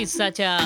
किस्साच्या 0.00 0.58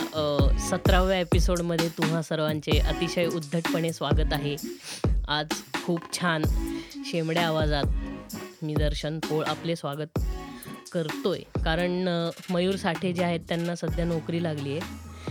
सतराव्या 0.70 1.20
एपिसोडमध्ये 1.20 1.88
तुम्हा 1.88 2.22
सर्वांचे 2.22 2.78
अतिशय 2.78 3.26
उद्धटपणे 3.26 3.92
स्वागत 3.92 4.32
आहे. 4.32 4.56
आज 5.28 5.46
खूप 5.84 6.18
छान 6.18 6.42
शेमड्या 7.06 7.46
आवाजात 7.46 7.84
मी 8.62 8.74
दर्शन 8.74 9.18
पोळ 9.18 9.44
आपले 9.44 9.76
स्वागत 9.76 10.18
करतोय. 10.92 11.38
कारण 11.38 12.08
अ, 12.08 12.30
मयूर 12.50 12.76
साठे 12.76 13.12
जे 13.12 13.24
आहेत 13.24 13.40
त्यांना 13.48 13.76
सध्या 13.76 14.04
नोकरी 14.04 14.42
लागली 14.42 14.78
आहे. 14.78 14.80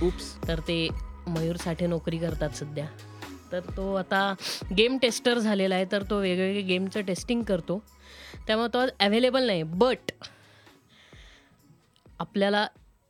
उप्स 0.05 0.47
तर 0.47 0.59
ते 0.59 0.89
मयूर 1.27 1.55
साठे 1.55 1.87
नोकरी 1.87 2.17
करतात 2.17 2.49
सध्या. 2.49 2.85
तर 3.51 3.59
तो 3.59 3.93
आता 3.93 4.33
गेम 4.77 4.97
टेस्टर 5.01 5.37
झालेला 5.39 5.75
आहे 5.75 5.85
तर 5.91 6.03
तो 6.03 6.19
वेगवेगळे 6.19 6.61
गेमचं 6.61 7.01
टेस्टिंग 7.01 7.43
करतो. 7.43 7.83
त्यामुळे 8.47 8.73
तो 8.73 8.79
आज 8.79 8.89
अवेलेबल 8.99 9.47
नाही 9.47 9.63
बट 9.63 10.11
आपल्याला 12.19 12.67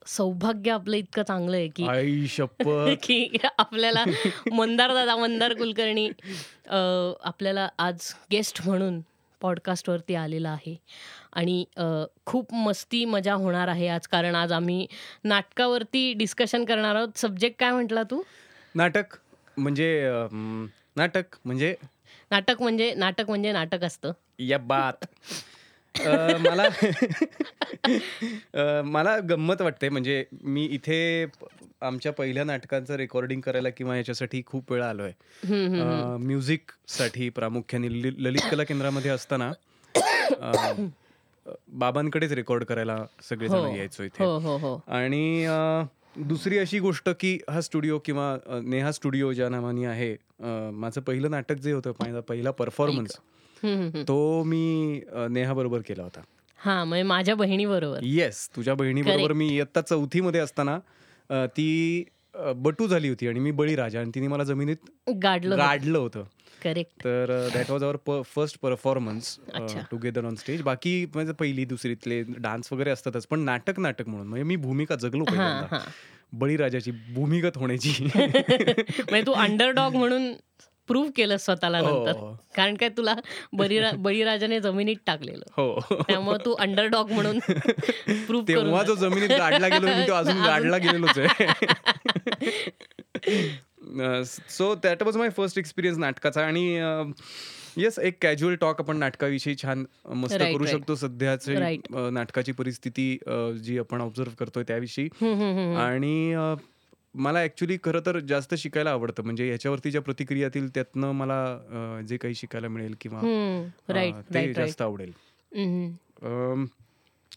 सौभाग्य 0.08 0.72
आपलं 0.72 0.98
इतकं 0.98 1.24
चांगलं 1.24 1.58
आहे 1.58 1.68
की 1.68 1.88
आई 1.88 2.26
की 3.04 3.38
आपल्याला 3.58 4.04
मंदार 4.52 4.94
दादा 4.94 5.16
मंदार 5.16 5.54
कुलकर्णी 5.54 6.10
आपल्याला 6.70 7.68
आज 7.78 8.14
गेस्ट 8.32 8.62
म्हणून 8.66 9.02
पॉडकास्टवरती 9.42 10.16
आलेला 10.16 10.50
आहे. 10.50 10.76
आणि 11.34 11.64
खूप 12.26 12.54
मस्ती 12.54 13.04
मजा 13.06 13.34
होणार 13.34 13.68
आहे 13.68 13.88
आज 13.88 14.08
कारण 14.08 14.36
आज 14.36 14.52
आम्ही 14.52 14.86
नाटकावरती 15.24 16.14
डिस्कशन 16.14 16.66
करणार 16.66 16.96
आहोत. 16.96 17.18
सब्जेक्ट 17.18 17.60
काय 17.60 17.72
म्हटला 17.72 18.04
तू? 18.04 18.22
नाटक 18.76 19.16
म्हणजे 19.58 19.90
नाटक 20.96 21.36
म्हणजे? 21.46 21.76
नाटक 22.32 22.62
म्हणजे 22.62 22.94
नाटक 22.94 23.30
म्हणजे 23.30 23.52
नाटक 23.52 23.84
असतं. 23.84 24.12
या 24.40 24.58
बात. 24.58 25.06
अं, 25.96 26.38
मला 26.42 26.64
अं, 28.54 28.82
मला 28.86 29.18
गंमत 29.20 29.62
वाटते. 29.62 29.90
म्हणजे 29.90 30.24
मी 30.44 30.66
इथे 30.66 31.26
प- 31.26 31.46
आमच्या 31.82 32.12
पहिल्या 32.12 32.44
नाटकांचं 32.44 32.96
रेकॉर्डिंग 32.96 33.42
करायला 33.42 33.70
किंवा 33.70 33.98
याच्यासाठी 33.98 34.42
खूप 34.46 34.72
वेळा 34.72 34.90
आलोय. 34.90 35.12
हम्म, 35.44 35.82
हम्म. 35.82 36.26
म्युझिकसाठी 36.26 37.30
प्रामुख्याने 37.30 38.02
लि- 38.02 38.14
ललित 38.18 38.42
कला 38.52 38.64
केंद्रामध्ये 38.64 39.12
असताना 39.12 39.52
अं, 40.42 40.88
बाबांकडेच 41.68 42.32
रेकॉर्ड 42.32 42.64
करायला 42.64 42.98
सगळेजण 43.30 43.56
हो. 43.56 43.76
यायचो 43.76 44.04
इथे. 44.04 44.24
हो 44.24 44.38
हो 44.38 44.58
हो. 44.58 44.82
आणि 44.88 45.46
अ, 45.46 45.84
दुसरी 46.16 46.58
अशी 46.58 46.80
गोष्ट 46.80 47.10
की 47.20 47.38
हा 47.50 47.62
स्टुडिओ 47.62 48.00
किंवा 48.00 48.34
अ, 48.48 48.60
नेहा 48.64 48.92
स्टुडिओ 48.92 49.32
ज्या 49.34 49.50
नावाने 49.50 49.86
आहे 49.86 50.12
अ, 50.14 50.70
माझं 50.74 51.02
पहिलं 51.02 51.32
नाटक 51.32 51.56
जे 51.56 51.72
होतं 51.72 51.92
माझा 52.00 52.20
पहिला 52.20 52.52
परफॉर्मन्स 52.52 53.18
हम्म, 53.64 53.76
हम्म, 53.76 53.88
हम्म. 53.88 54.04
तो 54.04 54.44
मी 54.44 55.02
नेहा 55.30 55.54
बरोबर 55.54 55.82
केला 55.82 56.04
होता. 56.04 56.22
हा 56.60 56.84
म्हणजे 56.84 57.04
माझ्या 57.04 57.36
बहिणी 57.36 57.66
बरोबर 57.66 58.00
येस 58.04 58.48
तुझ्या 58.56 58.74
बहिणी 58.74 59.02
बरोबर 59.02 59.34
मी 59.34 59.48
इयत्ता 59.48 59.82
चौथीमध्ये 59.82 60.42
असताना 60.42 60.80
अ, 61.30 61.46
ती 61.48 62.04
अ, 62.36 62.52
बटू 62.56 62.88
झाली 62.88 63.10
होती 63.10 63.28
आणि 63.28 63.40
मी 63.40 63.52
बळीराजा 63.52 64.00
आणि 64.00 64.12
तिने 64.16 64.28
मला 64.28 64.44
जमिनीत 64.44 65.10
गाडलं 65.24 65.58
गाडलं 65.58 65.98
होतं. 65.98 66.24
करेक्ट 66.64 67.04
तर 67.04 67.50
that 67.54 67.72
was 67.72 67.84
our 67.84 68.22
first 68.36 68.58
performance 68.60 69.38
अच्छा. 69.54 69.82
टुगेदर 69.92 70.26
ऑन 70.26 70.36
स्टेज 70.36 70.62
बाकी 70.62 71.06
म्हणजे 71.16 71.34
पहिली 71.34 71.66
दुसरीतले 71.66 72.22
डान्स 72.38 72.72
वगैरे 72.74 72.90
असतातच 72.90 73.26
पण 73.28 73.40
नाटक 73.40 73.80
नाटक 73.80 74.08
म्हणून. 74.08 74.28
म्हणजे 74.28 74.44
मी 74.44 74.56
भूमिका 74.56 74.96
जगलो 74.96 75.24
हा 75.24 75.32
पहिल्यांदा. 75.32 75.68
हा. 75.72 75.80
बळीराजाची 76.34 76.92
भूमिगत 77.14 77.58
होण्याची. 77.58 77.92
म्हणजे 79.10 79.22
तू 79.22 79.32
अंडरडॉग 79.32 79.96
म्हणून 79.96 80.32
प्रूव्ह 80.88 81.10
केलं 81.16 81.38
स्वतःला 81.38 81.82
नंतर. 81.82 82.16
हो. 82.18 82.32
कारण 82.56 82.76
काय 82.76 82.90
तुला 82.90 83.16
बळीरा 83.54 83.92
बळीराजाने 83.98 84.60
जमिनीत 84.60 84.96
टाकलेलं. 85.06 85.44
हो. 85.58 85.80
त्यामुळे 86.08 86.38
तू 86.46 86.54
अंडरडॉग 86.54 87.12
म्हणून 87.12 87.40
प्रूव्ह 88.28 88.48
तेव्हा 88.48 88.84
जो. 88.84 88.96
जमिनीत 88.96 89.30
गाडला 89.30 89.68
गेलो 89.68 89.88
मी 89.88 90.08
तो 90.08 90.14
अजून 90.14 90.42
गाडला 90.44 90.78
गेलेलोच 90.78 91.20
आहे. 91.20 91.48
So 94.50 94.74
that 94.76 95.04
was 95.04 95.18
my 95.18 95.30
first 95.30 95.58
experience 95.58 96.00
नाटकाचा. 96.00 96.46
आणि 96.46 96.66
येस 97.78 97.98
एक 98.00 98.18
कॅज्युअल 98.22 98.56
टॉक 98.56 98.80
आपण 98.82 98.98
नाटकाविषयी 98.98 99.56
छान 99.56 99.84
मस्त 100.16 100.36
करू. 100.36 100.66
शकतो. 100.66 100.96
सध्याची 100.96 101.56
नाटकाची 102.12 102.52
परिस्थिती 102.52 103.18
जी 103.64 103.78
आपण 103.80 104.02
ऑब्झर्व 104.02 104.32
करतोय 104.40 104.64
त्याविषयी. 104.64 105.08
आणि 105.78 106.36
मला 107.16 107.44
ऍक्च्युली 107.44 107.78
खरं 107.84 108.00
तर 108.06 108.20
जास्त 108.20 108.54
शिकायला 108.56 108.92
आवडतं. 108.92 109.24
म्हणजे 109.24 109.50
याच्यावरती 109.50 109.92
ज्या 109.92 110.02
प्रतिक्रिया 110.02 110.46
येतील 110.46 110.70
त्यातनं 110.70 111.12
मला 111.12 112.02
जे 112.08 112.18
काही 112.18 112.36
शिकायला 112.36 112.68
मिळेल 112.68 112.96
किंवा 113.02 113.22
ते 114.34 114.54
जास्त 114.54 114.82
आवडेल. 114.82 115.12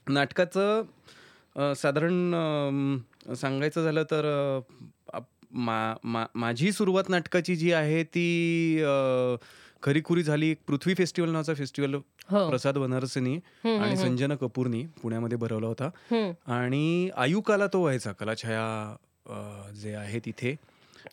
नाटकाचं 0.09 0.82
साधारण 1.75 2.32
सांगायचं 3.34 3.84
झालं 3.84 4.03
तर 4.03 4.60
मा- 5.53 5.97
मा- 6.04 6.26
माझी 6.34 6.72
सुरुवात 6.72 7.04
नाटकाची 7.08 7.56
जी 7.56 7.72
आहे 7.72 8.04
ती 8.04 8.82
खरीखुरी 9.82 10.22
झाली 10.22 10.54
पृथ्वी 10.54 10.94
फेस्टिवल 10.94 11.31
नावाचा 11.31 11.54
फेस्टिवल 11.54 11.94
हो. 11.94 12.48
प्रसाद 12.48 12.78
बनारसीनी 12.78 13.34
आणि 13.64 13.97
संजना 13.97 14.34
कपूरनी 14.34 14.84
पुण्यामध्ये 15.03 15.38
भरवला 15.38 15.66
होता. 15.66 15.91
आणि 16.47 17.10
आयुकाला 17.16 17.66
तो 17.66 17.81
व्हायचा 17.81 18.12
कलाछाया 18.12 18.97
जे 19.75 19.94
आहे 19.94 20.20
तिथे 20.25 20.54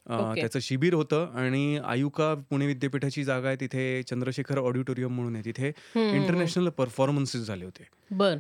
ओके. 0.10 0.42
त्याचं 0.42 0.60
शिबिर 0.60 0.94
होतं 0.94 1.32
आणि 1.36 1.78
आयुका 1.78 2.34
पुणे 2.50 2.66
विद्यापीठाची 2.68 3.24
जागा 3.24 3.48
आहे 3.48 3.58
तिथे 3.60 4.02
चंद्रशेखर 4.04 4.58
ऑडिटोरियम 4.60 5.14
म्हणून 5.16 5.36
आहे 5.36 5.46
तिथे. 5.46 5.68
इंटरनॅशनल 5.96 6.70
परफॉर्मन्सेस 6.70 7.42
झाले 7.42 7.66
होते 7.66 7.88
बर 8.12 8.38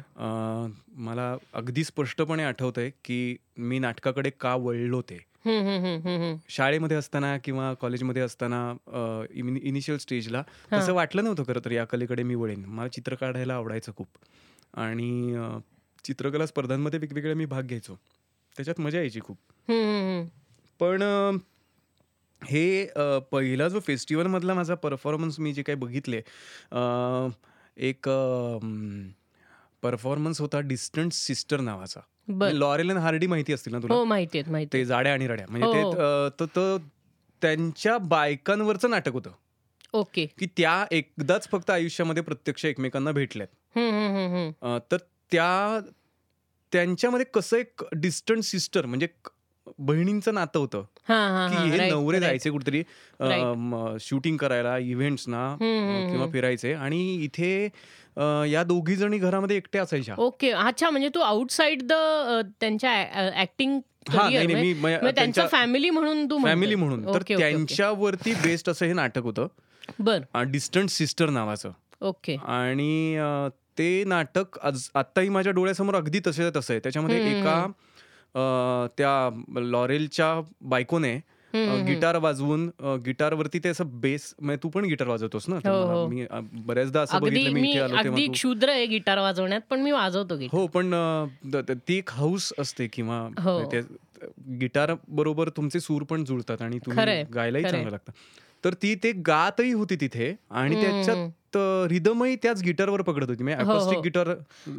मला 0.97 1.35
अगदी 1.53 1.83
स्पष्टपणे 1.83 2.43
आठवत 2.43 2.77
आहे 2.77 2.89
की 3.05 3.35
मी 3.57 3.79
नाटकाकडे 3.79 4.29
का 4.39 4.55
वळलो 4.55 5.01
ते. 5.01 5.19
शाळेमध्ये 6.49 6.97
असताना 6.97 7.37
किंवा 7.37 7.73
कॉलेजमध्ये 7.73 8.21
असताना 8.21 8.73
इनिशियल 9.33 9.97
स्टेजला. 9.97 10.43
तसं 10.73 10.93
वाटलं 10.93 11.23
नव्हतं 11.23 11.43
खरं 11.47 11.65
तर 11.65 11.71
या 11.71 11.85
कलेकडे 11.85 12.23
मी 12.23 12.35
वळेन 12.35 12.65
मला 12.65 12.87
चित्र 12.87 13.15
काढायला 13.15 13.55
आवडायचं 13.55 13.91
खूप 13.97 14.07
आणि 14.73 15.35
चित्रकला 16.05 16.45
स्पर्धांमध्ये 16.45 16.99
वेगवेगळे 16.99 17.33
मी 17.33 17.45
भाग 17.45 17.63
घ्यायचो 17.63 17.95
त्याच्यात 18.55 18.79
मजा 18.81 18.97
यायची 18.97 19.19
खूप. 19.19 19.37
पण 20.79 21.03
हे 22.41 22.85
पहिला 23.31 23.67
जो 23.67 23.79
फेस्टिवलमधला 23.79 24.53
माझा 24.53 24.75
परफॉर्मन्स 24.75 25.39
मी 25.39 25.53
जे 25.53 25.61
काही 25.61 25.75
बघितले 25.79 26.21
एक 27.87 28.09
परफॉर्मन्स 29.81 30.41
होता 30.41 30.59
डिस्टंट 30.59 31.11
सिस्टर 31.11 31.59
नावाचा. 31.59 31.99
लॉरेल 32.51 32.89
अँड 32.89 32.99
हार्डी 32.99 33.27
माहिती 33.27 33.53
असतील 33.53 33.73
ना 33.73 33.79
तुला? 33.79 33.93
हो 33.93 34.03
माहिती 34.05 34.41
ते 34.73 34.83
जाड्या 34.85 35.13
आणि 35.13 35.27
रड्या. 35.27 35.45
म्हणजे 35.49 35.67
हो, 35.67 35.93
ते 35.93 35.97
तर 36.39 36.45
तो 36.55 36.77
त्यांच्या 37.41 37.97
बायकांवरचं 37.97 38.89
नाटक 38.89 39.13
होतं. 39.13 39.31
ओके. 39.93 40.25
की 40.39 40.45
त्या 40.57 40.85
एकदाच 40.91 41.47
फक्त 41.51 41.69
आयुष्यामध्ये 41.69 42.23
प्रत्यक्ष 42.23 42.65
एकमेकांना 42.65 43.11
भेटल्यात. 43.11 43.47
तर 44.91 44.97
त्या 45.31 45.79
त्यांच्यामध्ये 46.73 47.25
कसं 47.33 47.57
एक 47.57 47.83
डिस्टंट 47.93 48.43
सिस्टर 48.43 48.85
म्हणजे 48.85 49.07
बहिणींचं 49.79 50.33
नातं 50.33 50.59
होतं. 50.59 50.81
की 50.81 51.13
हा 51.13 51.47
नवरे. 51.89 52.19
जायचे 52.19 52.49
कुठेतरी. 52.49 52.83
शूटिंग 53.99 54.37
करायला 54.37 54.77
इव्हेंट्सना 54.77 55.55
किंवा. 56.09 56.27
फिरायचे. 56.27 56.73
आणि 56.73 57.15
इथे 57.15 57.65
या 58.51 58.63
दोघी 58.63 58.95
जणी 58.95 59.17
घरामध्ये 59.17 59.57
एकट्या 59.57 59.81
असायच्या. 59.81 60.15
ओके. 60.17 60.49
अच्छा 60.49 60.89
म्हणजे 60.89 61.09
तू 61.15 61.19
आउटसाइड 61.19 61.81
द 61.83 61.93
त्यांच्या 62.59 63.05
ऍक्टिंग 63.41 63.79
नाही 64.13 64.35
नाही 64.35 64.47
मी 64.47 64.73
म- 64.73 64.87
त्यांचं 64.87 65.09
त्यांच्या 65.15 65.47
फॅमिली 65.47 65.89
म्हणून 65.89 66.25
तू 66.25 66.43
फॅमिली 66.43 66.75
म्हणून. 66.75 67.13
तर. 67.13 67.21
त्यांच्यावरती 67.21 68.33
बेस्ड 68.33 68.69
असं 68.69 68.85
हे 68.85 68.93
नाटक 68.93 69.21
होतं. 69.21 69.47
बर. 69.99 70.19
डिस्टंट 70.43 70.89
सिस्टर 70.89 71.29
नावाचं. 71.29 71.71
ओके. 72.01 72.37
आणि 72.45 73.21
ते 73.77 74.03
नाटक 74.03 74.59
आज 74.63 74.89
आत्ताही 74.95 75.29
माझ्या 75.29 75.53
डोळ्यासमोर 75.53 75.95
अगदी 75.95 76.19
तसे 76.27 76.49
तसं 76.55 76.73
आहे. 76.73 76.79
त्याच्यामध्ये 76.79 77.39
एका 77.39 77.67
त्या 78.97 79.29
लॉरेलच्या 79.61 80.33
बायकोने. 80.61 81.15
गिटार 81.87 82.17
वाजवून 82.17 82.65
गिटारवरती 83.05 83.59
ते 83.59 83.69
असं 83.69 83.89
बेस 84.01 84.33
म्हणजे 84.41 84.63
तू 84.63 84.69
पण 84.69 84.85
गिटार 84.85 85.07
वाजवतोस 85.07 85.45
ना 85.49 85.55
हो, 85.55 85.73
हो. 85.83 86.07
मी 86.07 86.25
बऱ्याचदा 86.65 87.01
असं 87.01 87.19
बघितलं 87.19 87.51
मी 87.51 87.69
इथे 87.69 87.79
आलो 87.79 88.03
तेव्हा 88.03 88.31
क्षुद्र 88.31 88.69
आहे 88.69 88.85
गिटार 88.85 89.19
वाजवण्यात 89.19 89.61
पण 89.69 89.81
मी 89.81 89.91
वाजवतो 89.91 90.35
हो 90.51 90.65
पण 90.67 90.93
ती 91.87 91.97
एक 91.97 92.09
हाऊस 92.09 92.51
असते 92.59 92.87
किंवा 92.87 93.19
हो. 93.39 93.59
गिटार 94.59 94.93
बरोबर 95.07 95.49
तुमचे 95.49 95.79
सूर 95.79 96.03
पण 96.03 96.23
जुळतात 96.23 96.61
आणि 96.61 96.79
तुम्ही 96.79 97.23
गायलाही. 97.35 97.63
चांगलं 97.63 97.89
लागतं 97.89 98.11
तर 98.63 98.73
ती 98.73 98.93
ते 98.95 99.11
गातही 99.27 99.71
होती 99.71 99.95
तिथे 99.95 100.33
आणि 100.51 100.81
त्याच्यात 100.81 101.57
रिदमही 101.87 102.35
त्याच 102.35 102.61
गिटारवर 102.63 103.01
पकडत 103.01 103.29
होती 103.29 103.43
म्हणजे 103.43 103.63
हो, 103.63 103.71
हो. 103.71 103.77
अकॉस्टिक 103.77 103.99
गिटार 103.99 104.27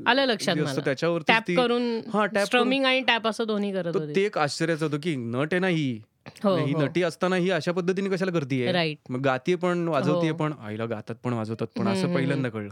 आलं 0.07 0.25
लक्षात 0.25 0.55
जे 0.55 0.63
असतं 0.63 0.73
मला. 0.73 0.85
त्याच्यावरती 0.85 1.33
टॅप 1.33 1.43
ती 1.49 1.55
करून 1.55 1.83
हा, 2.15 2.27
करून- 2.27 2.45
स्ट्रमिंग 2.47 2.85
आणि 2.85 3.01
टॅप 3.01 3.27
असं 3.27 3.47
दोन्ही 3.47 3.73
करत 3.73 3.97
होते 3.97 4.15
ते 4.17 4.25
एक 4.25 4.39
आश्चर्याचं 4.39 4.85
होतं 4.87 4.99
की 5.01 5.15
नट 5.17 5.53
आहे 5.53 5.59
ना 5.59 5.69
ही 5.69 6.01
हो, 6.45 6.55
ही 6.57 6.73
हो. 6.73 6.81
नटी 6.83 7.03
असताना 7.03 7.37
ही 7.37 7.51
अशा 7.51 7.73
पद्धतीने 7.73 8.09
कशाला 8.11 8.31
करतीये 8.33 8.73
राईट. 8.73 8.99
मग 9.11 9.21
गातीये 9.21 9.57
पण 9.57 9.87
वाजवतीये 9.89 10.31
हो. 10.33 10.37
पण 10.37 10.53
आईला 10.61 10.85
गातात 10.87 11.15
पण 11.15 11.33
वाजवतात 11.33 11.67
पण 11.77 11.87
हं, 11.87 11.93
असं 11.93 12.07
हं, 12.09 12.15
पहिल्यांदा 12.15 12.49
कळलं 12.49 12.71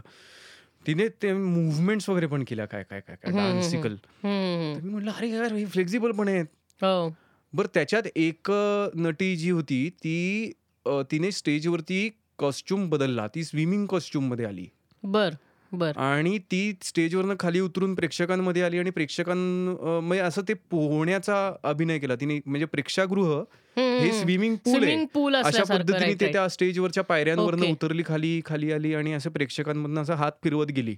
तिने 0.87 1.07
ते 1.21 1.33
मुव्हमेंट्स 1.33 2.09
वगैरे 2.09 2.27
पण 2.27 2.43
केल्या 2.47 2.65
काय 2.65 2.83
काय 2.83 2.99
काय 2.99 3.15
काय 3.15 3.31
हं, 3.31 3.39
हं, 3.39 3.45
हं. 3.45 3.53
डान्सिकल 3.53 3.95
हं, 4.23 4.79
मी 4.83 4.89
म्हटलं 4.89 5.11
अरे 5.11 5.29
यार 5.29 5.53
हे 5.53 5.65
फ्लेक्झिबल 5.65 6.11
पण 6.11 6.27
आहेत 6.27 6.45
हो. 6.81 7.09
बरं 7.53 7.67
त्याच्यात 7.73 8.03
एक 8.15 8.51
नटी 8.95 9.35
जी 9.35 9.49
होती 9.49 9.89
ती 9.89 10.51
तिने 10.87 11.31
स्टेजवरती 11.31 12.09
कॉस्ट्युम 12.37 12.89
बदलला. 12.89 13.27
ती 13.27 13.43
स्विमिंग 13.43 13.85
कॉस्ट्युममध्ये 13.85 14.45
आली. 14.45 14.65
बर 15.03 15.29
बर. 15.71 15.97
आणि 15.97 16.37
ती 16.37 16.73
स्टेजवरनं 16.81 17.35
खाली 17.39 17.59
उतरून 17.59 17.95
प्रेक्षकांमध्ये 17.95 18.61
आली 18.63 18.79
आणि 18.79 18.89
प्रेक्षकां 18.89 19.35
अ, 19.75 19.99
म्हणजे 19.99 20.23
असं 20.23 20.41
ते 20.47 20.53
पोहण्याचा 20.53 21.55
अभिनय 21.63 21.99
केला. 21.99 22.15
तिने 22.15 22.39
म्हणजे 22.45 22.65
प्रेक्षागृह 22.65 23.43
हे 23.77 24.11
स्विमिंग 24.19 24.55
पूल 24.55 24.73
आहे. 24.83 25.05
अशा 25.39 25.63
पद्धतीने 25.77 26.13
ते 26.13 26.25
त्या 26.33 26.47
स्टेजवरच्या 26.49 27.03
पायऱ्यांवरनं. 27.03 27.65
उतरली 27.71 28.03
खाली 28.05 28.41
खाली 28.45 28.71
आली 28.71 28.93
आणि 28.95 29.13
असं 29.13 29.29
प्रेक्षकांमधनं 29.29 30.01
असं 30.01 30.13
हात 30.13 30.31
फिरवत 30.43 30.67
गेली. 30.67 30.95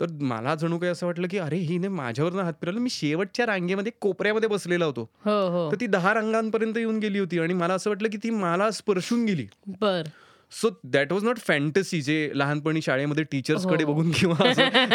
तर 0.00 0.06
मला 0.20 0.54
जणू 0.54 0.78
काही 0.78 0.92
असं 0.92 1.06
वाटलं 1.06 1.28
की 1.30 1.38
अरे 1.38 1.56
हिने 1.56 1.88
माझ्यावरनं 1.88 2.42
हात 2.42 2.52
फिरवला. 2.52 2.80
मी 2.80 2.90
शेवटच्या 2.90 3.46
रांगेमध्ये 3.46 3.92
कोपऱ्यामध्ये 4.00 4.48
बसलेला 4.48 4.84
होतो. 4.84 5.10
हो 5.24 5.48
हो. 5.48 5.72
तर 5.72 5.76
ती 5.80 5.86
दहा 5.86 6.14
रांगांपर्यंत 6.14 6.78
येऊन 6.78 6.98
गेली 6.98 7.18
होती 7.18 7.38
आणि 7.38 7.54
मला 7.54 7.74
असं 7.74 7.90
वाटलं 7.90 8.08
की 8.08 8.16
ती 8.16 8.30
मला 8.30 8.70
स्पर्शून 8.70 9.24
गेली. 9.24 9.46
बर. 9.66 10.02
So 10.52 10.70
that 10.84 11.12
was 11.12 11.24
not 11.24 11.38
fantasy 11.38 12.00
जे 12.02 12.30
लहानपणी 12.34 12.82
शाळेमध्ये 12.82 13.24
टीचर्सकडे 13.24 13.84
हो. 13.84 13.92
बघून 13.92 14.10
किंवा 14.10 14.34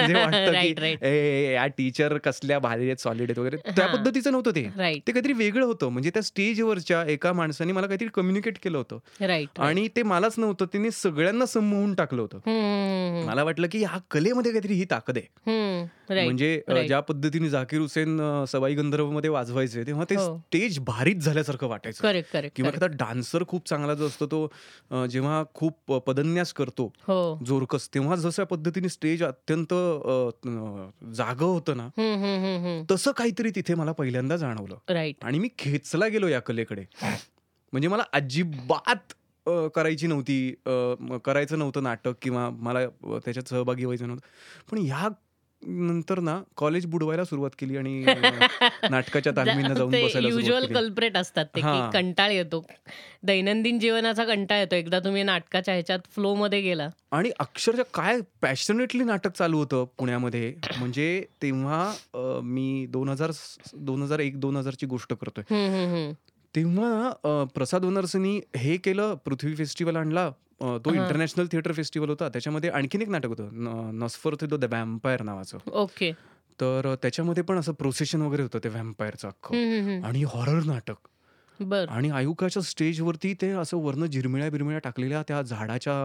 जे 0.07 0.13
वाटतं 0.13 0.51
की 0.53 0.73
right. 0.73 1.03
"ए, 1.03 1.53
या 1.53 1.67
टीचर 1.67 2.17
कसल्या 2.17 2.59
भारी 2.59 2.85
आहेत 2.85 2.97
सॉलिड 2.97 3.29
आहेत 3.29 3.39
वगैरे. 3.39 3.57
त्या 3.57 3.85
हां. 3.85 3.95
पद्धतीचं 3.95 4.31
नव्हतं 4.31 4.51
ते. 4.51 4.63
ते 5.07 5.11
काहीतरी 5.11 5.33
वेगळं 5.33 5.65
होतं. 5.65 5.89
म्हणजे 5.89 6.09
त्या 6.09 6.21
स्टेजवरच्या 6.23 7.03
एका 7.05 7.33
माणसाने 7.33 7.71
मला 7.71 7.87
काहीतरी 7.87 8.07
कम्युनिकेट 8.13 8.57
केलं 8.63 8.77
होतं. 8.77 8.99
आणि 9.59 9.87
ते 9.87 10.03
मलाच 10.03 10.35
नव्हतं. 10.37 10.65
तिने 10.65 10.91
सगळ्यांना 10.91 11.45
संमोहून 11.45 11.93
टाकलं 11.95 12.21
होतं. 12.21 13.25
मला 13.25 13.43
वाटलं 13.43 13.67
की 13.71 13.79
ह्या 13.79 13.99
कलेमध्ये 14.11 14.51
काहीतरी 14.51 14.73
ही 14.73 14.85
ताकद 14.91 15.17
आहे. 15.17 15.83
म्हणजे. 16.09 16.61
ज्या 16.87 16.99
पद्धतीने 16.99 17.49
झाकीर 17.49 17.79
हुसेन 17.79 18.43
सवाई 18.47 18.75
गंधर्वमध्ये 18.75 19.29
वाजवायचे 19.29 19.83
तेव्हा 19.83 20.05
ते 20.09 20.15
हो. 20.15 20.37
स्टेज 20.37 20.79
भारीच 20.79 21.17
झाल्यासारखं 21.17 21.67
वाटायचं. 21.67 22.21
किंवा 22.55 22.69
एखादा 22.69 22.87
डान्सर 22.87 23.43
खूप 23.47 23.67
चांगला 23.67 23.93
जो 23.93 24.07
असतो 24.07 24.25
तो 24.27 24.47
जेव्हा 25.07 25.43
खूप 25.53 25.93
पदन्यास 25.93 26.53
करतो. 26.53 26.91
हो. 27.01 27.37
जोरकस. 27.45 27.89
तेव्हा 27.93 28.15
जशा 28.15 28.43
पद्धतीने 28.43 28.89
स्टेज 28.89 29.23
अत्यंत 29.23 29.73
जागं 31.15 31.45
होतं 31.45 31.77
ना. 31.77 31.89
तसं 32.91 33.11
काहीतरी 33.11 33.49
तिथे 33.49 33.75
मला 33.75 33.91
पहिल्यांदा 33.91 34.37
जाणवलं. 34.37 34.77
राईट 34.89 35.23
आणि 35.23 35.39
मी 35.39 35.49
खेचला 35.59 36.07
गेलो 36.07 36.27
या 36.27 36.39
कलेकडे. 36.39 36.85
म्हणजे 37.73 37.87
मला 37.87 38.03
अजिबात 38.13 39.13
करायची 39.75 40.07
नव्हती 40.07 40.55
करायचं 41.25 41.59
नव्हतं 41.59 41.83
नाटक 41.83 42.13
किंवा 42.21 42.49
मला 42.49 42.85
त्याच्यात 42.85 43.49
सहभागी 43.49 43.85
व्हायचं 43.85 44.07
नव्हतं. 44.07 44.71
पण 44.71 44.77
ह्या 44.77 45.09
नंतर 45.65 46.19
ना 46.19 46.41
कॉलेज 46.57 46.85
बुडवायला 46.85 47.23
सुरुवात 47.23 47.49
केली 47.59 47.77
आणि 47.77 48.05
नाटकाच्या 48.91 49.33
तालमींना 49.37 49.73
जाऊन 49.73 49.91
बसायला 49.91 50.27
युजल 50.27 50.61
केली. 50.61 50.73
कल्प्रेट 50.73 51.17
असतात 51.17 51.45
ते. 51.45 51.61
कंटाळ 51.93 52.31
येतो. 52.31 52.65
दैनंदिन 53.23 53.79
जीवनाचा 53.79 54.23
कंटाळ 54.25 54.59
येतो. 54.59 54.75
एकदा 54.75 54.99
तुम्ही 54.99 55.23
नाटकाच्या 55.23 55.73
ह्याच्यात 55.73 55.99
फ्लो 56.11 56.35
मध्ये 56.35 56.61
गेला. 56.61 56.87
आणि 57.11 57.31
अक्षरशः 57.39 57.83
काय 57.93 58.19
पॅशनेटली 58.41 59.03
नाटक 59.03 59.31
चालू 59.31 59.57
होतं 59.57 59.85
पुण्यामध्ये? 59.97 60.53
म्हणजे 60.79 61.25
तेव्हा 61.41 61.93
मी 62.43 62.85
दोन 62.89 63.09
हजार 63.09 63.31
दोन 63.73 64.01
हजार 64.01 64.19
एक 64.19 64.39
दोन 64.39 64.57
हजारची 64.57 64.85
गोष्ट 64.85 65.13
करतोय. 65.13 65.43
तेव्हा 66.55 67.43
प्रसाद 67.53 67.85
वनर्सनी 67.85 68.41
हे 68.55 68.77
केलं 68.77 69.15
पृथ्वी 69.25 69.55
फेस्टिवल 69.55 69.95
आणला. 69.95 70.31
तो. 70.61 70.93
इंटरनॅशनल 70.93 71.47
थिएटर 71.51 71.71
फेस्टिवल 71.71 72.09
होता. 72.09 72.29
त्याच्यामध्ये 72.29 72.69
आणखीन 72.69 73.01
एक 73.01 73.09
नाटक 73.09 73.27
होतं. 73.27 73.49
नस्फर 73.99 74.35
द 74.45 74.63
व्हॅम्पायर 74.63 75.21
नावाचं. 75.21 75.57
ओके. 75.71 76.11
तर 76.61 76.95
त्याच्यामध्ये 77.01 77.43
पण 77.43 77.57
असं 77.57 77.73
प्रोसेशन 77.73 78.21
वगैरे 78.21 78.41
होतं 78.43 78.59
ते 78.63 78.69
व्हॅम्पायरचं 78.69 79.27
अख्खं. 79.27 80.01
आणि 80.03 80.23
हॉरर 80.23 80.63
नाटक. 80.63 80.95
बर. 81.59 81.85
आणि 81.89 82.09
आयुकाच्या 82.09 82.61
स्टेजवरती 82.63 83.33
ते 83.33 83.49
असं 83.49 83.77
वर्ण 83.77 84.05
झिरमिळ्या 84.05 84.49
बिरमिळ्या 84.49 84.79
टाकलेल्या 84.79 85.23
त्या 85.27 85.41
झाडाच्या. 85.41 85.95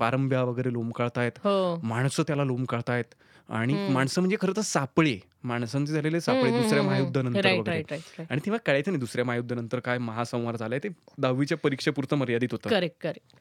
पारंब्या 0.00 0.42
वगैरे 0.42 0.72
लोंबकाळतायत 0.72 1.32
हो. 1.38 1.80
माणसं 1.82 2.22
त्याला 2.22 2.44
लोंबकाळतायत 2.44 3.14
आणि. 3.48 3.88
माणसं 3.90 4.20
म्हणजे 4.20 4.36
खरं 4.40 4.52
तर 4.56 4.60
सापळे. 4.60 5.18
माणसांचे 5.44 5.92
झालेले 5.92 6.20
सापळे 6.20 6.50
दुसऱ्या 6.52 6.82
महायुद्धानंतर 6.82 7.46
आणि 7.46 8.40
तेव्हा 8.46 8.58
कळायचं 8.66 8.90
नाही 8.90 9.00
दुसऱ्या 9.00 9.24
महायुद्धानंतर 9.24 9.80
काय 9.80 9.98
महासंवाद 9.98 10.56
झालाय. 10.56 10.78
ते 10.78 10.88
दहावीच्या 11.18 11.58
परीक्षेपुरतं 11.58 12.16
मर्यादित 12.16 12.48
होतं. 12.52 12.70
करेक्ट 12.70 13.02
करेक्ट 13.02 13.36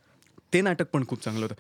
ते 0.54 0.62
नाटक 0.62 0.88
पण 0.94 1.04
खूप 1.08 1.24
चांगलं 1.24 1.46
होतं. 1.46 1.56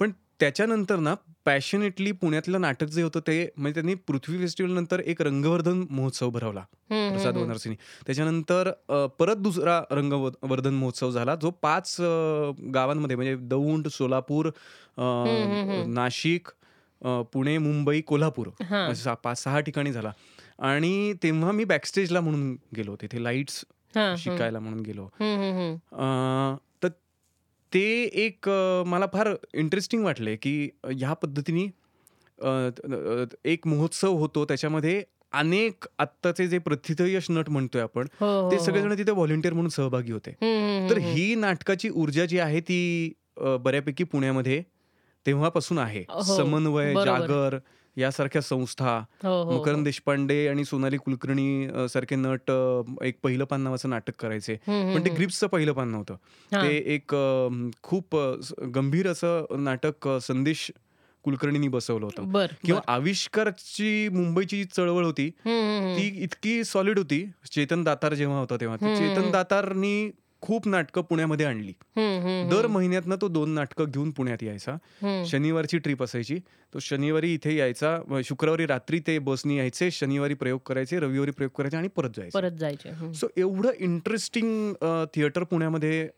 पण 0.00 0.10
त्याच्यानंतर 0.40 0.98
ना 0.98 1.14
पॅशनेटली 1.44 2.12
पुण्यातलं 2.12 2.60
नाटक 2.60 2.86
जे 2.86 3.02
होतं 3.02 3.20
ते 3.26 3.34
म्हणजे 3.56 3.74
त्यांनी 3.74 3.94
पृथ्वी 4.06 4.38
फेस्टिवल 4.38 4.70
नंतर 4.70 5.00
एक 5.00 5.20
रंगवर्धन 5.22 5.84
महोत्सव 5.90 6.30
भरवला 6.30 6.60
प्रसाद 6.90 7.36
वनरसीनी 7.36 7.74
त्याच्यानंतर 8.06 8.70
परत 9.18 9.36
दुसरा 9.36 9.78
रंगवर्धन 9.90 10.74
महोत्सव 10.74 11.10
झाला 11.10 11.34
जो 11.34 11.50
पाच 11.62 11.96
गावांमध्ये 12.74 13.16
म्हणजे 13.16 13.34
दौंड 13.48 13.88
सोलापूर 13.88 14.50
नाशिक 15.88 16.48
पुणे 17.32 17.56
मुंबई 17.58 18.00
कोल्हापूर. 18.00 18.48
हां. 18.62 18.90
असे 18.92 19.10
पाच 19.24 19.42
सहा 19.42 19.60
ठिकाणी 19.60 19.92
झाला. 19.92 20.12
आणि 20.60 21.12
तेव्हा 21.22 21.52
मी 21.52 21.64
बॅकस्टेजला 21.64 22.20
म्हणून 22.20 22.56
गेलो 22.76 22.96
तिथे 23.02 23.22
लाईट्स 23.24 23.64
शिकायला 24.18 24.58
म्हणून 24.60 24.80
गेलो. 24.80 25.08
तर 26.82 26.88
ते 27.72 28.02
एक 28.24 28.48
मला 28.86 29.06
फार 29.12 29.28
इंटरेस्टिंग 29.54 30.04
वाटले 30.04 30.36
की 30.36 30.68
ह्या 30.84 31.12
पद्धतीने 31.12 31.66
एक 33.44 33.66
महोत्सव 33.66 34.16
होतो. 34.18 34.44
त्याच्यामध्ये 34.44 35.02
अनेक 35.32 35.86
आत्ताचे 35.98 36.46
जे 36.48 36.58
प्रथितयश 36.58 37.26
नट 37.30 37.50
म्हणतोय 37.50 37.82
आपण 37.82 38.06
हो 38.20 38.50
ते 38.52 38.58
सगळेजण 38.58 38.96
तिथे 38.98 39.10
व्हॉलेंटिअर 39.10 39.54
म्हणून 39.54 39.70
सहभागी 39.70 40.12
होते. 40.12 40.30
तर 40.90 40.98
ही 40.98 41.34
नाटकाची 41.34 41.88
ऊर्जा 41.90 42.24
जी 42.24 42.38
आहे 42.38 42.60
ती 42.60 43.12
बऱ्यापैकी 43.36 44.04
पुण्यामध्ये 44.04 44.62
तेव्हापासून 45.26 45.78
आहे. 45.78 46.04
हो, 46.08 46.22
समन्वय. 46.22 46.94
जागर 47.04 47.58
यासारख्या 47.96 48.42
संस्था 48.42 48.96
हो 49.22 49.58
मकरंद 49.58 49.84
देशपांडे 49.84 50.46
आणि 50.48 50.64
सोनाली 50.64 50.96
कुलकर्णी 50.96 51.68
सारखे 51.92 52.16
नट 52.16 52.50
एक 53.02 53.18
पहिलं 53.22 53.44
पान 53.44 53.60
नावाचं 53.60 53.90
नाटक 53.90 54.12
करायचे. 54.18 54.54
पण 54.94 55.04
ते 55.04 55.10
ग्रिप्सचं 55.10 55.46
पहिलं 55.46 55.72
पान 55.72 55.88
नव्हतं. 55.88 56.14
ते 56.52 56.76
एक 56.94 57.16
खूप 57.82 58.16
गंभीर 58.74 59.08
असं 59.08 59.44
नाटक 59.58 60.08
संदेश 60.22 60.70
कुलकर्णींनी 61.22 61.68
बसवलं 61.68 62.04
होतं. 62.04 62.22
किंवा 62.64 62.80
आविष्कारची 62.92 64.08
मुंबईची 64.08 64.56
जी 64.56 64.64
चळवळ 64.64 65.04
होती. 65.04 65.30
ती 65.96 66.06
इतकी 66.22 66.64
सॉलिड 66.64 66.98
होती. 66.98 67.24
चेतन 67.52 67.82
दातार 67.84 68.14
जेव्हा 68.14 68.38
होता 68.38 68.56
तेव्हा. 68.56 68.76
चेतन 68.76 69.30
दातारनी 69.30 70.10
खूप 70.42 70.66
नाटकं 70.68 71.02
पुण्यामध्ये 71.02 71.46
आणली. 71.46 71.72
दर 72.50 72.66
महिन्यातनं 72.66 73.16
तो 73.20 73.28
दोन 73.28 73.50
नाटकं 73.50 73.84
घेऊन 73.84 74.10
पुण्यात 74.10 74.42
यायचा. 74.42 74.76
शनिवारची 75.26 75.78
ट्रिप 75.78 76.02
असायची. 76.02 76.38
तो 76.74 76.78
शनिवारी 76.78 77.32
इथे 77.34 77.54
यायचा 77.56 78.20
शुक्रवारी 78.24 78.66
रात्री 78.66 79.00
ते 79.06 79.18
बसनी 79.18 79.58
यायचे 79.58 79.90
शनिवारी 79.90 80.34
प्रयोग 80.34 80.60
करायचे 80.66 80.98
रविवारी 81.00 81.30
प्रयोग 81.30 81.50
करायचे 81.58 81.76
आणि 81.76 81.88
परत 81.88 82.10
जायचे. 82.16 82.38
परत 82.38 82.52
जायचे. 82.52 83.12
सो 83.14 83.26
एवढं 83.36 83.70
इंटरेस्टिंग 83.78 84.72
थिएटर 85.14 85.44
पुण्यामध्ये 85.44 86.08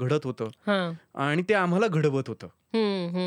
घडत 0.00 0.24
होतं. 0.24 0.92
आणि 1.26 1.42
ते 1.48 1.54
आम्हाला 1.54 1.86
घडवत 1.86 2.28
होतं. 2.28 2.46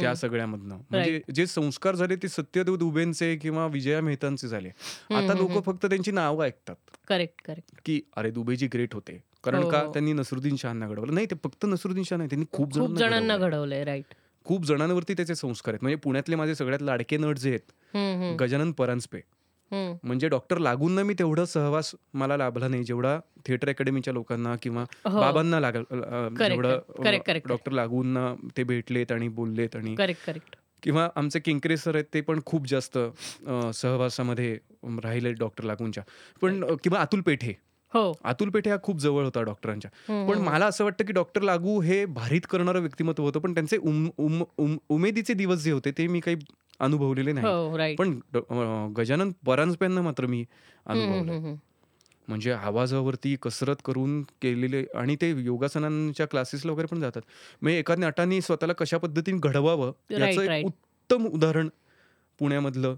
त्या 0.01 0.13
सगळ्यामधनं. 0.15 0.77
म्हणजे 0.89 1.19
जे 1.35 1.45
संस्कार 1.47 1.95
झाले 1.95 2.15
ते 2.15 2.27
सत्यदेव 2.27 2.77
उभेंचे 2.83 3.35
किंवा 3.35 3.65
विजया 3.67 4.01
मेहतांचे 4.01 4.47
झाले. 4.47 4.69
आता 5.15 5.33
लोक 5.33 5.63
फक्त 5.65 5.85
त्यांची 5.85 6.11
नावं 6.11 6.45
ऐकतात. 6.45 6.75
करेक्ट 7.07 7.45
करेक्ट 7.45 7.79
की 7.85 8.01
अरे 8.17 8.31
दुबेजी 8.31 8.67
ग्रेट 8.73 8.93
होते. 8.93 9.21
कारण 9.43 9.67
का 9.69 9.79
हो. 9.81 9.91
त्यांनी 9.93 10.13
नसरुद्दीन 10.13 10.55
शहाना 10.55 10.87
घडवलं. 10.87 11.13
नाही 11.13 11.25
ते 11.31 11.35
फक्त 11.43 11.65
नसरुद्दीन 11.65 12.03
शाह 12.03 12.17
नाही 12.17 12.29
त्यांनी 12.29 12.45
खूप 12.51 12.73
खूप 12.73 12.95
जणांना 12.97 13.37
घडवलंय. 13.37 13.83
राईट 13.83 14.13
खूप 14.45 14.65
जणांवरती 14.65 15.13
त्याचे 15.13 15.35
संस्कार 15.35 15.73
आहेत. 15.73 15.81
म्हणजे 15.81 15.95
पुण्यातले 16.03 16.35
माझे 16.35 16.55
सगळ्यात 16.55 16.81
लाडके 16.81 17.17
नट 17.17 17.37
जे 17.37 17.49
आहेत 17.49 18.35
गजानन 18.39 18.71
परांजपे. 18.71 19.19
म्हणजे 19.71 20.27
डॉक्टर 20.29 20.57
लागून 20.57 20.99
मी 20.99 21.13
तेवढं 21.19 21.45
सहवास 21.45 21.93
मला 22.13 22.37
लाभला 22.37 22.67
नाही. 22.67 22.83
जेवढा 22.83 23.17
थिएटर 23.45 23.69
अकॅडमीच्या 23.69 24.13
लोकांना 24.13 24.55
किंवा 24.61 24.83
हो. 25.05 25.19
बाबांना 25.19 25.71
जेवढं. 25.71 26.79
डॉक्टर 27.47 27.71
लागून 27.71 28.17
ते 28.57 28.63
भेटलेत 28.63 29.11
आणि 29.11 29.27
बोललेत 29.29 29.75
आणि 29.75 29.95
किंवा 30.83 31.07
आमचे 31.15 31.39
किंकरे 31.39 31.77
सर 31.77 31.95
आहेत 31.95 32.05
ते 32.13 32.21
पण 32.21 32.39
खूप 32.45 32.67
जास्त 32.67 32.97
सहवासामध्ये 33.75 34.57
राहिले 35.03 35.31
डॉक्टर 35.33 35.63
लागूनच्या 35.63 36.03
पण 36.41 36.63
किंवा 36.83 36.99
अतुल 36.99 37.21
पेठे. 37.21 37.53
हो. 37.93 38.13
अतुल 38.23 38.49
पेठे 38.49 38.69
हा 38.69 38.77
खूप 38.83 38.99
जवळ 38.99 39.23
होता 39.23 39.41
डॉक्टरांच्या. 39.41 39.91
पण 40.27 40.37
मला 40.39 40.65
असं 40.65 40.83
वाटतं 40.83 41.05
की 41.05 41.13
डॉक्टर 41.13 41.41
लागू 41.41 41.81
हे 41.81 42.05
भारीत 42.05 42.41
करणारं 42.49 42.79
व्यक्तिमत्व 42.79 43.23
होतं 43.23 43.39
पण 43.39 43.53
त्यांचे 43.53 43.77
उम- 43.77 44.09
उम- 44.17 44.43
उम- 44.57 44.77
उमेदीचे 44.89 45.33
दिवस 45.33 45.63
जे 45.63 45.71
होते 45.71 45.91
ते 45.91 46.07
मी 46.07 46.19
काही 46.19 46.35
अनुभवलेले 46.79 47.31
नाही. 47.31 47.47
हो 47.47 47.77
पण 47.95 48.19
गजानन 48.97 49.31
परांजपेंना 49.45 50.01
मात्र 50.01 50.25
मी 50.25 50.45
अनुभवलं. 50.85 51.31
म्हणजे 52.27 52.51
आवाजावरती 52.51 53.35
कसरत 53.41 53.75
करून 53.85 54.21
केलेले 54.21 54.85
आणि 54.95 55.15
ते 55.15 55.29
योगासनांच्या 55.37 56.27
क्लासेसला 56.27 56.71
वगैरे 56.71 56.87
पण 56.87 56.99
जातात. 56.99 57.21
म्हणजे 57.61 57.79
एका 57.79 57.95
नटाने 57.97 58.41
स्वतःला 58.41 58.73
कशा 58.73 58.97
पद्धतीने 58.97 59.37
घडवावं 59.37 59.91
याचं. 60.27 60.41
उत्तम 60.63 61.25
उदाहरण 61.25 61.69
पुण्यामधलं 62.39 62.95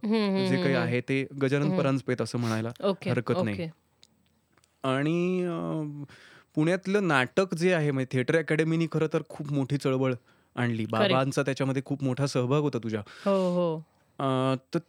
जे 0.49 0.55
काही 0.63 0.75
आहे 0.75 1.01
ते 1.01 1.27
गजानन. 1.41 1.67
परांजपेत 1.77 2.21
असं 2.21 2.39
म्हणायला 2.39 2.69
हरकत 3.09 3.33
नाही. 3.43 3.57
आणि 4.85 5.47
पुण्यातलं 6.55 7.07
नाटक 7.07 7.55
जे 7.55 7.73
आहे 7.73 7.91
म्हणजे 7.91 8.15
थिएटर 8.15 8.37
अकॅडमीनी 8.37 8.87
खरं 8.91 9.07
तर 9.13 9.21
खूप 9.29 9.51
मोठी 9.53 9.77
चळवळ 9.77 10.13
आणली. 10.55 10.85
बाबांचा 10.85 11.41
त्याच्यामध्ये 11.41 11.81
खूप 11.85 12.03
मोठा 12.03 12.27
सहभाग 12.27 12.61
होता 12.61 12.77
तुझ्या. 12.77 13.01
हो 13.25 13.31
हो. 13.31 13.79
तर 14.73 14.79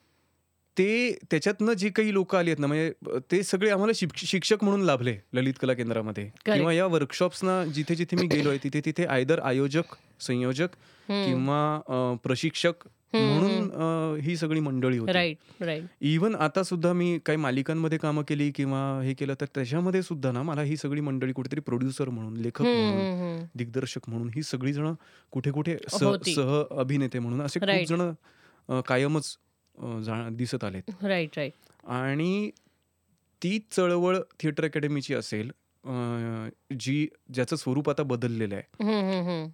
ते 0.78 1.18
त्याच्यातनं 1.30 1.72
जी 1.72 1.90
काही 1.90 2.12
लोक 2.12 2.36
आली 2.36 2.50
आहेत 2.50 2.58
ना 2.58 2.66
म्हणजे 2.66 2.92
ते 3.32 3.42
सगळे 3.42 3.70
आम्हाला 3.70 3.92
शिक- 3.94 4.16
शिक्षक 4.16 4.56
म्हणून 4.62 4.80
लाभले 4.80 5.16
ललित 5.32 5.54
कला 5.60 5.72
केंद्रामध्ये. 5.74 6.30
किंवा 6.44 6.72
या 6.72 6.86
वर्कशॉप्सना 6.86 7.64
जिथे 7.64 7.94
जिथे 7.94 8.16
मी 8.16 8.26
गेलोय 8.26 8.58
तिथे 8.64 8.80
तिथे 8.84 9.04
आयदर 9.04 9.38
आयोजक 9.38 9.96
संयोजक. 10.20 10.68
किंवा 11.08 11.80
प्रशिक्षक 12.22 12.72
म्हणून 13.12 14.18
ही 14.20 14.36
सगळी 14.36 14.60
मंडळी 14.60 14.98
होती. 14.98 15.12
राईट 15.12 15.62
राईट 15.62 15.84
इवन 16.04 16.34
आता 16.34 16.62
सुद्धा 16.62 16.92
मी 16.92 17.18
काही 17.26 17.38
मालिकांमध्ये 17.38 17.98
कामं 17.98 18.22
केली 18.28 18.50
किंवा 18.50 18.80
हे 19.02 19.14
केलं 19.14 19.34
तर 19.40 19.46
त्याच्यामध्ये 19.54 20.02
सुद्धा 20.02 20.32
ना 20.32 20.42
मला 20.42 20.62
ही 20.62 20.76
सगळी 20.76 21.00
मंडळी 21.00 21.32
कुठेतरी 21.32 21.60
प्रोड्युसर 21.60 22.08
म्हणून 22.08 22.36
लेखक 22.36 22.62
म्हणून 22.62 23.44
दिग्दर्शक 23.54 24.08
म्हणून 24.08 24.30
ही 24.34 24.42
सगळी 24.42 24.72
जण 24.72 24.92
कुठे 25.32 25.50
कुठे. 25.50 25.76
सह 25.90 26.62
अभिनेते 26.70 27.18
म्हणून 27.18 27.42
असे 27.42 27.60
खूप. 27.60 27.86
जण 27.88 28.80
कायमच 28.86 29.36
दिसत 30.32 30.64
आलेत. 30.64 30.90
राईट 31.04 31.30
राईट 31.36 31.52
आणि 31.86 32.50
ती 33.42 33.58
चळवळ 33.70 34.18
थिएटर 34.40 34.64
अकॅडमीची 34.64 35.14
असेल 35.14 35.50
जी 36.80 37.08
ज्याचं 37.34 37.56
स्वरूप 37.56 37.90
आता 37.90 38.02
बदललेलं 38.02 38.54
आहे. 38.54 38.62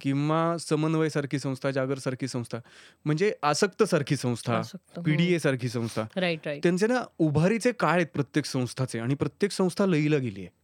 किंवा 0.01 0.57
समन्वय 0.57 1.09
सारखी 1.09 1.39
संस्था 1.39 1.71
जागर 1.71 1.97
सारखी 1.97 2.27
संस्था 2.27 2.57
म्हणजे 3.05 3.31
आसक्त 3.43 3.83
सारखी 3.83 4.15
संस्था 4.15 4.61
पीडीए 5.05 5.39
सारखी 5.39 5.69
संस्था. 5.69 6.05
राईट 6.15 6.47
राईट 6.47 6.63
त्यांचे 6.63 6.87
ना 6.87 7.03
उभारीचे 7.19 7.71
काळ 7.71 7.95
आहेत 7.95 8.07
प्रत्येक 8.13 8.45
संस्थाचे 8.45 8.99
आणि 8.99 9.15
प्रत्येक 9.15 9.51
संस्था 9.51 9.85
लईला 9.85 10.17
गेली 10.17 10.41
आहे. 10.41 10.61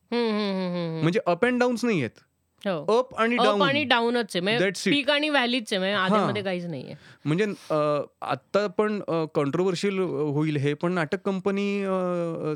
म्हणजे 1.02 1.20
अप 1.28 1.46
अँड 1.46 1.60
डाऊन्स 1.60 1.86
नाही 1.86 2.00
आहेत. 2.00 2.20
अप 2.68 3.16
आणि 3.18 3.36
अप 3.38 3.64
आणि 3.64 3.84
डाऊन 3.84 3.88
डाऊनच 3.90 4.36
आहे. 4.36 4.40
म्हणजे. 4.42 4.92
पीक 4.92 5.10
आणि 5.10 5.30
व्हॅलीच 5.30 5.74
आहे. 5.74 5.80
म्हणजे 5.80 5.96
आधीमध्ये 5.96 6.44
काहीच 6.44 6.66
नाहीये. 6.66 6.94
म्हणजे 7.26 7.44
अ, 7.70 8.02
आत्ता 8.22 8.68
पण 8.68 9.00
कॉन्ट्रोवर्शियल 9.34 10.00
होईल 10.00 10.58
हे 10.58 10.74
पण 10.74 10.92
नाटक 10.92 11.22
कंपनी 11.26 11.84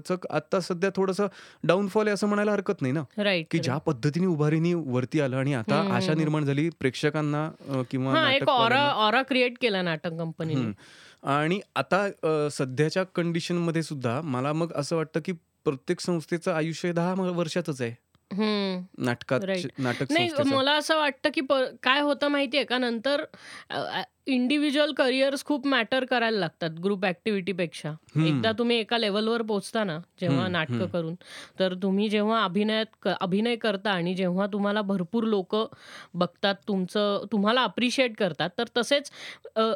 च 0.08 0.12
आता 0.30 0.60
सध्या 0.60 0.90
थोडंसं 0.96 1.28
डाऊनफॉल 1.64 2.08
आहे 2.08 2.14
असं 2.14 2.28
म्हणायला 2.28 2.52
हरकत 2.52 2.82
नाही 2.82 2.94
ना? 2.94 3.04
राईट 3.18 3.46
की 3.52 3.60
ज्या 3.60 3.78
पद्धतीने 3.78 4.26
उभारीनी 4.26 4.74
वरती 4.74 5.22
आलं 5.22 5.38
आणि 5.38 5.54
आता 5.54 5.96
आशा. 5.96 6.14
निर्माण 6.14 6.46
झाली 6.46 6.70
प्रेक्षकांना 6.70 7.50
किंवा 7.92 8.14
हा 8.14 8.32
एक 8.34 8.50
ऑरा. 8.50 8.82
ऑरा 8.90 9.22
क्रिएट 9.22 9.58
केला 9.62 9.82
नाटक 9.82 10.10
कंपनीने. 10.10 10.72
आणि 11.24 11.60
आता 11.76 12.50
सध्याच्या 12.52 13.04
कंडिशनमध्ये 13.04 13.84
सुद्धा 13.84 14.22
मला 14.22 14.54
मग 14.54 14.74
असं 14.76 14.96
वाटतं 14.96 15.20
की 15.26 15.32
प्रत्येक 15.66 16.00
संस्थेचं 16.00 16.54
आयुष्य 16.54 16.92
दहा 16.92 17.14
वर्षाचंच 17.18 17.82
आहे. 17.82 18.03
नाटकात. 18.32 19.40
नाटक 19.80 20.12
नाही 20.12 20.30
मला 20.46 20.72
असं 20.72 20.98
वाटतं 20.98 21.30
की 21.34 21.42
काय 21.84 22.00
होतं 22.02 22.28
माहितीये 22.28 22.64
का 22.64 22.78
नंतर 22.78 23.24
इंडिव्हिज्युअल 24.26 24.92
करिअर्स 24.94 25.44
खूप 25.46 25.66
मॅटर 25.68 26.06
करायला 26.06 26.40
लागतात 26.40 26.80
ग्रुप 26.84 27.06
ऍक्टिव्हिटीपेक्षा. 27.06 27.92
एकदा 28.18 28.52
तुम्ही 28.52 28.78
एका 28.78 28.98
लेवलवर 28.98 29.42
पोहोचता 29.42 29.84
ना 29.84 29.98
जेव्हा 30.22 30.48
नाटकं. 30.48 30.86
करून 30.86 31.16
तर 31.60 31.74
तुम्ही 31.74 32.10
जेव्हा 32.10 32.44
अभिनयात 32.44 33.08
अभिनय 33.22 33.56
करता 33.56 33.92
आणि 33.92 34.14
जेव्हा 34.14 34.48
तुम्हाला 34.48 34.82
भरपूर 34.82 35.24
लोक 35.24 35.56
बघतात 36.14 36.56
तुमचं 36.68 37.26
तुम्हाला 37.32 37.64
अप्रिशिएट 37.64 38.18
करतात 38.18 38.50
तर 38.58 38.64
तसेच 38.78 39.12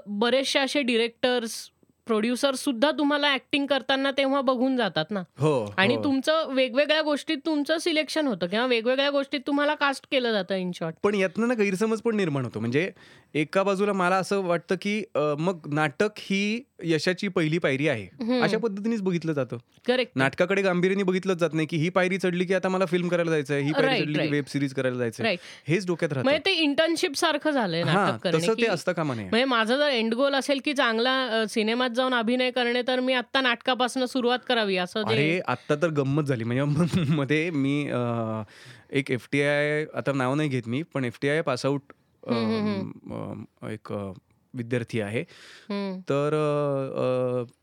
बरेचसे 0.08 0.60
असे 0.60 0.82
डिरेक्टर्स 0.82 1.70
प्रोड्युसर 2.08 2.56
सुद्धा 2.56 2.92
तुम्हाला 2.92 3.34
ऍक्टिंग 3.34 3.66
करताना 3.66 4.12
तेव्हा 4.12 4.42
बघून 4.42 4.76
जातात 4.78 5.12
ना. 5.12 5.24
हो 5.40 5.54
आणि 5.78 5.96
हो. 5.96 6.04
तुमचं 6.04 6.54
वेगवेगळ्या 6.54 7.02
गोष्टीत 7.02 7.38
तुमचं 7.46 7.78
सिलेक्शन 7.78 8.28
होतं 8.28 8.48
किंवा 8.48 8.66
वेगवेगळ्या 8.66 9.10
गोष्टीत 9.10 9.40
तुम्हाला 9.48 9.76
कास्ट 9.76 10.06
केलं 10.12 10.32
जातं 10.32 10.56
इन 10.56 10.72
शॉर्ट 10.76 10.96
पण 11.04 11.16
यातनं 11.16 11.48
ना 11.48 11.54
गैरसमज 11.54 12.02
पण 12.02 12.16
निर्माण 12.16 12.44
होतो. 12.44 12.60
म्हणजे 12.60 12.90
एका 13.36 13.64
बाजूला 13.64 13.94
मला 13.94 14.16
असं 14.16 14.42
वाटतं 14.44 14.76
की 14.82 15.02
मग 15.40 15.68
नाटक 15.74 16.20
ही 16.20 16.62
यशाची 16.84 17.28
पहिली 17.28 17.58
पायरी 17.58 17.88
आहे. 17.88 18.40
अशा 18.42 18.58
पद्धतीनेच 18.58 19.02
बघितलं 19.02 19.34
जातं. 19.34 19.58
करेक्ट 19.88 20.12
नाटकाकडे 20.16 20.62
गांभीर्याने 20.62 21.04
बघितलंच 21.04 21.38
जात 21.38 21.54
नाही 21.54 21.68
की 21.68 21.78
ही 21.78 21.90
पायरी 21.90 22.18
चढली 22.18 22.46
की 22.46 22.54
आता 22.54 22.70
मला 22.70 22.86
फिल्म 22.86 23.08
करायला 23.08 23.32
जायचं 23.32 23.54
आहे 23.54 23.64
ही 23.64 23.72
पायरी 23.74 24.00
चढली 24.02 24.20
की. 24.20 24.28
वेब 24.28 24.46
सिरीज 24.48 24.74
करायला 24.74 24.98
जायचं 24.98 25.24
हेच 25.68 25.86
डोक्यात 25.88 26.14
म्हणजे 26.14 26.30
राहतं 26.30 26.46
ते 26.46 26.54
इंटर्नशिप 26.60 27.16
सारखं 27.16 27.52
झालंय 27.52 27.84
तसं 28.26 28.48
ते 28.48 28.54
की- 28.56 28.70
असतं 28.70 28.92
कामा 28.92 29.14
नये 29.16 29.26
म्हणजे 29.26 29.46
माझा 29.46 29.78
जर 29.78 29.88
एंड 29.90 30.14
गोल 30.14 30.36
असेल 30.36 30.60
की 30.66 30.74
चांगला 30.74 31.44
सिनेमात 31.50 31.90
जाऊन 31.98 32.14
अभिनय 32.14 32.52
करणे 32.52 32.82
तर 32.82 33.00
मी 33.00 33.14
आता 33.14 33.42
नाटकापासून 33.42 34.06
सुरुवात 34.06 34.40
करावी 34.48 34.78
असं 34.78 35.04
अरे 35.04 35.40
आता 35.48 35.76
तर 35.76 35.90
गंमत 35.94 36.24
झाली 36.24 36.44
म्हणजे 36.44 36.64
मध्ये 37.16 37.50
मी 37.52 37.80
एक 38.92 39.12
एफ 39.12 39.28
टी 39.32 39.42
आय 39.42 39.86
आता 39.94 40.12
नाव 40.14 40.36
नाही 40.36 40.50
घेत 40.50 40.68
मी 40.68 40.82
पण 40.94 41.06
एफ 41.06 41.18
टी 41.22 41.30
आय 41.30 41.42
पासआउट 41.42 41.94
एक 43.72 43.92
विद्यार्थी 44.54 45.00
आहे 45.02 45.24
तर 46.10 46.34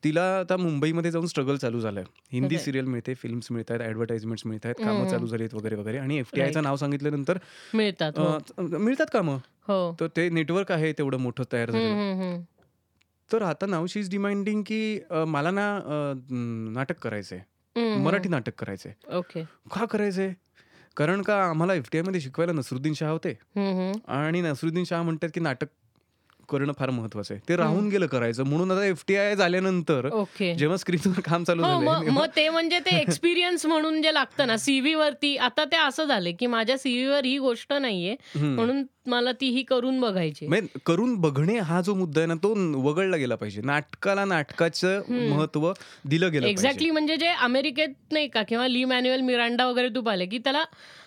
तिला 0.05 0.23
आता 0.41 0.57
मुंबईमध्ये 0.57 1.11
जाऊन 1.11 1.27
स्ट्रगल 1.27 1.57
चालू 1.57 1.81
झालं 1.81 2.03
हिंदी. 2.33 2.59
सिरियल 2.59 2.85
मिळते 2.85 3.15
फिल्म्स 3.15 3.51
मिळत 3.51 3.71
आहेत 3.71 3.81
ऍडव्हर्टाइजमेंट्स 3.83 4.47
मिळत 4.47 4.67
आहेत 4.67 4.85
कामं. 4.85 5.09
चालू 5.09 5.27
झाली 5.27 5.43
आहेत 5.43 5.55
वगैरे 5.55 5.77
वगैरे 5.77 5.99
आणि 5.99 6.19
एफ 6.19 6.31
टी 6.35 6.41
आयचं 6.41 6.53
Right. 6.53 6.65
नाव 6.65 6.77
सांगितल्यानंतर 6.77 7.39
मिळतात 7.75 8.19
हो. 8.19 8.79
मिळतात 8.79 9.07
कामं 9.13 9.39
हो 9.69 9.79
तर 10.01 10.07
ते 10.17 10.29
नेटवर्क 10.31 10.73
आहे 10.73 10.93
तेवढं 10.93 11.19
मोठं 11.19 11.45
तयार 11.53 11.71
झालं. 11.71 12.41
तर 13.33 13.43
आता 13.43 13.67
नाव 13.67 13.87
शी 13.87 14.01
इज 14.01 14.11
डिमांडिंग 14.11 14.63
की 14.63 15.01
अ, 15.11 15.25
मला 15.25 15.51
ना 15.51 15.77
अ, 15.77 16.13
नाटक 16.73 16.99
करायचंय. 16.99 17.39
हम्म, 17.77 18.05
मराठी 18.05 18.29
नाटक 18.29 18.55
करायचंय. 18.55 19.17
ओके. 19.17 19.45
का 19.45 19.85
करायचंय? 19.85 20.33
कारण 20.97 21.23
का 21.23 21.45
आम्हाला 21.45 21.75
एफ 21.75 21.89
टी 21.93 22.01
मध्ये 22.01 22.21
शिकवायला 22.21 22.53
नसरुद्दीन 22.53 22.95
शाह 22.95 23.11
होते. 23.11 23.39
आणि 24.09 24.41
नसरुद्दीन 24.43 24.85
शाह 24.85 25.03
म्हणतात 25.03 25.29
की 25.35 25.41
नाटक 25.41 25.67
करणं 26.49 26.73
फार 26.79 26.91
महत्वाचं 26.91 27.35
आहे. 27.35 27.41
ते 27.49 27.57
राहून 27.57 27.89
गेलं 27.89 28.07
करायचं. 28.07 28.45
म्हणून 28.45 28.71
आता 28.71 28.85
एफ 28.87 29.05
टी 29.09 29.17
आय 29.17 29.35
झाल्यानंतर 29.37 30.09
जेव्हा 30.59 30.77
स्क्रीनवर 30.77 31.21
काम 31.25 31.45
चालू 31.45 31.63
हो 31.63 31.69
झालंय 31.71 32.11
मग 32.11 32.27
ते 32.37 32.49
म्हणजे 32.49 32.79
ते 32.81 32.97
एक्सपिरियन्स 32.99 33.67
म्हणून 33.67 34.01
जे 34.03 34.15
लागतं 34.15 34.47
ना 34.47 34.57
सीव्ही 34.57 34.95
वरती 34.95 35.37
आता 35.39 35.65
ते 35.65 35.77
असं 35.77 36.05
झालंय 36.05 36.33
की 36.33 36.47
माझ्या 36.47 36.79
सीव्ही 36.79 37.07
वर 37.07 37.25
ही 37.25 37.39
गोष्ट 37.39 37.73
नाहीये. 37.73 38.17
म्हणून 38.37 38.83
मला 39.07 39.33
ती 39.33 39.49
ही 39.51 39.63
करून 39.63 40.01
बघायची. 40.01 40.47
करून 40.87 41.15
बघणे 41.21 41.59
हा 41.61 41.81
जो 41.81 41.95
मुद्दा 41.95 42.21
आहे 42.21 42.27
ना 42.27 42.35
तो 42.35 42.53
वगळला 42.83 43.17
गेला 43.17 43.35
पाहिजे. 43.35 43.61
नाटकाला 43.65 44.25
नाटकाचं. 44.25 45.01
महत्त्व 45.11 45.73
दिलं 46.05 46.33
गेलं 46.33 46.47
एक्झॅक्टली 46.47 46.91
म्हणजे 46.91 47.17
जे 47.17 47.29
अमेरिकेत 47.29 48.13
नाही 48.13 48.29
का 48.29 48.43
किंवा 48.43 48.67
ली 48.69 48.85
मॅन्युअल 48.85 49.21
मिरांडा 49.21 49.67
वगैरे 49.67 49.89
तू 49.89 50.01
पाहिले 50.01 50.27
की 50.27 50.39
त्याला 50.39 50.65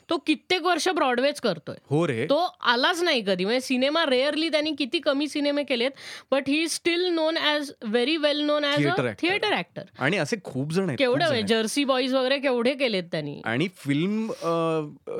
तो 0.09 0.17
कित्येक 0.27 0.63
वर्ष 0.63 0.87
ब्रॉडवेच 0.95 1.39
करतोय. 1.41 1.75
हो 1.89 2.05
रे. 2.07 2.25
तो 2.25 2.37
आलाच 2.73 3.01
नाही 3.03 3.21
कधी. 3.27 3.45
म्हणजे 3.45 3.61
सिनेमा 3.61 4.05
रेअरली 4.05 4.49
त्यांनी 4.49 4.71
किती 4.79 4.99
कमी 4.99 5.27
सिनेमे 5.27 5.63
केलेत 5.63 5.91
but 6.31 6.47
he 6.47 6.67
still 6.69 7.05
known 7.13 7.37
as 7.37 7.71
very 7.83 8.15
well 8.17 8.41
known 8.41 8.63
Theater 8.65 9.05
अ. 9.07 9.13
थिएटर 9.21 9.53
ऍक्टर 9.57 9.83
आणि 9.99 10.17
असे 10.17 10.35
खूप 10.43 10.71
जण 10.73 10.95
केवढे. 10.95 11.41
जर्सी 11.47 11.83
बॉईज 11.83 12.13
वगैरे 12.13 12.37
केवढे 12.39 12.73
केलेत 12.73 13.03
त्यांनी. 13.11 13.39
आणि 13.45 13.67
फिल्म 13.77 14.31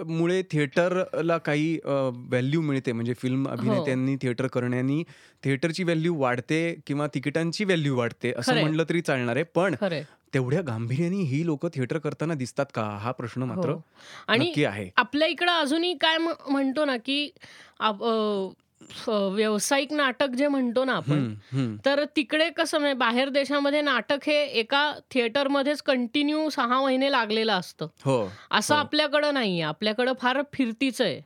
मुळे 0.10 0.41
थिएटरला 0.51 1.38
काही 1.38 1.77
व्हॅल्यू 1.86 2.62
मिळते. 2.62 2.91
म्हणजे 2.91 3.13
फिल्म 3.13 3.48
अभिनेत्यांनी 3.50 4.15
थिएटर 4.22 4.48
करण्यानी 4.48 5.03
थिएटरची 5.44 5.84
व्हॅल्यू 5.84 6.15
वाढते 6.20 6.60
किंवा 6.88 7.08
तिकिटांची 7.13 7.63
व्हॅल्यू 7.63 7.96
वाढते 7.98 8.32
असं. 8.38 8.60
म्हणलं 8.60 8.84
तरी 8.89 9.01
चालणार 9.01 9.36
आहे. 9.36 9.44
पण 9.56 9.75
तेवढ्या 10.34 10.62
गांभीर्याने 10.62 11.22
ही 11.24 11.46
लोक 11.46 11.66
थिएटर 11.74 11.98
करताना 11.98 12.34
दिसतात 12.34 12.66
का 12.74 12.84
हा 13.02 13.12
प्रश्न 13.12 13.44
मात्र 13.44 13.70
हो. 13.70 13.82
आणि 14.28 14.48
नक्की 14.48 14.64
आहे 14.66 14.90
आपल्या 14.98 15.28
इकडं 15.28 15.52
अजूनही 15.52 15.94
काय 16.02 16.18
म्हणतो 16.18 16.86
ना 16.86 16.96
की 16.98 17.30
व्यावसायिक 19.08 19.94
नाटक 19.94 20.36
जे 20.38 20.48
म्हणतो 20.48 20.84
ना 20.86 20.94
आपण. 20.94 21.34
तर 21.86 22.04
तिकडे 22.16 22.50
कसं 22.50 22.80
म्हणजे 22.80 22.94
बाहेर 22.98 23.30
देशामध्ये 23.30 23.82
नाटक 23.82 24.28
हे 24.28 24.36
एका 24.60 24.92
थिएटरमध्येच 25.12 25.82
कंटिन्यू 25.82 26.50
सहा 26.50 26.82
महिने 26.82 27.12
लागलेलं 27.12 27.54
असतं 27.54 27.88
हो 28.06 28.20
असं 28.52 28.74
हो. 28.76 28.80
आपल्याकडं 28.80 29.34
नाहीये 29.34 29.62
आपल्याकडं 29.64 30.14
फार 30.22 30.42
फिरतीच 30.54 31.02
आहे 31.02 31.20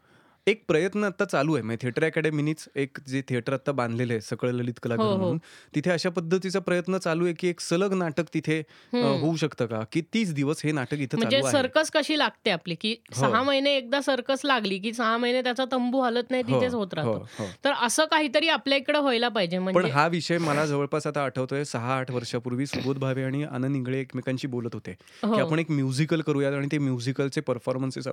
एक 0.48 0.64
प्रयत्न 0.68 1.04
आता 1.04 1.26
चालू 1.26 1.54
आहे. 1.54 1.64
म्हणजे 1.64 1.78
थिएटर 1.82 2.04
अकॅडमीनीच 2.04 2.64
एक 2.76 2.98
जे 3.08 3.22
थिएटर 3.30 3.54
आता 3.54 3.72
बांधलेलं 3.72 4.14
आहे 4.14 4.22
सकळ 4.22 4.50
ललित 4.52 4.74
हो, 4.74 4.80
कलागृह 4.84 5.08
हो. 5.08 5.18
म्हणून 5.18 5.38
तिथे 5.76 5.92
अशा 5.92 6.10
पद्धतीचा 6.10 6.60
प्रयत्न 6.60 6.98
चालू 6.98 7.26
आहे 7.26 7.34
की 7.40 7.48
एक 7.48 7.60
सलग 7.60 7.94
नाटक 7.94 8.34
तिथे. 8.34 8.58
होऊ 8.94 9.36
शकतं 9.36 9.66
का? 9.66 9.82
की 9.92 10.02
तीस 10.14 10.34
दिवस 10.34 10.62
हे 10.64 10.72
नाटक 10.72 11.00
इथं 11.00 11.18
म्हणजे 11.18 11.42
सर्कस 11.52 11.92
कशी 11.92 12.18
लागते 12.18 12.52
आपली? 12.52 12.76
की 12.76 12.92
हो. 12.92 13.20
सहा 13.20 13.42
महिने 13.44 13.76
एकदा 13.78 14.02
सर्कस 14.02 14.42
लागली 14.46 14.80
की 14.80 14.94
सहा 14.94 15.18
महिने 15.18 15.42
त्याचा 15.44 15.66
तंबू 15.72 16.02
हलत 16.02 16.32
नाही 16.32 16.44
हो, 16.44 16.50
तिथेच 16.50 16.74
होत 16.74 16.88
हो, 16.88 16.96
राहतो. 16.96 17.28
हो. 17.40 17.48
तर 17.66 17.74
असं 17.82 18.06
काहीतरी 18.12 18.48
आपल्या 18.50 18.78
इकडे 18.78 19.00
व्हायला 19.00 19.30
पाहिजे. 19.30 19.58
पण 19.58 19.64
म्हणजे 19.64 19.92
हा 19.92 20.08
विषय 20.08 20.38
मला 20.38 20.66
जवळपास 20.66 21.08
आता 21.08 21.24
आठवतोय. 21.24 21.64
सहा 21.64 21.98
आठ 21.98 22.12
वर्षापूर्वी 22.12 22.66
सुबोध 22.66 22.98
भावे 23.00 23.24
आणि 23.24 23.44
आनंद 23.44 23.76
इंगळे 23.76 24.00
एकमेकांशी 24.00 24.48
बोलत 24.48 24.74
होते 24.74 24.92
की 24.94 25.28
हो. 25.28 25.40
आपण 25.40 25.60
एक 25.60 25.72
म्युझिकल 25.72 26.22
करूयात 26.22 26.54
आणि 26.54 26.68
ते 26.72 26.78
म्युझिकलचे 26.80 27.42
परफॉर्मन्सेस 27.42 28.08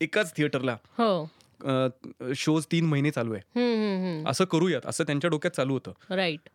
एकाच 0.00 0.36
थिएटरला 0.36 0.76
हो. 0.98 1.28
शोज 2.34 2.66
तीन 2.72 2.86
महिने 2.86 3.10
चालू 3.10 3.34
आहे. 3.34 4.22
असं 4.26 4.44
करूयात 4.44 4.86
असं 4.86 5.04
त्यांच्या 5.04 5.30
डोक्यात 5.30 5.56
चालू 5.56 5.72
होतं. 5.72 5.92
राईट 6.14 6.48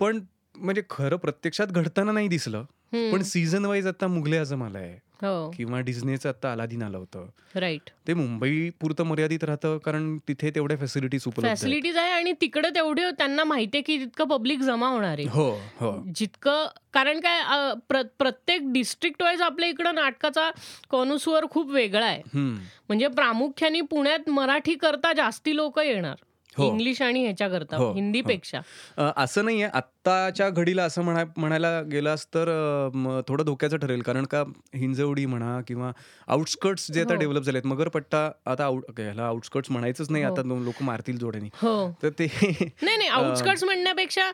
पण 0.00 0.20
म्हणजे 0.54 0.82
खरं 0.90 1.16
प्रत्यक्षात 1.16 1.66
घडताना 1.66 2.12
नाही 2.12 2.28
दिसलं 2.28 2.64
पण 2.92 3.22
सीझन 3.22 3.64
वाईज 3.64 3.86
आता 3.86 4.06
मुघले 4.06 4.36
आझम 4.36 4.62
आलाय 4.62 4.98
किंवा 5.22 5.80
डिझनेचं 5.80 6.28
आता 6.28 6.52
अलादीन 6.52 6.82
आलं 6.82 6.98
होतं 6.98 7.26
राईट 7.54 7.90
ते 8.06 8.14
मुंबई 8.14 8.68
पुरतं 8.80 9.04
मर्यादित 9.04 9.44
राहतं 9.44 9.76
कारण 9.78 10.16
तिथे 10.28 10.50
तेवढ्या 10.50 10.76
फॅसिलिटीज 10.76 11.22
उपलब्ध. 11.26 11.48
फॅसिलिटीज 11.48 11.96
आहे 11.96 12.10
आणि 12.10 12.32
तिकडे 12.40 12.68
तेवढे 12.70 13.10
त्यांना 13.10 13.44
माहितीये 13.44 13.82
की 13.82 13.98
तितकं 13.98 14.28
पब्लिक 14.28 14.60
जमा 14.60 14.88
होणार 14.88 15.18
आहे 15.18 15.26
हो 15.28 15.48
हो 15.80 15.92
जितकं 16.16 16.66
कारण 16.94 17.20
काय 17.20 17.42
प्रत्येक 18.18 18.72
डिस्ट्रिक्ट 18.72 19.22
वाईज 19.22 19.42
आपल्या 19.42 19.68
इकडं 19.68 19.94
नाटकाचा 19.94 20.50
कॉन्सुअर 20.90 21.44
खूप 21.50 21.70
वेगळा 21.70 22.06
आहे. 22.06 22.22
म्हणजे 22.34 23.08
प्रामुख्याने 23.08 23.80
पुण्यात 23.80 24.28
मराठी 24.30 24.74
करता 24.74 25.12
जास्ती 25.12 25.56
लोक 25.56 25.78
येणार 25.78 26.10
हो. 26.12 26.26
इंग्लिश 26.58 27.00
आणि 27.02 27.22
ह्याच्या 27.22 27.48
करता 27.48 27.76
हो, 27.76 27.84
हो. 27.84 27.92
हिंदीपेक्षा 27.94 28.60
अ, 28.98 29.10
असं 29.16 29.44
नाहीये 29.44 29.68
आत्ताच्या 29.72 30.48
घडीला 30.50 30.82
असं 30.84 31.02
म्हणा 31.02 31.24
म्हणायला 31.36 31.80
गेलास 31.82 32.26
तर 32.34 32.48
थोडं 33.28 33.44
धोक्याचं 33.44 33.76
ठरेल 33.76 34.00
कारण 34.02 34.24
का 34.24 34.42
हिंजवडी 34.74 35.26
म्हणा 35.26 35.60
किंवा 35.68 35.90
आउटस्कर्ट्स 36.28 36.90
जे 36.90 37.00
आता 37.00 37.12
हो. 37.14 37.18
डेव्हलप 37.20 37.42
झालेत 37.42 37.66
मगरपट्टा 37.66 38.24
आता 38.46 38.64
आउट 38.64 39.00
ह्याला 39.00 39.26
आउटस्कर्ट्स 39.26 39.70
म्हणायचंच 39.70 40.10
नाही 40.10 40.24
हो. 40.24 40.32
आता 40.32 40.42
लोक 40.60 40.82
मारतील 40.82 41.18
जोड्यानी 41.18 41.48
हो 41.54 41.74
तर 42.02 42.08
ते 42.18 42.26
नाही 42.82 42.96
नाही 42.96 43.08
आउटस्कर्ट्स 43.08 43.64
म्हणण्यापेक्षा 43.64 44.30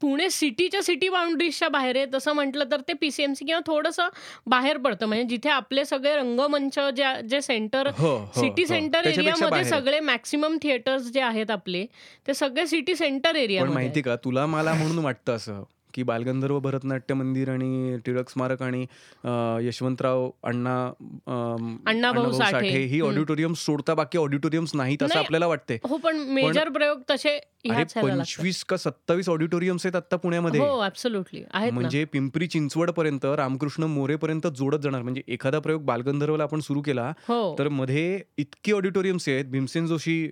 पुणे 0.00 0.28
सिटीच्या 0.30 0.82
सिटी 0.82 1.08
बाउंड्रीजच्या 1.08 1.68
बाहेर 1.68 1.96
आहे 1.96 2.06
तसं 2.14 2.32
म्हटलं 2.32 2.70
तर 2.70 2.80
ते 2.88 2.92
पीसीएमसी 3.00 3.44
किंवा 3.44 3.60
थोडंसं 3.66 4.08
बाहेर 4.46 4.76
पडतं 4.78 5.06
म्हणजे 5.06 5.24
जिथे 5.26 5.48
आपले 5.50 5.84
सगळे 5.84 6.16
रंगमंच 6.16 6.78
जे 7.26 7.40
सेंटर 7.40 7.88
हो, 7.98 8.06
हो, 8.08 8.40
सिटी 8.40 8.62
हो. 8.62 8.68
सेंटर 8.68 9.06
एरियामध्ये. 9.06 9.64
सगळे 9.66 10.00
मॅक्सिमम 10.02 10.56
थिएटर्स 10.62 11.05
जे 11.10 11.20
आहेत 11.20 11.50
आपले 11.50 11.84
ते 12.26 12.34
सगळे 12.34 12.66
सिटी 12.66 12.94
सेंटर 12.96 13.36
एरिया 13.36 13.64
माहिती 13.64 14.02
का 14.02 14.16
तुला 14.16 14.46
मला 14.46 14.74
म्हणून 14.74 14.98
वाटतं 14.98 15.36
असं 15.36 15.62
की 15.94 16.02
बालगंधर्व 16.02 16.58
भरतनाट्य 16.60 17.14
मंदिर 17.14 17.48
आणि 17.48 17.96
टिळक 18.06 18.30
स्मारक 18.30 18.62
आणि 18.62 18.80
यशवंतराव 19.66 20.30
अण्णा 20.42 20.74
अम, 21.26 21.76
अण्णाभाऊ 21.86 22.32
साठे. 22.32 22.68
ही. 22.68 23.00
ऑडिटोरियम 23.00 23.52
सोडता 23.52 23.94
बाकी 23.94 24.18
ऑडिटोरियम्स 24.18 24.74
नाहीत 24.74 25.02
असं 25.02 25.14
नाही, 25.14 25.24
आपल्याला 25.24 25.46
वाटते 25.46 25.78
हो 25.84 25.96
पण 25.96 26.16
मेजर 26.16 26.68
प्रयोग 26.68 27.00
तसे. 27.10 27.38
पंचवीस 27.68 28.62
का 28.64 28.76
सत्तावीस 28.76 29.28
ऑडिटोरियम्स 29.28 29.86
आहेत 29.86 29.96
आता 29.96 30.16
पुण्यामध्ये. 30.16 30.60
हो 30.60 31.70
म्हणजे 31.72 32.04
पिंपरी 32.04 32.46
चिंचवड 32.46 32.90
पर्यंत 32.90 33.24
रामकृष्ण 33.24 33.84
मोरे 33.84 34.16
पर्यंत 34.16 34.46
जोडत 34.46 34.78
जाणार. 34.78 35.02
म्हणजे 35.02 35.22
एखादा 35.28 35.58
प्रयोग 35.58 35.84
बालगंधर्वला 35.84 36.42
आपण 36.42 36.60
सुरू 36.60 36.80
केला 36.80 37.12
हो. 37.28 37.54
तर 37.58 37.68
मध्ये 37.68 38.20
इतकी 38.38 38.72
ऑडिटोरियम्स 38.72 39.28
आहेत 39.28 39.44
भीमसेन 39.44 39.86
जोशी 39.86 40.28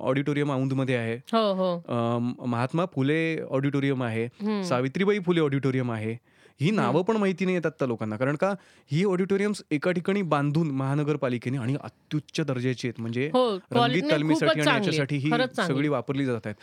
ऑडिटोरियम 0.00 0.50
औंधमध्ये 0.52 0.94
आहे. 0.96 1.16
हो 1.32 1.52
हो. 1.54 2.46
महात्मा 2.46 2.84
फुले 2.94 3.40
ऑडिटोरियम 3.50 4.02
आहे. 4.02 4.28
सावित्रीबाई 4.64 5.18
फुले 5.18 5.40
ऑडिटोरियम 5.40 5.92
आहे. 5.92 6.16
ही 6.60 6.70
नावं 6.70 7.02
पण 7.02 7.16
माहिती 7.16 7.44
नाही 7.44 7.56
येतात 7.56 7.70
आता 7.74 7.86
लोकांना. 7.86 8.16
कारण 8.16 8.36
का 8.36 8.52
ही 8.92 9.04
ऑडिटोरियम्स 9.04 9.62
एका 9.70 9.92
ठिकाणी 9.92 10.22
बांधून 10.22 10.70
महानगरपालिकेने 10.70 11.58
आणि 11.58 11.76
अत्युच्च 11.84 12.40
दर्जाची 12.40 12.88
आहेत. 12.88 13.00
म्हणजे 13.00 13.30
हो 13.34 13.46
रंगीत 13.72 14.02
तालमीसाठी 14.10 14.60
आणि 14.60 14.70
याच्यासाठी. 14.70 15.16
ही. 15.16 15.30
सगळी 15.56 15.88
वापरली 15.88 16.24
जात 16.24 16.40
आहेत. 16.44 16.56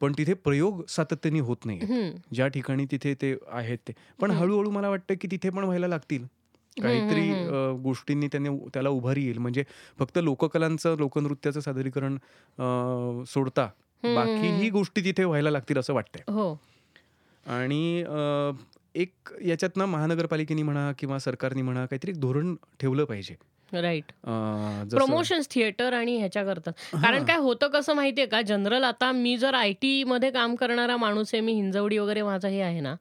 पण 0.00 0.12
तिथे 0.18 0.34
प्रयोग 0.34 0.82
सातत्याने 0.88 1.40
होत 1.40 1.64
नाही. 1.64 2.10
ज्या 2.34 2.48
ठिकाणी 2.48 2.84
तिथे 2.90 3.14
ते 3.22 3.34
आहेत 3.52 3.78
ते. 3.88 3.92
पण. 4.20 4.30
हळूहळू 4.30 4.70
मला 4.70 4.88
वाटतं 4.88 5.14
की 5.20 5.28
तिथे 5.30 5.50
पण 5.50 5.64
व्हायला 5.64 5.88
लागतील. 5.88 6.24
काहीतरी 6.80 7.30
गोष्टींनी 7.82 8.26
त्यांनी 8.26 8.48
त्याला 8.74 8.88
उभारी 8.88 9.24
येईल. 9.24 9.38
म्हणजे 9.38 9.64
फक्त 9.98 10.18
लोककलांचं 10.22 10.96
लोकनृत्याचं 10.98 11.60
सादरीकरण 11.60 12.16
सोडता 13.24 13.68
बाकीही 14.04 14.48
हम्म. 14.48 14.68
गोष्टी 14.72 15.04
तिथे 15.04 15.24
व्हायला 15.24 15.50
लागतील 15.50 15.78
असं 15.78 15.94
वाटतंय. 15.94 16.32
हो. 16.32 16.52
आणि 17.46 18.04
एक 18.94 19.12
याच्यातनं 19.44 19.84
महानगरपालिकेने 19.84 20.62
म्हणा 20.62 20.90
किंवा 20.98 21.18
सरकारने 21.18 21.62
म्हणा 21.62 21.86
काहीतरी 21.86 22.10
एक 22.10 22.20
धोरण 22.20 22.54
ठेवलं 22.80 23.04
पाहिजे. 23.04 23.34
राईट 23.72 24.12
प्रमोशन्स 24.90 25.48
थिएटर 25.50 25.92
आणि 25.92 26.16
ह्याच्या 26.18 26.44
करतात 26.44 26.72
कारण. 26.92 27.24
काय 27.24 27.36
होतं 27.36 27.68
कसं 27.68 27.94
माहितीये 27.94 28.26
का? 28.26 28.40
जनरल 28.42 28.84
आता 28.84 29.10
मी 29.12 29.36
जर 29.36 29.54
आय 29.54 29.72
टी 29.72 30.02
मध्ये 30.04 30.30
काम 30.30 30.54
करणारा 30.54 30.96
माणूस 30.96 31.30
आहे 31.34 31.40
मी 31.40 31.52
हिंजवडी 31.52 31.98
वगैरे 31.98 32.22
माझं 32.22 32.48
हे 32.48 32.60
आहे 32.60 32.80
ना 32.80 32.94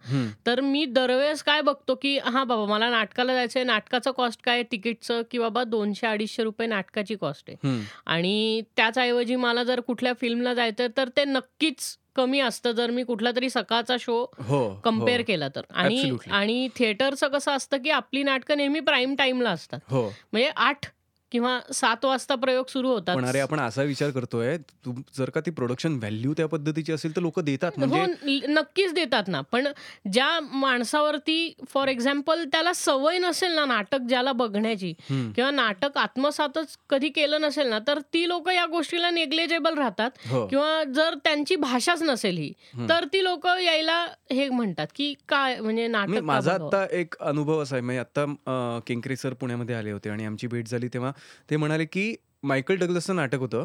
तर 0.46 0.62
मी 0.62 0.86
दरवेळेस 0.86 1.44
काय 1.44 1.62
बघतो 1.62 1.96
की 1.96 2.18
हा 2.20 2.44
बाबा 2.44 2.66
मला 2.66 2.90
नाटकाला 2.90 3.34
जायचंय. 3.34 3.64
नाटकाचं 3.64 4.12
कॉस्ट 4.12 4.42
काय? 4.44 4.64
तिकीटचं 4.72 5.22
की 5.32 5.40
बाबा 5.40 5.64
दोनशे 5.64 6.08
अडीचशे 6.08 6.44
रुपये 6.44 6.68
नाटकाची 6.68 7.16
कॉस्ट 7.16 7.50
आहे. 7.50 7.78
आणि 8.06 8.62
त्याचऐवजी 8.78 9.36
मला 9.36 9.64
जर 9.64 9.80
कुठल्या 9.80 10.14
फिल्मला 10.22 10.54
जायचं 10.54 10.88
तर 10.98 11.10
ते 11.18 11.24
नक्कीच 11.26 11.96
कमी 12.18 12.40
असतं 12.40 12.72
जर 12.72 12.90
मी 12.90 13.04
कुठला 13.04 13.32
तरी 13.32 13.50
सकाळचा 13.50 13.96
शो 14.00 14.32
हो 14.38 14.82
कंपेअर 14.84 15.20
हो, 15.20 15.24
केला 15.28 15.48
तर. 15.48 15.62
आणि. 15.70 16.18
आणि 16.32 16.68
थिएटरचं 16.76 17.28
कसं 17.28 17.52
असतं 17.52 17.78
की 17.78 17.90
आपली 17.90 18.24
नाटकं 18.24 18.58
नेहमी 18.58 18.80
प्राईम 18.80 19.16
टाइमला 19.16 19.50
असतात. 19.50 19.80
हो. 19.90 20.04
म्हणजे 20.32 20.52
आठ 20.56 20.86
किंवा 21.32 21.60
सात 21.74 22.06
वाजता 22.06 22.36
प्रयोग 22.36 22.66
सुरू 22.70 22.96
पण 22.98 23.26
अरे 23.26 23.40
होतात 23.40 23.42
आपण 23.42 23.60
असा 23.60 23.84
विचार 23.84 24.10
करतोय 24.10 24.58
तू 24.86 24.94
जर 25.18 25.30
का 25.30 25.42
ती 25.42 25.52
प्रोडक्शन 25.52 25.94
व्हॅल्यू 25.94 26.34
त्या 26.34 26.48
पद्धतीची 26.48 26.92
असेल 26.94 27.16
तर 27.16 27.22
लोक 27.22 27.40
देतात. 27.40 27.72
म्हणजे 27.78 28.00
हो 28.00 28.06
न- 28.06 28.52
नक्कीच 28.52 28.94
देतात 28.94 29.28
ना. 29.28 29.42
पण 29.42 29.68
ज्या 30.12 30.40
माणसावरती 30.42 31.54
फॉर 31.70 31.88
एक्झाम्पल 31.88 32.44
त्याला 32.44 32.74
सवय 32.74 33.18
नसेल 33.18 33.52
ना 33.52 33.66
नाटक 33.66 34.00
ज्याला 34.00 34.32
बघण्याची 34.32 34.94
किंवा 35.10 35.50
नाटक 35.52 35.98
आत्मसातच 35.98 36.78
कधी 36.90 37.10
केलं 37.10 37.42
नसेल 37.42 37.68
ना 37.68 37.80
तर 37.88 38.00
ती 38.14 38.28
लोक 38.28 38.50
या 38.50 38.66
गोष्टीला 38.66 39.10
नेग्लेजेबल 39.10 39.78
राहतात. 39.78 40.12
हो. 40.28 40.46
किंवा 40.48 40.84
जर 40.84 41.16
त्यांची 41.24 41.56
भाषाच 41.56 42.02
नसेल 42.04 42.38
ही. 42.38 42.52
तर 42.90 43.06
ती 43.14 43.24
लोक 43.24 43.48
यायला 43.48 44.06
हे 44.32 44.50
म्हणतात 44.50 44.88
की 44.96 45.14
काय 45.30 45.60
म्हणजे 45.60 45.88
नाटक 45.88 46.22
माझा? 46.24 46.54
आता 46.54 46.86
एक 46.92 47.16
अनुभव 47.20 47.62
असा 47.62 47.76
आहे. 47.76 47.82
म्हणजे 47.82 48.00
आता 48.00 48.80
केंकरे 48.88 49.16
सर 49.16 49.34
पुण्यामध्ये 49.34 49.76
आले 49.76 49.92
होते 49.92 50.10
आणि 50.10 50.26
आमची 50.26 50.48
भेट 50.48 50.68
झाली 50.68 50.88
तेव्हा 50.88 51.12
ते 51.50 51.58
म्हणाले 51.58 51.86
की 51.86 52.16
मायकल 52.44 52.76
डगलसचं 52.76 53.16
नाटक 53.16 53.40
होतं. 53.40 53.64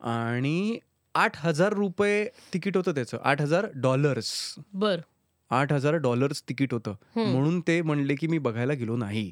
आणि 0.00 0.78
आठ 1.14 1.36
हजार 1.36 1.72
रुपये 1.72 2.28
तिकीट 2.54 2.76
होतं 2.76 2.94
त्याचं. 2.94 3.18
आठ 3.24 3.42
हजार 3.42 3.66
डॉलर्स 3.74 4.54
बर. 4.74 5.00
आठ 5.50 5.72
हजार 5.72 5.94
डॉलर्स 5.94 6.42
तिकीट 6.48 6.72
होतं. 6.74 6.94
म्हणून 7.16 7.60
ते 7.60 7.82
म्हणले 7.82 8.14
की 8.14 8.26
मी 8.26 8.38
बघायला 8.38 8.72
गेलो 8.72 8.96
नाही. 8.96 9.30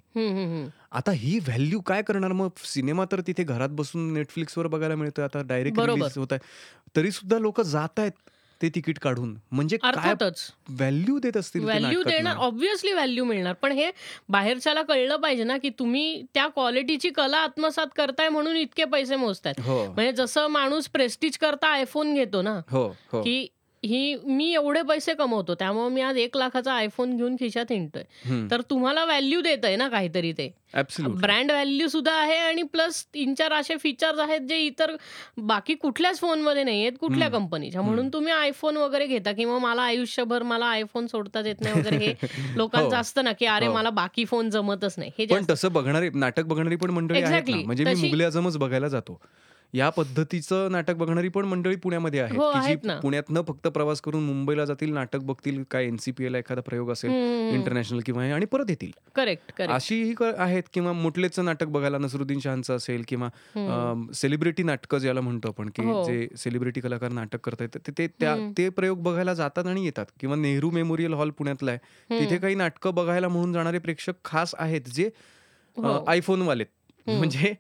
आता 0.93 1.11
ही 1.11 1.39
व्हॅल्यू 1.39 1.81
काय 1.81 2.03
करणार? 2.03 2.33
मग 2.33 2.49
सिनेमा 2.65 3.05
तर 3.13 3.21
तिथे 3.21 3.43
घरात 3.43 3.69
बसून 3.69 4.13
नेटफ्लिक्सवर 4.13 4.67
बघायला 4.67 4.95
मिळतोय. 4.95 5.25
आता 5.25 5.43
डायरेक्ट. 5.43 5.81
रिलीज 5.81 6.19
होत 6.19 6.33
आहे. 6.33 6.41
तरी 6.97 7.11
सुद्धा 7.11 7.39
लोक 7.39 7.61
जात 7.61 7.99
आहेत. 7.99 8.13
ते 8.63 8.69
तिकीट 8.69 8.99
काढून. 8.99 9.37
म्हणजे 9.51 9.77
काय 9.77 9.91
अर्थातच. 9.93 10.41
व्हॅल्यू 10.69 11.19
देत 11.19 11.37
असतील 11.37 11.65
व्हॅल्यू. 11.65 12.03
देणार 12.03 12.37
ऑब्व्हियसली 12.37 12.93
व्हॅल्यू 12.93 13.25
मिळणार. 13.25 13.53
पण 13.53 13.73
हे 13.73 13.91
बाहेरच्याला 14.29 14.83
कळलं 14.83 15.17
पाहिजे 15.17 15.45
ना 15.45 15.57
की 15.57 15.71
तुम्ही 15.71 16.23
त्या 16.35 16.47
क्वालिटीची 16.47 17.11
कला 17.11 17.37
आत्मसात 17.37 17.87
करताय 17.97 18.29
म्हणून 18.29 18.57
इतके 18.57 18.85
पैसे 18.85 19.17
मोजतायत. 19.17 19.61
हो. 19.61 19.85
म्हणजे 19.87 20.13
जसं 20.13 20.47
माणूस 20.47 20.89
प्रेस्टिज 20.89 21.39
करता 21.39 21.69
आयफोन 21.69 22.15
घेतो 22.15 22.43
ना 22.43 22.61
हो 22.71 22.87
हो. 23.13 23.23
की 23.23 23.47
ही 23.83 24.15
मी 24.27 24.53
एवढे 24.55 24.83
पैसे 24.83 25.15
कमवतो 25.15 25.55
त्यामुळे 25.55 25.89
मी 25.89 26.01
आज 26.01 26.17
एक 26.17 26.37
लाखाचा 26.37 26.73
आयफोन 26.73 27.17
घेऊन 27.17 27.37
खिशात 27.37 27.71
हिंडतोय 27.71 28.03
हम्म. 28.27 28.47
तर 28.51 28.61
तुम्हाला 28.71 29.05
व्हॅल्यू 29.05 29.41
देत 29.41 29.65
आहे 29.65 29.77
ना 29.77 29.89
काहीतरी 29.89 30.33
ते. 30.33 30.49
ब्रँड 31.01 31.51
व्हॅल्यू 31.51 31.89
सुद्धा 31.89 32.13
आहे 32.15 32.37
आणि 32.39 32.63
प्लस 32.63 33.05
तीन 33.15 33.35
चार 33.35 33.53
असे 33.53 33.77
फीचर्स 33.77 34.19
आहेत 34.19 34.41
जे 34.41 34.59
इतर 34.59 34.95
बाकी 35.39 35.75
कुठल्याच 35.75 36.21
फोनमध्ये 36.21 36.63
नाही 36.65 36.81
आहेत 36.81 36.99
कुठल्या 37.01 37.27
हम्म. 37.27 37.39
कंपनीच्या 37.39 37.83
म्हणून 37.83 38.09
तुम्ही 38.09 38.33
आयफोन 38.33 38.77
वगैरे 38.77 39.07
घेता 39.07 39.33
किंवा 39.33 39.59
मला 39.59 39.83
आयुष्यभर 39.83 40.43
मला 40.45 40.67
आयफोन 40.67 41.07
सोडताच 41.07 41.47
येत 41.47 41.61
नाही 41.61 41.81
वगैरे 41.81 41.97
हे 41.99 42.15
लोकांचं 42.57 42.87
हो. 42.87 43.01
असतं 43.01 43.25
ना 43.25 43.33
की 43.33 43.47
अरे 43.47 43.67
हो. 43.67 43.75
मला 43.75 43.91
बाकी 43.93 44.25
फोन 44.25 44.51
जमतच 44.51 44.95
नाही 44.99 45.11
हे 45.19 45.27
पण 45.27 45.35
जास्त- 45.35 45.51
तसं 45.53 45.73
बघणारी 45.73 46.11
नाटक 46.15 46.45
बघणारी 46.45 46.77
पण 46.77 46.91
मंडळी 46.91 47.19
आहेत 47.19 47.31
ना 47.31 47.39
Exactly. 47.39 47.65
म्हणजे 47.67 47.85
मी 47.85 47.93
तशी- 47.93 48.05
मुगले 48.05 48.25
आझमच 48.25 48.57
बघायला 48.57 48.89
जातो 48.89 49.21
या 49.75 49.89
पद्धतीचं 49.91 50.73
नाटक 50.73 50.95
बघणारी 50.95 51.29
पण 51.29 51.45
मंडळी 51.45 51.77
पुण्यामध्ये 51.77 52.21
आहेत 52.21 52.37
हो, 52.37 52.51
की 52.53 52.61
जी 52.67 52.75
ना. 52.85 52.99
पुण्यातनं 53.01 53.43
फक्त 53.49 53.69
प्रवास 53.69 54.01
करून 54.01 54.23
मुंबईला 54.23 54.65
जातील 54.65 54.93
नाटक 54.93 55.21
बघतील 55.21 55.63
काय 55.71 55.87
एनसीपीएला 55.87 56.39
एखादा 56.39 56.61
प्रयोग 56.61 56.91
असेल 56.91 57.11
इंटरनॅशनल 57.55 58.01
किंवा 58.07 58.25
हे 58.25 58.33
आणि 58.33 58.47
परत 58.47 58.65
येतील. 58.69 58.91
करेक्ट 59.17 59.53
करेक्ट 59.53 59.75
अशीही 59.75 60.15
आहेत 60.39 60.63
किंवा 60.73 60.93
मुटलेचं 60.93 61.45
नाटक 61.45 61.67
बघायला 61.69 61.99
नसरुद्दीन 61.99 62.41
शहांचं 62.41 62.77
असेल 62.77 63.05
किंवा 63.09 63.29
सेलिब्रिटी 64.15 64.63
नाटकं 64.63 64.99
ज्याला 64.99 65.21
म्हणतो 65.21 65.49
आपण 65.49 65.69
की 65.69 65.83
हो. 65.83 66.05
जे 66.05 66.27
सेलिब्रिटी 66.37 66.81
कलाकार 66.81 67.13
नाटक 67.13 67.41
करतायत 67.41 67.77
ते- 67.79 67.93
ते 67.99 68.07
त्या 68.21 68.37
ते 68.59 68.69
प्रयोग 68.69 69.03
बघायला 69.03 69.35
जातात 69.35 69.67
आणि 69.67 69.85
येतात. 69.85 70.07
किंवा 70.21 70.37
नेहरू 70.37 70.71
मेमोरियल 70.71 71.15
हॉल 71.15 71.31
पुण्यातला 71.31 71.71
आहे 71.71 72.21
तिथे 72.21 72.37
काही 72.37 72.55
नाटकं 72.55 72.95
बघायला 72.95 73.29
म्हणून 73.29 73.53
जाणारे 73.53 73.79
प्रेक्षक 73.79 74.25
खास 74.25 74.55
आहेत 74.59 74.89
जे 74.95 75.11
हो. 75.77 76.05
आयफोन 76.09 76.43
वालेत. 76.43 76.67
म्हणजे 77.07 77.55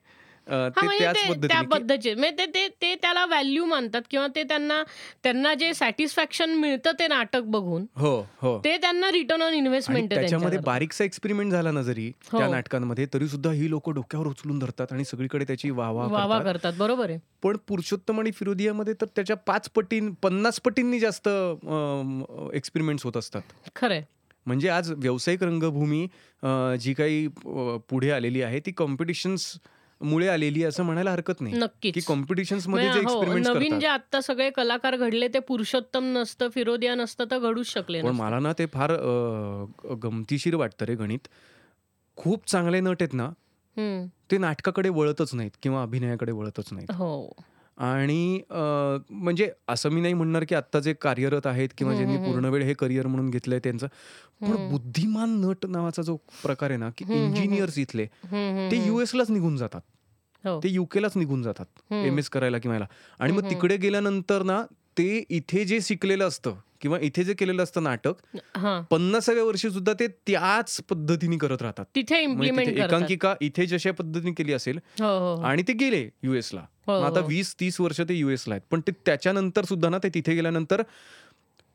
म्हणजे 0.47 1.47
त्या 1.49 1.61
पद्धतीचे 1.63 2.15
म्हणजे 2.15 2.47
ते 2.47 2.67
ते 2.83 2.95
त्याला 3.03 3.25
व्हॅल्यू 3.27 3.65
मानतात 3.65 4.03
किंवा 4.11 4.27
ते 4.37 4.43
त्यांना 4.43 4.83
त्यांना 5.23 5.53
जे 5.55 5.73
सॅटिस्फॅक्शन 5.75 6.55
मिळतं 6.55 6.93
ते 6.99 7.07
नाटक 7.09 7.43
बघून 7.47 7.85
हो 7.97 8.15
हो. 8.37 8.59
ते 8.65 8.77
त्यांना 8.77 9.11
रिटर्न 9.13 9.43
ऑन 9.43 9.55
इन्व्हेस्टमेंट 9.55 10.11
त्याच्यामध्ये. 10.11 10.59
बारीकसा 10.59 11.05
एक्सपेरिमेंट 11.05 11.53
झाला 11.53 11.71
ना 11.71 11.83
जरी 11.83 12.11
त्या 12.31 12.45
हो. 12.45 12.51
नाटकांमध्ये 12.53 13.07
तरी 13.15 13.29
सुद्धा 13.29 13.51
ही 13.53 13.71
लोक 13.71 13.91
डोक्यावर 13.91 14.27
उचलून 14.27 14.59
धरतात 14.59 14.93
आणि 14.93 15.05
सगळीकडे 15.05 15.45
त्याची 15.45 15.71
वाहवा 15.71 16.07
वावा 16.13 16.39
करतात. 16.43 16.73
बरोबर 16.79 17.11
आहे. 17.11 17.19
पण 17.43 17.57
पुरुषोत्तम 17.69 18.21
आणि 18.21 18.31
फिरोदियामध्ये 18.31 18.95
तर 19.01 19.07
त्याच्या 19.17 19.37
पाच 19.37 19.69
पटीन 19.75 20.13
पन्नास 20.23 20.61
पटींनी 20.61 20.99
जास्त 21.01 21.29
एक्सपेरिमेंट्स 22.55 23.05
होत 23.05 23.17
असतात. 23.17 23.43
खरंय 23.77 24.03
म्हणजे 24.47 24.69
आज 24.69 24.91
व्यावसायिक 24.93 25.43
रंगभूमी 25.43 26.07
जी 26.81 26.93
काही 26.95 27.27
पुढे 27.89 28.11
आलेली 28.11 28.43
आहे 28.43 28.61
ती 28.61 28.73
कॉम्पिटिशन्स 28.73 29.53
मुळे 30.03 30.29
आलेली 30.29 30.65
असं 30.65 30.83
म्हणायला 30.83 31.11
हरकत 31.11 31.41
नाही. 31.41 31.55
की 31.55 31.61
नक्कीच 31.61 32.05
कॉम्पिटिशन्समध्ये 32.05 32.93
जे 32.93 32.99
हो, 32.99 33.03
एक्सपेरिमेंट 33.03 33.47
नवीन 33.47 33.79
जे 33.79 33.87
आता 33.87 34.21
सगळे 34.21 34.51
कलाकार 34.51 34.97
घडले 34.97 35.29
ते 35.29 35.39
पुरुषोत्तम 35.39 36.05
नसतं 36.05 36.49
फिरोदिया 36.49 36.95
नसतं 36.95 37.25
तर 37.31 37.39
घडूच 37.39 37.67
शकले 37.67 38.03
पण 38.03 38.09
मला 38.09 38.39
ना 38.39 38.53
ते 38.53 38.67
फार 38.67 38.93
गमतीशीर 40.03 40.55
वाटतं 40.55 40.85
रे 40.85 40.95
गणित. 40.95 41.29
खूप 42.17 42.47
चांगले 42.47 42.81
नट 42.81 43.03
आहेत 43.03 43.15
ना. 43.15 43.31
ते 44.31 44.39
नाटकाकडे 44.39 44.89
वळतच 44.89 45.35
नाहीत 45.35 45.51
किंवा 45.63 45.83
अभिनयाकडे 45.83 46.33
वळतच 46.33 46.73
नाहीत. 46.73 46.91
हो. 46.93 47.33
आणि 47.79 48.41
अ, 48.51 48.61
म्हणजे 49.11 49.51
असं 49.69 49.91
मी 49.91 50.01
नाही 50.01 50.15
म्हणणार 50.15 50.45
की 50.45 50.55
आत्ता 50.55 50.81
जे 50.81 50.93
कार्यरत 50.95 51.47
आहेत 51.47 51.69
किंवा 51.79 51.93
हम्म, 51.93 52.05
ज्यांनी 52.05 52.17
हम्म, 52.17 52.33
पूर्ण 52.33 52.53
वेळ 52.53 52.63
हे 52.63 52.75
करिअर 52.75 53.07
म्हणून 53.07 53.31
घेतलंय 53.31 53.59
त्यांचं 53.59 53.87
पण 54.41 54.47
हम्म. 54.47 54.69
बुद्धिमान 54.71 55.41
नट 55.41 55.67
नावाचा 55.67 56.03
जो 56.03 56.17
प्रकार 56.43 56.71
आहे 56.71 56.79
ना 56.79 56.91
की 56.99 57.05
हम्म, 57.05 57.17
हम्म, 57.17 57.27
इंजिनियर्स 57.27 57.79
इथले 57.79 58.03
हम्म, 58.03 58.71
ते 58.71 58.77
हम्म. 58.77 58.89
युएसलाच 58.89 59.31
निघून 59.31 59.57
जातात 59.57 59.81
हो. 60.45 60.59
ते 60.65 60.69
युकेलाच 60.69 61.17
निघून 61.17 61.43
जातात 61.43 61.67
हम्म. 61.91 62.05
एम 62.05 62.19
एस 62.19 62.29
करायला 62.29 62.59
किंवा 62.59 62.75
याला. 62.77 62.87
आणि 63.21 63.33
मग 63.33 63.39
हम्म, 63.39 63.51
तिकडे 63.51 63.77
गेल्यानंतर 63.77 64.43
ना 64.43 64.63
ते 64.99 65.25
इथे 65.31 65.65
जे 65.65 65.81
शिकलेलं 65.81 66.29
असतं 66.29 66.55
किंवा 66.83 66.99
इथे 67.03 67.25
जे 67.25 67.35
केलेलं 67.39 67.63
असतं 67.63 67.83
नाटक 67.83 68.37
पन्नासाव्या 68.91 69.45
वर्षी 69.45 69.71
सुद्धा 69.71 69.93
ते 70.01 70.07
त्याच 70.27 70.77
पद्धतीने 70.91 71.37
करत 71.39 71.63
राहतात. 71.63 71.85
तिथे 71.95 72.25
म्हणजे 72.27 72.83
एकांकिका 72.85 73.35
इथे 73.41 73.67
जशा 73.67 73.93
पद्धतीने 73.99 74.33
केली 74.39 74.53
असेल 74.53 74.79
हो 75.01 75.07
हो 75.07 75.35
हो. 75.35 75.43
आणि 75.43 75.63
ते 75.69 75.73
गेले 75.73 76.09
युएसला 76.23 76.61
आता. 76.89 77.21
वीस 77.29 77.55
तीस 77.61 77.81
वर्ष 77.81 78.01
ते 78.09 78.15
युएसला 78.15 78.55
आहेत. 78.55 78.63
पण 78.71 78.81
ते 78.87 78.93
त्याच्यानंतर 79.07 79.65
सुद्धा 79.65 79.89
ना 79.89 79.99
ते 80.03 80.09
तिथे 80.15 80.35
गेल्यानंतर 80.35 80.83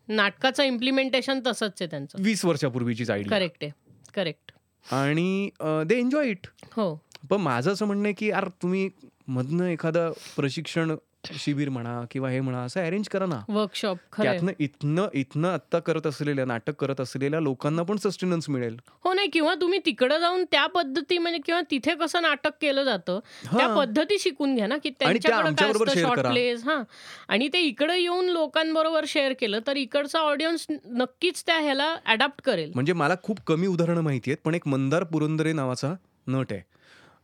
नाटकाचं 0.08 0.64
इम्प्लिमेंटेशन 0.64 1.40
तसंच 1.48 1.82
आहे 1.82 1.90
त्यांचं. 1.92 2.22
वीस 2.24 2.46
वर्षापूर्वीचीच 2.46 3.10
आयडिया 3.10 3.38
करेक्ट 3.38 3.64
आहे. 3.64 3.72
करेक्ट 4.16 4.52
आणि 4.86 5.50
दे 5.60 6.00
एन्जॉय 6.00 6.30
इट 6.30 6.48
हो. 6.76 6.94
पण 7.30 7.42
माझं 7.42 7.72
असं 7.72 7.86
म्हणणं 7.86 8.04
आहे 8.06 8.14
की 8.14 8.28
यार 8.30 8.48
तुम्ही 8.62 8.90
मधनं 9.28 9.66
एखादं 9.66 10.12
प्रशिक्षण 10.36 10.96
शिबिर 11.36 11.70
म्हणा 11.70 12.00
किंवा 12.12 12.30
हे 12.30 12.40
म्हणा 12.42 12.62
असं 12.64 12.86
अरेंज 12.86 13.08
करा 13.10 13.26
ना. 13.26 13.40
वर्कशॉप 13.50 13.98
त्यातनं 14.18 14.52
इथनं 14.60 15.08
इथनं 15.14 15.48
आत्ता 15.48 15.80
करत 15.80 16.08
असलेल्या 16.08 16.46
नाटक 16.46 16.76
करत 16.80 17.02
असलेल्या 17.02 17.40
लोकांना 17.40 17.84
पण 17.84 17.98
सस्टेनन्स 18.04 18.50
मिळेल. 18.50 18.76
हो 19.04 19.14
नाही 19.14 19.28
किंवा 19.34 19.54
तुम्ही 19.62 19.80
तिकडे 19.86 20.20
जाऊन 20.20 20.44
त्या 20.52 20.66
पद्धती 20.76 21.18
म्हणजे 21.18 21.40
किंवा 21.46 21.62
तिथे 21.72 21.96
कसं 21.96 22.22
नाटक 22.22 22.52
केलं 22.62 22.84
जातं 22.84 23.20
त्या. 23.48 23.68
पद्धती 23.76 24.20
शिकून 24.20 24.56
घ्या 24.56 24.68
ना 24.68 24.78
की 24.78 24.90
त्या 24.90 25.12
त्यांच्याकडे 25.12 26.00
शॉर्ट. 26.02 26.20
प्लेज 26.20 26.64
हा. 26.66 26.82
आणि 27.28 27.48
ते 27.54 27.60
इकडे 27.60 27.98
येऊन 27.98 28.30
लोकांबरोबर 28.30 29.06
शेअर 29.08 29.34
केलं 29.40 29.60
तर 29.68 29.76
इकडचा 29.78 30.20
ऑडियन्स 30.20 30.66
नक्कीच 30.70 31.44
त्या 31.46 31.60
ह्याला 31.60 31.96
अडॅप्ट 32.06 32.42
करेल. 32.42 32.72
म्हणजे 32.76 32.94
मला 32.94 33.16
खूप 33.24 33.40
कमी 33.48 33.68
उदाहरणं 33.68 34.02
माहिती 34.02 34.32
आहेत 34.32 34.46
पण 34.46 34.56
एक 34.56 34.68
मंदार 34.68 35.04
पुरंदरे 35.04 35.54
नावाचा 35.54 35.94
नट 36.28 36.52
आहे. 36.52 36.62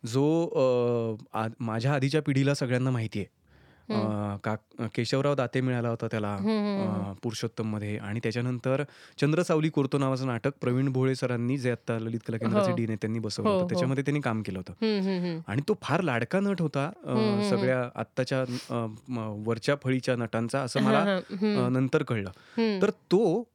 जो 0.03 1.17
माझ्या 1.59 1.93
आधीच्या 1.93 2.21
पिढीला 2.21 2.53
सगळ्यांना 2.53 2.91
माहिती 2.91 3.19
आहे. 3.19 3.27
का 4.43 4.55
केशवराव 4.95 5.35
दाते 5.35 5.61
मिळाला 5.61 5.89
होता 5.89 6.07
त्याला 6.07 6.35
पुरुषोत्तममध्ये 7.23 7.97
आणि 7.97 8.19
त्याच्यानंतर 8.23 8.83
चंद्रसावली 9.21 9.69
कोरतो 9.69 9.97
नावाचं 9.97 10.27
नाटक 10.27 10.51
प्रवीण 10.61 10.91
भोळे 10.91 11.15
सरांनी 11.15 11.57
जे 11.57 11.71
आता 11.71 11.99
ललित 11.99 12.19
कला 12.27 12.37
केंद्राचे 12.37 12.69
हो. 12.71 12.75
डीन 12.77 12.89
आहेत 12.89 12.97
त्यांनी 13.01 13.19
बसवलं 13.19 13.49
हो, 13.49 13.53
होतं 13.53 13.63
हो. 13.63 13.69
त्याच्यामध्ये 13.69 14.03
त्यांनी 14.03 14.21
काम 14.21 14.41
केलं 14.41 14.59
होतं. 14.59 15.39
आणि 15.47 15.61
तो 15.67 15.77
फार 15.81 16.01
लाडका 16.01 16.39
नट 16.39 16.61
होता 16.61 16.89
सगळ्या 17.49 17.89
आत्ताच्या 17.95 18.43
वरच्या 19.47 19.75
फळीच्या 19.83 20.15
नटांचा 20.15 20.61
असं 20.61 20.81
मला 20.81 21.19
नंतर 21.69 22.03
कळलं. 22.03 22.29
तर 22.81 22.89
तो 22.89 23.49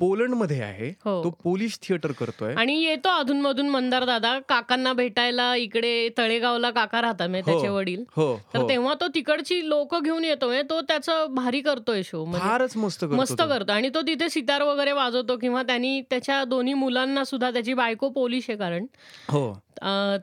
पोलंडमध्ये 0.00 0.60
आहे. 0.62 0.88
हो. 1.04 1.22
तो 1.24 1.30
पोलिश 1.44 1.78
थिएटर 1.82 2.12
करतोय. 2.12 2.54
आणि 2.54 2.74
येतो 2.82 3.08
अधूनमधून 3.10 3.68
मंदार 3.68 4.04
दादा 4.04 4.38
काकांना 4.48 4.92
भेटायला 4.92 5.54
इकडे 5.56 6.08
तळेगावला 6.18 6.70
काका 6.70 7.00
राहतात 7.02 7.28
म्हणजे. 7.28 7.50
त्याचे 7.50 7.68
वडील. 7.68 8.02
हो 8.16 8.26
तर 8.54 8.68
तेव्हा 8.68 8.94
तो 8.94 9.06
तिकडची 9.14 9.60
लोक 9.68 9.94
घेऊन 10.00 10.24
येतो 10.24 10.46
म्हणजे 10.46 10.62
तो 10.70 10.80
त्याचं 10.80 11.34
भारी 11.34 11.60
करतोय 11.60 12.02
शो 12.02 12.24
फारच 12.34 12.76
मस्त 12.76 13.04
करतो 13.04 13.16
मस्त. 13.16 13.42
करतो. 13.42 13.72
आणि 13.72 13.88
तो 13.94 14.02
तिथे 14.02 14.28
सितार 14.28 14.62
वगैरे 14.62 14.92
वाजवतो 14.92 15.36
किंवा 15.36 15.62
त्यांनी 15.62 16.00
त्याच्या 16.00 16.42
दोन्ही 16.44 16.74
मुलांना 16.74 17.24
सुद्धा 17.24 17.50
त्याची 17.50 17.74
बायको 17.74 18.08
पोलिश 18.08 18.46
आहे 18.48 18.58
कारण. 18.58 18.86
हो. 19.28 19.52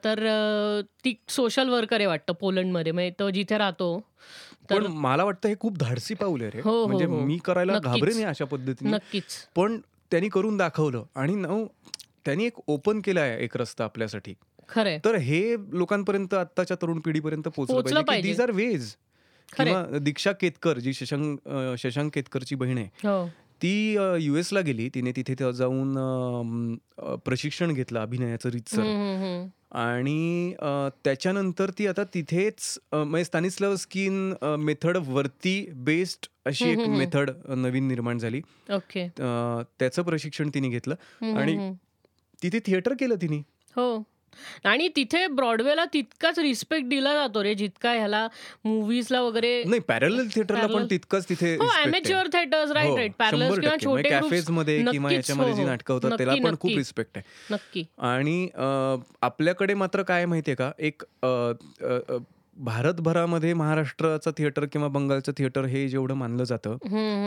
तर 0.06 0.82
ती 1.06 1.14
सोशल 1.30 1.70
वर्कर 1.70 1.96
आहे 1.96 2.06
वाटतं 2.06 2.34
पोलंडमध्ये. 2.34 2.92
म्हणजे 2.92 3.14
तो 3.20 3.30
जिथे 3.30 3.58
राहतो 3.58 4.00
पण 4.72 4.86
मला 4.88 5.24
वाटतं 5.24 5.50
हे 5.50 5.56
खूप 5.60 5.78
धाडसी 5.78 6.14
पाऊल 6.14 6.42
आहे 6.42 6.52
रे 6.52 6.62
हो, 6.64 6.72
हो, 6.72 6.88
म्हणजे 6.88 7.06
हो. 7.06 7.20
मी 7.20 7.38
करायला 7.38 7.74
नक्कीच. 7.74 7.92
घाबरे 7.92 8.14
नाही 8.14 8.24
अशा 8.24 8.46
पद्धतीने 8.46 8.92
नक्कीच 8.92 9.24
पण 9.56 9.80
त्यांनी 10.12 10.30
करून 10.30 10.58
दाखवलं 10.58 11.04
आणि 11.16 11.36
नऊ 11.36 11.66
त्यांनी 12.26 12.46
एक 12.46 12.54
ओपन 12.68 13.00
केला 13.02 13.22
आहे 13.22 13.44
एक 13.44 13.58
रस्ता 13.58 13.84
आपल्यासाठी 13.84 14.34
खरंय 14.70 15.00
तर 15.06 15.16
हे 15.16 15.56
लोकांपर्यंत 15.72 16.34
आत्ताच्या 16.34 16.78
तरुण 16.82 17.00
पिढीपर्यंत 17.00 17.48
पोहोचलं 17.48 18.02
पाहिजे. 18.02 18.28
These 18.30 18.42
are 18.42 18.52
ways. 18.52 18.96
किंवा 19.58 19.98
दीक्षा 19.98 20.32
केतकर 20.32 20.78
जी 20.80 20.94
शशांक 20.94 21.50
शशांक 21.78 22.12
केतकरची 22.14 22.56
बहीण 22.56 22.78
आहे 22.78 22.88
ती 23.62 23.96
युएसला 24.20 24.62
गेली. 24.62 24.90
तिने 24.96 25.12
तिथे 25.12 25.36
जाऊन 25.54 26.76
प्रशिक्षण 27.26 27.72
घेतलं 27.74 28.00
अभिनयाचं 28.00 28.50
रीतसर. 28.50 29.48
आणि 29.72 30.54
त्याच्यानंतर 31.04 31.70
ती 31.70 31.88
आता 31.88 32.04
तिथेच 32.14 32.78
म्हणजे 32.94 33.24
स्टॅनिस्लाव 33.26 33.76
स्किन 33.76 34.34
मेथड 34.60 34.98
वरती 34.98 35.70
बेस्ड 35.76 36.28
अशी 36.46 36.70
एक 36.70 36.78
मेथड 36.78 37.32
नवीन 37.50 37.88
निर्माण 37.88 38.18
झाली. 38.18 38.42
ओके. 38.70 39.08
त्याचं 39.80 40.02
प्रशिक्षण 40.02 40.50
तिने 40.54 40.70
घेतलं. 40.70 40.96
आणि. 41.38 41.74
तिथे 42.44 42.60
थिएटर 42.66 42.94
केलं 43.00 43.16
तिने. 43.16 43.38
हो. 43.76 44.04
आणि 44.66 44.88
तिथे 44.96 45.26
ब्रॉडवेला 45.28 45.86
तितकाच 45.94 46.40
रिस्पेक्ट 46.40 46.88
दिला 46.90 47.14
जातो 47.14 47.44
रे 47.44 47.54
जितका 47.56 47.92
ह्याला 47.94 48.28
मुव्हीजला 48.66 49.22
वगैरे 49.22 49.64
नाही 49.64 49.80
पॅरल 49.88 50.28
थिएटरला 50.36 50.68
पण. 50.68 50.86
तितकंच 50.90 51.30
तिथे. 51.30 51.56
अमेच्युअर 51.84 52.28
थिएटर्स 52.34 52.72
राईट 52.72 52.96
राईट 52.96 53.24
शंभर 53.32 53.60
किंवा. 53.60 53.76
छोटे 53.84 54.10
cafes 54.10 54.50
मध्ये 54.52 54.82
किंवा 54.92 55.12
याच्यामध्ये 55.14 55.54
जी 55.54 55.62
हो. 55.62 55.68
नाटकं 55.68 55.94
होतात 55.94 56.18
त्याला 56.18 56.32
नक्की, 56.32 56.44
पण 56.46 56.56
खूप. 56.60 56.72
रिस्पेक्ट 56.72 57.18
आहे 57.18 57.54
नक्की 57.54 57.84
आणि 58.10 58.48
आपल्याकडे 59.22 59.74
मात्र 59.74 60.04
काय 60.04 60.26
माहितीये 60.26 60.56
का 60.56 60.72
एक 60.80 61.04
भारतभरामध्ये 62.58 63.54
महाराष्ट्राचं 63.54 64.32
थिएटर 64.38 64.66
किंवा 64.66 64.88
बंगालचं 64.88 65.32
थिएटर 65.38 65.66
हे 65.66 65.88
जेवढं 65.88 66.14
मानलं 66.14 66.44
जातं 66.44 66.76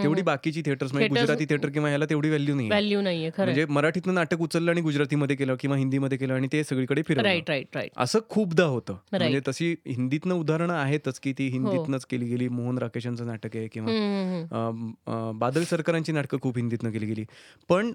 तेवढी 0.02 0.22
बाकीची 0.22 0.62
थिएटर्स 0.62 0.92
म्हणजे 0.92 1.08
गुजराती 1.08 1.44
थिएटर 1.44 1.68
किंवा 1.68 1.88
ह्याला 1.88 2.04
तेवढी 2.10 2.28
व्हॅल्यू 2.28 2.54
नाही 2.54 2.68
व्हॅल्यू 2.68 3.30
खरं 3.36 3.44
म्हणजे 3.44 3.64
मराठीतनं 3.68 4.14
नाटक 4.14 4.40
उचललं 4.40 4.70
आणि 4.70 4.80
गुजरातीमध्ये 4.80 5.36
केलं 5.36 5.56
किंवा 5.60 5.76
हिंदीमध्ये 5.76 6.18
केलं 6.18 6.34
आणि 6.34 6.48
ते 6.52 6.62
सगळीकडे 6.64 7.02
फिरवलं. 7.02 7.28
राईट 7.28 7.50
राईट 7.50 7.76
राईट 7.76 7.90
असं 7.96 8.18
खूपदा 8.28 8.64
होतं. 8.64 8.96
म्हणजे 9.12 9.40
तशी 9.48 9.74
हिंदीतनं 9.86 10.34
उदाहरणं 10.34 10.74
आहेतच 10.74 11.20
की 11.20 11.32
ती 11.38 11.48
हिंदीतनंच 11.48 12.04
केली 12.06 12.26
गेली. 12.26 12.48
मोहन 12.48 12.78
राकेशांचं 12.78 13.26
नाटक 13.26 13.56
आहे 13.56 13.68
किंवा 13.72 15.30
बादल 15.38 15.64
सरकारांची 15.64 16.12
नाटकं 16.12 16.38
खूप 16.42 16.56
हिंदीतनं 16.56 16.90
केली 16.90 17.06
गेली. 17.06 17.24
पण 17.68 17.92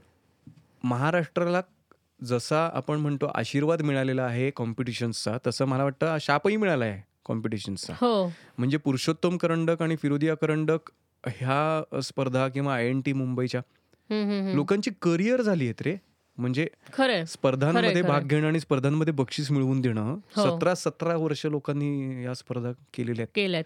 महाराष्ट्राला 0.83 1.61
जसा 2.25 2.69
आपण 2.73 2.99
म्हणतो 2.99 3.25
आशीर्वाद 3.35 3.81
मिळालेला 3.81 4.23
आहे 4.23 4.49
कॉम्पिटिशन्सचा 4.55 5.37
तसं 5.47 5.65
मला 5.65 5.83
वाटतं 5.83 6.17
शापही 6.21 6.57
मिळाला 6.57 6.85
आहे 6.85 7.07
कॉम्पिटिशन्सचा 7.29 7.93
हो. 7.93 8.27
म्हणजे 8.57 8.77
पुरुषोत्तम 8.77 9.37
करंडक 9.37 9.81
आणि 9.81 9.95
फिरोदिया 9.95 10.35
करंडक 10.35 10.89
ह्या 11.27 11.99
स्पर्धा 12.01 12.47
किंवा 12.47 12.75
आय 12.75 12.87
एन 12.87 13.01
टी 13.01 13.13
मुंबईच्या. 13.13 13.61
लोकांची 14.55 14.91
करिअर 15.01 15.41
झाली 15.41 15.63
आहेत 15.63 15.81
रे. 15.81 15.95
म्हणजे 16.37 16.67
स्पर्धांमध्ये 17.27 18.01
भाग. 18.01 18.21
घेणं 18.21 18.47
आणि 18.47 18.59
स्पर्धांमध्ये 18.59 19.13
बक्षीस 19.13 19.51
मिळवून 19.51 19.81
देणं 19.81 20.15
हो. 20.35 20.43
सतरा 20.43 20.75
सतरा 20.75 21.15
वर्ष 21.15 21.45
लोकांनी 21.45 22.23
या 22.23 22.33
स्पर्धा 22.33 22.71
केलेल्या 22.93 23.23
आहेत. 23.23 23.31
केल्यात 23.35 23.63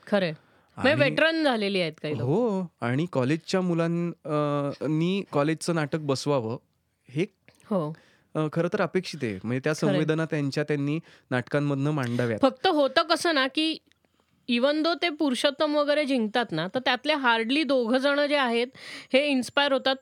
आणि- 0.78 1.00
वेटरन 1.00 1.44
झालेली 1.44 1.82
आहेत 1.82 1.94
काही 2.02 2.14
हो 2.14 2.68
आणि 2.82 3.06
कॉलेजच्या 3.12 3.62
मुलांनी 3.62 5.24
कॉलेजचं 5.32 5.76
नाटक 5.76 6.00
बसवावं 6.00 6.58
हे 7.10 7.26
हो. 7.70 7.94
खरं 8.54 8.68
तर 8.74 8.82
अपेक्षित 8.82 9.24
आहे. 9.24 9.40
म्हणजे 9.44 9.60
त्या. 9.64 9.74
संवेदना 9.76 10.26
त्यांच्या 10.26 10.64
त्यांनी 10.64 11.00
नाटकांमधनं 11.32 11.92
मांडाव्यात. 11.92 12.40
फक्त 12.42 12.68
होतं 12.70 13.04
कसं 13.10 13.36
ना 13.36 13.48
की 13.56 13.76
इवन 14.50 14.82
दो 14.84 14.94
ते 15.02 15.10
पुरुषोत्तम 15.20 15.76
वगैरे 15.76 16.04
जिंकतात 16.06 16.52
ना 16.52 16.68
तर 16.76 16.80
त्यातले 16.86 17.14
हार्डली 17.18 17.64
दोघं 17.64 17.98
जण 17.98 18.26
जे 18.30 18.36
आहेत 18.38 18.68
हे 19.14 19.26
इन्स्पायर 19.28 19.74
होतात 19.74 19.96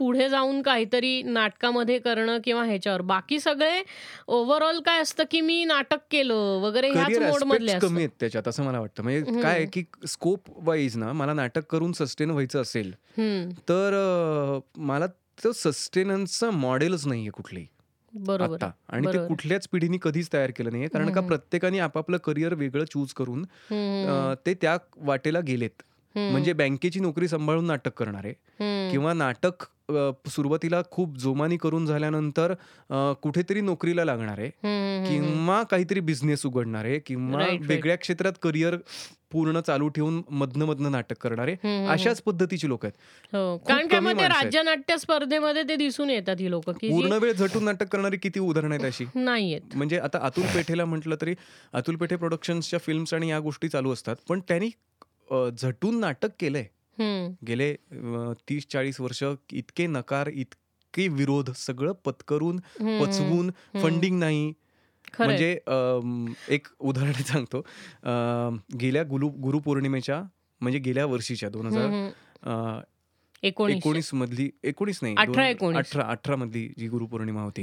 पुढे 0.00 0.28
जाऊन 0.28 0.60
काहीतरी 0.62 1.20
नाटकामध्ये 1.24 1.98
करणं 1.98 2.38
किंवा 2.44 2.62
ह्याच्यावर. 2.64 3.00
बाकी 3.02 3.38
सगळे 3.40 3.82
ओव्हरऑल 4.28 4.80
काय 4.86 5.00
असतं 5.00 5.24
की 5.30 5.40
मी 5.40 5.64
नाटक 5.64 5.98
केलं 6.10 6.60
वगैरे 6.62 6.88
ह्याच 6.90 7.06
करिअर 7.06 7.22
मोड 7.22 7.42
मधले 7.44 7.64
ऍस्पेक्ट 7.64 7.86
कमी 7.86 8.00
आहेत 8.02 8.10
त्याच्यात 8.20 8.48
असं 8.48 8.64
मला 8.64 8.80
वाटतं. 8.80 9.02
म्हणजे 9.02 9.40
काय 9.42 9.64
की 9.72 9.82
स्कोप 10.08 10.48
वाईज 10.68 10.96
ना 10.96 11.12
मला 11.12 11.32
नाटक 11.34 11.66
करून 11.70 11.92
सस्टेन 11.92 12.30
व्हायचं 12.30 12.62
असेल 12.62 12.92
तर 13.68 13.98
मला 14.78 15.06
तो 15.38 15.52
सस्टेनन्सचं 15.52 16.50
मॉडेलच 16.52 17.06
नाहीये 17.06 17.30
कुठलंही. 17.30 17.66
बरोबर 18.12 18.54
आता 18.54 18.70
आणि 18.88 19.06
ते. 19.06 19.26
कुठल्याच 19.28 19.66
पिढीने 19.68 19.98
कधीच 20.02 20.28
तयार 20.32 20.50
केलं 20.56 20.70
नाहीये. 20.70 20.88
कारण 20.88 21.10
का. 21.12 21.20
प्रत्येकाने 21.20 21.78
आपापलं 21.78 22.18
करिअर 22.24 22.54
वेगळं 22.54 22.84
चूज 22.84 23.12
करून 23.12 23.44
ते 24.46 24.54
त्या 24.54 24.76
वाटेला 24.96 25.40
गेलेत. 25.40 25.82
म्हणजे 26.14 26.52
बँकेची 26.52 27.00
नोकरी 27.00 27.28
सांभाळून 27.28 27.64
नाटक 27.66 27.92
करणारे 27.92 28.32
किंवा 28.90 29.12
नाटक 29.12 29.64
सुरुवातीला 30.28 30.80
खूप 30.90 31.16
जोमानी 31.18 31.56
करून 31.56 31.86
झाल्यानंतर 31.86 32.52
कुठेतरी 33.22 33.60
नोकरीला 33.60 34.04
लागणारे 34.04 34.46
हम्म, 34.46 35.04
किंवा 35.06 35.62
काहीतरी 35.62 36.00
बिझनेस 36.00 36.44
उघडणारे 36.46 36.98
किंवा 36.98 37.38
Right, 37.38 37.50
right. 37.50 37.66
वेगळ्या 37.68 37.96
क्षेत्रात 37.96 38.32
करिअर 38.42 38.76
पूर्ण 39.32 39.60
चालू 39.60 39.88
ठेवून 39.88 40.20
मधनं 40.32 40.64
मधनं 40.64 40.92
नाटक 40.92 41.16
करणारे 41.20 41.54
अशाच 41.88 42.20
पद्धतीची 42.22 42.68
लोक 42.68 42.84
आहेत. 42.84 42.92
हो 43.32 43.56
कारण 43.58 43.86
काय 43.88 44.00
मग 44.00 44.20
आहेत. 44.20 44.30
राज्यनाट्य 44.32 44.96
स्पर्धेमध्ये 44.98 45.62
ते 45.62 45.76
दिसून 45.76 46.10
येतात 46.10 46.36
ही 46.40 46.50
लोक 46.50 46.70
पूर्ण 46.70 47.18
वेळ 47.22 47.32
झटून 47.32 47.64
नाटक 47.64 47.88
करणारी 47.88 48.16
किती 48.16 48.40
उदाहरणं 48.40 48.74
आहेत 48.74 48.84
अशी? 48.86 49.04
नाहीयेत 49.14 49.76
म्हणजे 49.76 49.98
आता 49.98 50.18
अतुल 50.22 50.44
पेठेला 50.54 50.84
म्हटलं 50.84 51.16
तरी 51.20 51.34
अतुल 51.72 51.96
पेठे 51.96 52.16
प्रोडक्शन्सच्या 52.16 52.78
फिल्म्स 52.78 53.14
आणि 53.14 53.30
या 53.30 53.38
गोष्टी 53.40 53.68
चालू 53.68 53.92
असतात 53.92 54.16
पण 54.28 54.40
त्यांनी 54.48 54.70
झटून 55.52 56.00
नाटक 56.00 56.30
केलंय. 56.40 56.64
गेले 57.46 57.74
तीस 58.48 58.66
चाळीस 58.70 59.00
वर्ष 59.00 59.22
इतके 59.52 59.86
नकार 59.86 60.26
इतके 60.26 61.08
विरोध 61.08 61.50
सगळं 61.50 61.92
पत्करून 62.04 62.56
पचवून. 63.00 63.50
फंडिंग 63.74 64.18
नाही. 64.18 64.52
म्हणजे 65.18 65.58
एक 66.48 66.68
उदाहरण 66.78 67.12
सांगतो 67.26 67.66
गेल्या 68.80 69.02
गुरु 69.02 69.28
गुरुपौर्णिमेच्या 69.28 70.22
म्हणजे 70.60 70.78
गेल्या 70.78 71.06
वर्षीच्या 71.06 71.48
दोन 71.48 71.66
हजार. 71.66 72.90
एकोणीस 73.42 74.14
मधली 74.14 74.50
एकोणीस 74.64 74.98
नाही 75.02 75.14
अठरा. 75.18 76.02
अठरा 76.02 76.36
मधली 76.36 76.68
जी 76.78 76.88
गुरुपौर्णिमा 76.88 77.42
होती 77.42 77.62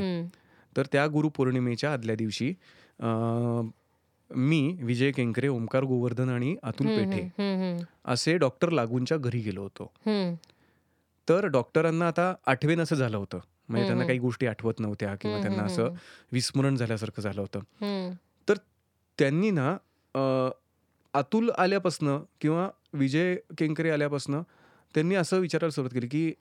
तर 0.77 0.85
त्या 0.91 1.07
गुरुपौर्णिमेच्या 1.07 1.93
आदल्या 1.93 2.15
दिवशी 2.15 2.53
मी 4.35 4.77
विजय 4.81 5.11
केंकरे 5.11 5.47
ओमकार 5.47 5.83
गोवर्धन 5.83 6.29
आणि 6.29 6.55
अतुल 6.63 6.87
पेठे 6.87 7.29
असे 8.05 8.37
डॉक्टर 8.37 8.69
लागूंच्या 8.69 9.17
घरी 9.17 9.39
गेलो 9.39 9.61
होतो. 9.61 9.91
तर 11.29 11.45
डॉक्टरांना 11.45 12.07
आता 12.07 12.33
आठवेन 12.47 12.81
असं 12.81 12.95
झालं 12.95 13.17
होतं. 13.17 13.39
म्हणजे 13.69 13.87
त्यांना. 13.87 14.05
काही 14.05 14.19
गोष्टी 14.19 14.45
आठवत 14.45 14.73
नव्हत्या 14.79 15.15
किंवा 15.15 15.41
त्यांना 15.41 15.63
असं. 15.63 15.93
विस्मरण 16.31 16.75
झाल्यासारखं 16.75 17.21
झालं 17.21 17.41
होतं. 17.41 17.59
हम्म, 17.59 18.13
त्यांनी 19.19 19.51
ना 19.51 19.77
अतुल 21.13 21.49
आल्यापासनं 21.57 22.19
किंवा 22.41 22.69
विजय 22.93 23.35
केंकरे 23.57 23.89
आल्यापासनं 23.89 24.41
त्यांनी 24.93 25.15
असं 25.15 25.39
विचारायला 25.39 25.71
सुरुवात 25.71 25.93
केली 25.93 26.07
की 26.07 26.31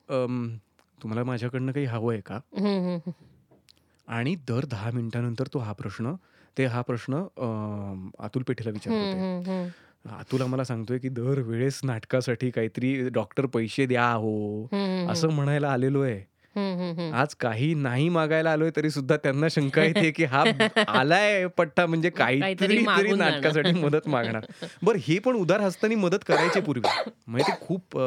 तुम्हाला 1.02 1.24
माझ्याकडनं 1.24 1.72
काही 1.72 1.86
हवं 1.86 2.12
आहे 2.12 2.20
का 2.20 2.40
आणि 4.08 4.34
दर 4.34 4.64
दहा 4.64 4.90
मिनिटानंतर 4.90 5.46
तो 5.46 5.58
हा 5.58 5.72
प्रश्न 5.72 6.14
ते 6.58 6.64
हा 6.64 6.82
प्रश्न 6.82 7.14
अतुल 8.18 8.42
पेठेला 8.42 8.70
विचारत 8.70 8.96
होते. 8.96 9.70
अतुल 10.18 10.42
आम्हाला 10.42 10.64
सांगतोय 10.64 10.98
की 10.98 11.08
दर 11.08 11.40
वेळेस 11.40 11.80
नाटकासाठी 11.84 12.50
काहीतरी 12.50 13.08
डॉक्टर 13.08 13.46
पैसे 13.46 13.86
द्या 13.86 14.12
हो 14.12 14.68
असं 15.08 15.28
म्हणायला 15.28 15.70
आलेलो 15.70 16.02
आहे. 16.02 16.30
आज 17.12 17.34
काही 17.34 17.74
नाही 17.74 18.08
मागायला 18.08 18.52
आलोय 18.52 18.70
तरी 18.76 18.90
सुद्धा 18.90 19.16
त्यांना 19.16 19.46
शंका 19.50 19.82
येते 19.82 20.10
की 20.10 20.24
हा 20.24 20.44
आलाय 20.88 21.46
पट्टा 21.46 21.86
म्हणजे 21.86 22.10
काहीतरी 22.10 22.86
तरी 22.86 23.12
नाटकासाठी. 23.12 23.72
मदत 23.72 24.08
मागणार. 24.08 24.44
बरं 24.82 24.98
हे 25.02 25.18
पण 25.18 25.34
उदार 25.34 25.60
हस्तानी 25.60 25.94
मदत 25.94 26.18
करायचे 26.26 26.60
पूर्वी. 26.60 27.10
म्हणजे 27.26 27.52
ते 27.52 27.66
खूप. 27.66 27.98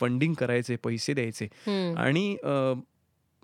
फंडिंग 0.00 0.34
करायचे 0.34 0.76
पैसे 0.76 1.14
द्यायचे. 1.14 1.48
आणि 1.96 2.36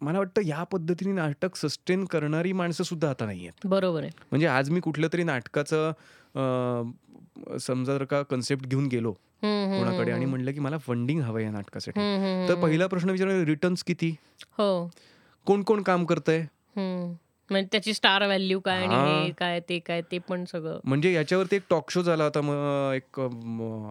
मला 0.00 0.18
वाटतं 0.18 0.42
या 0.42 0.62
पद्धतीने 0.62 1.12
नाटक 1.12 1.56
सस्टेन 1.56 2.04
करणारी 2.04 2.52
माणसं 2.52 2.84
सुद्धा 2.84 3.11
आता 3.11 3.26
नाही 3.26 3.40
आहेत. 3.40 3.66
बरोबर 3.66 4.02
आहे. 4.02 4.11
म्हणजे 4.30 4.46
आज 4.46 4.70
मी 4.70 4.80
कुठलं 4.80 5.08
तरी 5.12 5.22
नाटकाचं 5.22 5.92
समजा 7.61 7.92
जर 7.92 8.04
का 8.04 8.22
कन्सेप्ट 8.22 8.66
घेऊन 8.66 8.87
गेलो 8.87 9.12
कोणाकडे 9.42 10.11
आणि 10.11 10.24
म्हणलं 10.24 10.52
की 10.52 10.61
मला 10.61 10.78
फंडिंग 10.78 11.20
हवं 11.22 11.40
या 11.40 11.50
नाटकासाठी 11.50 12.48
तर. 12.48 12.54
पहिला 12.54 12.87
प्रश्न 12.87 13.11
विचारला 13.11 13.44
रिटर्न्स 13.44 13.84
किती? 13.84 14.14
हो. 14.58 14.90
कोण 15.46 15.62
कोण 15.62 15.82
काम 15.82 16.04
करतंय. 16.04 16.44
म्हणजे 17.50 17.68
त्याची 17.72 17.94
स्टार 17.94 18.24
व्हॅल्यू 18.26 18.61
काय 18.61 18.84
आणि 18.84 18.94
हा. 18.94 19.28
काय 19.38 19.61
ते 19.68 19.78
काय 19.78 20.02
ते 20.02 20.18
पण 20.18 20.44
सगळं. 20.44 20.78
म्हणजे 20.84 21.12
याच्यावरती 21.12 21.56
एक 21.56 21.62
टॉक 21.70 21.90
शो 21.90 22.02
झाला 22.02 22.24
होता 22.24 22.40
मग 22.40 22.94
एक 22.94 23.20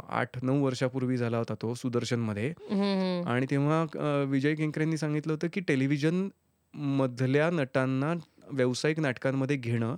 आठ 0.09 0.43
नऊ 0.43 0.63
वर्षापूर्वी 0.63 1.17
झाला 1.17 1.37
होता 1.37 1.53
तो 1.61 1.73
सुदर्शनमध्ये. 1.73 2.53
हम्म, 2.69 2.81
हम्म. 2.81 3.27
आणि 3.29 3.45
तेव्हा 3.49 4.23
विजय 4.23 4.55
केंकरेंनी 4.55 4.97
सांगितलं 4.97 5.33
होतं 5.33 5.47
की 5.53 5.59
टेलिव्हिजन 5.59 6.27
मधल्या 6.73 7.49
नटांना 7.49 8.13
व्यावसायिक 8.51 8.99
नाटकांमध्ये 8.99 9.55
घेणं 9.55 9.95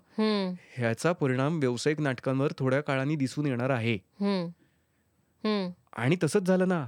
ह्याचा 0.75 1.11
परिणाम 1.11 1.57
व्यावसायिक 1.59 1.99
नाटकांवर 1.99 2.51
थोड्या 2.57 2.81
काळाने 2.81 3.15
दिसून 3.15 3.45
येणार 3.45 3.69
आहे. 3.69 3.97
आणि 5.93 6.15
तसंच 6.23 6.43
झालं 6.43 6.67
ना. 6.67 6.85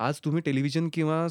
आज 0.00 0.18
तुम्ही 0.24 0.40
टेलिव्हिजन 0.40 0.88
किंवा 0.92 1.26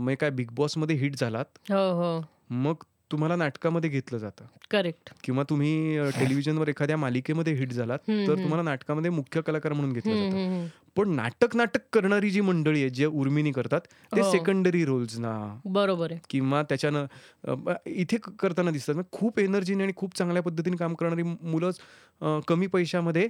मग 0.00 0.14
काय 0.20 0.30
बिग 0.30 0.50
बॉसमध्ये 0.50 0.96
हिट 0.96 1.16
झालात. 1.16 1.44
हो 1.70 1.90
हो. 1.92 2.20
मग 2.50 2.82
तुम्हाला 3.12 3.36
नाटकामध्ये 3.36 3.90
घेतलं 3.90 4.18
जातं. 4.18 4.44
करेक्ट 4.70 5.10
किंवा 5.24 5.42
तुम्ही 5.50 5.98
टेलिव्हिजनवर 6.18 6.68
एखाद्या 6.68 6.96
मालिकेमध्ये 6.96 7.52
हिट 7.54 7.72
झालात 7.72 7.98
तर. 7.98 8.34
तुम्हाला 8.34 8.62
नाटकामध्ये 8.62 9.10
मुख्य 9.10 9.40
कलाकार 9.46 9.72
म्हणून 9.72 9.92
घेतलं 9.92 10.14
जातं. 10.14 10.66
पण 10.96 11.10
नाटक 11.14 11.54
नाटक 11.56 11.80
करणारी 11.92 12.30
जी 12.30 12.40
मंडळी 12.40 12.80
आहे 12.80 12.90
जे 12.90 13.06
उर्मिनी 13.06 13.52
करतात 13.52 13.80
ते 14.16 14.20
हो. 14.20 14.30
सेकंडरी 14.30 14.84
रोल्स 14.84 15.18
ना. 15.18 15.34
बरोबर 15.64 16.12
आहे. 16.12 16.20
किंवा 16.30 16.62
त्याच्यानं 16.62 17.76
इथे 17.86 18.16
करताना 18.38 18.70
दिसतात. 18.70 19.02
खूप 19.12 19.38
एनर्जीने 19.40 19.82
आणि 19.82 19.92
खूप 19.96 20.16
चांगल्या 20.18 20.42
पद्धतीने 20.42 20.76
काम 20.76 20.94
करणारी 20.94 21.22
मुलं 21.22 22.40
कमी 22.48 22.66
पैशामध्ये 22.66 23.28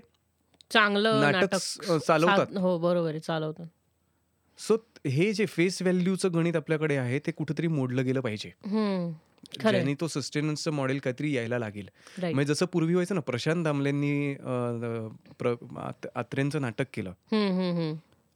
चांगलं 0.71 1.21
नाटक 1.21 1.55
चालवतात. 2.07 2.57
हो 2.59 2.79
बरोबर 2.79 3.11
आहे 3.11 3.21
चालवतात. 3.21 3.67
सो 4.59 4.77
हे 5.07 5.33
जे 5.33 5.47
फेस 5.47 5.81
व्हॅल्यूचं 5.83 6.33
गणित 6.35 6.57
आपल्याकडे 6.57 6.97
आहे 6.97 7.19
ते 7.19 7.33
कुठेतरी 7.33 7.67
मोडलं 7.69 8.05
गेलं 8.05 8.21
पाहिजे. 8.21 8.51
ज्याने 9.61 9.95
तो 9.95 10.07
सस्टेनन्सचं 10.09 10.71
मॉडेल 10.71 10.99
काहीतरी 10.99 11.33
यायला 11.33 11.59
लागेल. 11.59 11.89
म्हणजे 12.23 12.45
जसं 12.45 12.67
पूर्वी 12.67 12.95
व्हायचं 12.95 13.15
ना 13.15 13.21
प्रशांत 13.21 13.65
दामलेंनी 13.65 14.35
आत्रेंचं 16.15 16.61
नाटक 16.61 16.85
केलं. 16.95 17.13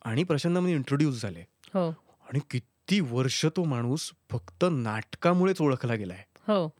आणि 0.05 0.25
प्रशांत 0.25 0.55
दामले 0.55 0.73
इंट्रोड्यूस 0.73 1.23
झाले. 1.23 1.45
हो. 1.75 1.89
आणि 1.89 2.39
किती 2.51 3.01
वर्ष 3.01 3.47
तो 3.47 3.65
माणूस 3.65 4.11
फक्त 4.31 4.65
नाटकामुळेच 4.71 5.61
ओळखला 5.61 5.95
गेलाय. 5.95 6.25
हो. 6.49 6.73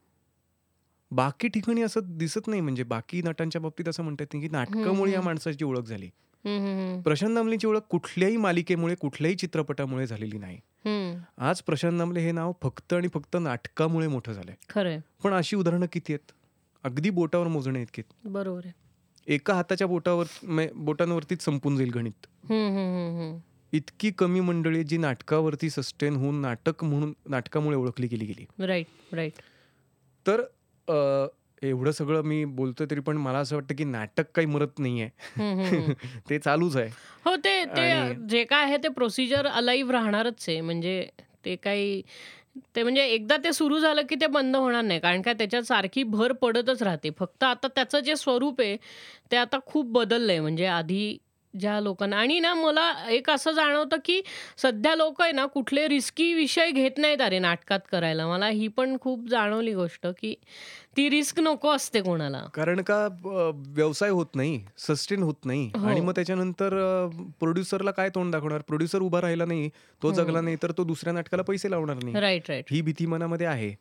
बाकी 1.11 1.47
ठिकाणी 1.47 1.81
असं 1.81 1.99
दिसत 2.03 2.47
नाही 2.47 2.61
म्हणजे 2.61 2.83
बाकी 2.83 3.21
नटांच्या 3.21 3.61
बाबतीत 3.61 3.87
असं 3.87 4.03
म्हणतात 4.03 4.25
की 4.31 4.49
नाटकामुळे 4.49 5.11
या. 5.11 5.21
माणसाची 5.21 5.65
ओळख 5.65 5.81
झाली. 5.81 6.09
प्रशांत 7.03 7.35
दामलेची 7.35 7.67
ओळख 7.67 7.79
कुठल्याही 7.79 8.37
मालिकेमुळे 8.37 8.95
कुठल्याही 8.95 9.35
चित्रपटामुळे 9.35 10.07
झालेली 10.07 10.37
नाही. 10.37 10.59
हम्म. 10.87 11.43
आज 11.43 11.61
प्रशांत 11.61 11.99
दामले 11.99 12.19
हे 12.19 12.31
नाव 12.31 12.51
फक्त 12.63 12.93
आणि 12.93 13.07
फक्त 13.07 13.37
नाटकामुळे 13.41 14.07
मोठं 14.07 14.33
झालंय. 14.33 14.55
खरंय. 14.69 14.99
पण 15.23 15.33
अशी 15.33 15.55
उदाहरणं 15.55 15.85
किती 15.91 16.13
आहेत? 16.13 16.31
अगदी 16.83 17.09
बोटावर 17.09 17.47
मोजणे 17.47 17.81
इतकी 17.81 18.01
आहेत. 18.01 18.31
बरोबर 18.33 18.61
आहे. 18.65 18.73
एका 19.33 19.53
हाताच्या 19.53 19.87
बोटावर 19.87 20.25
मे- 20.43 20.73
बोटांवरतीच 20.75 21.41
संपून 21.41 21.77
जाईल 21.77 21.91
गणित. 21.91 22.27
हम्म, 22.43 22.67
हम्म, 22.67 22.77
हम्म, 22.77 23.21
हम्म. 23.21 23.37
इतकी 23.71 24.11
कमी 24.11 24.39
मंडळी 24.39 24.75
आहेत 24.75 24.85
जी 24.85 24.97
नाटकावरती 24.97 25.69
सस्टेन 25.69 26.15
होऊन 26.15 26.35
नाटक 26.35 26.83
म्हणून 26.83 27.13
नाटकामुळे 27.27 27.77
ओळखली 27.77 28.07
गेली 28.07 28.25
गेली. 28.25 28.65
राईट 28.65 28.85
राईट 29.13 29.31
तर 30.27 30.41
अ, 30.87 31.27
एवढं 31.63 31.91
सगळं 31.91 32.21
मी 32.21 32.45
बोलतोय 32.45 32.87
तरी 32.91 32.99
पण 32.99 33.17
मला 33.17 33.37
असं 33.37 33.55
वाटतं 33.55 33.75
की 33.75 33.83
नाटक 33.83 34.23
काही 34.35 34.47
मरत 34.47 34.79
नाहीये. 34.79 35.09
ते 36.29 36.39
चालूच 36.39 36.75
आहे. 36.77 36.89
हो 37.25 37.35
ते 37.35 37.63
जे 38.29 38.43
काय 38.43 38.63
आहे 38.63 38.77
ते 38.77 38.87
प्रोसिजर 38.87 39.47
अलाईव्ह 39.47 39.91
राहणारच 39.91 40.45
आहे. 40.47 40.61
म्हणजे 40.61 41.07
ते 41.45 41.55
काही 41.55 42.01
ते 42.75 42.83
म्हणजे 42.83 43.05
एकदा 43.05 43.37
ते 43.37 43.53
सुरू 43.53 43.79
झालं 43.79 44.01
की 44.01 44.15
ते 44.15 44.27
बंद 44.27 44.55
होणार 44.55 44.81
नाही. 44.81 44.99
कारण 44.99 45.21
का 45.21 45.33
त्याच्यात 45.33 45.63
सारखी 45.63 46.03
भर 46.03 46.31
पडतच 46.31 46.83
राहते. 46.83 47.09
फक्त 47.19 47.43
आता 47.43 47.67
त्याचं 47.67 47.99
जे 47.99 48.15
स्वरूप 48.15 48.61
आहे 48.61 48.77
ते 49.31 49.37
आता 49.37 49.57
खूप 49.65 49.85
बदललंय. 49.85 50.39
म्हणजे 50.39 50.65
आधी 50.65 51.17
ज्या 51.53 51.79
लोकांना 51.79 52.17
आणि 52.17 52.39
ना 52.39 52.53
मला 52.53 53.07
एक 53.09 53.29
असं 53.29 53.51
जाणवतं 53.51 53.97
की 54.05 54.21
सध्या 54.57 54.95
लोक 54.95 55.21
आहे 55.21 55.31
ना 55.31 55.45
कुठले 55.45 55.87
रिस्की 55.87 56.33
विषय 56.33 56.71
घेत 56.71 56.97
नाहीत 56.97 57.21
अरे 57.21 57.39
नाटकात 57.39 57.79
करायला. 57.91 58.27
मला 58.27 58.47
ही 58.47 58.67
पण 58.67 58.97
खूप 59.01 59.27
जाणवली 59.29 59.73
गोष्ट 59.73 60.07
की 60.07 60.35
ती 60.97 61.09
रिस्क 61.09 61.39
नको 61.39 61.69
असते 61.69 62.01
कोणाला. 62.01 62.39
कारण 62.53 62.81
का 62.81 62.97
व्यवसाय 63.75 64.09
होत 64.09 64.35
नाही 64.35 64.59
सस्टेन 64.77 65.23
होत 65.23 65.45
नाही. 65.45 65.65
हो. 65.75 65.87
आणि 65.87 66.01
मग 66.01 66.11
त्याच्यानंतर 66.11 66.73
प्रोड्युसरला 67.39 67.91
काय 67.91 68.09
तोंड 68.15 68.31
दाखवणार? 68.31 68.61
प्रोड्युसर 68.67 69.01
उभा 69.01 69.21
राहिला 69.21 69.45
नाही 69.45 69.69
तो 70.01 70.07
हम्म. 70.07 70.21
जगला 70.21 70.41
नाही 70.41 70.55
तर 70.63 70.71
तो 70.77 70.83
दुसऱ्या 70.83 71.13
नाटकाला 71.13 71.43
पैसे 71.43 71.71
लावणार 71.71 72.03
नाही. 72.03 72.15
राईट 72.19 72.49
राईट 72.49 72.71
ही 72.71 72.81
भीती 72.81 73.05
मनामध्ये 73.05 73.47
आहे. 73.47 73.71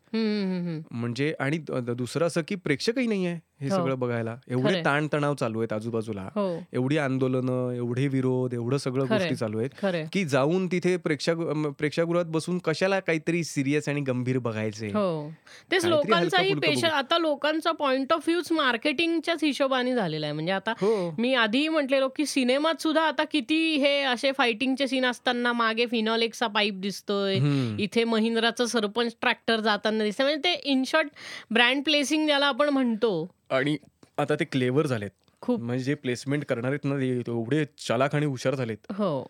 म्हणजे 0.93 1.33
आणि 1.41 1.59
दुसरं 1.89 2.27
असं 2.27 2.41
की 2.49 2.55
प्रेक्षकही 2.55 3.07
नाही 3.07 3.27
आहे 3.27 3.41
हे 3.61 3.69
हो. 3.69 3.75
सगळं 3.77 3.99
बघायला. 3.99 4.37
एवढे. 4.49 4.81
ताणतणाव 4.85 5.35
चालू 5.35 5.59
आहेत 5.59 5.73
आजूबाजूला. 5.73 6.23
हो. 6.35 6.47
एवढी 6.73 6.97
आंदोलनं 6.99 7.71
एवढे 7.73 8.07
विरोध 8.09 8.55
एवढं 8.55 8.77
सगळं. 8.79 9.05
गोष्टी 9.09 9.35
चालू 9.37 9.59
आहेत 9.59 10.07
की 10.13 10.25
जाऊन 10.25 10.67
तिथे 10.67 10.97
प्रेक्षक 10.97 11.37
प्रेक्षागृहात 11.79 12.27
बसून 12.27 12.59
कशाला 12.59 13.01
काहीतरी 13.01 13.43
सिरियस 13.45 13.89
आणि 13.89 14.01
गंभीर 14.01 14.39
बघायचे? 14.39 14.87
हो. 14.89 15.31
तेच 15.73 15.85
लोकांचाही 15.85 16.55
पेशा. 16.57 16.89
आता 17.07 17.19
लोकांचा 17.19 17.73
पॉइंट 17.73 18.13
ऑफ 18.13 18.29
व्ह्यूच 18.29 18.51
मार्केटिंगच्याच 18.53 19.45
हिशोबाने 19.45 19.95
झालेला 19.95 20.27
आहे. 20.27 20.33
म्हणजे 20.33 20.53
आता 20.53 20.73
हो. 20.81 21.15
मी 21.19 21.35
आधीही 21.35 21.69
म्हटलेलो 21.69 22.09
की 22.09 22.27
सिनेमात 22.27 22.83
सुद्धा 22.83 23.03
आता 23.03 23.25
किती 23.25 23.59
हे 23.77 24.01
असे 24.03 24.33
फायटिंगचे 24.33 24.87
सीन 24.89 25.05
असताना 25.07 25.53
मागे 25.53 25.87
फिनॉलेक्सचा 25.87 26.47
पाईप 26.47 26.75
दिसतोय. 26.75 27.37
इथे 27.79 28.05
महिंद्राचं 28.05 28.67
सरपंच 28.67 29.17
ट्रॅक्टर 29.21 29.61
जाताना 29.61 30.05
दिसतंय. 30.05 30.27
म्हणजे 30.27 30.43
ते 30.45 30.71
इन 30.71 30.83
शॉर्ट 30.87 31.09
ब्रँड 31.51 31.85
प्लेसिंग 31.85 32.27
ज्याला 32.27 32.47
आपण 32.47 32.69
म्हणतो. 32.69 33.13
आणि 33.51 33.77
आता 34.19 34.35
ते 34.35 34.45
क्लेवर 34.45 34.87
झालेत. 34.87 35.11
खूप. 35.41 35.61
म्हणजे 35.61 35.95
प्लेसमेंट 35.95 36.45
करणार 36.45 36.71
आहेत 36.71 36.85
ना 36.85 37.03
एवढे 37.05 37.65
चालाक 37.65 38.15
आणि 38.15 38.27
हुशार 38.27 38.55
झालेत. 38.55 38.93
हो. 38.93 39.23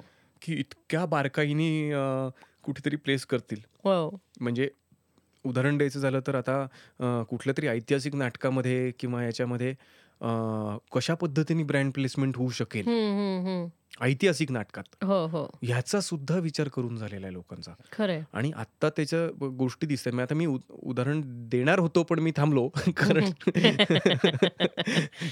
की 0.43 0.55
इतक्या 0.55 1.05
बारकाईने 1.07 1.91
कुठेतरी 2.63 2.97
प्लेस 2.97 3.27
करतील. 3.27 3.59
हो. 3.85 4.21
म्हणजे 4.41 4.69
उदाहरण 5.47 5.77
द्यायचं 5.77 6.01
झालं 6.01 6.21
तर 6.27 6.35
आता 6.35 6.67
कुठल्या 7.31 7.55
तरी 7.59 7.67
ऐतिहासिक 7.67 8.15
नाटकामध्ये 8.15 8.91
किंवा 8.91 9.25
याच्यामध्ये 9.25 9.75
कशा 10.93 11.15
पद्धतीने 11.15 11.63
ब्रँड 11.63 11.93
प्लेसमेंट 11.93 12.37
होऊ 12.37 12.51
शकेल? 12.51 12.85
ऐतिहासिक 14.03 14.53
नाटकात. 14.53 15.05
हो 15.05 15.27
हो. 15.27 15.59
ह्याचा 15.63 16.01
सुद्धा 16.01 16.39
विचार 16.39 16.69
करून 16.69 16.97
झालेला 16.97 17.27
आहे 17.27 17.35
लोकांचा. 17.35 17.73
खरंय. 17.93 18.23
आणि 18.33 18.53
आत्ता 18.57 18.89
त्याच्या 18.89 19.49
गोष्टी 19.49 19.87
दिसतात 19.87 20.13
मी 20.13 20.23
आता 20.23 20.35
मी 20.35 20.47
उदाहरण 20.71 21.21
देणार 21.25 21.79
होतो 21.79 22.03
पण 22.03 22.19
मी 22.19 22.33
थांबलो. 22.37 22.69
कारण 22.97 23.25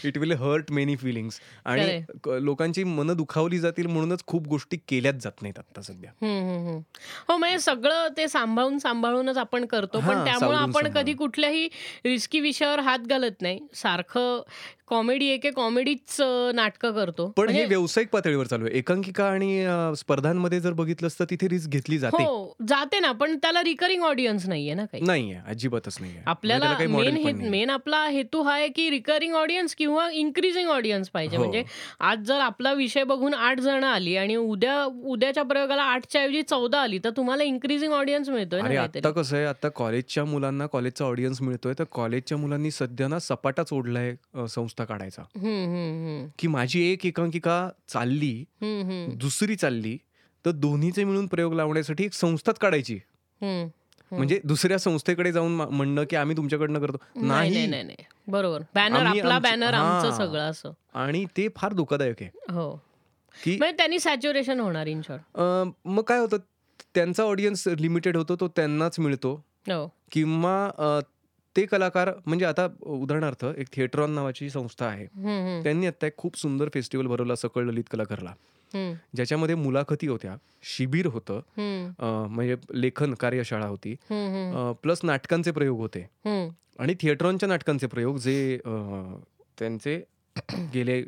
it 0.04 0.18
will 0.18 0.32
hurt 0.32 0.72
many 0.72 0.96
feelings 0.96 1.40
आणि 1.64 2.02
लोकांची 2.26 2.84
मनं 2.84 3.16
दुखावली 3.16 3.58
जातील 3.58 3.86
म्हणूनच 3.86 4.24
खूप 4.26 4.46
गोष्टी 4.46 4.76
केल्याच 4.76 5.14
जात 5.14 5.42
नाहीत 5.42 5.58
आता 5.58 5.82
सध्या. 5.82 6.10
हो 7.28 7.36
म्हणजे 7.36 7.58
सगळं 7.58 8.08
ते 8.16 8.28
सांभाळून 8.28 8.78
सांभाळूनच 8.78 9.36
आपण 9.36 9.64
करतो. 9.64 10.00
पण 10.00 10.24
त्यामुळे 10.24 10.58
आपण 10.58 10.92
कधी. 10.92 11.14
कुठल्याही 11.14 11.68
रिस्की 12.04 12.40
विषयावर 12.40 12.80
हात 12.80 12.98
घालत 12.98 13.42
नाही. 13.42 13.60
सारखं 13.74 14.42
कॉमेडी 14.88 15.26
एके 15.26 15.50
कॉमेडीच 15.50 16.16
नाटकं 16.54 16.92
करतो. 16.92 17.26
पण 17.26 17.42
हे 17.42 17.52
म्हणजे- 17.52 17.68
व्यावसायिक 17.68 18.08
पातळीवर 18.10 18.46
चालू 18.46 18.66
आहे. 18.66 18.78
एकांकिका 18.78 19.24
आणि 19.24 19.66
स्पर्धांमध्ये 19.96 20.60
जर 20.60 20.72
बघितलं 20.72 21.08
तर 21.20 21.24
तिथे 21.30 21.48
रिस्क 21.48 21.68
घेतली 21.70 21.98
जाते. 21.98 22.22
हो 22.24 22.56
जाते 22.68 23.00
ना 23.00 23.12
पण 23.12 23.36
त्याला 23.36 23.62
रिकरिंग 23.62 24.02
ऑडियन्स 24.02 24.46
नाहीये 24.46 24.74
ना 24.74 24.84
काही. 24.84 25.04
नाहीये 25.04 25.38
अजिबातच 25.46 25.96
नाहीये. 26.00 26.18
म्हणजे 26.18 26.30
आपल्याला 26.30 26.76
मेन. 26.78 27.48
मेन 27.50 27.70
आपला 27.70 28.04
हेतू 28.06 28.42
हा 28.42 28.54
आहे 28.54 28.68
की 28.68 28.90
रिकरिंग 28.90 29.34
ऑडियन्स 29.34 29.74
किंवा 29.74 30.10
इन्क्रीजिंग 30.10 30.68
ऑडियन्स 30.68 31.08
पाहिजे. 31.08 31.36
हो. 31.36 31.42
म्हणजे 31.42 31.64
आज 32.00 32.18
जर 32.18 32.40
आपला 32.40 32.72
विषय 32.72 33.04
बघून 33.04 33.34
आठ 33.34 33.60
जण 33.60 33.84
आली 33.84 34.16
आणि 34.16 34.36
उद्या 34.36 34.84
उद्याच्या 34.84 35.42
प्रयोगाला 35.42 35.82
आठच्या 35.82 36.22
ऐवजी 36.22 36.42
चौदा 36.42 36.80
आली 36.80 36.98
तर 36.98 37.10
तुम्हाला 37.10 37.42
इन्क्रीजिंग 37.44 37.92
ऑडियन्स 37.92 38.28
मिळतोय 38.28 38.60
आता 38.76 39.10
कसं 39.10 39.36
आहे 39.36 39.44
आता 39.46 39.68
कॉलेजच्या 39.68 40.24
मुलांना 40.24 40.66
कॉलेजचा 40.66 41.04
ऑडियन्स 41.04 41.42
मिळतोय. 41.42 41.72
तर 41.78 41.84
कॉलेजच्या 41.92 42.38
मुलांनी 42.38 42.70
सध्या 42.70 43.08
ना 43.08 43.18
सपाटाच 43.18 43.72
ओढलाय 43.72 44.10
अं, 44.34 44.46
संस्था 44.78 44.84
काढायचा. 44.84 45.22
की 46.38 46.48
माझी 46.48 46.92
एक 46.92 47.06
एकांकिका 47.06 47.70
चालली 47.88 48.44
दुसरी 49.14 49.56
चालली 49.56 49.98
तर 50.46 50.50
दोन्हीचे 50.50 51.04
मिळून 51.04 51.26
प्रयोग 51.26 51.54
लावण्यासाठी 51.54 52.04
एक 52.04 52.12
संस्थाच 52.12 52.58
काढायची. 52.58 52.98
म्हणजे 53.42 54.40
दुसऱ्या 54.44 54.78
संस्थेकडे 54.78 55.32
जाऊन 55.32 55.52
म्हणणं 55.54 56.04
की 56.10 56.16
आम्ही 56.16 56.36
तुमच्याकडनं 56.36 56.80
करतो. 56.80 56.96
नाही. 57.16 57.94
बरोबर. 58.26 58.60
बॅनर 58.74 59.06
आपला 59.06 59.38
बॅनर 59.38 59.74
आमचं. 59.74 60.16
सगळं 60.16 60.50
असं. 60.50 60.72
आणि 60.94 61.24
ते 61.36 61.48
फार 61.56 61.72
धोकादायक 61.72 62.16
आहे. 62.20 62.30
हो. 62.34 62.82
की 63.44 63.58
त्यांनी 63.58 63.98
सॅच्युरेशन 63.98 64.60
होणार 64.60 64.86
इन 64.86 65.00
मग 65.84 66.02
काय 66.02 66.18
होतं? 66.18 66.36
त्यांचा 66.94 67.22
ऑडियन्स 67.22 67.68
लिमिटेड 67.78 68.16
होतो 68.16 68.36
तो 68.36 68.48
त्यांनाच 68.48 68.98
मिळतो. 68.98 69.44
हो. 69.68 69.92
किंवा 70.12 70.70
ते 71.56 71.66
कलाकार 71.66 72.10
म्हणजे 72.26 72.44
आता 72.44 72.66
उदाहरणार्थ 72.82 73.44
एक 73.58 73.66
थिएट्रॉन 73.72 74.10
नावाची 74.10 74.50
संस्था 74.50 74.86
आहे. 74.86 75.06
त्यांनी 75.62 75.86
आता 75.86 76.06
एक 76.06 76.16
खूप 76.16 76.36
सुंदर 76.38 76.68
फेस्टिवल 76.74 77.06
भरवला 77.06 77.34
सकळ 77.34 77.64
ललित 77.64 77.84
कलाकारला. 77.90 78.34
ज्याच्यामध्ये 79.14 79.54
मुलाखती 79.54 80.06
होत्या 80.06 80.36
शिबिर 80.62 81.06
होतं 81.06 81.40
म्हणजे 82.30 82.56
लेखन 82.74 83.14
कार्यशाळा 83.14 83.66
होती. 83.66 83.94
प्लस 84.82 85.00
नाटकांचे 85.02 85.50
प्रयोग 85.50 85.78
होते. 85.78 86.00
आणि 86.78 86.94
थिएट्रॉनच्या 87.00 87.48
नाटकांचे 87.48 87.86
प्रयोग 87.86 88.16
जे 88.16 88.60
त्यांचे 89.58 90.02
गेले 90.74 91.02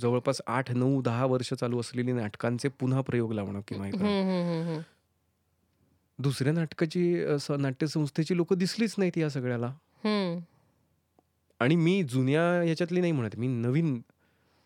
जवळपास 0.00 0.40
आठ 0.46 0.70
नऊ 0.72 1.02
दहा 1.02 1.24
वर्ष 1.24 1.54
चालू 1.54 1.80
असलेली 1.80 2.12
नाटकांचे 2.12 2.68
पुन्हा 2.68 3.00
प्रयोग 3.00 3.32
लावणं 3.32 3.60
किंवा 3.68 3.86
हे 3.86 3.92
करणं. 3.92 4.04
हम्म, 4.04 4.30
हम्म, 4.30 4.68
हम्म. 4.68 4.80
दुसऱ्या 6.18 6.52
नाटकाची 6.52 7.02
अ, 7.24 7.36
स- 7.36 7.50
नाट्यसंस्थेची 7.50 8.36
लोक 8.36 8.54
दिसलीच 8.54 8.94
नाहीत 8.98 9.18
या 9.18 9.28
सगळ्याला. 9.30 9.72
आणि 11.60 11.76
मी 11.76 12.02
जुन्या 12.02 12.42
याच्यातली 12.64 13.00
नाही 13.00 13.12
म्हणत 13.12 13.36
मी 13.38 13.46
नवीन 13.46 14.00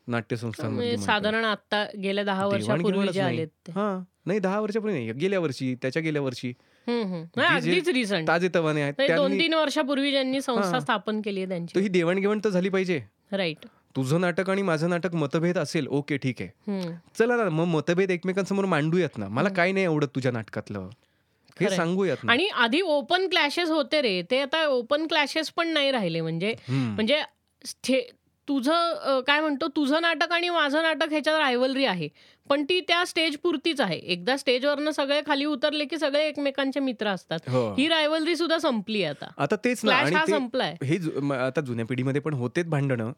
नाट्यसंस्थांमधली 0.09 0.77
म्हणजे 0.77 0.97
म्हणतोय. 0.97 1.07
साधारण 1.07 1.45
आता 1.45 1.85
गेल्या 2.03 2.25
दहा 2.25 2.47
वर्षापूर्वी 2.47 2.83
देवाणघेवाणच 2.83 3.15
जे 3.15 3.23
नाही. 3.23 3.37
आलेत 3.37 3.49
ते 3.67 3.73
हा 3.73 3.99
नाही 4.27 4.39
दहा 4.39 4.61
वर्षापूर्वी 4.61 4.99
नाही 4.99 5.13
गेल्या 5.13 5.41
वर्षी 5.41 5.75
त्याच्या 5.83 6.03
गेल्या 6.03 6.23
वर्षी 6.23 6.49
हम्म, 6.87 7.03
हम्म. 7.05 7.25
म्हणजे 7.37 7.61
जे- 7.61 7.75
अगदीच 7.75 7.95
रिसंट 7.95 8.29
ताजे 8.29 8.49
तवाने 8.55 8.83
आहेत 8.83 8.95
दोन 8.99 9.07
त्यांनी 9.09 9.39
तीन 9.39 9.55
वर्षापूर्वी 9.55 10.11
ज्यांनी 10.11 10.41
संस्था 10.41 10.71
हां. 10.71 10.81
स्थापन 10.81 11.21
केली 11.21 11.41
आहे 11.41 11.47
तर 11.47 11.51
त्यांची 11.51 11.81
ही 11.81 11.89
देवाणघेवाण 11.89 12.41
तर 12.45 12.49
झाली 12.49 12.69
पाहिजे 12.69 13.01
राईट 13.33 13.67
तुझं 13.97 14.21
नाटक 14.21 14.51
आणि 14.51 14.63
माझं 14.63 14.89
नाटक 14.91 15.15
मतभेद 15.15 15.59
असेल 15.59 15.87
ओके 15.89 16.17
ठीक 16.17 16.43
आहे. 16.43 16.81
चला 17.19 17.37
ना 17.37 17.49
मग 17.51 17.65
मतभेद 17.67 18.11
एकमेकांसमोर 18.11 18.65
मांडूयात 18.65 19.19
ना 19.19 19.29
मला 19.29 19.49
काय 19.49 19.73
नाही 19.73 19.85
आवडत 19.87 20.09
तुझ्या 20.15 20.33
नाटकातलं 20.33 20.89
हे. 21.61 21.77
सांगूयात 21.77 22.25
आणि 22.29 22.47
आधी 22.47 22.81
ओपन 22.81 23.29
क्लॅशेस 23.29 23.69
होते 23.71 24.01
रे. 24.03 24.21
ते 24.31 24.41
आता 24.41 24.67
ओपन 24.67 25.07
क्लॅशेस 25.07 25.51
पण 25.51 25.69
नाही 25.69 25.91
राहिले 25.91 26.21
म्हणजे. 26.21 26.55
म्हणजे 26.71 27.23
तुझं 28.49 29.21
काय 29.27 29.41
म्हणतो 29.41 29.67
तुझं 29.69 30.03
नाटक 30.03 30.33
आणि 30.33 30.49
माझं 30.49 30.83
नाटक 30.83 31.11
ह्याच्यात 31.11 31.37
रायवलरी 31.39 31.85
आहे. 31.85 32.09
पण 32.51 32.65
ती 32.65 32.81
त्या 32.81 33.05
स्टेज 33.07 33.37
पुरतीच 33.37 33.81
आहे. 33.81 33.97
एकदा 34.13 34.37
स्टेजवरनं 34.37 34.91
सगळे 34.91 35.21
खाली 35.27 35.45
उतरले 35.45 35.85
की 35.85 35.99
सगळे 35.99 36.27
एकमेकांचे 36.29 36.81
मित्र 36.81 37.09
असतात. 37.09 37.49
हो. 37.49 37.63
ही 37.79 37.87
रायवलरी 37.89 38.37
सुद्धा 38.37 38.59
संपली 38.59 39.05
आता. 39.05 39.27
आता 39.39 39.57
तेच 39.57 39.85
हा 39.87 40.25
संपलाय. 40.27 40.75
हे 40.85 40.97
आता 41.37 41.61
जुन्या 41.61 41.87
पिढीमध्ये 41.87 42.21
पण 42.21 42.35
होतेच 42.35 42.67
भांडणं. 42.67 43.13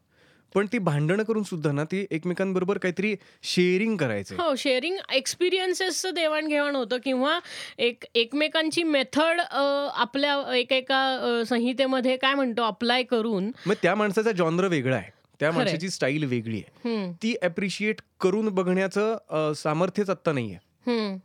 पण 0.55 0.65
ती 0.73 0.77
भांडणं 0.77 1.23
करून 1.23 1.43
सुद्धा 1.43 1.71
ना 1.71 1.83
ती 1.83 2.05
एकमेकांबरोबर 2.11 2.77
काहीतरी 2.77 3.15
शेअरिंग 3.43 3.95
करायचे. 3.97 4.35
हो 4.35 4.53
शेअरिंग 4.55 4.97
एक्सपिरियन्सेसचं 5.13 6.13
देवाणघेवाण 6.13 6.75
होतं 6.75 6.97
किंवा 7.03 7.39
एक 7.77 8.05
एकमेकांची 8.15 8.83
मेथड 8.83 9.41
आपल्या 9.41 10.55
एकेका 10.55 11.43
संहितेमध्ये 11.49 12.15
काय 12.17 12.33
म्हणतो 12.33 12.63
अप्लाय 12.63 13.03
करून 13.03 13.51
मग 13.65 13.73
त्या 13.81 13.95
माणसाचा 13.95 14.31
जॉनर 14.31 14.67
वेगळा 14.67 14.95
आहे. 14.95 15.11
त्या. 15.39 15.51
माणसाची 15.51 15.89
स्टाईल 15.89 16.23
वेगळी 16.23 16.57
आहे. 16.57 17.11
ती 17.23 17.35
अप्रिशिएट 17.41 18.01
करून 18.21 18.49
बघण्याचं 18.49 19.53
सामर्थ्यच 19.55 20.09
आत्ता 20.09 20.31
नाहीये. 20.31 21.15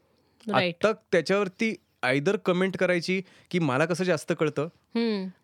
आत्ता 0.53 0.93
त्याच्यावरती 1.13 1.75
आयदर 2.03 2.37
कमेंट 2.37 2.77
करायची 2.77 3.21
की 3.51 3.59
मला 3.59 3.85
कसं 3.85 4.05
जास्त 4.05 4.33
कळतं 4.41 4.69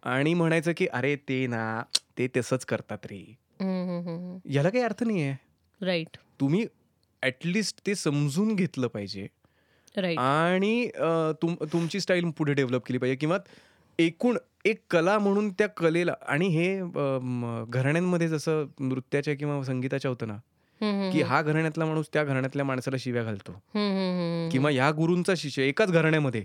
आणि 0.03 0.35
म्हणायचं 0.35 0.73
की 0.77 0.87
अरे 0.93 1.17
ते 1.29 1.47
ना 1.47 1.83
ते 2.19 2.29
तसंच 2.37 2.65
करतात 2.65 3.07
रे. 3.07 3.25
याला 3.61 4.69
काही 4.69 4.85
अर्थ 4.85 5.03
नाहीये. 5.03 5.35
राईट 5.81 6.17
तुम्ही 6.41 6.67
ऍटलिस्ट 7.23 7.81
ते 7.87 7.95
समजून 7.95 8.55
घेतलं 8.55 8.87
पाहिजे. 8.87 9.27
आणि 10.19 10.89
तुम 11.43 11.55
तुमची 11.73 12.01
स्टाईल 12.01 12.31
पुढे 12.39 12.53
डेव्हलप 12.55 12.87
केली 12.87 12.99
पाहिजे. 12.99 13.17
किंवा 13.17 13.39
एकूण 13.99 14.37
एक 14.65 14.81
कला 14.91 15.19
म्हणून 15.19 15.51
त्या 15.51 15.67
कलेला 15.67 16.15
आणि 16.29 16.47
हे 16.47 16.79
घराण्यांमध्ये 17.69 18.29
जसं 18.29 18.67
नृत्याच्या 18.81 19.35
किंवा 19.35 19.63
संगीताच्या 19.65 20.09
होतं 20.09 20.29
ना 20.29 20.37
की. 21.13 21.23
हा 21.23 21.43
घराण्यातला 21.43 21.85
माणूस 21.85 22.07
त्या 22.13 22.25
घराण्यातल्या 22.25 22.65
माणसाला 22.65 22.97
शिव्या 23.01 23.23
घालतो. 23.23 23.53
किंवा 24.53 24.71
ह्या 24.71 24.91
गुरूंचा 24.91 25.33
शिष्य 25.37 25.63
एकाच 25.63 25.93
घराण्यामध्ये. 25.93 26.45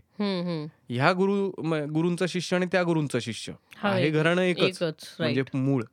ह्या 0.90 1.12
गुरु 1.14 1.50
गुरूंचा 1.94 2.26
शिष्य 2.30 2.56
आणि 2.56 2.66
त्या 2.66 2.84
गुरूंचा 2.84 3.20
शिष्य. 3.22 3.54
हा, 3.76 3.90
आहे 3.90 4.10
घराणं 4.10 4.42
एकच. 4.42 4.84
म्हणजे 5.20 5.44
मूळ. 5.54 5.84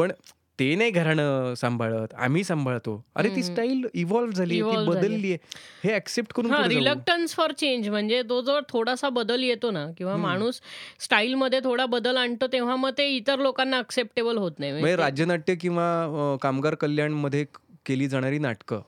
पण 0.00 0.12
ते 0.58 0.74
नाही 0.74 0.90
घराणं 0.90 1.54
सांभाळत 1.54 2.14
आम्ही 2.14 2.42
सांभाळतो 2.44 3.02
अरे 3.16 3.28
ती. 3.28 3.42
स्टाईल 3.42 3.86
इव्हॉल्व्ह 3.94 4.34
झाली 4.34 4.54
ती. 4.54 4.84
बदलली 4.86 5.32
आहे 5.32 5.38
हे 5.84 5.94
ऍक्सेप्ट 5.94 6.32
करून. 6.32 6.52
रिलक्टन्स 6.54 7.34
फॉर 7.34 7.52
चेंज 7.52 7.88
म्हणजे 7.88 8.22
तो 8.22 8.40
जो 8.40 8.58
थोडासा 8.68 9.08
बदल 9.08 9.42
येतो 9.42 9.70
ना 9.70 9.86
किंवा. 9.98 10.16
माणूस 10.16 10.60
स्टाईलमध्ये 11.00 11.60
थोडा 11.64 11.86
बदल 11.86 12.16
आणतो 12.16 12.46
तेव्हा 12.46 12.76
मग 12.76 12.90
ते 12.98 13.08
इतर 13.08 13.38
लोकांना 13.38 13.78
अक्सेप्टेबल 13.78 14.38
होत 14.38 14.52
नाही 14.58 14.72
म्हणजे 14.72 14.82
म्हणजे 14.82 15.02
राज्यनाट्य 15.02 15.54
किंवा 15.54 16.36
कामगार 16.42 16.74
कल्याणमध्ये 16.74 17.44
केली 17.86 18.08
जाणारी 18.08 18.38
नाटकं. 18.38 18.80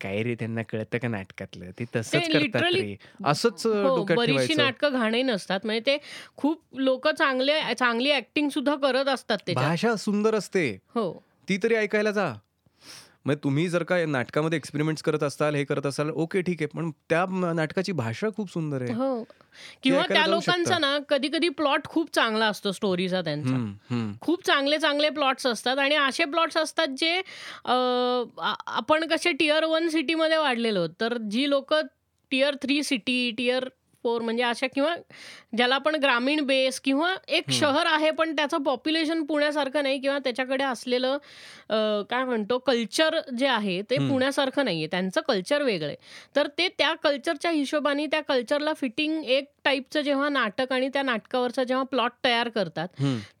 काय 0.00 0.22
रे 0.22 0.34
त्यांना 0.34 0.62
कळतं 0.62 0.98
का 0.98 1.08
नाटकातलं? 1.08 1.70
ते 1.78 1.84
तसंच 1.96 2.14
ते 2.14 2.38
करतात 2.38 2.62
रे. 2.74 2.96
असंच 3.24 3.66
हो 3.66 4.04
बरीचशी 4.04 4.54
नाटकं 4.54 4.92
घाणही 4.92 5.22
नसतात. 5.22 5.60
म्हणजे 5.64 5.80
ते 5.86 5.98
खूप 6.36 6.62
लोक 6.74 7.08
चांगले 7.08 7.74
चांगली 7.78 8.12
ऍक्टिंग 8.12 8.48
सुद्धा 8.48 8.74
करत 8.74 9.08
असतात 9.08 9.38
त्याच्यात. 9.46 9.68
भाषा 9.68 9.96
सुंदर 9.96 10.34
असते. 10.34 10.78
हो. 10.94 11.24
ती 11.48 11.56
तरी 11.62 11.74
ऐकायला 11.74 12.10
जा. 12.10 12.32
मग 13.26 13.34
तुम्ही 13.34 13.68
जर 13.68 13.82
का 13.82 13.96
नाटकामध्ये 14.06 14.56
एक्सपेरिमेंट्स 14.56 15.02
करत 15.02 15.22
असाल 15.22 15.54
हे 15.54 15.64
करत 15.64 15.86
असाल 15.86 16.10
ओके 16.10 16.40
ठीक 16.40 16.62
आहे 16.62 16.66
पण 16.66 16.90
त्या 17.08 17.24
नाटकाची 17.54 17.92
भाषा 17.92 18.28
खूप 18.36 18.52
सुंदर 18.52 18.82
आहे 18.82 18.92
हो 18.92 19.22
किंवा 19.82 20.02
त्या 20.08 20.26
लोकांचा. 20.26 20.78
ना 20.78 20.98
कधी 21.08 21.28
कधी 21.28 21.48
प्लॉट 21.48 21.84
खूप 21.84 22.14
चांगला 22.14 22.46
असतो 22.46 22.72
स्टोरीचा 22.72 23.20
त्यांचा. 23.22 24.14
खूप 24.22 24.44
चांगले 24.46 24.78
चांगले 24.78 25.08
प्लॉट्स 25.10 25.46
असतात 25.46 25.78
आणि 25.78 25.94
असे 25.94 26.24
प्लॉट्स 26.24 26.56
असतात 26.56 26.88
जे 26.98 27.20
आपण 28.66 29.06
कसे 29.06 29.32
टियर 29.32 29.64
वन 29.64 29.88
सिटीमध्ये 29.88 30.36
वाढलेलो 30.36 30.86
तर 31.00 31.16
जी 31.30 31.48
लोक 31.50 31.74
tier 32.30 32.54
three 32.54 32.82
city 32.82 33.30
tier 33.30 33.68
four 34.04 34.22
म्हणजे 34.22 34.42
अशा 34.42 34.66
किंवा 34.74 34.94
ज्याला 35.56 35.74
आपण 35.74 35.94
ग्रामीण 35.94 36.40
बेस 36.46 36.80
किंवा 36.80 37.14
एक. 37.28 37.50
शहर 37.50 37.86
आहे 37.86 38.10
पण 38.10 38.34
त्याचं 38.36 38.62
पॉप्युलेशन 38.62 39.22
पुण्यासारखं 39.24 39.82
नाही 39.82 39.98
किंवा 40.00 40.18
त्याच्याकडे 40.18 40.64
असलेलं 40.64 41.16
काय 42.10 42.24
म्हणतो 42.24 42.58
कल्चर 42.58 43.18
जे 43.38 43.46
आहे 43.46 43.80
ते. 43.82 43.96
पुण्यासारखं 44.00 44.64
नाहीये 44.64 44.86
त्यांचं 44.86 45.20
कल्चर 45.28 45.62
वेगळं 45.62 45.88
आहे 45.88 45.96
तर 46.36 46.46
ते 46.58 46.68
त्या 46.78 46.92
कल्चरच्या 47.02 47.50
हिशोबाने 47.50 48.06
त्या 48.06 48.20
कल्चरला 48.22 48.72
फिटिंग 48.72 49.22
एक 49.24 49.48
टाईपचं 49.64 50.00
जेव्हा 50.00 50.28
नाटक 50.28 50.72
आणि 50.72 50.88
त्या 50.88 51.02
नाटकावरचा 51.02 51.64
जेव्हा 51.64 51.84
प्लॉट 51.90 52.12
तयार 52.24 52.48
करतात. 52.48 52.88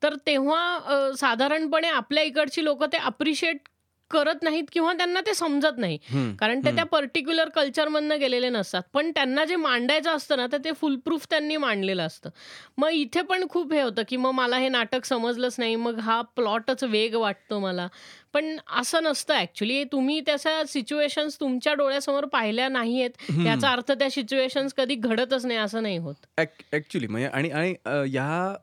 तर 0.02 0.14
तेव्हा 0.26 1.12
साधारणपणे 1.18 1.88
आपल्या 1.88 2.22
इकडची 2.24 2.64
लोक 2.64 2.84
ते 2.84 2.96
अप्रिशिएट 2.96 3.68
करत 4.10 4.42
नाहीत 4.42 4.64
किंवा 4.72 4.92
त्यांना 4.92 5.20
ते 5.20 5.34
समजत 5.34 5.78
नाही. 5.78 5.98
कारण 6.40 6.60
ते. 6.64 6.74
त्या 6.74 6.84
पर्टिक्युलर 6.84 7.48
कल्चरमधनं 7.48 8.20
गेलेले 8.20 8.48
नसतात. 8.48 8.82
पण 8.92 9.10
त्यांना 9.10 9.44
जे 9.44 9.56
मांडायचं 9.56 10.16
असतं 10.16 10.36
ना 10.36 10.46
तर 10.52 10.58
ते 10.64 10.72
फुलप्रूफ 10.72 11.26
त्यांनी 11.30 11.56
मांडलेलं 11.56 12.06
असतं. 12.06 12.30
मग 12.78 12.88
इथे 12.88 13.22
पण 13.22 13.48
खूप 13.48 13.72
हे 13.72 13.82
होतं 13.82 14.02
की 14.08 14.16
मग 14.16 14.30
मला 14.30 14.56
हे 14.56 14.68
नाटक 14.68 15.04
समजलंच 15.04 15.56
नाही. 15.58 15.76
मग 15.76 15.98
हा 15.98 16.20
प्लॉटच 16.20 16.84
वेग 16.84 17.14
वाटतो 17.14 17.58
मला. 17.58 17.88
पण 18.32 18.56
असं 18.76 19.02
नसतं 19.02 19.34
ऍक्च्युली 19.34 19.84
तुम्ही 19.84 20.20
त्याच्या 20.20 20.62
सिच्युएशन्स 20.66 21.40
तुमच्या 21.40 21.74
डोळ्यासमोर 21.74 22.24
पाहिल्या 22.24 22.68
नाहीयेत. 22.68 23.10
हम्म. 23.20 23.46
याचा 23.46 23.70
अर्थ 23.70 23.92
त्या 23.92 24.10
सिच्युएशन्स 24.10 24.72
कधी 24.72 24.94
घडतच 24.94 25.46
नाही 25.46 25.58
असं 25.58 25.82
नाही 25.82 25.96
होत. 25.96 26.14
ऍक्च्युली 26.38 27.06
म्हणजे 27.06 27.28
आणि 27.28 27.74
या 28.14 28.54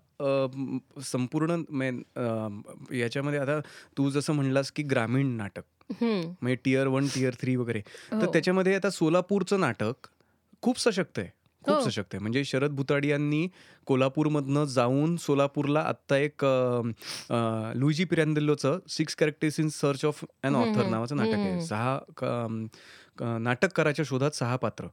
संपूर्ण 1.04 1.62
मेन 1.70 2.02
याच्यामध्ये 2.96 3.40
आता 3.40 3.60
तू 3.98 4.10
जसं 4.10 4.34
म्हणलास 4.34 4.72
की 4.72 4.84
ग्रामीण 4.84 5.36
नाटक. 5.38 5.64
म्हणजे 5.92 6.56
टियर 6.56 6.88
वन 6.88 7.08
टियर 7.08 7.34
थ्री 7.42 7.56
वगैरे 7.56 7.82
तर 8.12 8.26
हो. 8.26 8.32
त्याच्यामध्ये 8.34 8.76
आता 8.76 8.90
सोलापूरचं 8.90 9.60
नाटक 9.60 10.08
खूप 10.64 10.80
सशक्त 10.80 11.20
आहे 11.20 11.30
खूप 11.64 11.76
हो. 11.76 11.90
सशक्त 11.90 12.14
आहे 12.14 12.22
म्हणजे 12.22 12.44
शरद 12.46 12.72
भुताडी 12.72 13.10
यांनी 13.10 13.48
कोल्हापूरमधनं 13.88 14.66
जाऊन 14.66 15.16
सोलापूरला 15.18 15.82
आत्ता 15.82 16.18
एक 16.18 16.46
Luigi 17.76 18.04
पिरॅन्देल्लोचं 18.04 18.80
six 18.90 19.16
characters 19.16 19.60
in 19.60 19.70
search 19.70 20.06
of 20.06 20.24
an 20.44 20.56
author. 20.56 20.86
नावाचं 20.86 21.16
नाटक 21.16 21.34
आहे. 21.34 21.66
सहा 21.66 23.38
नाटककाराच्या 23.40 24.06
शोधात 24.08 24.32
सहा 24.32 24.56
पात्र. 24.56 24.88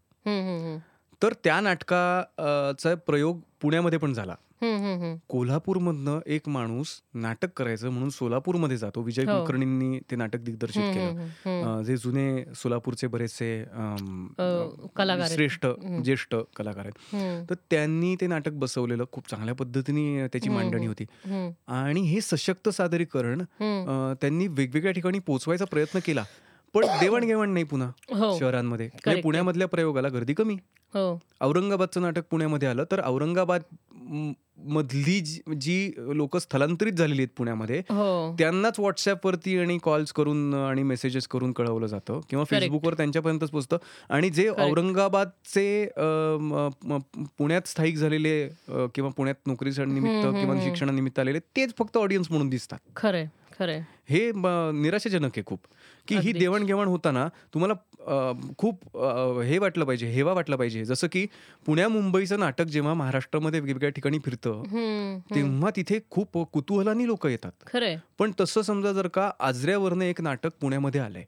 तर 1.22 1.32
त्या 1.44 1.60
नाटकाचा 1.60 2.94
प्रयोग 3.06 3.40
पुण्यामध्ये 3.60 3.98
पण 3.98 4.12
झाला 4.12 4.34
हम्म, 4.64 4.84
हम्म, 4.84 5.02
हम्म. 5.02 5.16
कोल्हापूरमधनं 5.28 6.18
एक 6.26 6.48
माणूस 6.48 6.88
नाटक 7.14 7.48
करायचं 7.56 7.90
म्हणून 7.90 8.10
सोलापूरमध्ये 8.10 8.76
जातो 8.76 9.02
विजय 9.02 9.22
हो. 9.22 9.38
कुलकर्णींनी 9.38 9.98
ते 10.10 10.16
नाटक 10.16 10.38
दिग्दर्शित 10.38 10.82
हम्म, 10.82 10.94
केलं 10.94 11.08
हम्म, 11.10 11.20
हम्म. 11.44 11.68
अं, 11.68 11.82
जे 11.82 11.96
जुने 11.96 12.44
सोलापूरचे 12.54 13.06
बरेचसे 13.06 13.50
अं, 13.62 14.26
अ, 14.38 14.86
कलाकार 14.96 15.20
आहेत. 15.20 15.34
श्रेष्ठ 15.34 15.66
हम्म. 15.66 16.02
ज्येष्ठ 16.02 16.34
कलाकार 16.56 16.84
आहेत 16.84 17.14
हम्म, 17.14 17.44
तर 17.50 17.54
त्यांनी 17.70 18.14
ते 18.20 18.26
नाटक 18.26 18.52
बसवलेलं 18.52 19.04
खूप 19.12 19.28
चांगल्या 19.30 19.54
पद्धतीने 19.54 20.26
त्याची 20.26 20.48
हम्म, 20.48 20.60
मांडणी 20.60 20.86
हम्म. 20.86 20.88
होती 20.88 21.04
हम्म, 21.24 21.74
आणि 21.74 22.00
हे 22.00 22.20
सशक्त 22.20 22.68
सादरीकरण 22.68 23.40
हम्म. 23.40 23.90
अं, 23.90 24.14
त्यांनी 24.20 24.46
वेगवेगळ्या 24.46 24.92
ठिकाणी 24.92 25.18
पोचवायचा 25.18 25.64
प्रयत्न 25.64 25.98
केला 26.06 26.24
पण 26.74 26.86
देवाणघेवाण 27.00 27.50
नाही 27.50 27.64
पुन्हा 27.64 27.90
हो. 28.18 28.38
शहरांमध्ये. 28.38 28.88
म्हणजे. 29.06 29.20
पुण्यामधल्या 29.20 29.68
प्रयोगाला 29.68 30.08
गर्दी 30.08 30.34
कमी. 30.34 30.54
हो. 30.94 31.20
औरंगाबादचं 31.40 32.02
नाटक 32.02 32.22
पुण्यामध्ये 32.30 32.68
आलं 32.68 32.84
तर 32.92 33.00
औरंगाबाद 33.04 33.60
म- 33.92 34.32
मधली 34.58 35.20
जी- 35.20 35.54
जी 35.54 35.92
लोक 35.98 36.36
स्थलांतरित 36.36 36.92
झालेली 36.92 37.20
आहेत 37.22 37.28
पुण्यामध्ये 37.36 37.78
हो. 37.78 38.36
त्यांनाच 38.38 38.80
व्हॉट्सअपवरती 38.80 39.58
आणि 39.58 39.78
कॉल्स 39.82 40.12
करून 40.12 40.54
आणि 40.54 40.82
मेसेजेस 40.82 41.26
करून 41.28 41.52
कळवलं 41.52 41.86
जातं 41.86 42.20
किंवा 42.30 42.44
Correct. 42.44 42.62
फेसबुकवर 42.62 42.94
त्यांच्यापर्यंतच 42.94 43.50
पोहोचतं 43.50 43.76
आणि 44.08 44.30
जे. 44.30 44.48
औरंगाबादचे 44.48 45.84
अ, 45.96 46.36
म- 46.40 46.68
म- 46.84 46.98
पुण्यात 47.38 47.62
स्थायिक 47.66 47.96
झालेले 47.96 48.44
अ, 48.68 48.86
किंवा 48.94 49.10
पुण्यात 49.10 49.46
नोकरीनिमित्त 49.46 50.26
हम्म, 50.26 50.40
किंवा 50.40 50.54
हम्म. 50.54 50.64
शिक्षणानिमित्त 50.64 51.18
आलेले 51.18 51.38
तेच 51.38 51.74
फक्त 51.78 51.96
ऑडियन्स 51.96 52.26
म्हणून 52.30 52.48
दिसतात. 52.48 52.78
खरंय 52.96 53.26
खरंय. 53.58 53.80
हे 54.10 54.32
म, 54.32 54.46
निराशाजनक 54.74 55.30
आहे 55.36 55.42
खूप. 55.46 55.58
की 56.08 56.16
ही. 56.16 56.32
देवाणघेवाण 56.32 56.86
होताना 56.86 57.28
तुम्हाला 57.54 57.74
खूप 58.58 58.98
हे 59.40 59.58
वाटलं 59.58 59.84
पाहिजे 59.84 60.06
हेवा 60.06 60.32
वाटला 60.32 60.56
पाहिजे. 60.56 60.84
जसं 60.84 61.06
की 61.12 61.26
पुण्या 61.66 61.88
मुंबईचं 61.88 62.40
नाटक 62.40 62.64
जेव्हा 62.64 62.94
महाराष्ट्रामध्ये 62.94 63.60
वेगवेगळ्या 63.60 63.90
ठिकाणी 63.90 64.18
फिरतं. 64.18 64.62
तेव्हा 65.34 65.70
तिथे 65.76 65.98
खूप 66.10 66.38
कुतूहलानी 66.52 67.06
लोक 67.06 67.26
येतात. 67.26 67.52
पण 68.18 68.32
तसं 68.40 68.62
समजा 68.62 68.92
जर 68.92 69.08
का 69.08 69.30
आजऱ्यावरनं 69.40 70.04
एक 70.04 70.20
नाटक 70.20 70.50
पुण्यामध्ये 70.60 71.00
आलंय 71.00 71.24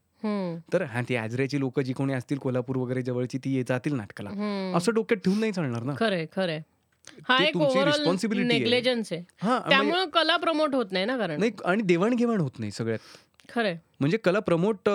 तर 0.72 0.83
हा 0.83 1.03
ती 1.09 1.16
आजऱ्याची 1.16 1.61
लोक 1.61 1.81
जी 1.81 1.93
कोणी 1.93 2.12
असतील 2.12 2.39
कोल्हापूर 2.39 2.77
वगैरे 2.77 3.03
जवळची 3.03 3.39
ती 3.39 3.55
ये- 3.55 3.64
जातील 3.68 3.95
नाटकाला. 3.95 4.31
असं 4.77 4.95
डोक्यात 4.95 5.20
ठेवून 5.20 5.41
नाही 5.41 5.53
चालणार 5.53 5.83
ना? 5.83 5.93
खरंय 5.99 6.27
खरंय. 6.37 6.61
हा 7.29 7.45
एक 7.45 7.57
आहे. 8.51 8.59
नेग्लेजन्स 8.59 9.12
आहे. 9.12 9.22
त्यामुळे 9.68 10.11
कला 10.12 10.37
प्रमोट 10.37 10.74
होत 10.74 10.87
नाही 10.91 11.05
ना 11.05 11.16
कारण? 11.16 11.39
नाही 11.39 11.51
आणि 11.64 11.83
देवाणघेवाण 11.83 12.41
होत 12.41 12.51
नाही 12.59 12.70
सगळ्यात. 12.70 12.99
खरंय. 13.55 13.76
म्हणजे 14.01 14.16
कला 14.16 14.38
प्रमोट 14.38 14.88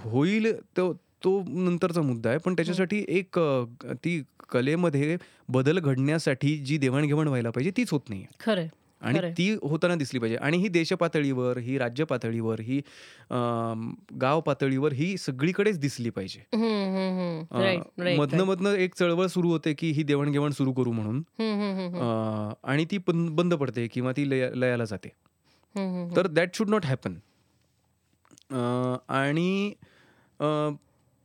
होईल 0.00 0.60
तो 0.60 0.92
तो 1.24 1.42
नंतरचा 1.48 2.02
मुद्दा 2.02 2.28
आहे. 2.30 2.38
पण 2.38 2.52
त्याच्यासाठी 2.52 3.04
एक 3.08 3.40
ती 3.84 4.22
कलेमध्ये 4.50 5.16
बदल 5.48 5.78
घडण्यासाठी 5.78 6.56
जी 6.56 6.78
देवाणघेवाण 6.78 7.28
व्हायला 7.28 7.50
पाहिजे 7.50 7.70
तीच 7.76 7.90
होत 7.90 8.00
नाही 8.08 8.24
खरंय. 8.40 8.68
आणि. 9.00 9.18
ती 9.32 9.56
होताना 9.62 9.94
दिसली 9.94 10.20
पाहिजे. 10.20 10.36
आणि 10.36 10.56
ही 10.56 10.68
देश 10.68 10.92
पातळीवर 10.92 11.58
ही 11.58 11.78
राज्य 11.78 12.04
पातळीवर 12.04 12.60
ही 12.60 12.80
गाव 14.20 14.40
पातळीवर 14.40 14.92
ही 14.92 15.16
सगळीकडेच 15.16 15.78
दिसली 15.78 16.10
पाहिजे. 16.10 16.46
मधनं. 18.16 18.44
मधनं 18.44 18.74
एक 18.74 18.94
चळवळ 18.94 19.26
सुरू 19.26 19.48
होते 19.48 19.74
की 19.74 19.90
ही 19.90 20.02
देवाणघेवाण 20.02 20.50
सुरू 20.50 20.72
करू 20.72 20.92
म्हणून. 20.92 21.22
आणि 22.64 22.84
ती 22.84 22.98
बंद 23.08 23.54
पडते 23.54 23.86
किंवा 23.86 24.12
ती 24.12 24.30
लय- 24.30 24.54
लयाला 24.54 24.84
जाते. 24.84 25.08
तर 26.16 26.26
दॅट 26.26 26.50
शुड 26.54 26.68
नॉट 26.68 26.86
हॅपन 26.86 27.14
आणि 28.50 29.72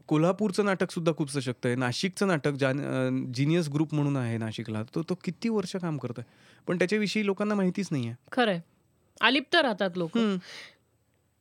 कोल्हापूरचं 0.08 0.66
नाटक 0.66 0.92
सुद्धा 0.92 1.12
खूप 1.18 1.32
सशक्त 1.32 1.66
आहे. 1.66 1.76
नाशिकचं 1.76 2.28
नाटक 2.28 2.52
जान 2.52 3.32
जिनियस 3.34 3.70
ग्रुप 3.70 3.94
म्हणून 3.94 4.18
आहे 4.18 4.38
नाशिकला 4.38 4.84
तो 4.96 5.04
तो 5.10 5.16
किती 5.24 5.50
वर्ष 5.50 5.76
काम 5.76 5.98
करतोय. 5.98 6.24
पण 6.68 6.78
त्याच्याविषयी 6.78 7.26
लोकांना 7.26 7.56
माहितीच 7.56 7.88
नाहीये. 7.92 8.14
खरंय. 8.32 8.60
अलिप्त 9.22 9.56
राहतात 9.56 9.98
लोक. 9.98 10.18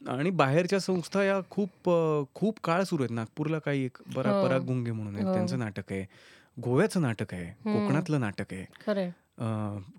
आणि 0.00 0.30
बाहेरच्या 0.30 0.80
संस्था 0.80 1.22
या 1.24 1.40
खूप 1.50 1.90
खूप 2.34 2.58
काळ 2.64 2.82
सुरू 2.82 3.02
आहेत. 3.02 3.14
नागपूरला 3.14 3.58
काही 3.58 3.84
एक 3.84 3.98
बरा 4.14 4.30
हो. 4.30 4.46
पराग 4.46 4.60
गुंगे 4.60 4.92
म्हणून 4.92 5.14
आहेत. 5.14 5.26
हो. 5.26 5.32
त्यांचं 5.34 5.58
नाटक 5.58 5.92
आहे. 5.92 6.04
गोव्याचं 6.62 7.02
नाटक 7.02 7.34
आहे. 7.34 7.50
कोकणातलं 7.64 8.20
नाटक 8.20 8.52
आहे. 8.52 8.64
अ, 9.38 9.44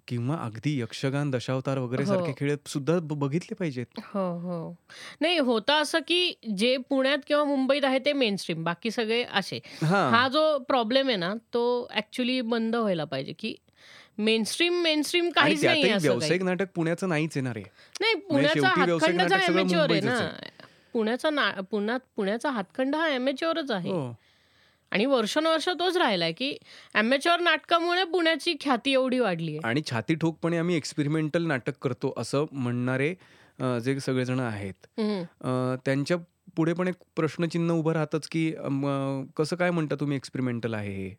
किंवा 0.08 0.36
अगदी 0.36 0.82
यक्षगान 0.82 1.30
दशावतार 1.32 1.78
वगैरे 1.78 2.04
हो. 2.04 2.14
सारखे 2.14 2.32
खेळ 2.38 2.56
सुद्धा 2.68 2.98
ब- 3.00 3.14
बघितले 3.14 3.56
पाहिजेत. 3.56 4.00
हो 4.06 4.24
हो. 4.40 4.76
नाही 5.22 5.38
होतं 5.38 5.74
असं 5.74 6.00
की 6.08 6.34
जे 6.58 6.76
पुण्यात 6.90 7.18
किंवा 7.28 7.44
मुंबईत 7.44 7.86
आहे 7.86 8.00
ते 8.00 8.14
मेन 8.14 8.36
स्ट्रीम 8.36 8.64
बाकी 8.64 8.92
सगळे 8.92 9.24
असे. 9.24 9.60
हा. 9.84 10.10
हा 10.10 10.28
जो 10.28 10.58
प्रॉब्लेम 10.58 11.08
आहे 11.08 11.18
ना 11.18 11.34
तो 11.54 11.64
ऍक्च्युली 11.96 12.42
बंद 12.42 12.76
व्हायला 12.76 13.04
पाहिजे 13.04 13.34
की 13.34 13.56
मेनस्ट्रीम 14.18 14.82
मेनस्ट्रीम 14.84 15.24
आणि 15.24 15.32
काहीच 15.32 15.66
नाही 15.66 15.82
त्यातही 15.82 15.96
असं 15.96 16.08
काही. 16.08 16.18
व्यावसायिक 16.18 16.44
नाटक 16.44 16.68
पुण्याचं 16.76 17.10
नाहीच 17.10 17.38
येणार 17.38 17.56
आहे. 17.56 17.66
नाही 18.02 18.14
पुण्याचा 18.16 18.54
शेवटी 18.54 18.82
व्यावसायिक 18.82 19.20
हातखंडाचा 19.20 19.36
नाटक 19.36 19.48
सगळं 19.48 19.60
एमेच्युअर 19.62 19.92
आहे 19.92 20.02
मुंबईचंच 20.02 20.32
ना 20.44 20.68
पुण्याचा 20.94 21.30
ना 21.30 21.52
पुण्यात 21.72 22.00
पुण्याचा 22.16 22.50
हातखंड 22.50 22.96
हा 22.96 23.08
एमेच्युअरच 23.10 23.72
आहे. 23.72 23.90
हो. 23.90 24.12
आणि 24.92 25.06
वर्षानुवर्ष 25.06 25.68
तोच 25.70 25.98
राहिलाय 25.98 26.32
की 26.32 26.56
अमेच्युअर 26.96 27.40
नाटकामुळे 27.40 28.04
पुण्याची 28.04 28.54
ख्याती 28.62 28.92
एवढी 28.92 29.20
वाढली 29.20 29.52
आहे 29.52 29.68
आणि 29.68 29.82
छाती 29.92 30.16
ठोकपणे 30.16 30.58
आम्ही 30.58 30.76
एक्सपेरिमेंटल 30.76 31.46
नाटक 31.48 31.78
करतो 31.82 32.14
असं 32.18 32.46
म्हणणारे 32.52 33.14
जे 33.84 34.00
सगळेजण 34.00 34.40
आहेत. 34.40 34.88
त्यांच्या 35.86 36.18
पुढे 36.56 36.74
पण 36.74 36.88
एक 36.88 36.96
प्रश्नचिन्ह 37.16 37.74
उभं 37.74 37.92
राहतच 37.94 38.28
की 38.28 38.52
कसं 39.38 39.56
काय 39.56 39.72
म्हणता 39.72 39.96
तुम्ही 39.96 40.18
एक्सपेरिमेंटल 40.18 40.74
आहे 40.74 40.94
हे? 40.96 41.10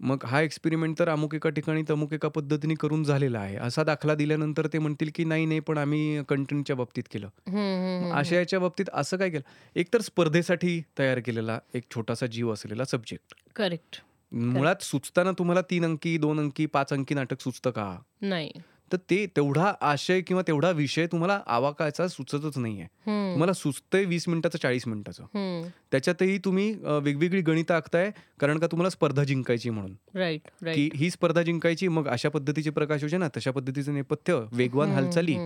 मग 0.00 0.24
हा 0.24 0.40
एक्सपेरिमेंट 0.40 0.98
तर 0.98 1.08
अमुक 1.08 1.34
एका 1.34 1.48
ठिकाणी 1.50 1.82
तमुक 1.88 2.12
एका 2.12 2.28
पद्धतीने 2.28 2.74
करून 2.74 3.02
झालेला 3.04 3.38
आहे. 3.38 3.56
असा 3.56 3.82
दाखला 3.84 4.14
दिल्यानंतर 4.14 4.66
ते 4.66 4.78
म्हणतील 4.78 5.10
की 5.14 5.24
नाही 5.24 5.46
नाही 5.46 5.60
पण 5.60 5.78
आम्ही 5.78 6.22
कंटेंटच्या 6.28 6.76
बाबतीत 6.76 7.02
केलं. 7.12 7.28
मग 7.46 8.16
अशा 8.18 8.36
याच्या 8.36 8.58
बाबतीत 8.60 8.90
असं 8.92 9.16
काय 9.16 9.30
केलं? 9.30 9.42
एकतर 9.76 10.00
स्पर्धेसाठी 10.00 10.80
तयार 10.98 11.18
केलेला 11.18 11.58
एक 11.74 11.84
छोटासा 11.94 12.26
जीव 12.26 12.52
असलेला 12.52 12.84
सब्जेक्ट 12.84 13.34
करेक्ट 13.56 14.00
मुळात 14.32 14.82
सुचताना 14.82 15.30
तुम्हाला 15.32 15.60
तीन 15.60 15.84
अंकी 15.84 16.16
दोन 16.18 16.40
अंकी 16.40 16.66
पाच 16.66 16.92
अंकी 16.92 17.14
नाटक 17.14 17.40
सुचतं 17.40 17.70
का? 17.70 17.96
नाही. 18.22 18.50
तर 18.92 18.96
ते 19.10 19.26
तेवढा 19.36 19.72
आशय 19.80 20.20
किंवा 20.20 20.42
तेवढा 20.46 20.70
विषय 20.70 21.06
तुम्हाला 21.06 21.40
आवाकायचा 21.46 22.06
सुचतच 22.08 22.58
नाहीये. 22.58 22.84
तुम्हाला 23.06 23.52
सुचतंय 23.52 24.04
वीस 24.04 24.28
मिनिटाचं 24.28 24.58
चाळीस 24.58 24.86
मिनिटाचं. 24.86 25.70
त्याच्यातही 25.92 26.38
तुम्ही 26.38 26.72
वेगवेगळी 27.02 27.40
गणितं 27.40 27.74
आखताय 27.74 28.10
कारण 28.40 28.58
का 28.58 28.66
तुम्हाला 28.66 28.90
स्पर्धा 28.90 29.24
जिंकायची 29.24 29.70
म्हणून. 29.70 29.94
राईट 30.14 30.48
की 30.64 30.88
ही 30.94 31.10
स्पर्धा 31.10 31.42
जिंकायची 31.42 31.88
मग 31.88 32.08
अशा 32.08 32.28
पद्धतीची 32.28 32.70
प्रकाश 32.70 33.02
योजना 33.02 33.28
तशा 33.36 33.50
पद्धतीचं 33.50 33.94
नेपथ्य 33.94 34.40
वेगवान 34.52 34.92
हालचाली. 34.92 35.36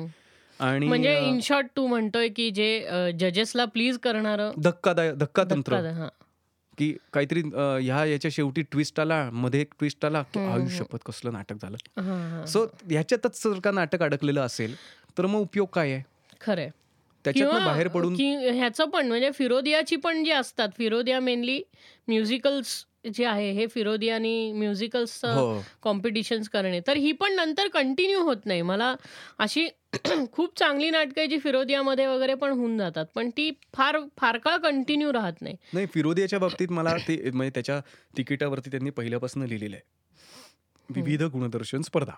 आणि 0.61 0.87
म्हणजे 0.87 1.19
इन 1.19 1.39
शॉर्ट 1.43 1.67
तू 1.77 1.87
म्हणतोय 1.87 2.29
की 2.29 2.51
जे 2.51 3.11
जजेसला 3.21 3.65
प्लीज 3.65 3.99
करणार 3.99 4.41
धक्कादाय 4.59 5.13
धक्का 5.13 5.45
तंत्र 5.45 5.81
की 6.79 6.97
काहीतरी 7.13 7.41
ह्या 7.41 8.05
याच्या 8.05 8.31
शेवटी 8.35 8.63
ट्विस्ट 8.63 9.01
आला 9.01 9.29
मध्ये 9.33 9.61
एक 9.61 9.73
ट्विस्ट 9.79 10.05
आला 10.05 10.23
की 10.23 10.39
हम्म, 10.39 10.53
आयु 10.53 10.63
हम्म. 10.63 10.75
शपथ 10.75 10.99
कसलं 11.07 11.33
नाटक 11.33 11.55
झालं. 11.63 12.45
सो 12.47 12.65
ह्याच्यातच 12.91 13.43
जर 13.45 13.61
का 13.61 13.71
नाटक 13.71 14.03
अडकलेलं 14.03 14.41
असेल 14.41 14.75
तर 15.19 15.27
मग 15.27 15.41
उपयोग 15.41 15.69
काय 15.73 15.93
आहे? 15.93 16.03
खरंय. 16.41 16.71
त्याच्यातनं 17.25 17.65
बाहेर 17.65 17.89
पडून 17.89 18.15
की 18.15 18.35
ह्याचं 18.37 18.85
पण 18.85 19.07
म्हणजे 19.09 19.31
फिरोदियाची 19.31 19.97
पण 19.97 20.25
जी 20.25 20.31
असतात 20.31 20.69
फिरोदिया 20.79 21.21
मेनली 21.21 21.63
म्युझिकल्स 22.09 22.85
जे 23.15 23.25
आहे 23.25 23.51
हे 23.53 23.67
फिरोदिया 23.67 24.15
आणि 24.15 24.53
म्युझिकल्स 24.53 25.25
हो. 25.25 25.63
कॉम्पिटिशन्स 25.83 26.49
करणे. 26.49 26.81
तर 26.81 26.97
ही 26.97 27.13
पण 27.13 27.33
नंतर 27.33 27.69
कंटिन्यू 27.69 28.23
होत 28.23 28.47
नाही. 28.47 28.63
मला 28.63 28.95
अशी 29.39 29.69
खूप 30.33 30.59
चांगली 30.59 30.91
नाटकं 30.91 31.21
आहे 31.21 31.27
जी 31.27 31.39
फिरोदियामध्ये 31.39 32.07
वगैरे 32.07 32.35
पण 32.35 32.51
होऊन 32.51 32.79
जातात 32.79 33.07
पण 33.15 33.31
ती 33.31 33.51
फार 33.75 33.99
फार 34.17 34.39
काळ 34.39 34.57
कंटिन्यू 34.57 35.13
राहत 35.13 35.43
नाही. 35.43 35.57
नाही 35.73 35.87
फिरोदियाच्या 35.87 36.39
बाबतीत 36.39 36.69
मला 36.71 36.97
ते 36.99 37.31
म्हणजे 37.31 37.51
त्याच्या 37.51 37.81
तिकिटावरती 38.17 38.71
त्यांनी 38.71 38.91
पहिल्यापासून 38.91 39.43
लिहिलेलं 39.43 39.77
आहे. 39.77 39.93
विविध 40.89 41.23
गुणदर्शन 41.23 41.83
स्पर्धा. 41.83 42.13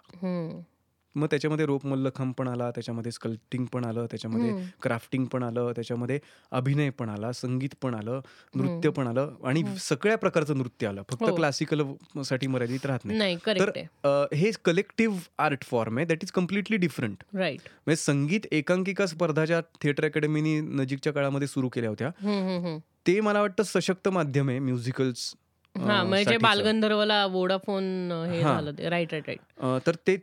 मग 1.16 1.26
त्याच्यामध्ये 1.26 1.66
रोप 1.66 1.86
मल्लखंब 1.86 2.32
पण 2.34 2.48
आला 2.48 2.70
त्याच्यामध्ये 2.70 3.12
स्कल्प्टिंग 3.12 3.64
पण 3.64 3.84
आलं 3.84 4.06
त्याच्यामध्ये 4.06 4.50
हम्म. 4.50 4.64
क्राफ्टिंग 4.82 5.24
पण 5.24 5.42
आलं 5.42 5.72
त्याच्यामध्ये 5.72 6.18
अभिनय 6.50 6.90
पण 6.90 7.08
आला 7.08 7.32
संगीत 7.32 7.74
पण 7.82 7.94
आलं 7.94 8.20
नृत्य 8.54 8.90
पण 8.90 9.06
आलं 9.06 9.34
आणि 9.44 9.62
सगळ्या 9.80 10.16
प्रकारचं 10.18 10.58
नृत्य 10.58 10.86
आलं. 10.86 11.02
फक्त 11.10 11.22
हो. 11.22 11.34
क्लासिकलसाठी 11.34 12.46
मर्यादित 12.46 12.86
राहत 12.86 13.04
नाही. 13.04 13.18
नाही 13.18 13.36
तर 13.36 13.52
करेक्ट 13.54 13.78
आहे. 13.78 13.86
अ, 14.04 14.34
हे 14.34 14.50
कलेक्टिव्ह 14.64 15.18
आर्ट 15.38 15.64
फॉर्म 15.64 15.96
आहे. 15.96 16.06
That 16.06 16.18
is 16.22 16.30
completely 16.30 16.76
different 16.76 17.22
right 17.34 17.60
म्हणजे 17.64 17.96
संगीत 17.96 18.40
एकांकिका 18.52 19.06
स्पर्धा 19.06 19.44
ज्या 19.44 19.60
थिएटर 19.82 20.04
अकॅडमीनी 20.04 20.60
नजीकच्या 20.60 21.12
काळामध्ये 21.12 21.48
सुरू 21.48 21.68
केल्या 21.68 21.90
होत्या. 21.90 22.78
ते 23.06 23.20
मला 23.20 23.40
वाटतं 23.40 23.62
सशक्त 23.62 24.08
माध्यम 24.08 24.48
आहे 24.48 24.58
म्युझिकल्स 24.58 25.34
हा 25.78 26.02
म्हणजे 26.04 26.36
बालगंधर्वला 26.38 27.24
वोडाफोन 27.26 27.84
हे. 28.30 28.40
झालं 28.42 28.88
राईट 28.90 29.12
राईट 29.12 29.28
राईट 29.28 29.86
तर 29.86 29.94
ते. 30.06 30.16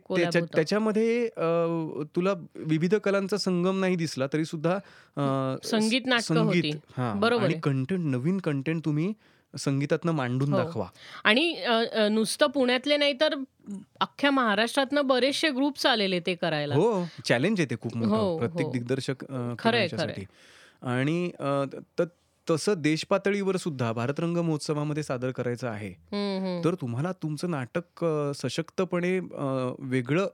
त्याच्यामध्ये 0.54 1.28
तुला 2.16 2.32
विविध 2.66 2.94
कलांचा 2.94 3.36
संगम 3.36 3.80
नाही 3.80 3.96
दिसला 3.96 4.26
तरी 4.32 4.44
सुद्धा 4.44 4.78
संगीत 5.64 6.06
नाटकं 6.06 6.40
होती. 6.40 6.72
बरोबर. 6.96 7.52
कंटेंट 7.62 8.00
नवीन 8.06 8.38
कंटेंट 8.38 8.84
तुम्ही 8.84 9.12
संगीतातनं 9.54 10.12
मांडून 10.12 10.52
हो. 10.52 10.58
दाखवा 10.58 10.86
आणि 11.24 11.54
नुसतं 12.10 12.46
पुण्यातले 12.46 12.96
नाही 12.96 13.12
तर 13.12 13.34
अख्ख्या 14.00 14.30
महाराष्ट्रातनं 14.30 15.06
बरेचसे 15.06 15.50
ग्रुप्स 15.50 15.86
आलेले 15.86 16.20
ते 16.20 16.34
करायला 16.34 16.74
हो 16.74 17.04
चॅलेंज 17.24 17.60
आहे 17.60 17.70
ते 17.70 17.76
खूप 17.80 17.96
मोठं 17.96 18.10
हो, 18.10 18.36
प्रत्येक 18.38 18.66
हो. 18.66 18.72
दिग्दर्शक. 18.72 19.24
आणि 20.84 21.30
तसं 22.50 22.80
देश 22.82 23.04
पातळीवर 23.10 23.56
सुद्धा 23.56 23.92
भारतरंग 23.92 24.36
महोत्सवामध्ये 24.36 25.02
सादर 25.02 25.30
करायचं 25.30 25.68
आहे. 25.68 25.92
तर 26.64 26.74
तुम्हाला 26.80 27.12
तुमचं 27.22 27.50
नाटक 27.50 28.04
सशक्तपणे 28.36 29.18
वेगळं 29.90 30.26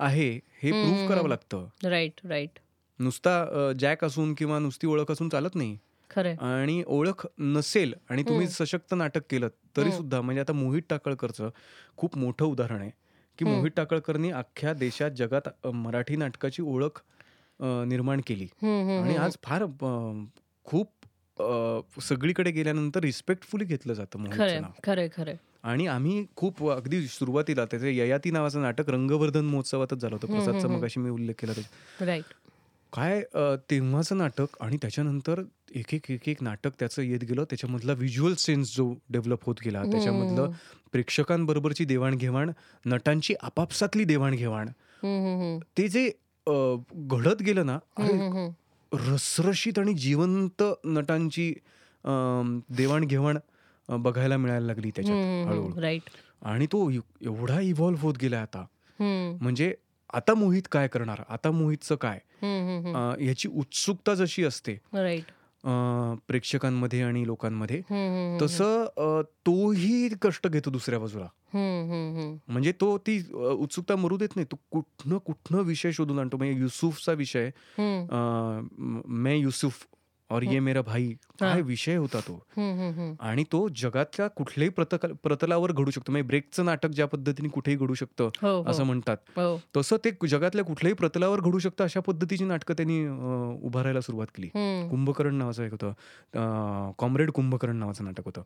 आहे 0.00 0.30
हे 0.62 0.70
प्रूव्ह 0.72 1.08
करावं. 1.08 1.28
लागतं 1.28 1.66
राईट 1.84 2.20
राईट 2.26 2.58
नुसता 2.98 3.72
जॅक 3.80 4.04
असून 4.04 4.34
किंवा 4.34 4.58
नुसती 4.58 4.86
ओळख 4.86 5.10
असून 5.10 5.28
चालत 5.28 5.54
नाही 5.54 5.76
आणि 6.40 6.82
ओळख 6.86 7.26
नसेल 7.38 7.94
आणि 8.10 8.22
तुम्ही. 8.22 8.46
सशक्त 8.48 8.94
नाटक 8.94 9.22
केलं 9.30 9.48
तरी. 9.76 9.92
सुद्धा 9.92 10.20
म्हणजे 10.20 10.40
आता 10.40 10.52
मोहित 10.52 10.82
टाकळकरचं 10.90 11.50
खूप 11.96 12.16
मोठं 12.18 12.44
उदाहरण 12.44 12.80
आहे 12.80 12.90
की. 13.38 13.44
मोहित 13.44 13.70
टाकळकरनी 13.76 14.30
अख्ख्या 14.32 14.72
देशात 14.74 15.10
जगात 15.10 15.66
मराठी 15.66 16.16
नाटकाची 16.16 16.62
ओळख 16.62 17.00
निर्माण 17.60 18.20
केली 18.26 18.46
आणि. 18.62 19.16
आज 19.16 19.36
फार 19.44 19.64
खूप 20.66 20.90
सगळीकडे 22.00 22.50
गेल्यानंतर 22.50 23.00
रिस्पेक्टफुली 23.00 23.64
घेतलं 23.64 23.92
जातं 23.92 24.18
मोहितचं 24.18 24.60
नाव. 24.60 24.70
खरंय 24.84 25.08
खरंय. 25.16 25.36
आणि 25.62 25.86
आम्ही 25.86 26.24
खूप 26.36 26.68
अगदी 26.70 27.00
सुरुवातीला 27.02 27.64
त्याचे 27.64 27.96
ययाती 27.96 28.30
नावाचं 28.30 28.62
नाटक 28.62 28.90
रंगवर्धन 28.90 29.44
महोत्सवातच 29.44 29.98
झालं 29.98 30.14
होतं. 30.14 30.32
प्रसादचा 30.32 30.68
मग 30.68 30.84
अशी 30.84 31.00
मी 31.00 31.10
उल्लेख 31.10 31.34
केला 31.38 31.52
त्याचा. 31.52 32.04
राईट 32.04 32.34
काय 32.92 33.22
तेव्हाचं 33.70 34.18
नाटक 34.18 34.56
आणि 34.60 34.76
त्याच्यानंतर 34.76 35.42
एक 35.74 35.94
एक 35.94 36.10
एक 36.10 36.28
एक 36.28 36.42
नाटक 36.42 36.70
त्याचं 36.78 37.02
येत 37.02 37.24
गेलं. 37.24 37.44
त्याच्यामधला 37.44 37.92
व्हिज्युअल 37.92 38.34
सेन्स 38.34 38.76
जो 38.76 38.92
डेव्हलप 39.10 39.44
होत 39.44 39.56
गेला 39.64 39.82
त्याच्यामधलं. 39.82 40.50
प्रेक्षकांबरोबरची 40.92 41.84
देवाणघेवाण 41.84 42.50
नटांची 42.86 43.34
आपापसातली 43.42 44.04
देवाणघेवाण. 44.04 44.68
ते 45.78 45.88
जे 45.88 46.10
घडत 47.06 47.42
गेलं 47.42 47.66
ना 47.66 47.78
रसरशीत 48.92 49.78
आणि 49.78 49.94
जिवंत 49.94 50.62
नटांची 50.84 51.54
देवाणघेवाण 52.68 53.38
बघायला 53.88 54.36
मिळायला 54.36 54.66
लागली 54.66 54.90
त्याच्यात 54.90 55.46
हळूहळू. 55.48 55.80
राईट 55.80 56.02
आणि 56.42 56.66
तो 56.66 56.90
एव- 56.90 57.24
एवढा 57.24 57.60
इव्हॉल्व्ह 57.60 58.02
होत 58.02 58.14
गेला 58.22 58.40
आता. 58.40 58.64
म्हणजे 59.40 59.74
आता 60.12 60.34
मोहित 60.34 60.62
काय 60.72 60.88
करणार? 60.88 61.22
आता 61.28 61.50
मोहितचं 61.50 61.96
काय? 61.96 62.18
याची 63.26 63.48
उत्सुकता 63.48 64.14
जशी 64.14 64.44
असते 64.44 64.72
राईट 64.92 65.24
अ, 65.66 66.14
प्रेक्षकांमध्ये 66.28 67.02
आणि 67.02 67.26
लोकांमध्ये. 67.26 67.80
तसं 68.42 68.84
अ, 68.96 69.22
तोही 69.46 70.08
कष्ट 70.22 70.46
घेतो 70.48 70.70
दुसऱ्या 70.70 70.98
बाजूला. 70.98 71.26
म्हणजे 72.48 72.72
तो 72.72 72.98
ती 72.98 73.18
अ, 73.18 73.36
उत्सुकता 73.36 73.96
मरू 73.96 74.16
देत 74.16 74.28
नाही. 74.36 74.46
तो 74.52 74.56
कुठनं 74.70 75.18
कुठनं 75.18 75.62
विषय 75.62 75.92
शोधून 75.92 76.18
आणतो. 76.18 76.36
म्हणजे 76.36 76.60
युसुफचा 76.60 77.12
विषय. 77.12 77.50
अ, 78.10 78.16
म- 78.78 79.00
मैं 79.06 79.36
युसुफ 79.36 79.86
और 80.30 80.42
ये 80.42 80.60
मेरा 80.60 80.80
भाई 80.82 81.06
काय 81.40 81.52
हा. 81.52 81.66
विषय 81.66 81.96
होता 81.96 82.20
तो. 82.20 82.34
आणि 83.20 83.44
तो 83.52 83.68
जगातल्या 83.76 84.26
कुठल्याही 84.28 84.70
प्रतलावर 85.22 85.72
घडू 85.72 85.90
शकतो. 85.90 86.12
म्हणजे 86.12 86.26
ब्रेकचं 86.26 86.64
नाटक 86.64 86.88
ज्या 86.88 87.06
पद्धतीने 87.06 87.48
कुठेही 87.48 87.76
घडू 87.76 87.94
शकतं 87.94 88.30
हो 88.42 88.56
हो. 88.56 88.64
असं 88.70 88.84
म्हणतात. 88.84 89.16
हो. 89.36 89.60
तसं 89.76 89.96
ते 90.04 90.10
जगातल्या 90.28 90.64
कुठल्याही 90.64 90.94
प्रतलावर 90.94 91.40
घडू 91.40 91.58
शकतं 91.58 91.84
अशा 91.84 92.00
पद्धतीची 92.00 92.44
नाटकं 92.44 92.74
त्यांनी 92.74 93.06
उभारायला 93.66 94.00
सुरुवात 94.00 94.26
केली. 94.26 94.48
कुंभकर्ण 94.90 95.34
नावाचं 95.34 95.64
एक 95.64 95.72
होतं. 95.72 96.92
कॉम्रेड 96.98 97.30
कुंभकर्ण 97.30 97.76
नावाचं 97.76 98.04
नाटक 98.04 98.24
होतं. 98.24 98.42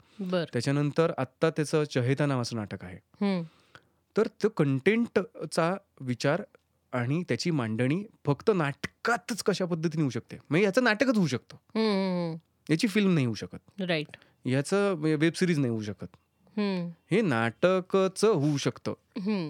त्याच्यानंतर 0.53 1.13
आत्ता 1.19 1.51
त्याचं 1.51 1.85
चहेता 1.85 2.27
नावाचं 2.27 2.57
नाटक 2.57 2.85
आहे. 2.85 3.43
तर 4.17 4.27
तो 4.43 4.49
कंटेंटचा 4.49 5.75
विचार 6.01 6.43
आणि 6.93 7.23
त्याची 7.29 7.51
मांडणी 7.51 8.03
फक्त 8.27 8.51
नाटकातच 8.55 9.43
कशा 9.43 9.65
पद्धतीने 9.65 10.03
होऊ 10.03 10.11
शकते? 10.11 10.37
म्हणजे 10.51 10.65
याचं 10.65 10.85
नाटकच 10.85 11.17
होऊ 11.17 11.27
शकतं. 11.27 12.37
याची 12.71 12.89
फिल्म 12.89 13.15
नाही 13.15 13.27
होऊ 13.27 13.35
शकत. 13.35 13.81
राईट 13.83 14.17
याचं 14.45 14.95
वेब 14.99 15.33
सिरीज 15.35 15.59
नाही 15.59 15.71
होऊ 15.71 15.83
शकत. 15.83 16.17
हे 17.11 17.21
नाटकच 17.21 18.25
होऊ 18.25 18.57
शकतं. 18.57 18.95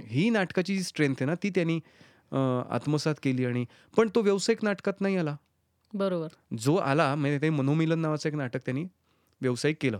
ही 0.09 0.29
नाटकाची 0.31 0.77
जी 0.77 0.83
स्ट्रेंथ 0.83 1.15
आहे 1.21 1.27
ना 1.27 1.35
ती 1.43 1.51
त्यांनी 1.51 1.79
आत्मसात 2.71 3.15
केली 3.23 3.45
आणि 3.45 3.65
पण 3.97 4.09
तो 4.15 4.23
व्यावसायिक 4.23 4.65
नाटकात 4.65 5.01
नाही 5.01 5.17
आला. 5.17 5.37
बरोबर. 5.93 6.29
जो 6.59 6.75
आला 6.77 7.15
म्हणजे 7.15 7.39
ते 7.43 7.51
मनोमिलन 7.51 7.99
नावाचं 7.99 8.29
एक 8.29 8.35
नाटक 8.35 8.65
त्यांनी 8.65 8.85
व्यावसायिक 9.41 9.77
केलं. 9.81 9.99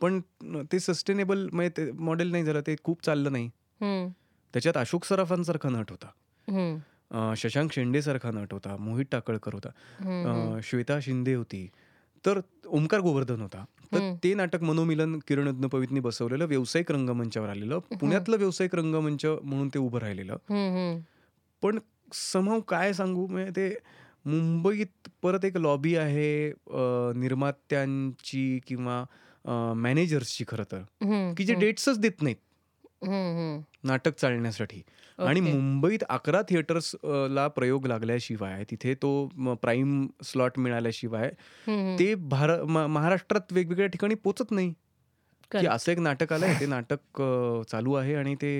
पण 0.00 0.20
ते 0.72 0.78
सस्टेनेबल 0.80 1.48
म्हणजे 1.52 1.70
ते 1.76 1.90
मॉडेल 1.92 2.30
नाही 2.30 2.44
झालं 2.44 2.60
ते 2.66 2.74
खूप 2.84 3.04
चाललं 3.04 3.32
नाही. 3.32 3.50
त्याच्यात 4.52 4.76
अशोक 4.76 5.04
सराफांसारखा 5.04 5.68
नट 5.68 5.90
होता. 5.90 7.34
शशांक 7.36 7.72
शेंडेसारखा 7.72 8.30
नट 8.30 8.52
होता 8.52 8.76
मोहित 8.76 9.06
टाकळकर 9.12 9.54
होता. 9.54 9.68
श्वेता 10.62 10.98
शिंदे 11.00 11.34
होती. 11.34 11.68
तर 12.26 12.40
ओमकार 12.66 13.00
गोवर्धन 13.00 13.40
होता. 13.40 13.64
तर. 13.94 13.98
ते 14.24 14.34
नाटक 14.34 14.62
मनोमिलन 14.62 15.18
किरण 15.28 15.46
यज्ञपवीतनी 15.48 16.00
बसवलेलं 16.00 16.46
व्यावसायिक 16.46 16.90
रंगमंचावर 16.92 17.48
आलेलं. 17.48 17.78
पुण्यातलं 18.00 18.36
व्यावसायिक 18.36 18.74
रंगमंच 18.74 19.24
म्हणून 19.24 19.68
ते 19.68 19.78
उभं 19.78 19.98
राहिलेलं. 19.98 20.36
पण 21.62 21.78
समहाव 22.12 22.60
काय 22.60 22.92
सांगू? 22.92 23.26
म्हणजे 23.26 23.50
ते 23.56 23.74
मुंबईत 24.30 25.08
परत 25.22 25.44
एक 25.44 25.56
लॉबी 25.56 25.94
आहे 25.96 26.52
निर्मात्यांची 27.20 28.58
किंवा 28.66 29.04
मॅनेजर्सची 29.76 30.44
खरं 30.48 30.64
तर. 30.72 30.82
की 31.36 31.44
जे 31.44 31.54
डेट्सच 31.54 31.98
देत 31.98 32.22
नाहीत. 32.22 32.36
नाटक 33.02 34.14
चालण्यासाठी. 34.18 34.82
आणि. 35.18 35.40
मुंबईत 35.40 36.04
अकरा 36.08 36.40
थिएटर्स 36.48 36.94
ला 37.30 37.46
प्रयोग 37.48 37.86
लागल्याशिवाय 37.86 38.64
तिथे 38.70 38.94
तो 39.02 39.10
प्राईम 39.62 40.06
स्लॉट 40.24 40.58
मिळाल्याशिवाय. 40.58 41.30
ते 41.98 42.14
महाराष्ट्रात 42.14 43.52
वेगवेगळ्या 43.52 43.88
ठिकाणी 43.88 44.14
पोचत 44.14 44.50
नाही. 44.50 44.72
की. 45.50 45.66
असं 45.66 45.92
एक 45.92 45.98
नाटक 45.98 46.32
आलंय 46.32 46.54
ते 46.60 46.66
नाटक 46.66 47.20
चालू 47.70 47.92
आहे 47.94 48.14
आणि 48.14 48.34
ते 48.34 48.50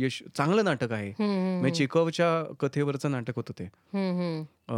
यश 0.00 0.22
चांगलं 0.36 0.64
नाटक 0.64 0.92
आहे. 0.92 1.12
म्हणजे 1.20 1.74
चेकॉवच्या 1.78 2.28
कथेवरचं 2.60 3.10
नाटक 3.10 3.36
होतं 3.36 3.52
ते. 3.58 3.68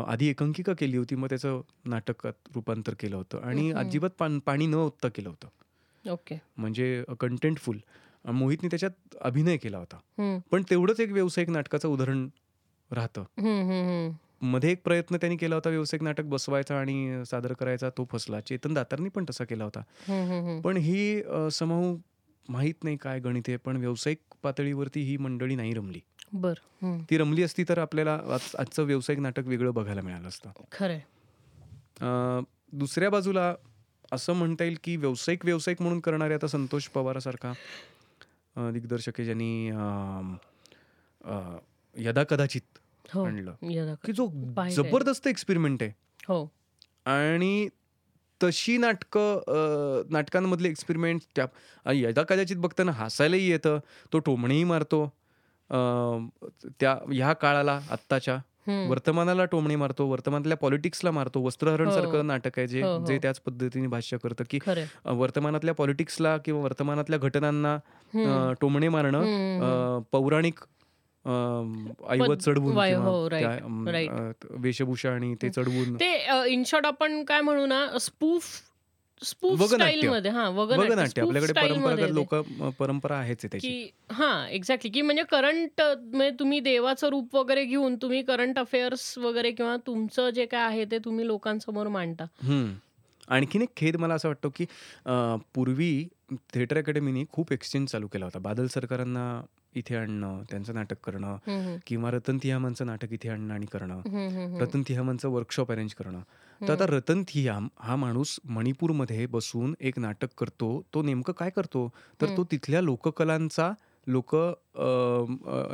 आधी 0.07 0.29
एकांकिका 0.29 0.73
केली 0.79 0.97
होती 0.97 1.15
मग 1.15 1.29
त्याचं 1.29 1.61
नाटकात 1.85 2.49
रूपांतर 2.55 2.95
केलं 3.01 3.17
होतं. 3.17 3.41
आणि. 3.43 3.71
अजिबात 3.73 4.23
पाणी 4.47 4.67
न 4.67 4.75
ओतता 4.75 5.09
केलं 5.09 5.29
होतं. 5.29 6.11
ओके. 6.11 6.39
म्हणजे 6.57 7.03
कंटेंटफुल 7.21 7.79
मोहितने 8.25 8.69
त्याच्यात 8.69 9.17
अभिनय 9.21 9.57
केला 9.57 9.79
होता. 9.79 9.97
पण 10.51 10.63
तेवढंच 10.71 11.01
एक 11.01 11.13
व्यावसायिक 11.13 11.51
नाटकाचं 11.51 11.89
उदाहरण 11.89 12.29
राहतं. 12.91 13.25
मध्ये 14.43 14.73
एक 14.73 14.83
प्रयत्न 14.85 15.17
त्यांनी 15.17 15.37
केला 15.37 15.55
होता 15.55 15.69
व्यावसायिक 15.69 16.03
नाटक 16.03 16.25
बसवायचा 16.25 16.81
आणि 16.81 17.23
सादर 17.27 17.53
करायचा 17.53 17.91
तो 17.91 18.09
फसला. 18.13 18.41
चेतन 18.41 18.75
दातारनी 18.75 19.09
पण 19.09 19.25
तसा 19.31 19.45
केला 19.45 19.65
होता. 19.65 19.81
पण 20.61 20.77
ही 20.77 21.23
समूह 21.53 21.99
माहीत 22.49 22.85
नाही 22.85 22.97
काय 22.97 23.21
गणित 23.21 23.43
आहे 23.49 23.57
पण 23.57 23.77
व्यावसायिक 23.77 24.19
पातळीवरती 24.43 25.01
ही 25.01 25.17
मंडळी 25.17 25.55
नाही 25.55 25.75
रमली. 25.75 26.01
बर. 26.33 26.55
ती 27.11 27.19
रमली 27.19 27.43
असती 27.43 27.65
तर 27.69 27.79
आपल्याला 27.79 28.15
आज- 28.15 28.57
आजचं 28.59 28.83
व्यावसायिक 28.83 29.21
नाटक 29.21 29.47
वेगळं 29.47 29.75
बघायला 29.75 30.01
मिळालं 30.01 30.29
असतं. 30.29 30.51
खरंय. 30.73 31.01
अ, 32.01 32.41
दुसऱ्या 32.73 33.11
बाजूला 33.11 33.55
असं 34.13 34.33
म्हणता 34.33 34.65
येईल 34.65 34.79
की 34.85 34.97
व्यावसायिक 34.97 35.45
व्यावसायिक 35.45 35.83
म्हणून 35.83 36.01
करणारे 36.01 36.35
आता 36.35 36.47
संतोष 36.47 36.87
पवारासारखा 36.87 37.53
अ, 38.57 38.71
दिग्दर्शक 38.71 39.13
आहे 39.19 39.25
ज्यांनी 39.25 39.71
अ, 41.25 41.57
यदा 41.97 42.25
कदाचित 42.25 42.79
हो 43.15 43.25
आणलं. 43.25 43.55
यदा 43.63 43.95
की 44.05 44.13
जो 44.13 44.27
पाहिलंय. 44.29 44.91
जबरदस्त 44.91 45.27
एक्सपेरिमेंट 45.27 45.83
आहे. 45.83 45.93
हो. 46.29 46.45
आणि 47.05 47.69
तशी 48.43 48.77
नाटकं 48.79 50.03
नाटकांमधले 50.11 50.69
एक्सपेरिमेंट 50.69 51.21
त्या 51.37 51.47
यदा 51.93 52.23
कदाचित 52.23 52.57
बघताना 52.57 52.93
हसायलाही 52.93 53.51
येतं. 53.51 53.79
तो 54.13 54.19
टोमणेही 54.19 54.65
मारतो. 54.65 55.05
अं, 55.71 56.29
त्या 56.81 56.99
ह्या 57.13 57.33
काळाला 57.33 57.81
आत्ताच्या. 57.91 58.39
वर्तमानाला 58.89 59.45
टोमणे 59.45 59.77
मारतो 59.77 60.07
वर्तमानातल्या 60.07 60.57
पॉलिटिक्सला 60.57 61.11
मारतो 61.11 61.41
वस्त्रहरण 61.41 61.89
हो. 61.89 61.95
सारखं 61.95 62.27
नाटक 62.27 62.59
आहे 62.59 62.67
जे 62.67 62.83
हो, 62.83 62.97
हो. 62.97 63.05
जे 63.07 63.19
त्याच 63.19 63.41
पद्धतीने 63.41 63.87
भाष्य 63.87 64.17
करतं 64.23 64.45
की 64.51 64.59
वर्तमानातल्या 65.07 65.75
पॉलिटिक्सला 65.75 66.37
किंवा 66.37 66.63
वर्तमानातल्या 66.63 67.19
घटनांना 67.19 67.77
टोमणे 68.61 68.89
मारणं 68.89 70.01
पौराणिक 70.13 70.61
ऐवत 72.11 72.37
चढवून 72.37 72.77
वेशभूषा 74.61 75.11
आणि 75.11 75.35
ते 75.43 75.49
चढवून. 75.49 75.95
ते 75.95 76.13
इन 76.49 76.63
शॉर्ट 76.67 76.87
आपण 76.87 77.23
काय 77.25 77.41
म्हणू 77.41 77.67
ना 77.67 77.87
स्पूफ 78.01 78.45
मध्ये 79.23 80.31
हा 80.31 80.49
वगनाट्य 80.49 81.23
आपल्याकडे 81.23 81.53
परंपरागत. 81.53 82.13
लोक 82.13 82.35
परंपरा 82.79 83.17
आहेच 83.17 83.43
त्याची. 83.43 83.91
हा 84.11 84.47
एक्झॅक्टली 84.49 84.91
की 84.91 85.03
म्हणजे 85.03 85.23
करंट 85.31 85.81
म्हणजे 85.81 86.31
तुम्ही 86.39 86.61
देवाचं 86.61 87.09
रूप 87.09 87.37
वगैरे 87.37 87.65
घेऊन 87.65 87.97
तुम्ही 88.03 88.23
करंट 88.23 88.59
अफेअर्स 88.59 89.17
वगैरे 89.19 89.51
किंवा 89.51 89.77
तुमचं 89.87 90.31
जे 90.31 90.47
काय 90.47 90.63
आहे 90.63 90.85
ते 90.91 90.99
तुम्ही 90.99 91.27
लोकांसमोर 91.27 91.89
मांडता. 91.89 92.25
आणखीन 93.29 93.63
एक 93.63 93.69
खेद 93.77 93.97
मला 93.97 94.15
असं 94.15 94.29
वाटतो 94.29 94.49
की 94.57 94.65
पूर्वी 95.55 95.93
थिएटर 96.55 96.79
अकॅडमीने 96.79 97.25
खूप 97.33 97.53
एक्सचेंज 97.53 97.89
चालू 97.89 98.07
केला 98.07 98.25
होता. 98.25 98.39
बादल 98.39 98.67
सरकारांना 98.67 99.43
इथे 99.77 99.97
आणणं 99.97 100.43
त्यांचं 100.51 100.75
नाटक 100.75 100.97
करणं 101.05 101.77
किंवा 101.87 102.11
रतन 102.11 102.39
थियामांचं 102.43 102.87
नाटक 102.87 103.13
इथे 103.13 103.29
आणणं 103.29 103.55
आणि 103.55 103.67
करणं. 103.67 104.59
रतन 104.61 104.83
थियामांचं 104.89 105.29
वर्कशॉप 105.29 105.71
अरेंज 105.73 105.95
करणं. 105.95 106.21
तर 106.69 106.73
आता 106.73 106.87
रतन 106.89 107.23
थियाम 107.29 107.69
हा 107.79 107.97
माणूस 107.97 108.41
मणिपूरमध्ये 108.45 109.27
बसून 109.27 109.75
एक 109.81 109.99
नाटक 109.99 110.29
करतो. 110.39 110.83
तो 110.95 111.03
नेमकं 111.03 111.33
काय 111.33 111.51
करतो? 111.51 111.93
तर 112.21 112.27
तो 112.37 112.45
तिथल्या 112.45 112.81
लोककलांचा 112.81 113.73
लोक 114.07 114.37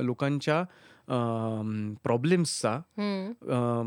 लोकांच्या 0.02 0.62
प्रॉब्लेम्सचा 2.02 2.80
अ, 3.48 3.82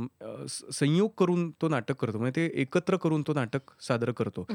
स- 0.50 0.64
संयोग 0.74 1.10
करून 1.18 1.52
तो 1.52 1.70
नाटक 1.70 1.96
करतो. 1.96 2.18
म्हणजे 2.20 2.36
ते 2.36 2.62
एकत्र 2.62 2.96
करून 2.98 3.24
तो 3.28 3.34
नाटक 3.34 3.60
सादर 3.82 4.12
करतो. 4.12 4.46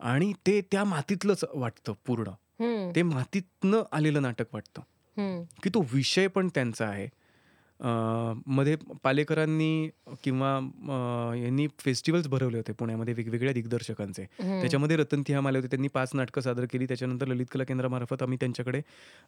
आणि 0.00 0.32
ते 0.46 0.60
त्या 0.60 0.84
मातीतलंच 0.84 1.44
वाटतं 1.54 1.92
पूर्ण. 2.06 2.24
ते 2.96 3.02
मातीतनं 3.02 3.82
आलेलं 3.92 4.22
नाटक 4.22 4.44
वाटतं. 4.52 4.82
की 5.62 5.70
तो 5.74 5.80
विषय 5.92 6.26
पण 6.28 6.48
त्यांचा 6.48 6.86
आहे. 6.86 7.08
अं, 7.80 8.40
मध्ये 8.46 8.76
पालेकरांनी 9.02 9.88
किंवा 10.24 10.56
अं, 10.56 11.34
यांनी 11.34 11.66
फेस्टिवल्स 11.78 12.26
भरवले 12.28 12.56
होते 12.56 12.72
पुण्यामध्ये 12.72 13.14
वेगवेगळ्या 13.14 13.52
दिग्दर्शकांचे. 13.52 14.24
त्याच्यामध्ये 14.60 14.96
रतन 14.96 15.22
थियाम 15.26 15.48
आले 15.48 15.58
होते 15.58 15.68
त्यांनी 15.68 15.88
पाच 15.88 16.10
नाटकं 16.14 16.40
सादर 16.40 16.64
केली. 16.64 16.86
त्याच्यानंतर 16.86 17.26
ललित 17.26 17.46
कला 17.52 17.64
केंद्रामार्फत 17.64 18.22
आम्ही 18.22 18.38
त्यांच्याकडे 18.40 18.78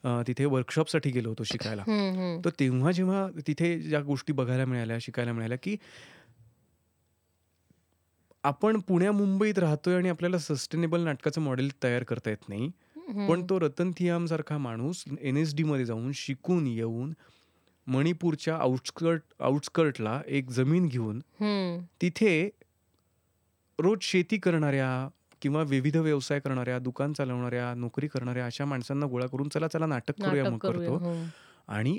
अं, 0.05 0.22
तिथे 0.26 0.44
वर्कशॉपसाठी 0.44 1.11
गेलो 1.11 1.28
होतो 1.28 1.44
शिकायला. 1.44 1.82
तर 2.44 2.50
तेव्हा 2.61 2.92
जेव्हा 2.92 3.26
तिथे 3.46 3.78
ज्या 3.78 4.00
गोष्टी 4.00 4.32
बघायला 4.32 4.64
मिळाल्या 4.64 4.98
शिकायला 5.00 5.32
मिळाल्या 5.32 5.59
की 5.62 5.76
आपण 8.44 8.80
पुण्या 8.80 9.12
मुंबईत 9.12 9.59
राहतोय 9.59 9.94
आणि 9.96 10.09
आपल्याला 10.09 10.38
सस्टेनेबल 10.38 11.00
नाटकाचं 11.00 11.40
मॉडेल 11.40 11.70
तयार 11.82 12.03
करता 12.03 12.30
येत 12.30 12.48
नाही. 12.48 12.70
पण 13.28 13.42
तो 13.50 13.61
रतन 13.61 13.90
थियाम 13.90 14.26
सारखा 14.26 14.59
माणूस 14.59 15.05
एन 15.20 15.36
एस 15.36 15.55
डी 15.55 15.62
मध्ये 15.62 15.84
जाऊन 15.84 16.12
शिकून 16.14 16.66
येऊन 16.66 17.12
मणिपूरच्या 17.87 18.57
आउटस्कर्ट 18.57 19.22
आउटस्कर्टला 19.41 20.20
एक 20.26 20.51
जमीन 20.51 20.87
घेऊन 20.89 21.20
तिथे 22.03 22.49
रोज 23.78 23.99
शेती 24.03 24.39
करणाऱ्या 24.39 25.09
किंवा 25.43 25.62
विविध 25.62 25.97
व्यवसाय 25.97 26.41
करणाऱ्या 26.41 26.78
दुकान 26.78 27.12
चालवणाऱ्या 27.12 27.74
नोकरी 27.74 28.09
करणाऱ्या 28.09 28.47
अशा 28.47 28.64
माणसांना 28.64 29.07
गोळा 29.07 29.26
करून 29.26 29.49
चला 29.49 29.68
चला 29.68 29.87
नाटक 29.87 30.22
करूया 30.22 30.51
मग 30.51 30.59
करतो. 30.59 30.97
हम्म. 30.97 31.26
आणि 31.68 31.99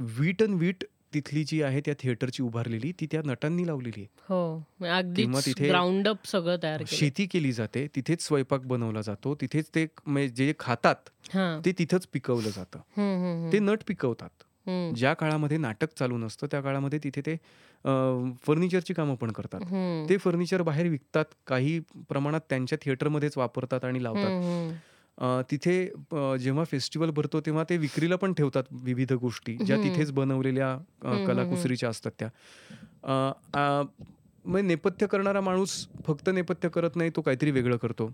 वीट 0.00 0.42
अन 0.42 0.54
वीट 0.54 0.84
तिथली 1.14 1.44
जी 1.44 1.62
आहे 1.62 1.80
त्या 1.80 1.94
थिएटरची 1.98 2.42
उभारलेली 2.42 2.92
ती 3.00 3.06
त्या 3.06 3.20
नटांनी 3.24 3.66
लावलेली 3.66 4.00
आहे. 4.00 4.06
हो. 4.28 4.58
किंवा 4.58 4.96
अगदीच 4.98 5.44
तिथे 5.46 5.68
ग्राउंड 5.68 6.08
अप 6.08 6.26
सगळं 6.26 6.56
तयार 6.62 6.78
केलं 6.78 6.96
शेती 6.96 7.26
केली 7.26 7.52
जाते 7.52 7.86
तिथेच 7.96 8.22
स्वयंपाक 8.22 8.60
बनवला 8.60 9.00
जातो 9.00 9.34
तिथेच 9.34 9.70
ते 9.74 9.86
म्हणजे 10.06 10.46
जे 10.46 10.52
खातात 10.58 11.08
हा. 11.34 11.60
ते 11.64 11.72
तिथंच 11.72 12.06
पिकवलं 12.06 12.48
जातं. 12.48 13.52
ते 13.52 13.58
नट 13.58 13.78
पिकवतात. 13.86 14.30
ज्या 14.90 15.14
काळामध्ये 15.14 15.56
नाटक 15.58 15.88
चालू 15.98 16.18
नसतं 16.18 16.46
त्या 16.50 16.60
काळामध्ये 16.60 16.98
तिथे 17.04 17.20
ते 17.20 17.36
फर्निचरची 18.46 18.94
कामं 18.94 19.14
पण 19.14 19.30
करतात. 19.32 19.60
ते 20.08 20.16
फर्निचर 20.16 20.62
बाहेर 20.62 20.88
विकतात 20.88 21.24
काही 21.46 21.80
प्रमाणात 22.08 22.40
त्यांच्या 22.50 22.78
थिएटरमध्येच 22.82 23.38
वापरतात 23.38 23.84
आणि 23.84 24.02
लावतात. 24.02 24.32
अ, 25.18 25.40
तिथे 25.50 25.88
अ, 26.12 26.36
जेव्हा 26.36 26.64
फेस्टिवल 26.64 27.10
भरतो 27.10 27.40
तेव्हा 27.40 27.64
ते 27.70 27.76
विक्रीला 27.76 28.16
पण 28.16 28.32
ठेवतात 28.32 28.64
विविध 28.72 29.12
गोष्टी 29.12 29.56
ज्या. 29.66 29.76
तिथेच 29.76 30.12
बनवलेल्या 30.12 30.72
अ, 31.04 31.18
कलाकुसरीच्या 31.26 31.88
असतात 31.88 32.12
त्या. 32.18 32.28
अ, 33.02 33.12
आ, 33.58 33.82
म्हणजे 34.44 34.66
नेपथ्य 34.68 35.06
करणारा 35.06 35.40
माणूस 35.40 35.86
फक्त 36.06 36.28
नेपथ्य 36.30 36.68
करत 36.68 36.96
नाही 36.96 37.10
तो 37.16 37.20
काहीतरी 37.22 37.50
वेगळं 37.50 37.76
करतो. 37.76 38.06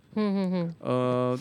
अ, 0.81 1.37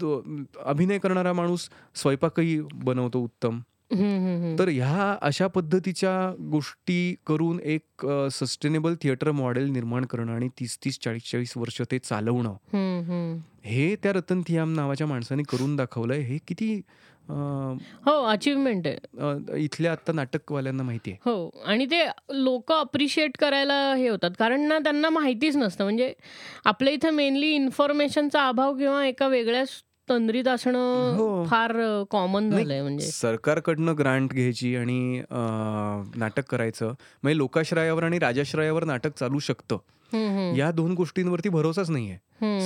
तो 0.00 0.22
अभिनय 0.64 0.98
करणारा 0.98 1.32
माणूस 1.32 1.68
स्वयंपाकही 1.94 2.60
बनवतो 2.74 3.20
उत्तम. 3.20 3.60
हम्म, 3.92 4.26
हम्म, 4.26 4.42
हम्म. 4.42 4.56
तर 4.58 4.68
ह्या 4.68 5.18
अशा 5.22 5.46
पद्धतीच्या 5.46 6.34
गोष्टी 6.50 7.14
करून 7.26 7.60
एक 7.64 8.06
सस्टेनेबल 8.32 8.94
थिएटर 9.02 9.30
मॉडेल 9.30 9.64
निर्माण 9.64 10.04
करणं 10.04 10.32
आणि 10.32 10.48
तीस 10.48 10.78
तीस 10.84 10.98
चाळीस 10.98 11.30
चाळीस 11.30 11.56
वर्ष 11.56 11.82
ते 11.90 11.98
चालवणं. 11.98 12.48
हम्म, 12.48 13.10
हम्म. 13.10 13.38
हे 13.64 13.96
त्या 13.96 14.12
रतन 14.12 14.40
थियाम 14.40 14.74
नावाच्या 14.74 15.06
माणसाने 15.06 15.42
करून 15.42 15.76
दाखवलंय. 15.76 16.18
हे 16.18 16.38
किती 16.48 16.80
अं, 17.28 17.76
हो 18.04 18.24
अचीवमेंट 18.24 18.86
आहे. 18.86 18.96
अं, 18.96 19.56
इथल्या 19.56 19.92
आत्ता 19.92 20.12
नाटकवाल्यांना 20.12 20.82
माहिती 20.82 21.10
आहे 21.10 21.30
हो 21.30 21.62
आणि 21.66 21.86
ते 21.86 22.06
लोक 22.32 22.72
अप्रिशिएट 22.72 23.30
करायला 23.38 23.94
हे 23.94 24.08
होतात. 24.08 24.30
कारण 24.38 24.60
ना 24.60 24.78
त्यांना 24.78 25.10
माहितीच 25.10 25.56
नसतं. 25.56 25.84
म्हणजे 25.84 26.12
आपल्या 26.64 26.94
इथं 26.94 27.10
मेनली 27.10 27.50
इन्फॉर्मेशनचा 27.54 28.48
अभाव 28.48 28.74
किंवा 28.74 29.06
एका 29.06 29.28
वेगळ्याच 29.28 29.68
तंद्रीत 30.12 30.48
असणं 30.48 31.14
हो. 31.16 31.44
फार 31.44 32.02
कॉमन 32.10 32.50
झालंय 32.50 32.82
म्हणजे. 32.82 33.06
सरकारकडनं 33.06 33.94
ग्रांट 33.98 34.32
घ्यायची 34.32 34.76
आणि 34.76 35.22
नाटक 36.16 36.44
करायचं. 36.50 36.86
म्हणजे 37.22 37.36
लोकाश्रयावर 37.36 38.02
आणि 38.02 38.18
राजाश्रयावर 38.18 38.84
नाटक 38.84 39.18
चालू 39.18 39.38
शकतं. 39.38 39.76
या 40.56 40.70
दोन 40.70 40.94
गोष्टींवरती 40.94 41.48
भरोसाच 41.48 41.90
नाहीये. 41.90 42.16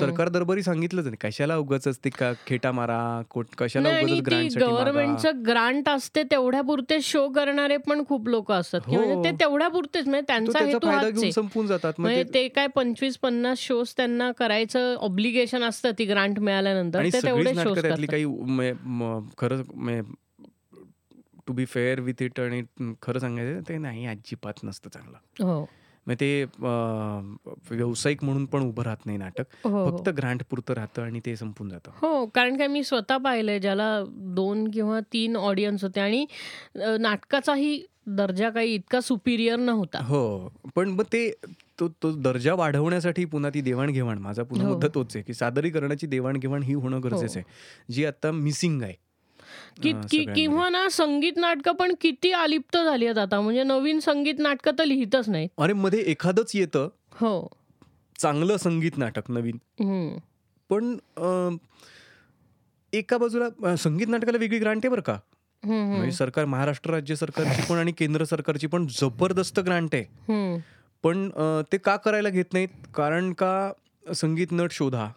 सरकार 0.01 0.29
दरबारी 0.29 0.63
सांगितलंच 0.63 1.05
नाही. 1.05 1.17
कशाला 1.17 1.57
उगाच 1.57 1.89
ते 2.05 2.11
का 2.11 2.33
खेटा 2.47 2.73
मारा 2.73 3.23
कोट 3.31 3.47
कशाला. 3.59 3.89
गव्हर्नमेंटचं 4.61 5.31
ग्रांट 5.47 5.89
असते 5.89 6.23
तेवढ्या 6.23 6.61
पुरते 6.63 7.01
शो 7.01 7.29
करणारे 7.29 7.77
पण 7.77 8.05
खूप 8.05 8.29
लोक 8.29 8.53
असतात. 8.53 8.81
की 8.81 8.97
म्हणजे 8.97 9.15
हो. 9.15 9.25
ते 9.25 9.31
तेवढ्या 9.31 9.69
पुरतेच 9.69 10.09
म्हणजे 10.09 10.25
त्यांचा 10.27 10.59
हेतू 10.59 11.31
संपून 11.31 11.67
जातात. 11.67 11.93
म्हणजे 11.99 12.25
ते- 12.35 12.49
काय 12.55 12.67
पंचवीस 12.67 13.19
पन्नास 13.19 13.59
शोज 13.59 13.95
त्यांना 13.97 14.33
करायचं 14.33 14.95
ऑब्लिगेशन 14.95 15.63
असतं 15.63 15.91
ती 15.99 16.05
ग्रांट 16.05 16.39
मिळाल्यानंतर. 16.39 17.03
ते 17.03 17.19
तेवढे 17.27 17.55
शोज 17.55 17.79
काही 18.11 18.25
म- 18.25 18.73
म- 18.85 19.27
खरं 19.39 19.63
to 21.47 21.53
be 21.53 21.65
fair 21.65 22.01
with 22.01 22.23
it 22.23 22.41
आणि 22.41 22.63
खरं 23.03 23.19
सांगायचं 23.19 23.69
ते 23.69 23.79
नाही 23.79 24.07
अजिबात 24.07 24.53
नसतं 24.65 24.91
चांगलं. 24.91 25.45
हो. 25.45 25.69
मग 26.07 26.15
ते 26.21 26.29
व्यावसायिक 26.61 28.25
म्हणून 28.25 28.45
पण 28.47 28.63
उभं 28.63 28.83
राहत 28.83 29.07
नाही 29.07 29.19
नाटक. 29.19 29.45
हो 29.65 29.71
हो. 29.71 29.91
फक्त 29.91 30.09
ग्रांट 30.17 30.43
पुरतं 30.51 30.75
राहतं 30.75 31.03
आणि 31.03 31.21
ते 31.27 31.37
संपून 31.37 31.69
जातं. 31.69 31.91
हो 32.01 32.25
कारण 32.35 32.57
काय 32.59 32.67
मी 32.67 32.83
स्वतः 32.85 33.17
पाहिलंय 33.25 33.59
ज्याला 33.59 33.89
दोन 34.37 34.67
किंवा 34.71 35.01
तीन 35.13 35.37
ऑडियन्स 35.37 35.85
होते 35.85 36.01
आणि 36.01 36.25
नाटकाचाही 36.77 37.81
दर्जा 38.09 38.49
काही 38.51 38.75
इतका 38.75 39.01
सुपिरियर 39.01 39.57
नव्हता. 39.59 40.05
हो 40.05 40.53
पण 40.75 40.89
मग 40.89 41.05
ते 41.13 41.31
तो 41.81 41.89
तो 42.03 42.11
दर्जा 42.17 42.55
वाढवण्यासाठी 42.55 43.25
पुन्हा 43.25 43.51
ती 43.55 43.61
देवाणघेवाण. 43.61 44.19
माझा 44.19 44.43
पुन्हा 44.43 44.67
हो. 44.67 44.73
मुद्दा 44.73 44.89
तोच 44.95 45.17
आहे 45.17 45.23
की 45.23 45.35
सादरीकरणाची 45.35 46.07
देवाणघेवाण 46.07 46.63
ही 46.63 46.75
होणं 46.75 47.03
गरजेचं 47.05 47.39
आहे. 47.39 47.45
जी 47.93 48.05
आता 48.05 48.31
मिसिंग 48.33 48.83
आहे. 48.83 48.95
कि. 49.83 50.25
किंवा 50.27 50.69
ना 50.69 50.89
संगीत 50.91 51.37
नाटकं 51.37 51.73
पण 51.73 51.95
किती 52.01 52.31
अलिप्त 52.33 52.77
झाली 52.77 53.07
आहेत 53.07 53.19
आता. 53.19 53.41
म्हणजे 53.41 53.63
नवीन 53.63 53.99
संगीत 54.01 54.39
नाटकं 54.39 54.79
तर 54.79 54.85
लिहितच 54.85 55.29
नाहीत. 55.29 55.49
अरे 55.59 55.73
मध्ये 55.73 56.01
एखादंच 56.11 56.55
येतं. 56.55 56.89
हो. 57.13 57.49
चांगलं 58.17 58.57
संगीत 58.57 58.99
नाटक 58.99 59.31
नवीन. 59.31 60.17
पण 60.71 60.97
एका 62.93 63.17
बाजूला 63.19 63.75
संगीत 63.77 64.09
नाटकाला 64.09 64.39
वेगळी 64.39 64.59
ग्रांट 64.59 64.85
आहे 64.85 64.91
बरं 64.91 65.03
का? 65.03 65.19
म्हणजे 65.63 66.13
सरकार 66.13 66.45
महाराष्ट्र 66.45 66.91
राज्य 66.91 67.15
सरकारची 67.17 67.63
पण 67.69 67.79
आणि 67.79 67.93
केंद्र 67.93 68.25
सरकारची 68.25 68.67
पण 68.67 68.87
जबरदस्त 68.91 69.61
ग्रांट 69.61 69.95
आहे. 69.95 70.59
पण 71.05 71.29
ते 71.73 71.79
का 71.79 71.97
करायला 71.97 72.29
घेत 72.29 72.53
नाहीत? 72.53 72.69
कारण 72.95 73.33
का 73.33 73.73
संगीत 74.07 74.53
नट 74.53 74.73
शोधा. 74.73 75.09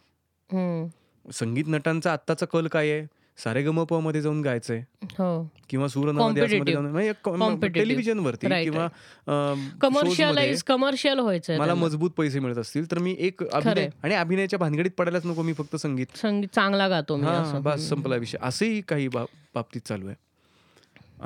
संगीत 1.26 1.66
नटांचा 1.68 2.14
आत्ताचा 2.14 2.46
कल 2.46 2.68
काय 2.68 2.92
आहे? 2.92 3.06
सारेगमपमध्ये 3.44 4.22
जाऊन 4.22 4.42
गायचंय 4.42 4.84
हो 5.12 5.28
किंवा 5.70 5.88
Competitive. 5.88 7.74
टेलिव्हिजनवरती 7.74 8.48
Right, 8.48 8.64
किंवा 8.64 8.88
कमर्शियलाइज 9.82 10.64
कमर्शियल 10.64 11.20
व्हायचंय 11.20 11.58
मला. 11.58 11.76
मजबूत 11.76 12.12
पैसे 12.12 12.40
मिळत 12.40 12.58
असतील 12.58 12.92
तर 12.92 13.00
मी 13.00 13.16
एक 13.20 13.44
अभिनय. 13.44 13.90
आणि 14.04 14.16
अभिनयाच्या 14.16 14.60
भानगडीत 14.60 14.92
पडायलाच 14.98 15.26
नको 15.26 15.42
मी 15.42 15.54
फक्त 15.54 15.76
संगीत 15.76 16.18
संगीत 16.18 16.56
चांगला 16.56 16.88
गातो 16.88 17.18
बस. 17.64 17.88
संपला 17.90 18.16
विषय 18.16 18.38
असंही 18.42 18.82
काही 18.82 19.08
बाबतीत 19.08 19.82
चालू 19.82 20.08
आहे 20.08 20.16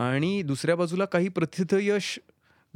आणि 0.03 0.41
दुसऱ्या 0.41 0.75
बाजूला 0.75 1.05
काही 1.05 1.27
प्रथित 1.29 1.73
यश 1.73 2.19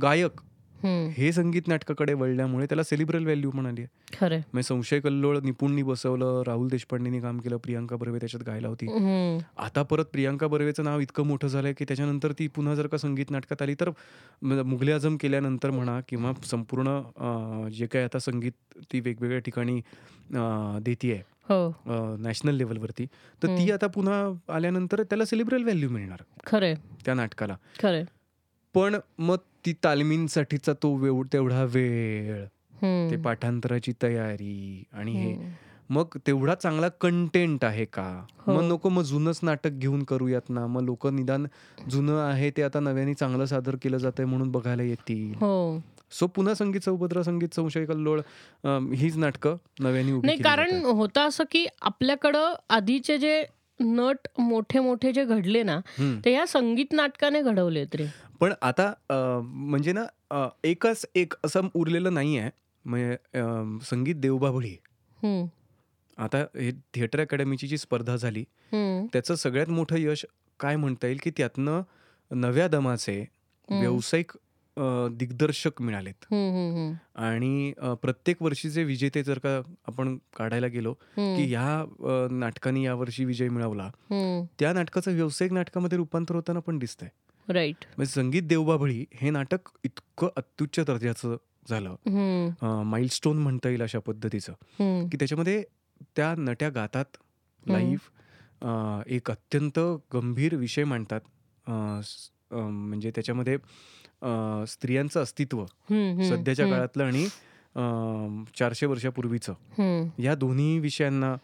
गायक. 0.01 0.41
हे 0.85 1.31
संगीत 1.31 1.61
नाटकाकडे 1.67 2.13
वळल्यामुळे 2.13 2.65
त्याला 2.65 2.83
सेलिब्रल 2.83 3.23
व्हॅल्यू 3.23 3.51
म्हणाली 3.53 3.81
आहे. 3.81 4.15
खरंय. 4.21 4.37
म्हणजे 4.37 4.63
संशय 4.63 4.99
कल्लोळ 4.99 5.39
निपुणनी 5.43 5.83
बसवलं 5.83 6.43
राहुल 6.47 6.67
देशपांडेनी 6.67 7.21
काम 7.21 7.39
केलं 7.39 7.57
प्रियांका 7.57 7.95
बर्वे 7.95 8.19
त्याच्यात 8.19 8.43
गायला 8.43 8.67
होती. 8.67 8.87
आता 9.57 9.83
परत 9.83 10.05
प्रियांका 10.05 10.47
बर्वेचं 10.47 10.83
नाव 10.83 10.99
इतकं 10.99 11.25
मोठं 11.25 11.47
झालंय 11.47 11.73
की 11.73 11.85
त्याच्यानंतर 11.85 12.31
ती 12.31 12.47
पुन्हा 12.47 12.75
जर 12.75 12.87
का 12.87 12.97
संगीत 12.97 13.31
नाटकात 13.31 13.61
आली 13.61 13.75
तर 13.79 13.89
म- 14.41 14.61
मुघले 14.65 14.91
आझम 14.91 15.17
केल्यानंतर 15.17 15.71
म्हणा 15.71 15.99
किंवा 16.07 16.33
संपूर्ण 16.45 17.01
जे 17.69 17.85
काही 17.85 18.05
आता 18.05 18.19
संगीत 18.19 18.51
ती 18.93 18.99
वेगवेगळ्या 18.99 19.39
ठिकाणी 19.39 19.81
देती 20.81 21.11
आहे 21.11 21.21
हो. 21.49 21.75
नॅशनल 22.19 22.55
लेवलवरती 22.55 23.05
तर 23.43 23.47
ती. 23.47 23.71
आता 23.71 23.87
पुन्हा 23.87 24.33
आल्यानंतर 24.55 25.03
त्याला 25.03 25.25
सेलिब्रल 25.25 25.63
व्हॅल्यू 25.63 25.89
मिळणार. 25.89 26.23
खरंय. 26.45 26.75
त्या 27.05 27.13
नाटकाला. 27.13 27.55
खरंय. 27.81 28.03
पण 28.73 28.95
मग 29.17 29.35
ती 29.67 29.73
तालमींसाठीचा 29.83 30.73
तो 30.73 30.93
वेव 30.95 31.21
तेवढा 31.23 31.63
वेळ. 31.63 32.45
ते 32.81 33.15
पाठांतराची 33.15 33.91
तयारी 34.03 34.83
आणि 34.93 35.11
हे. 35.11 35.35
मग 35.89 36.17
तेवढा 36.27 36.53
चांगला 36.55 36.87
कंटेंट 37.01 37.63
आहे 37.65 37.85
का 37.85 38.25
हो. 38.47 38.53
मग 38.53 38.63
नको 38.63 38.89
मग 38.89 39.03
जुनंच 39.03 39.39
नाटक 39.43 39.69
घेऊन 39.69 40.03
करूयात 40.03 40.49
ना 40.49 40.65
मग 40.67 40.81
लोक 40.81 41.07
निदान 41.07 41.45
जुनं 41.89 42.19
आहे 42.21 42.49
ते 42.57 42.63
आता 42.63 42.79
नव्याने 42.79 43.13
चांगलं 43.13 43.45
सादर 43.45 43.75
केलं 43.81 43.97
जातंय 43.97 44.25
म्हणून 44.25 44.51
बघायला 44.51 44.83
येतील 44.83 45.33
हो 45.41 45.79
सो 46.11 46.27
पुन्हा 46.27 46.53
संगीत 46.53 46.81
सौभद्र 46.81 47.21
संगीत 47.21 47.55
संशय 47.55 47.85
कल्लोळ 47.85 48.21
हीच 48.95 49.17
नाटकं 49.17 49.57
नव्याने 49.79 50.11
नाही 50.11 50.37
कारण. 50.37 50.75
होतं 50.85 51.27
असं 51.27 51.43
की 51.51 51.65
आपल्याकडं 51.81 52.53
आधीचे 52.69 53.17
जे 53.17 53.43
नट 53.79 54.27
मोठे 54.39 54.79
मोठे 54.79 55.11
जे 55.11 55.23
घडले 55.25 55.63
ना. 55.63 55.79
ते 56.25 56.33
ह्या 56.33 56.45
संगीत 56.47 56.93
नाटकाने 56.93 57.41
घडवले 57.41 57.83
रे 57.83 58.05
पण 58.39 58.53
आता 58.61 58.91
म्हणजे 59.43 59.91
ना 59.93 60.47
एकच 60.63 61.05
एक 61.15 61.33
असं 61.45 61.67
उरलेलं 61.73 62.13
नाही 62.13 62.37
आहे 62.37 62.49
म्हणजे 62.85 63.85
संगीत 63.85 64.15
देवबाभळी. 64.15 64.75
आता 66.17 66.37
हे 66.55 66.71
थिएटर 66.93 67.19
अकॅडमीची 67.21 67.67
जी 67.67 67.77
स्पर्धा 67.77 68.15
झाली. 68.15 68.43
त्याचं 69.13 69.35
सगळ्यात 69.35 69.69
मोठं 69.69 69.97
यश 69.97 70.25
काय 70.59 70.75
म्हणता 70.75 71.07
येईल 71.07 71.19
की 71.23 71.31
त्यातनं 71.37 71.81
नव्या 72.31 72.67
दमाचे. 72.67 73.19
व्यावसायिक 73.69 74.31
दिग्दर्शक 75.11 75.81
मिळालेत. 75.81 76.25
आणि 77.15 77.73
प्रत्येक 78.01 78.41
वर्षीचे 78.41 78.83
विजेते 78.83 79.23
जर 79.23 79.39
का 79.39 79.59
आपण 79.87 80.17
काढायला 80.37 80.67
गेलो 80.67 80.93
की. 80.93 81.45
ह्या 81.45 82.27
नाटकाने 82.31 82.83
यावर्षी 82.83 83.25
विजय 83.25 83.49
मिळवला. 83.49 83.89
त्या 84.59 84.73
नाटकाचं 84.73 85.13
व्यावसायिक 85.13 85.53
नाटकामध्ये 85.53 85.97
रूपांतर 85.97 86.35
होताना 86.35 86.59
पण 86.59 86.77
दिसतंय 86.77 87.09
राईट 87.49 87.85
म्हणजे 87.97 88.11
संगीत 88.11 88.43
देवबाभळी 88.43 89.05
हे 89.13 89.29
नाटक 89.29 89.69
इतकं 89.83 90.29
अत्युच्च 90.37 90.85
दर्जाचं 90.85 91.35
झालं. 91.69 91.95
माइलस्टोन 92.83 93.37
म्हणता 93.37 93.69
येईल 93.69 93.81
अशा 93.81 93.99
पद्धतीचं. 93.99 94.53
की 95.09 95.17
त्याच्यामध्ये 95.17 95.63
त्या 96.15 96.33
नट्या 96.37 96.69
गातात 96.69 97.05
लाईव्ह 97.67 99.01
एक 99.07 99.31
अत्यंत 99.31 99.79
गंभीर 100.13 100.55
विषय 100.55 100.83
मांडतात 100.83 101.21
म्हणजे 102.53 103.11
त्याच्यामध्ये 103.15 103.57
स्त्रियांचं 104.67 105.21
अस्तित्व 105.21 105.65
सध्याच्या 106.29 106.69
काळातलं 106.69 107.03
आणि 107.03 107.25
चारशे 108.59 108.85
वर्षापूर्वीचं. 108.85 109.53
या 110.19 110.35
दोन्ही 110.35 110.79
विषयांना 110.79 111.35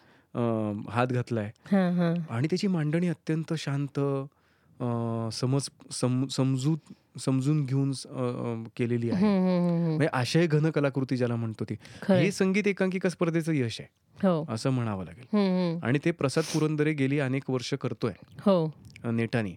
हात 0.90 1.08
घातलाय. 1.08 1.52
आणि 2.30 2.48
त्याची 2.50 2.68
मांडणी 2.68 3.08
अत्यंत 3.08 3.54
शांत 3.54 4.00
अं, 4.84 5.30
समज 5.30 5.70
सम 5.92 6.26
समजूत 6.28 6.94
समजून 7.20 7.64
घेऊन 7.66 7.92
स- 7.92 8.06
अं, 8.08 8.36
अं, 8.44 8.64
केलेली 8.78 9.10
आहे 9.10 9.26
हम्म, 9.26 9.48
हम्म, 9.48 9.68
हम्म. 9.70 9.86
म्हणजे 9.88 10.08
आशय 10.14 10.48
घन 10.48 10.70
कलाकृती 10.72 11.18
ज्याला 11.18 11.36
म्हणतो 11.36 11.64
ती 11.64 11.76
खरंय. 12.02 12.24
हे 12.24 12.32
संगीत 12.32 12.68
एकांकिका 12.68 13.10
स्पर्धेचं 13.10 13.54
यश 13.54 13.80
आहे 13.82 14.28
हो 14.28 14.46
असं 14.50 14.70
म्हणावं 14.70 15.06
लागेल 15.06 15.26
हम्म, 15.34 15.48
हम्म. 15.50 15.86
आणि 15.86 16.00
ते 16.06 16.12
प्रसाद 16.12 16.44
पुरंदरे 16.54 16.94
गेली 16.94 17.20
अनेक 17.20 17.50
वर्ष 17.50 17.74
करतोय 17.74 18.14
हो 18.46 18.64
अ, 19.04 19.12
नेटाने 19.12 19.56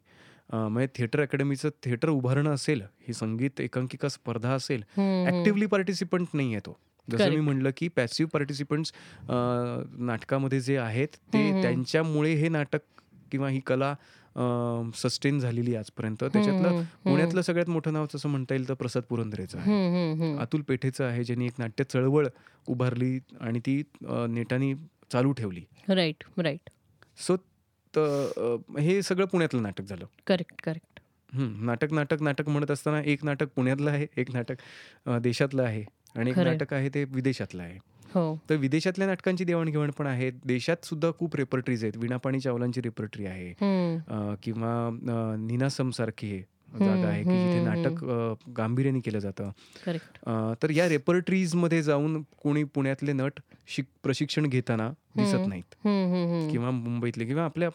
अ, 0.51 0.57
म्हणजे 0.57 0.89
थिएटर 0.95 1.20
अकॅडमीचं 1.20 1.68
थिएटर 1.85 2.09
उभारणं 2.09 2.55
असेल 2.55 2.83
ही 3.09 3.12
संगीत 3.12 3.61
एकांकिका 3.61 4.09
स्पर्धा 4.09 4.53
असेल 4.53 4.83
हम्म, 4.97 5.27
हम्म. 5.27 5.37
ऍक्टिव्हली 5.37 5.66
पार्टिसिपंट 5.66 6.27
नाही 6.35 6.53
आहे 6.53 6.61
तो 6.66 6.77
जसं 7.09 7.18
मी 7.18 7.24
Correct. 7.24 7.45
म्हणलं 7.45 7.70
की 7.77 7.89
पॅसिव्ह 7.89 8.31
पार्टिसिपंट्स 8.33 8.93
नाटकामध्ये 9.99 10.61
जे 10.61 10.77
आहेत 10.77 11.09
ते. 11.33 11.62
त्यांच्यामुळे 11.62 12.33
हे 12.35 12.49
नाटक 12.49 12.79
किंवा 13.33 13.49
ही 13.49 13.61
कला 13.61 13.95
सस्टेन 14.97 15.39
झालेली 15.41 15.74
आजपर्यंत. 15.76 16.24
त्याच्यातलं. 16.24 16.82
पुण्यातलं 17.05 17.43
सगळ्यात 17.43 17.70
मोठं 17.70 17.93
नाव 17.93 18.07
तसं 18.14 18.28
म्हणता 18.28 18.55
येईल 18.55 18.68
तर 18.68 18.74
प्रसाद 18.74 19.03
पुरंदरेचं 19.03 19.59
आहे. 19.59 20.37
अतुल 20.39 20.62
पेठेचं 20.62 21.05
आहे 21.05 21.24
ज्यांनी 21.24 21.47
एक 21.47 21.53
नाट्य 21.59 21.84
चळवळ 21.84 22.26
उभारली 22.68 23.18
आणि 23.41 23.61
ती 23.66 23.82
नेटाने 24.03 24.72
चालू 25.12 25.32
ठेवली. 25.32 25.62
राईट 25.89 26.24
राईट 26.39 26.70
सो 27.18 27.37
हे 28.78 29.01
सगळं 29.03 29.26
पुण्यातलं 29.26 29.62
नाटक 29.62 29.84
झालं. 29.84 30.05
करेक्ट 30.26 30.62
करेक्ट 30.64 31.01
नाटक 31.32 31.93
नाटक 31.93 32.22
नाटक 32.22 32.49
म्हणत 32.49 32.70
असताना 32.70 33.01
एक 33.03 33.24
नाटक 33.24 33.49
पुण्यातलं 33.57 33.91
आहे 33.91 34.07
एक 34.16 34.30
नाटक 34.34 34.57
देशातलं 35.22 35.62
आहे 35.62 35.84
आणि 36.16 36.30
एक. 36.30 36.39
नाटक 36.39 36.72
आहे 36.74 36.89
ते 36.89 37.05
विदेशातलं 37.05 37.62
आहे. 37.62 37.78
हो. 38.14 38.40
तर 38.50 38.57
विदेशातल्या 38.57 39.07
नाटकांची 39.07 39.44
देवाणघेवाण 39.44 39.90
पण 39.90 40.07
आहे. 40.07 40.30
देशात 40.44 40.84
सुद्धा 40.84 41.11
खूप 41.18 41.36
रेपर्टरीज 41.36 41.84
आहेत. 41.84 41.96
वीणापाणी 41.96 42.40
चावलांची 42.40 42.80
रेपर्टरी 42.80 43.26
आहे. 43.26 43.52
किंवा 44.42 44.74
नीनासम 45.38 45.90
सारखी 45.90 46.38
जागा 46.80 47.09
आहे 47.09 47.22
की 47.22 47.30
जिथे 47.30 47.64
नाटक 47.64 48.04
गांभीर्याने 48.57 49.00
केलं 49.00 49.18
जातं. 49.18 49.50
तर 50.62 50.70
या 50.70 50.88
रेपर्टरीजमध्ये 50.88 51.82
जाऊन 51.82 52.22
कोणी 52.42 52.64
पुण्यातले 52.64 53.12
नट 53.12 53.40
शिक 53.66 53.86
प्रशिक्षण 54.02 54.46
घेताना 54.46 54.88
दिसत. 55.16 55.46
नाहीत. 55.48 55.74
किंवा 56.52 56.70
मुंबईतले 56.70 57.24
किंवा 57.24 57.44
आपल्या 57.44 57.68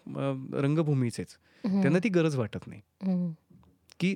रंगभूमीचेच. 0.62 1.28
त्यांना 1.64 2.00
ती 2.00 2.10
गरज 2.10 2.36
वाटत 2.36 2.68
नाही. 2.68 2.82
की 4.00 4.16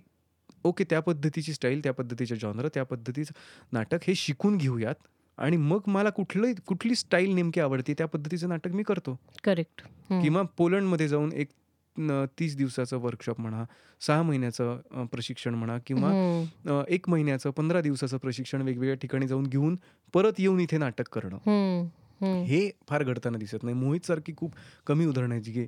ओके 0.64 0.84
त्या 0.84 1.00
पद्धतीची 1.00 1.54
स्टाईल 1.54 1.80
त्या 1.84 1.94
पद्धतीचे 1.94 2.36
जॉनर 2.36 2.68
त्या 2.74 2.84
पद्धतीचं 2.84 3.34
नाटक 3.74 3.98
हे 4.04 4.16
शिकून 4.16 4.58
घेऊयात. 4.58 4.96
आणि 5.38 5.58
मग 5.58 5.80
मला 5.88 6.10
कुठलं 6.10 6.52
कुठली 6.68 6.96
स्टाईल 6.96 7.34
नेमकी 7.36 7.60
आवडते 7.60 7.94
त्या 7.94 8.08
पद्धतीचं 8.08 8.50
नाटक 8.50 8.72
मी 8.72 8.84
करतो. 8.84 9.20
करेक्ट. 9.44 9.82
किंवा 10.12 10.42
पोलंडमध्ये 10.58 11.08
जाऊन 11.08 11.32
एक 11.34 11.48
तीस 12.40 12.56
दिवसाचं 12.58 12.98
वर्कशॉप 12.98 13.40
म्हणा 13.42 13.64
सहा 14.02 14.22
महिन्याचं 14.24 15.06
प्रशिक्षण 15.12 15.56
म्हणा 15.56 15.78
किंवा 15.88 16.84
एक 16.90 17.10
महिन्याचं 17.10 17.52
पंधरा 17.52 17.82
दिवसाचं 17.82 18.18
प्रशिक्षण 18.18 18.62
वेगवेगळ्या 18.62 18.96
ठिकाणी 18.96 19.28
जाऊन 19.28 19.44
घेऊन 19.44 19.78
परत 20.14 20.40
येऊन 20.40 20.60
इथे 20.60 20.78
नाटक 20.78 21.10
करणं. 21.10 21.86
हे 22.44 22.70
फार 22.90 23.04
घडताना 23.04 23.38
दिसत 23.38 23.64
नाही. 23.64 23.76
मोहित 23.76 24.06
सारखी 24.06 24.34
खूप 24.38 24.54
कमी 24.88 25.06
उदाहरणं 25.06 25.40
जी 25.40 25.66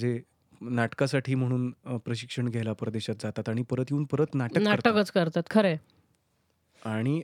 जे 0.00 0.20
नाटकासाठी 0.60 1.34
म्हणून 1.34 1.70
प्रशिक्षण 2.04 2.48
घ्यायला 2.48 2.72
परदेशात 2.72 3.14
जातात 3.22 3.48
आणि 3.48 3.62
परत 3.62 3.84
येऊन 3.90 4.04
परत 4.04 4.34
नाटक 4.34 4.58
नाटकच 4.58 5.10
करतात. 5.10 5.42
खरंय. 5.50 5.76
आणि 6.86 7.20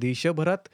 देशभरात 0.00 0.68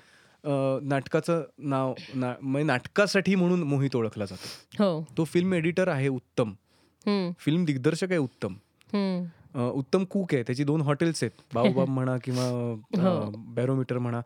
नाटकाचं 0.82 1.42
नाव 1.58 1.94
ना 2.14 2.32
म्हणजे 2.40 2.66
नाटकासाठी 2.66 3.34
म्हणून 3.34 3.62
मोहित 3.62 3.96
ओळखला 3.96 4.24
जातो. 4.24 4.84
हो. 4.84 5.04
तो 5.18 5.24
फिल्म 5.24 5.54
एडिटर 5.54 5.88
आहे 5.88 6.08
उत्तम. 6.08 6.52
फिल्म 7.38 7.64
दिग्दर्शक 7.64 8.10
आहे 8.10 8.18
उत्तम. 8.18 8.54
उत्तम 9.70 10.04
कूक 10.04 10.34
आहे. 10.34 10.42
त्याची 10.42 10.64
दोन 10.64 10.80
हॉटेल्स 10.80 11.22
आहेत. 11.22 11.40
बाबूबाब 11.54 11.88
म्हणा 11.88 12.16
किंवा 12.24 12.44
हो. 12.98 13.30
बॅरोमीटर 13.54 13.98
म्हणा. 13.98 14.20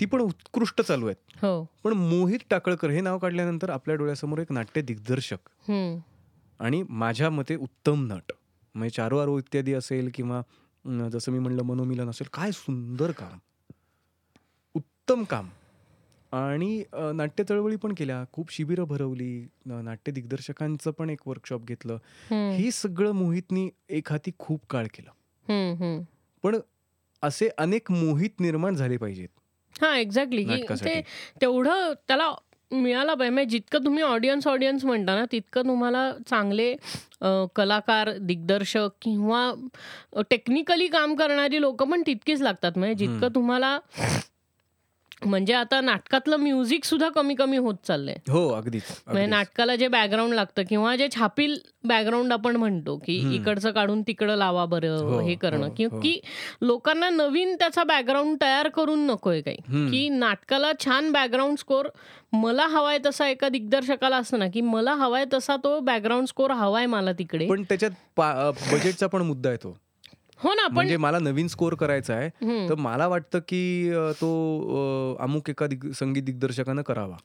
ती 0.00 0.06
पण 0.06 0.20
उत्कृष्ट 0.20 0.82
चालू 0.82 1.06
आहेत. 1.06 1.44
हो. 1.44 1.64
पण 1.84 1.92
मोहित 1.92 2.38
टाकळकर 2.50 2.90
हे 2.90 3.00
नाव 3.00 3.18
काढल्यानंतर 3.18 3.70
आपल्या 3.70 3.96
डोळ्यासमोर 3.96 4.38
एक 4.38 4.52
नाट्य 4.52 4.82
दिग्दर्शक. 4.82 5.70
आणि 6.60 6.82
माझ्या 6.88 7.30
मते 7.30 7.56
उत्तम 7.56 8.04
नट. 8.12 8.32
म्हणजे 8.74 8.94
चारो 8.96 9.18
आरो 9.18 9.38
इत्यादी 9.38 9.72
असेल 9.74 10.10
किंवा 10.14 10.40
अं, 10.86 11.08
जसं 11.08 11.32
मी 11.32 11.38
म्हणलं 11.38 11.62
मनोमिलन 11.62 12.10
असेल 12.10 12.26
काय 12.32 12.50
सुंदर 12.50 13.10
काम. 13.10 13.38
उत्तम 14.74 15.24
काम. 15.24 15.48
आणि 16.32 16.84
अ, 16.92 17.12
नाट्य 17.12 17.44
चळवळी 17.44 17.76
पण 17.76 17.94
केल्या. 17.98 18.24
खूप 18.32 18.52
शिबिरं 18.52 18.84
भरवली. 18.84 19.48
न- 19.66 19.72
नाट्य 19.72 20.12
दिग्दर्शकांचं 20.12 20.90
पण 20.90 21.10
एक 21.10 21.28
वर्कशॉप 21.28 21.62
घेतलं. 21.64 21.92
हम्म. 22.30 22.56
हे 22.56 22.70
सगळं 22.70 23.12
मोहितनी 23.12 23.70
एक 23.88 24.12
हाती 24.12 24.30
खूप 24.38 24.60
काळ 24.70 24.86
केलं. 24.94 25.10
हम्म. 25.48 25.84
हम्म. 25.84 26.02
पण 26.42 26.56
असे 27.22 27.48
अनेक 27.58 27.90
मोहित 27.90 28.40
निर्माण 28.40 28.74
झाले 28.74 28.96
पाहिजेत. 28.96 29.28
हा 29.82 29.96
एक्झॅक्टली 29.96 30.44
ते 30.44 30.50
नाटकासाठी. 30.50 31.00
तेवढं 31.40 31.92
त्याला 32.08 32.30
मिळाला 32.72 33.14
पाहिजे 33.14 33.34
म्हणजे 33.34 33.50
जितकं 33.50 33.84
तुम्ही 33.84 34.02
ऑडियन्स 34.02 34.46
ऑडियन्स 34.46 34.84
म्हणता 34.84 35.14
ना 35.14 35.24
तितकं 35.32 35.62
तुम्हाला 35.62 36.10
चांगले 36.30 36.74
कलाकार 37.56 38.10
दिग्दर्शक 38.20 38.88
किंवा 39.02 39.50
टेक्निकली 40.30 40.86
काम 40.86 41.14
करणारी 41.14 41.60
लोक 41.60 41.82
पण 41.82 42.02
तितकीच 42.06 42.42
लागतात 42.42 42.78
म्हणजे 42.78 43.06
जितकं. 43.06 43.28
तुम्हाला 43.34 43.78
म्हणजे 45.22 45.52
आता 45.54 45.80
नाटकातलं 45.80 46.36
म्युझिक 46.36 46.84
सुद्धा 46.84 47.08
कमी 47.08 47.34
कमी 47.34 47.56
होत 47.56 47.74
चाललंय 47.86 48.14
हो 48.28 48.48
अगदीच 48.48 48.82
म्हणजे. 49.06 49.26
नाटकाला 49.26 49.76
जे 49.76 49.88
बॅकग्राऊंड 49.88 50.34
लागतं 50.34 50.62
किंवा 50.68 50.94
जे 50.96 51.08
छापील 51.14 51.56
बॅकग्राऊंड 51.84 52.32
आपण 52.32 52.56
म्हणतो 52.56 52.96
की. 52.96 53.16
इकडचं 53.34 53.70
काढून 53.70 54.02
तिकडं 54.02 54.36
लावा 54.36 54.64
बरं 54.64 54.96
हो, 54.98 55.20
हे 55.20 55.34
करणं 55.34 55.66
हो, 55.66 55.72
की 55.76 55.84
हो. 55.84 56.00
की 56.00 56.18
लोकांना 56.62 57.10
नवीन 57.10 57.54
त्याचा 57.54 57.84
बॅकग्राऊंड 57.84 58.36
तयार 58.42 58.68
करून 58.68 59.06
नकोय 59.06 59.40
काही. 59.40 59.56
की 59.90 60.08
नाटकाला 60.08 60.72
छान 60.84 61.10
बॅकग्राऊंड 61.12 61.58
स्कोर 61.58 61.88
मला 62.32 62.66
हवाय 62.66 62.98
तसा 63.06 63.28
एका 63.28 63.48
दिग्दर्शकाला 63.48 64.16
असतं 64.16 64.38
ना 64.38 64.46
की 64.48 64.60
मला 64.60 64.94
हवाय 64.94 65.24
तसा 65.32 65.56
तो 65.56 65.78
बॅकग्राऊंड 65.80 66.26
स्कोर 66.26 66.50
हवाय 66.50 66.86
मला 66.86 67.12
तिकडे 67.12 67.46
पण 67.46 67.62
त्याच्यात 67.62 67.90
बजेटचा 68.72 69.06
पण 69.06 69.22
मुद्दा 69.22 69.48
आहे 69.48 69.58
तो 69.58 69.76
हो 70.44 70.54
ना 70.54 70.66
पण 70.66 70.74
म्हणजे 70.74 70.96
मला 70.96 71.18
नवीन 71.18 71.48
स्कोर 71.48 71.74
करायचा 71.74 72.14
आहे 72.14 72.28
तर 72.68 72.74
मला 72.74 73.06
वाटतं 73.06 73.38
की 73.38 73.92
तो 73.92 75.16
अमुक 75.20 75.50
एका 75.50 75.66
संगीत 75.94 76.22
दिग्दर्शकानं 76.22 76.82
करावा. 76.82 77.16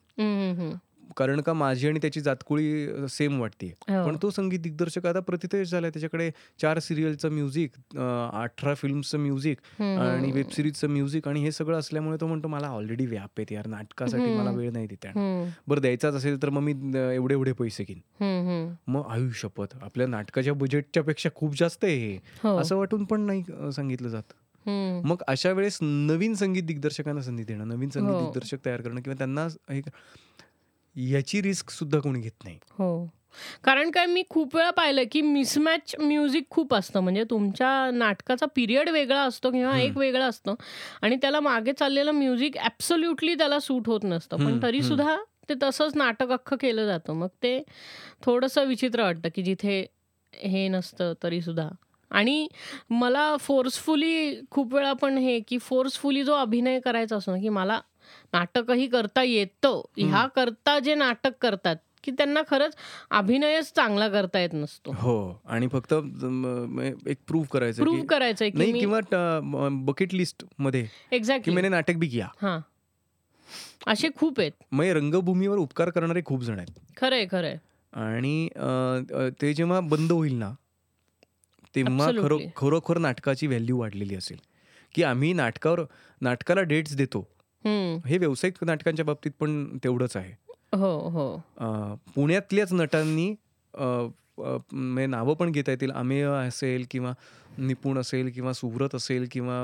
कारण 1.17 1.41
का 1.41 1.53
माझी 1.53 1.87
आणि 1.87 1.99
त्याची 2.01 2.21
जातकुळी 2.21 3.07
सेम 3.09 3.39
वाटते. 3.41 3.67
हो. 3.79 4.05
पण 4.05 4.17
तो 4.21 4.29
संगीत 4.29 4.59
दिग्दर्शक 4.59 5.05
आता 5.05 5.19
प्रतितेज 5.19 5.71
झालाय. 5.71 5.89
त्याच्याकडे 5.89 6.29
चार 6.61 6.79
सिरियलचं 6.79 7.31
म्युझिक 7.31 7.71
अठरा 7.97 8.73
फिल्मचं 8.73 9.19
म्युझिक 9.19 9.81
आणि 9.81 10.31
वेब 10.31 10.49
सिरीजचं 10.51 10.89
म्युझिक 10.89 11.27
आणि 11.27 11.43
हे 11.43 11.51
सगळं 11.51 11.79
असल्यामुळे 11.79 12.17
तो 12.21 12.27
म्हणतो 12.27 12.47
मला 12.47 12.67
ऑलरेडी 12.69 13.05
व्याप 13.05 13.29
आहेत 13.37 13.51
यार. 13.51 13.67
नाटकासाठी. 13.67 14.33
मला 14.35 14.51
वेळ 14.51 14.71
नाही 14.71 14.87
देता 14.87 15.11
बरं 15.67 15.81
द्यायचाच 15.81 16.13
असेल 16.15 16.41
तर 16.41 16.49
मग 16.49 16.61
मी 16.61 16.73
एवढे 17.15 17.33
एवढे 17.33 17.51
पैसे 17.53 17.83
घेईन. 17.83 18.73
मग 18.87 19.07
आयुष्यपत. 19.09 19.75
आपल्या 19.81 20.07
नाटकाच्या 20.07 20.53
बजेटच्या 20.53 21.03
पेक्षा 21.03 21.29
खूप 21.35 21.57
जास्त 21.59 21.85
आहे 21.85 21.95
हे. 21.97 22.15
हो. 22.43 22.57
असं 22.57 22.75
वाटून 22.75 23.05
पण 23.05 23.21
नाही 23.21 23.71
सांगितलं 23.75 24.07
जात. 24.09 24.33
मग 25.05 25.21
अशा 25.27 25.51
वेळेस 25.51 25.77
नवीन 25.81 26.33
संगीत 26.35 26.63
दिग्दर्शकांना 26.63 27.21
संधी 27.21 27.43
देणं 27.43 27.67
नवीन 27.67 27.89
संगीत 27.89 28.11
हो. 28.11 28.19
दिग्दर्शक 28.21 28.65
तयार 28.65 28.81
करणं 28.81 29.01
किंवा 29.01 29.17
त्यांना 29.17 29.47
याची 30.99 31.41
रिस्क 31.41 31.69
सुद्धा 31.69 31.99
कोणी 31.99 32.19
घेत 32.19 32.43
नाही. 32.43 32.57
हो. 32.71 33.09
कारण 33.63 33.91
काय 33.91 34.05
मी 34.05 34.23
खूप 34.29 34.55
वेळा 34.55 34.69
पाहिलं 34.69 35.03
की 35.11 35.21
मिसमॅच 35.21 35.95
म्युझिक 35.99 36.43
खूप 36.49 36.73
असतं. 36.73 36.99
म्हणजे 36.99 37.23
तुमच्या 37.23 37.91
नाटकाचा 37.93 38.45
पिरियड 38.45 38.89
वेगळा 38.89 39.21
असतो 39.21 39.51
किंवा. 39.51 39.77
एक 39.79 39.97
वेगळा 39.97 40.25
असतो 40.25 40.55
आणि 41.01 41.15
त्याला 41.15 41.39
मागे 41.39 41.73
चाललेलं 41.73 42.11
म्युझिक 42.11 42.57
ॲब्सोल्युटली 42.57 43.35
त्याला 43.35 43.59
सूट 43.59 43.87
होत 43.87 43.99
नसतं. 44.03 44.37
पण 44.37 44.63
तरी. 44.63 44.81
सुद्धा 44.83 45.17
ते 45.49 45.53
तसंच 45.63 45.95
नाटक 45.95 46.31
अख्खं 46.31 46.55
केलं 46.55 46.85
जातं. 46.85 47.13
मग 47.13 47.27
ते 47.27 47.63
थोडंसं 48.21 48.65
विचित्र 48.65 49.01
वाटतं 49.01 49.29
की 49.35 49.41
जिथे 49.41 49.85
हे 50.33 50.67
नसतं 50.67 51.13
तरी 51.23 51.41
सुद्धा. 51.41 51.69
आणि 52.11 52.47
मला 52.89 53.37
फोर्सफुली 53.37 54.41
खूप 54.51 54.73
वेळा 54.73 54.93
पण 54.93 55.17
हे 55.17 55.39
की 55.39 55.57
फोर्सफुली 55.57 56.23
जो 56.23 56.33
अभिनय 56.33 56.79
करायचा 56.79 57.15
असतो 57.15 57.31
ना 57.31 57.41
की 57.41 57.49
मला 57.49 57.79
नाटकही 58.33 58.87
करता 58.87 59.23
येतं. 59.23 59.81
ह्या 59.97 60.25
करता 60.27 60.79
जे 60.79 60.95
नाटक 60.95 61.31
करतात 61.41 61.75
की 62.03 62.11
त्यांना 62.11 62.41
खरंच 62.49 62.75
अभिनयच 63.11 63.71
चांगला 63.73 64.07
करता 64.09 64.39
येत 64.39 64.53
नसतो. 64.53 64.91
हो 64.91 65.41
आणि 65.45 65.67
फक्त 65.67 65.93
एक 67.07 67.17
प्रूव्ह 67.27 67.47
करायचं 67.51 67.81
प्रूव्ह 67.81 68.01
की 68.01 68.07
करायचंय 68.07 68.49
की 68.49 68.57
नाही 68.57 68.71
मी 68.73 68.79
किंवा 68.79 69.69
बकेट 69.71 70.13
लिस्टमध्ये 70.13 70.81
की 70.83 71.15
एक्झॅक्टली 71.15 71.55
मैंने 71.55 71.69
नाटक 71.69 71.93
भी 71.93 72.07
किया. 72.07 72.27
हा. 72.41 72.59
असे 73.87 74.07
खूप 74.15 74.39
आहेत. 74.39 74.51
मग 74.71 74.85
रंगभूमीवर 74.85 75.57
उपकार 75.57 75.89
करणारे 75.89 76.21
खूप 76.25 76.41
जण 76.43 76.57
आहेत. 76.59 76.79
खरंय 76.97 77.25
खरंय. 77.31 77.57
आणि 77.93 78.47
ते 79.41 79.53
जेव्हा 79.53 79.79
बंद 79.79 80.11
होईल 80.11 80.33
ना 80.33 80.51
तेव्हा. 81.75 82.11
खरोखर 82.55 82.97
नाटकाची 82.97 83.47
व्हॅल्यू 83.47 83.79
वाढलेली 83.79 84.15
असेल. 84.15 84.37
की 84.95 85.03
आम्ही 85.03 85.33
नाटकावर 85.33 85.81
नाटकाला 86.21 86.61
डेट्स 86.61 86.95
देतो. 86.95 87.27
हे 87.65 88.17
व्यावसायिक 88.17 88.63
नाटकांच्या 88.63 89.05
बाबतीत 89.05 89.31
पण 89.39 89.77
तेवढंच 89.83 90.15
आहे. 90.17 90.33
हो 90.73 90.97
हो. 91.09 91.35
पुण्यातल्याच 92.15 92.73
नटांनी 92.73 93.33
म्हणजे 93.73 95.05
नावं 95.05 95.33
पण 95.35 95.51
घेता 95.51 95.71
येतील. 95.71 95.91
अमेय 95.91 96.23
असेल 96.25 96.85
किंवा 96.91 97.13
निपुण 97.57 97.97
असेल 97.97 98.29
किंवा 98.31 98.53
सुव्रत 98.53 98.95
असेल 98.95 99.27
किंवा 99.31 99.57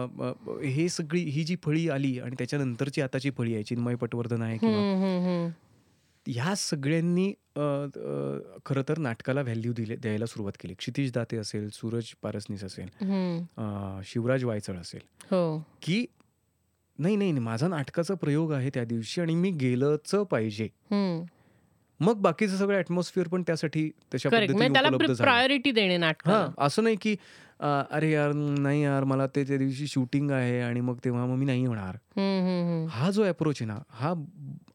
हे 0.63 0.87
सगळी 0.89 1.21
ही 1.23 1.43
जी 1.43 1.55
फळी 1.63 1.87
आली 1.89 2.17
आणि 2.19 2.35
त्याच्यानंतरची 2.37 3.01
आताची 3.01 3.31
फळी 3.37 3.53
आहे 3.53 3.63
चिन्मय 3.63 3.95
पटवर्धन 3.95 4.41
आहे 4.41 4.57
किंवा. 4.57 5.51
ह्या 6.25 6.53
सगळ्यांनी 6.57 7.31
खरं 8.65 8.81
तर 8.89 8.97
नाटकाला 8.97 9.41
व्हॅल्यू 9.41 9.73
दिले 9.73 9.95
द्यायला 9.95 10.25
सुरुवात 10.25 10.53
केली. 10.61 10.73
क्षितिज 10.73 11.11
दाते 11.13 11.37
असेल 11.37 11.69
सूरज 11.73 12.11
पारसनीस 12.23 12.63
असेल 12.63 12.87
शिवराज 14.05 14.43
वायचळ 14.43 14.77
असेल. 14.77 15.01
हो. 15.31 15.57
की 15.81 16.05
नाही 16.99 17.15
नाही 17.15 17.31
नाही, 17.31 17.43
माझा 17.43 17.67
नाटकाचा 17.67 18.13
प्रयोग 18.13 18.51
आहे 18.53 18.69
त्या 18.73 18.83
दिवशी 18.83 19.21
आणि 19.21 19.35
मी 19.35 19.51
गेलंच 19.51 20.11
पाहिजे. 20.31 20.67
मग 21.99 22.21
बाकीचं 22.21 22.57
सगळं 22.57 22.77
ॲटमॉस्फिअर 22.77 23.27
पण 23.27 23.43
त्यासाठी 23.47 23.89
तशा 24.13 24.29
म्हणजे 24.29 24.67
पद्धतीने 24.69 25.13
प्रायोरिटी 25.13 25.71
देणे 25.71 25.97
नाटकाला. 25.97 26.37
हा 26.37 26.65
असं 26.65 26.83
नाही 26.83 26.95
की 27.01 27.15
अरे 27.59 28.11
यार 28.11 28.31
नाही 28.33 28.83
यार 28.83 29.03
मला 29.03 29.27
ते 29.27 29.43
त्या 29.43 29.57
दिवशी 29.57 29.87
शूटिंग 29.87 30.31
आहे 30.31 30.59
आणि 30.61 30.81
मग 30.81 30.97
तेव्हा 31.05 31.25
मग 31.25 31.35
मी 31.35 31.45
नाही 31.45 31.65
होणार. 31.65 31.95
हा 32.91 33.09
जो 33.11 33.23
अप्रोच 33.23 33.61
आहे 33.61 33.67
ना 33.67 33.77
हा 33.89 34.13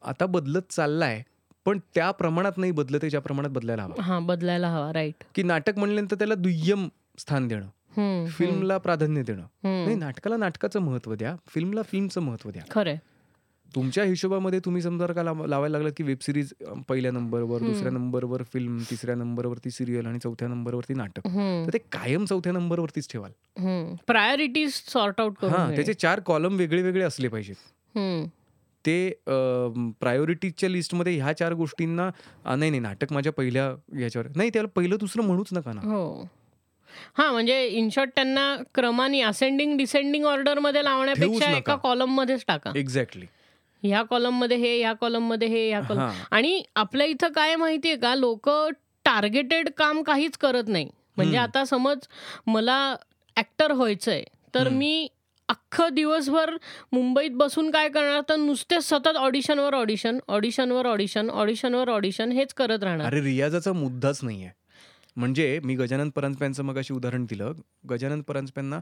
आता 0.09 0.25
बदलत 0.25 0.71
चाललाय 0.71 1.21
पण 1.65 1.79
त्या 1.95 2.09
प्रमाणात 2.11 2.57
नाही 2.57 2.71
बदलत 2.71 3.05
ज्या 3.05 3.19
प्रमाणात 3.21 3.51
बदलायला 3.51 3.83
हवा. 3.83 4.01
हा 4.03 4.19
बदलायला 4.19 4.69
हवा 4.69 4.91
राईट 4.93 5.23
की 5.35 5.43
नाटक 5.43 5.77
म्हणल्यानंतर 5.77 6.15
त्याला 6.15 6.35
दुय्यम 6.35 6.87
स्थान 7.19 7.47
देणं. 7.47 7.67
फिल्मला 8.29 8.77
प्राधान्य 8.77 9.23
देणं. 9.23 9.43
नाही 9.63 9.95
नाटकाला 9.95 10.37
नाटकाचं 10.37 10.79
महत्त्व 10.79 11.15
द्या 11.15 11.35
फिल्मला 11.47 11.81
फिल्मचं 11.81 12.21
महत्त्व 12.21 12.49
द्या. 12.49 12.63
खरंय. 12.71 12.97
तुमच्या 13.75 14.03
हिशोबामध्ये 14.03 14.59
तुम्ही 14.59 14.81
समजा 14.81 15.07
का 15.07 15.23
लाव- 15.23 15.45
लावायला 15.45 15.77
लागलात 15.77 15.91
की 15.97 16.03
वेब 16.03 16.17
सिरीज 16.21 16.53
पहिल्या 16.87 17.11
नंबरवर 17.11 17.59
दुसऱ्या 17.59 17.91
नंबरवर 17.91 18.43
फिल्म 18.43 18.77
तिसऱ्या 18.91 19.15
नंबरवरती 19.15 19.71
सिरियल 19.71 20.05
आणि 20.05 20.19
चौथ्या 20.19 20.47
नंबरवरती 20.47 20.93
नाटक 20.93 21.27
तर 21.67 21.69
ते 21.73 21.77
कायम 21.77 22.25
चौथ्या 22.25 22.53
नंबरवरतीच 22.53 23.11
ठेवाल. 23.11 23.31
हम्म. 23.59 23.95
प्रायोरिटीज 24.07 24.71
सॉर्ट 24.73 25.21
आउट 25.21 25.45
हा. 25.45 25.75
त्याचे 25.75 25.93
चार 25.93 26.19
कॉलम 26.19 26.55
वेगळे 26.55 26.81
वेगळे 26.81 27.03
असले 27.03 27.27
पाहिजेत. 27.27 27.55
ते 28.85 29.09
प्रायोरिटीजच्या 29.99 30.69
लिस्टमध्ये 30.69 31.21
ह्या 31.21 31.33
चार 31.33 31.53
गोष्टींना 31.53 32.09
नाही 32.55 32.69
नाही 32.69 32.79
नाटक 32.79 33.13
माझ्या 33.13 33.33
पहिल्या 33.33 33.71
ह्याच्यावर 33.97 34.27
नाही 34.35 34.49
त्याला 34.49 34.67
पहिलं 34.75 34.95
दुसरं 34.99 35.23
म्हणूच 35.23 35.49
नका 35.53 35.73
ना. 35.73 35.81
हो 37.17 37.31
म्हणजे 37.31 37.65
इन 37.67 37.89
शॉर्ट 37.89 38.09
त्यांना 38.15 38.55
क्रमाने 38.75 39.21
असेंडिंग 39.21 39.77
डिसेंडिंग 39.77 40.25
ऑर्डरमध्ये 40.25 40.83
लावण्यापेक्षा. 40.83 41.51
एका 41.57 41.75
कॉलम 41.75 42.15
मध्येच 42.15 42.43
टाका. 42.47 42.71
एक्झॅक्टली 42.75 43.25
ह्या 43.83 44.01
कॉलममध्ये 44.01 44.57
हे 44.57 44.77
ह्या 44.79 44.93
कॉलममध्ये 44.93 45.47
हे 45.47 45.67
ह्या 45.69 45.79
कॉलम 45.81 46.09
आणि 46.31 46.61
आपल्या 46.75 47.07
इथं 47.07 47.27
काय 47.27 47.55
माहितीये 47.55 47.95
का 47.95 48.15
लोक 48.15 48.49
टार्गेटेड 49.05 49.69
काम 49.77 50.01
काहीच 50.03 50.37
करत 50.37 50.67
नाही. 50.67 50.89
म्हणजे. 51.17 51.37
आता 51.37 51.65
समज 51.65 52.07
मला 52.47 52.95
ऍक्टर 53.37 53.71
व्हायचंय 53.71 54.23
तर. 54.55 54.69
मी 54.69 55.07
अख्खं 55.49 55.93
दिवसभर 55.93 56.49
मुंबईत 56.91 57.31
बसून 57.31 57.71
काय 57.71 57.89
करणार 57.89 58.21
तर 58.29 58.35
नुसते 58.35 58.81
सतत 58.81 59.17
ऑडिशनवर 59.17 59.73
ऑडिशन 59.73 60.19
ऑडिशनवर 60.27 60.85
ऑडिशन 60.85 61.29
ऑडिशनवर 61.29 61.89
ऑडिशन 61.89 62.31
हेच 62.31 62.53
करत 62.53 62.83
राहणार. 62.83 63.07
अरे 63.07 63.21
रियाजाचा 63.21 63.73
मुद्दाच 63.73 64.19
नाहीये. 64.23 64.49
म्हणजे 65.17 65.59
मी 65.63 65.75
गजानन 65.75 66.09
परांजप्यांचं 66.09 66.63
मग 66.63 66.77
अशी 66.77 66.93
उदाहरण 66.93 67.25
दिलं. 67.25 67.53
गजानन 67.89 68.21
परांजप्यांना 68.21 68.79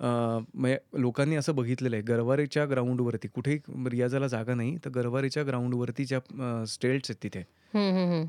म्हणजे 0.00 0.76
लोकांनी 1.00 1.36
असं 1.36 1.54
बघितलेलं 1.54 1.96
आहे 1.96 2.02
गरवारेच्या 2.04 2.64
ग्राउंडवरती 2.66 3.28
कुठेही 3.28 3.58
रियाजाला 3.90 4.26
जागा 4.26 4.54
नाही 4.54 4.76
तर 4.84 4.90
गरवारेच्या 4.90 5.42
ग्राउंडवरती 5.42 6.04
ज्या 6.04 6.64
स्टेल्स 6.66 7.10
आहेत 7.10 7.22
तिथे 7.22 7.42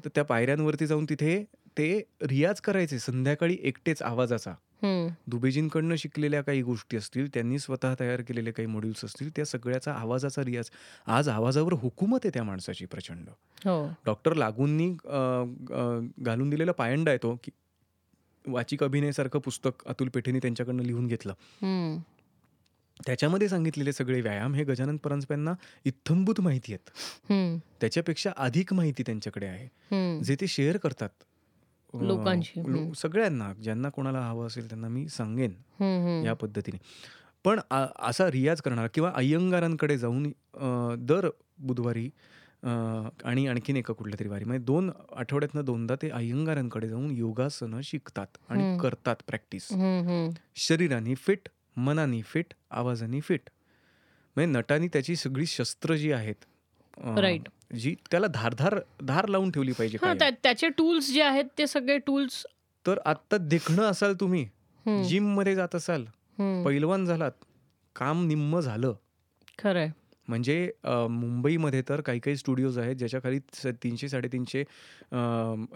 तर 0.05 0.09
त्या 0.15 0.23
पायऱ्यांवरती 0.23 0.87
जाऊन 0.87 1.05
तिथे 1.05 1.43
ते 1.77 2.01
रियाज 2.21 2.59
करायचे 2.61 2.99
संध्याकाळी 2.99 3.57
एकटेच 3.61 4.01
आवाजाचा. 4.01 4.53
दुबेजींकडनं 5.27 5.95
शिकलेल्या 5.95 6.41
काही 6.41 6.61
गोष्टी 6.61 6.97
असतील 6.97 7.27
त्यांनी 7.33 7.59
स्वतः 7.59 7.93
तयार 7.99 8.21
केलेले 8.21 8.51
काही 8.51 8.65
मॉड्यूल्स 8.67 9.03
असतील 9.05 9.29
त्या 9.35 9.45
सगळ्याचा 9.45 9.93
आवाजाचा 9.93 10.43
रियाज. 10.45 10.69
आज 11.07 11.29
आवाजावर 11.29 11.73
हुकूमत 11.73 12.19
आहे 12.23 12.31
त्या 12.33 12.43
माणसाची 12.43 12.85
प्रचंड. 12.85 13.29
हो. 13.65 13.85
डॉक्टर 14.05 14.33
लागूंनी 14.33 14.89
घालून 16.25 16.49
दिलेला 16.49 16.71
पायंडा 16.71 17.11
आहे 17.11 17.17
तो 17.23 17.35
की 17.43 17.51
वाचिक 18.45 18.83
अभिनयसारखं 18.83 19.39
पुस्तक 19.39 19.85
अतुल 19.85 20.09
पेठेने 20.09 20.39
त्यांच्याकडनं 20.39 20.83
लिहून 20.83 21.07
घेतलं. 21.07 21.33
त्याच्यामध्ये 23.05 23.47
सांगितलेले 23.49 23.93
सगळे 23.93 24.21
व्यायाम 24.21 24.53
हे 24.53 24.63
गजानन 24.63 24.97
परांजप्यांना 24.97 25.53
इत्थंभूत 25.85 26.41
माहिती 26.41 26.73
आहेत. 26.73 26.89
त्याच्यापेक्षा 27.81 28.31
अधिक 28.37 28.73
माहिती 28.73 29.03
त्यांच्याकडे 29.03 29.45
आहे. 29.45 30.21
जे 30.23 30.35
ते 30.41 30.47
शेअर 30.47 30.77
करतात. 30.77 31.09
लोकांशी, 31.93 32.59
लो-. 32.59 32.93
सगळ्यांना 32.93 33.53
ज्यांना 33.53 33.89
कोणाला 33.89 34.19
हवं 34.19 34.47
असेल 34.47 34.69
त्यांना 34.69 34.87
मी 34.87 35.07
सांगेन. 35.07 35.53
या 36.25 36.33
पद्धतीने 36.33 36.77
पण 37.43 37.59
असा 37.99 38.31
रियाज 38.31 38.61
करणार 38.61 38.87
किंवा 38.93 39.11
अय्यंगारांकडे 39.15 39.97
जाऊन 39.97 40.31
दर 41.05 41.29
बुधवारी 41.59 42.09
आणि 43.23 43.47
आणखीन 43.47 43.77
एका 43.77 43.93
कुठल्या 43.93 44.19
तरी 44.19 44.27
वारी 44.27 44.45
म्हणजे 44.45 44.65
दोन 44.65 44.91
आठवड्यातनं 45.15 45.65
दोनदा 45.65 45.95
ते 46.01 46.09
अय्यंगारांकडे 46.09 46.89
जाऊन 46.89 47.11
योगासनं 47.11 47.81
शिकतात 47.83 48.37
आणि. 48.49 48.77
करतात 48.81 49.15
प्रॅक्टिस. 49.27 49.67
शरीराने 50.55 51.15
फिट 51.15 51.49
मनाने 51.77 52.21
फिट 52.21 52.53
आवाजाने 52.71 53.19
फिट 53.19 53.49
म्हणजे 54.35 54.59
नटाने 54.59 54.87
त्याची 54.87 55.15
सगळी 55.15 55.45
शस्त्र 55.45 55.95
जी 55.95 56.11
आहेत 56.11 56.45
Right. 57.17 57.49
जी 57.75 57.95
त्याला 58.11 58.27
धारधार 58.27 58.79
धार 59.03 59.27
लावून 59.27 59.51
ठेवली 59.51 59.71
पाहिजे 59.71 59.97
त्याचे 60.43 60.69
टूल्स 60.69 61.11
जे 61.13 61.21
आहेत 61.21 61.45
ते 61.57 61.67
सगळे 61.67 61.97
टूल्स 61.97 62.45
तर 62.85 62.99
आत्ता 63.05 63.37
देखणं 63.37 63.81
असाल 63.83 64.13
तुम्ही 64.19 64.45
जिममध्ये 65.07 65.55
जात 65.55 65.75
असाल 65.75 66.05
पैलवान 66.65 67.05
झालात 67.05 67.31
काम 67.95 68.25
निम्म 68.27 68.59
झालं. 68.59 68.93
खरंय. 69.59 69.89
म्हणजे 70.27 70.71
मुंबईमध्ये 70.85 71.81
तर 71.89 72.01
काही 72.01 72.19
काही 72.19 72.37
स्टुडिओज 72.37 72.77
आहेत 72.77 72.95
ज्याच्या 72.95 73.19
खाली 73.19 73.39
तीनशे 73.83 74.09
साडेतीनशे 74.09 74.63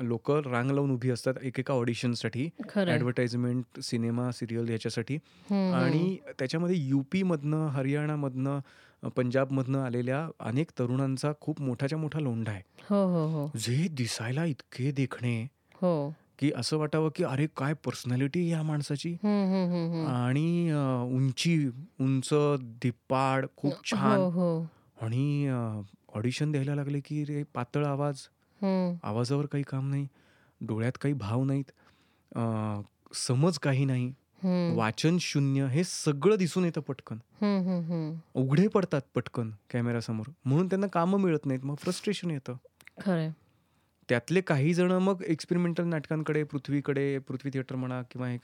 लोक 0.07 0.31
रांग 0.31 0.71
लावून 0.71 0.91
उभी 0.91 1.09
असतात 1.09 1.33
एकेका 1.43 1.73
ऑडिशनसाठी. 1.73 2.49
खरंय. 2.69 2.93
ॲडव्हर्टाइजमेंट 2.93 3.79
सिनेमा 3.79 4.31
सिरियल 4.31 4.69
याच्यासाठी. 4.69 5.15
आणि 5.49 6.17
त्याच्यामध्ये 6.39 6.75
युपी 6.77 7.23
मधनं 7.23 7.67
हरियाणामधनं 7.67 8.59
पंजाबमधनं 9.03 9.79
आलेल्या 9.79 10.29
अनेक 10.39 10.71
तरुणांचा 10.79 11.31
खूप 11.41 11.61
मोठाच्या 11.61 11.97
मोठा 11.97 12.19
लोंढा 12.19 12.51
आहे. 12.51 12.61
हो 12.89 13.05
हो 13.05 13.25
हो. 13.27 13.51
जे 13.57 13.87
दिसायला 13.87 14.45
इतके 14.45 14.91
देखणे 14.91 15.47
हो. 15.81 16.13
की 16.39 16.51
असं 16.55 16.77
वाटावं 16.77 17.09
की 17.15 17.23
अरे 17.23 17.47
काय 17.57 17.73
पर्सनॅलिटी 17.73 18.49
या 18.49 18.63
माणसाची? 18.63 19.11
हम्म, 19.23 19.45
हम्म, 19.53 19.71
हम्म, 19.73 19.91
हम्म. 19.93 20.07
आणि 20.07 20.69
अ, 20.69 21.15
उंची 21.15 21.67
उंच 21.99 22.29
दिपाड 22.81 23.45
खूप 23.57 23.73
छान. 23.85 24.19
हो. 24.19 24.29
हो 24.29 24.65
आणि 25.01 25.49
ऑडिशन 26.15 26.51
द्यायला 26.51 26.75
लागले 26.75 26.99
की 26.99 27.23
रे 27.23 27.43
पातळ 27.43 27.85
आवाज. 27.85 28.15
हम्म, 28.61 28.95
आवाजावर 29.03 29.45
काही 29.45 29.63
काम 29.63 29.89
नाही 29.89 30.07
डोळ्यात 30.61 30.97
काही 31.01 31.13
भाव 31.13 31.43
नाहीत 31.43 31.71
अ, 32.35 32.41
समज 33.13 33.59
काही 33.59 33.85
नाही. 33.85 34.11
वाचन 34.75 35.17
शून्य 35.21 35.65
हे 35.65 35.83
सगळं 35.83 36.35
दिसून 36.35 36.65
येतं 36.65 36.81
पटकन. 36.81 37.17
उघडे 38.33 38.67
पडतात 38.67 39.01
पटकन 39.15 39.49
कॅमेरासमोर 39.69 40.29
म्हणून 40.45 40.67
त्यांना 40.67 40.87
कामं 40.87 41.19
मिळत 41.19 41.45
नाहीत 41.45 41.65
मग 41.65 41.75
फ्रस्ट्रेशन 41.75 42.31
येतं. 42.31 42.55
खरंय. 43.01 43.29
त्यातले 44.09 44.41
काही 44.41 44.73
जण 44.73 44.91
मग 44.91 45.21
एक्सपेरिमेंटल 45.27 45.83
नाटकांकडे 45.83 46.43
पृथ्वीकडे 46.43 47.17
पृथ्वी 47.17 47.51
थिएटर 47.53 47.75
म्हणा 47.75 48.01
किंवा 48.01 48.27
हे. 48.27 48.37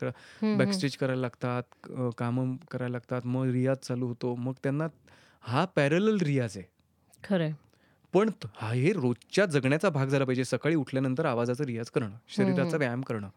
बॅकस्टेज 0.58 0.98
करायला 0.98 1.22
लागतात 1.22 1.92
कामं 2.18 2.56
करायला 2.72 2.92
लागतात 2.92 3.26
मग 3.26 3.50
रियाज 3.50 3.78
चालू 3.78 4.08
होतो 4.08 4.36
मग 4.36 4.54
त्यांना 4.64 4.88
हा 5.42 5.66
पॅरल 5.66 6.18
रियाज 6.22 6.58
आहे. 6.58 6.66
खरंय. 7.24 7.52
पण 8.14 8.30
हा 8.56 8.72
हे 8.72 8.92
रोजच्या 8.94 9.46
जगण्याचा 9.46 9.90
भाग 9.90 10.08
झाला 10.08 10.26
पाहिजे 10.26 10.46
सकाळी 10.46 10.76
उठल्यानंतर 10.76 11.26
आवाजाचा 11.26 11.64
रियाज 11.68 11.90
करणं 11.90 12.16
शरीराचा 12.28 12.78
व्यायाम 12.78 13.02
करणं. 13.02 13.30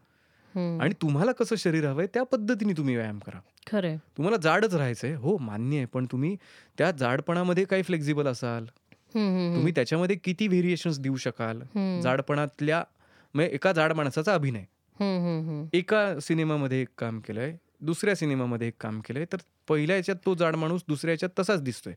आणि 0.55 0.93
तुम्हाला 1.01 1.31
कसं 1.31 1.55
शरीर 1.55 1.85
हवंय 1.85 2.07
त्या 2.13 2.23
पद्धतीने 2.23 2.73
तुम्ही 2.73 2.95
व्यायाम 2.95 3.19
करा. 3.19 3.39
खरंय. 3.71 3.97
तुम्हाला 4.17 4.37
जाडच 4.37 4.75
राहायचंय. 4.75 5.13
हो 5.13 5.37
मान्य 5.37 5.77
आहे 5.77 5.85
पण 5.85 6.05
तुम्ही 6.05 6.35
त्या 6.77 6.91
जाडपणामध्ये 6.91 7.65
काय 7.65 7.81
फ्लेक्झिबल 7.81 8.27
असाल. 8.27 8.65
तुम्ही 9.15 9.71
त्याच्यामध्ये 9.71 10.15
किती 10.15 10.47
व्हेरिएशन्स 10.47 10.99
देऊ 10.99 11.15
शकाल. 11.15 11.61
जाडपणातल्या 12.01 12.83
म्हणजे 13.33 13.53
एका 13.53 13.71
जाड 13.71 13.93
माणसाचा 13.93 14.33
अभिनय. 14.33 14.63
एका 15.73 16.19
सिनेमामध्ये 16.19 16.81
एक 16.81 16.87
काम 16.97 17.19
केलंय 17.19 17.55
दुसऱ्या 17.81 18.15
सिनेमामध्ये 18.15 18.67
एक 18.67 18.73
काम 18.81 18.99
केलंय 18.99 19.25
तर 19.31 19.37
पहिल्या 19.67 19.95
याच्यात 19.95 20.17
तो 20.25 20.35
जाड 20.35 20.55
माणूस 20.55 20.81
दुसऱ्या 20.87 21.11
याच्यात 21.11 21.39
तसाच 21.39 21.61
दिसतोय. 21.61 21.93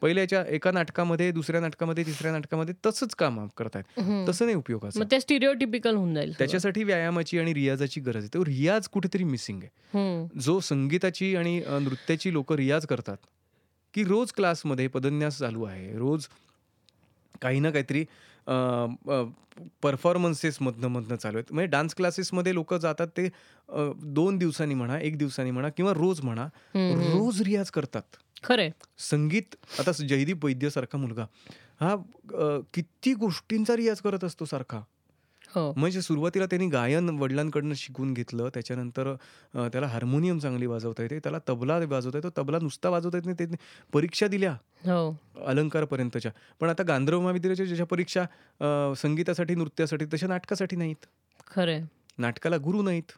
पहिल्या 0.00 0.22
याच्या 0.22 0.42
एका 0.48 0.70
नाटकामध्ये 0.70 1.30
दुसऱ्या 1.32 1.60
नाटकामध्ये 1.60 2.04
तिसऱ्या 2.06 2.32
नाटकामध्ये 2.32 2.74
तसंच 2.86 3.14
काम 3.14 3.46
करतायत. 3.56 4.00
तसं 4.28 4.44
नाही 4.44 4.56
उपयोगाचं. 4.56 5.00
मग 5.00 5.06
ते 5.10 5.20
स्टिरिओटिपिकल 5.20 5.96
होऊन 5.96 6.14
जाईल. 6.14 6.32
त्याच्यासाठी 6.38 6.84
व्यायामाची 6.84 7.38
आणि 7.38 7.54
रियाजाची 7.54 8.00
गरज 8.00 8.16
आहे. 8.16 8.28
तो 8.34 8.44
रियाज 8.44 8.88
कुठेतरी 8.88 9.24
मिसिंग 9.24 9.62
आहे. 9.62 10.40
जो 10.40 10.58
संगीताची 10.60 11.34
आणि 11.36 11.60
नृत्याची 11.80 12.32
लोक 12.32 12.52
रियाज 12.52 12.86
करतात 12.86 13.16
की 13.94 14.04
रोज 14.04 14.32
क्लासमध्ये 14.32 14.86
पदन्यास 14.88 15.38
चालू 15.38 15.64
आहे. 15.64 15.96
रोज 15.98 16.26
काही 17.42 17.60
ना 17.60 17.70
काहीतरी 17.70 18.04
परफॉर्मन्सेसमधनं 19.82 20.88
मधनं 20.88 21.16
चालू 21.16 21.38
आहेत. 21.38 21.52
म्हणजे 21.52 21.70
डान्स 21.70 21.94
क्लासेसमध्ये 21.94 22.54
लोक 22.54 22.74
जातात 22.74 23.08
ते 23.16 23.28
दोन 24.14 24.38
दिवसांनी 24.38 24.74
म्हणा 24.74 24.98
एक 24.98 25.18
दिवसांनी 25.18 25.50
म्हणा 25.50 25.68
किंवा 25.68 25.92
रोज 25.92 26.20
म्हणा. 26.20 26.46
रोज 26.74 27.40
रियाज 27.42 27.70
करतात. 27.70 28.16
खरंय. 28.44 28.70
संगीत 28.98 29.54
आता 29.80 29.92
जयदीप 29.92 30.44
वैद्यसारखा 30.44 30.98
मुलगा 30.98 31.26
हा 31.80 31.94
किती 32.74 33.14
गोष्टींचा 33.14 33.76
रियाज 33.76 34.00
करत 34.00 34.24
असतो 34.24 34.44
सारखा. 34.44 34.80
हो. 35.48 35.72
म्हणजे 35.76 36.00
सुरुवातीला 36.02 36.46
त्यांनी 36.46 36.66
गायन 36.68 37.08
वडिलांकडनं 37.10 37.74
शिकून 37.74 38.12
घेतलं 38.12 38.48
त्याच्यानंतर 38.54 39.14
त्याला 39.54 39.86
हार्मोनियम 39.86 40.38
चांगली 40.38 40.66
वाजवता 40.66 41.02
येते 41.02 41.18
त्याला 41.18 41.38
तबला 41.48 41.78
वाजवता 41.88 42.18
येतो 42.18 42.30
तबला 42.38 42.58
नुसता 42.62 42.88
वाजवता 42.88 43.16
येत 43.16 43.24
नाही 43.24 43.36
त्यांनी 43.38 43.56
परीक्षा 43.92 44.26
दिल्या. 44.26 44.52
हो. 44.84 45.10
अलंकारपर्यंतच्या. 45.46 46.32
पण 46.60 46.68
आता 46.68 46.82
गांधर्व 46.82 47.20
महाविद्यालयाच्या 47.20 47.66
ज्याच्या 47.66 47.86
परीक्षा 47.86 48.94
संगीतासाठी 48.96 49.54
नृत्यासाठी 49.54 50.04
तशा 50.14 50.26
नाटकासाठी 50.26 50.76
नाहीत. 50.76 51.06
खरंय. 51.46 51.82
नाटकाला 52.18 52.56
गुरु 52.56 52.82
नाहीत. 52.82 53.12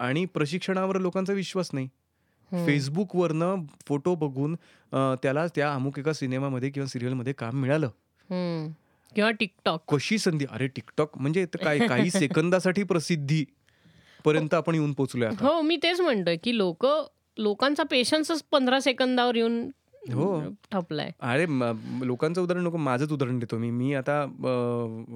आणि 0.00 0.24
प्रशिक्षणावर 0.24 0.98
लोकांचा 0.98 1.32
विश्वास 1.32 1.70
नाही. 1.72 1.88
फेसबुकवरनं 2.52 3.62
फोटो 3.86 4.14
बघून 4.14 4.54
त्याला 5.22 5.46
त्या 5.46 5.72
अमुक 5.74 5.98
एका 5.98 6.12
सिनेमामध्ये 6.12 6.70
किंवा 6.70 6.86
सिरियलमध्ये 6.86 7.32
काम 7.32 7.60
मिळालं. 7.60 7.88
किंवा 9.16 9.30
टिकटॉक. 9.30 9.82
कशी 9.88 10.18
संधी? 10.18 10.46
अरे 10.50 10.66
टिकटॉक 10.66 11.18
म्हणजे 11.18 11.44
काय 11.54 11.78
काही 11.78 12.10
सेकंदासाठी 12.10 12.82
प्रसिद्धी 12.82 13.44
पर्यंत 14.24 14.54
आपण 14.54 14.74
येऊन 14.74 14.92
पोहोचलोय 14.92 15.28
आता. 15.28 15.46
हो 15.46 15.60
मी 15.62 15.76
तेच 15.82 16.00
म्हणतोय 16.00 16.36
की 16.36 16.56
लोक 16.56 16.86
लोकांचा 17.38 17.82
पेशन्सच 17.82 18.42
पंधरा 18.50 18.80
सेकंदावर 18.80 19.36
येऊन 19.36 19.68
हो. 20.04 20.40
ठपलाय 20.72 21.10
अरे 21.20 21.46
लोकांचं 22.06 22.40
उदाहरण 22.42 22.64
नको 22.64 22.76
माझंच 22.78 23.12
उदाहरण 23.12 23.38
देतो 23.38 23.58
मी. 23.58 23.70
मी 23.70 23.92
आता 23.94 24.24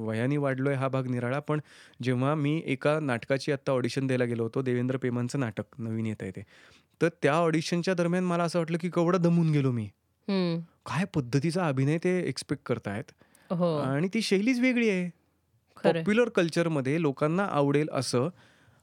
वयाने 0.06 0.36
वाढलोय 0.36 0.74
हा 0.74 0.88
भाग 0.88 1.06
निराळा 1.06 1.38
पण 1.40 1.60
जेव्हा 2.02 2.34
मी 2.34 2.60
एका 2.66 2.98
नाटकाची 3.00 3.52
आत्ता 3.52 3.72
ऑडिशन 3.72 4.06
द्यायला 4.06 4.24
गेलो 4.24 4.42
होतो 4.42 4.62
देवेंद्र 4.62 4.96
पेमांचं 4.96 5.40
नाटक 5.40 5.64
नवीन 5.78 6.06
येत 6.06 6.22
आहे 6.22 6.30
ते 6.30 6.42
तर 7.00 7.08
त्या 7.22 7.34
ऑडिशनच्या 7.34 7.94
दरम्यान 7.94 8.24
मला 8.24 8.44
असं 8.44 8.58
वाटलं 8.58 8.78
की 8.78 8.88
केवढं 8.88 9.22
दमून 9.22 9.50
गेलो 9.52 9.70
मी. 9.72 9.88
काय 10.86 11.04
पद्धतीचा 11.14 11.66
अभिनय 11.68 11.98
ते 12.04 12.18
एक्सपेक्ट 12.28 12.62
करतायत. 12.66 13.04
हो. 13.50 13.76
आणि 13.78 14.08
ती 14.14 14.22
शैलीच 14.22 14.60
वेगळी 14.60 14.88
आहे. 14.90 15.08
पॉप्युलर 15.76 16.28
कल्चरमध्ये 16.28 17.00
लोकांना 17.02 17.44
आवडेल 17.52 17.88
असं. 17.92 18.28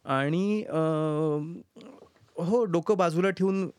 आणि 0.06 0.64
हो 2.36 2.64
डोकं 2.66 2.98
बाजूला 2.98 3.30
ठेवून 3.30 3.70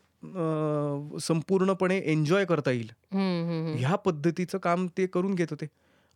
संपूर्णपणे 1.21 1.97
एन्जॉय 1.97 2.45
करता 2.45 2.71
येईल. 2.71 2.89
ह्या 3.77 3.95
पद्धतीचं 3.95 4.57
काम 4.57 4.87
ते 4.97 5.05
करून 5.07 5.35
घेत 5.35 5.47
होते 5.49 5.67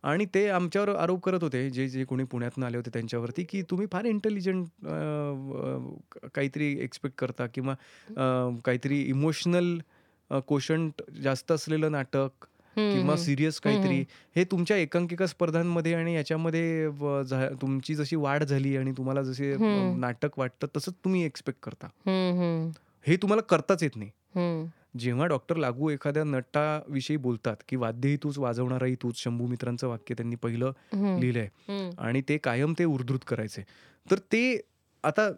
आणि 0.04 0.24
ते 0.34 0.48
आमच्यावर 0.48 0.88
आरोप 0.88 1.22
करत 1.22 1.42
होते 1.42 1.68
जे 1.70 1.88
जे 1.88 2.04
कोणी 2.04 2.24
पुण्यातून 2.24 2.64
आले 2.64 2.76
होते 2.76 2.90
त्यांच्यावरती 2.92 3.44
की 3.44 3.62
तुम्ही 3.62 3.86
फार 3.92 4.04
इंटेलिजंट 4.04 4.66
काहीतरी 6.34 6.72
एक्सपेक्ट 6.80 7.18
करता 7.18 7.46
किंवा 7.46 7.74
काहीतरी 8.64 9.00
इमोशनल 9.02 9.78
कोशंट 10.46 11.02
जास्त 11.22 11.52
असलेलं 11.52 11.92
नाटक 11.92 12.46
किंवा. 12.76 13.16
सिरियस 13.16 13.60
काहीतरी 13.60 14.04
हे 14.36 14.44
तुमच्या 14.44 14.76
एकांकिका 14.76 15.26
स्पर्धांमध्ये 15.26 15.94
आणि 15.94 16.14
याच्यामध्ये 16.14 16.88
तुमची 17.62 17.94
जशी 17.94 18.16
वाढ 18.16 18.44
झाली 18.44 18.76
आणि 18.76 18.92
तुम्हाला 18.92 19.22
जसे. 19.22 19.54
नाटक 19.96 20.38
वाटतं 20.38 20.76
तसंच 20.76 20.94
तुम्ही 21.04 21.24
एक्सपेक्ट 21.24 21.60
करता 21.62 21.86
हे 23.06 23.16
तुम्हाला 23.16 23.42
करताच 23.42 23.82
येत 23.82 23.96
नाही. 23.96 24.10
जेव्हा 24.98 25.26
डॉक्टर 25.26 25.56
लागू 25.56 25.90
एखाद्या 25.90 26.22
नटाविषयी 26.24 27.16
बोलतात 27.16 27.56
की 27.68 27.76
वाद्यही 27.76 28.16
तूच 28.22 28.38
वाजवणाराही 28.38 28.94
तूच 28.94 29.22
शंभू 29.22 29.46
मित्रांचं 29.46 29.88
वाक्य 29.88 30.14
त्यांनी 30.14 30.36
पहिलं 30.36 30.72
लिहिलंय. 31.20 31.48
आणि 31.98 32.22
ते 32.28 32.38
कायम 32.38 32.72
ते 32.78 32.84
उर्धृत 32.84 33.24
करायचे. 33.26 33.62
तर 34.06 34.18
ते 34.32 34.60
आता 35.04 35.28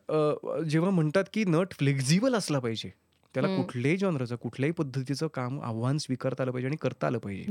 जेव्हा 0.69 0.91
म्हणतात 0.91 1.25
की 1.33 1.45
नट 1.45 1.73
फ्लेक्झिबल 1.73 2.35
असला 2.35 2.59
पाहिजे 2.59 2.91
त्याला. 3.35 3.49
कुठल्याही 3.57 3.97
जॉनरचं 3.97 4.37
कुठल्याही 4.37 4.73
पद्धतीचं 4.73 5.27
काम 5.35 5.61
आव्हान 5.61 5.99
स्वीकारता 5.99 6.43
आलं 6.43 6.53
पाहिजे 6.53 6.69
आणि 6.69 6.77
करता 6.77 7.07
आलं 7.07 7.19
पाहिजे. 7.19 7.45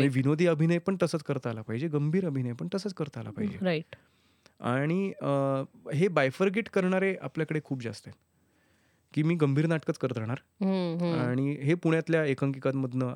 म्हणजे 0.00 0.08
विनोदी 0.14 0.46
अभिनय 0.46 0.78
पण 0.78 0.96
तसंच 1.02 1.22
करता 1.22 1.50
आला 1.50 1.62
पाहिजे 1.62 1.88
गंभीर 1.88 2.26
अभिनय 2.26 2.52
पण 2.52 2.68
तसंच 2.74 2.94
करता 2.94 3.20
आला 3.20 3.30
पाहिजे. 3.30 3.58
आणि 4.60 5.12
हे 5.94 6.08
बायफर्गेट 6.08 6.68
करणारे 6.68 7.14
आपल्याकडे 7.20 7.60
खूप 7.64 7.82
जास्त 7.82 8.08
आहेत. 8.08 8.18
की 9.14 9.22
मी 9.22 9.34
गंभीर 9.34 9.66
नाटकच 9.66 9.98
करत 9.98 10.18
राहणार. 10.18 10.38
आणि 11.20 11.56
हे 11.62 11.74
पुण्यातल्या 11.74 12.24
एकांकिकांमधनं 12.24 13.14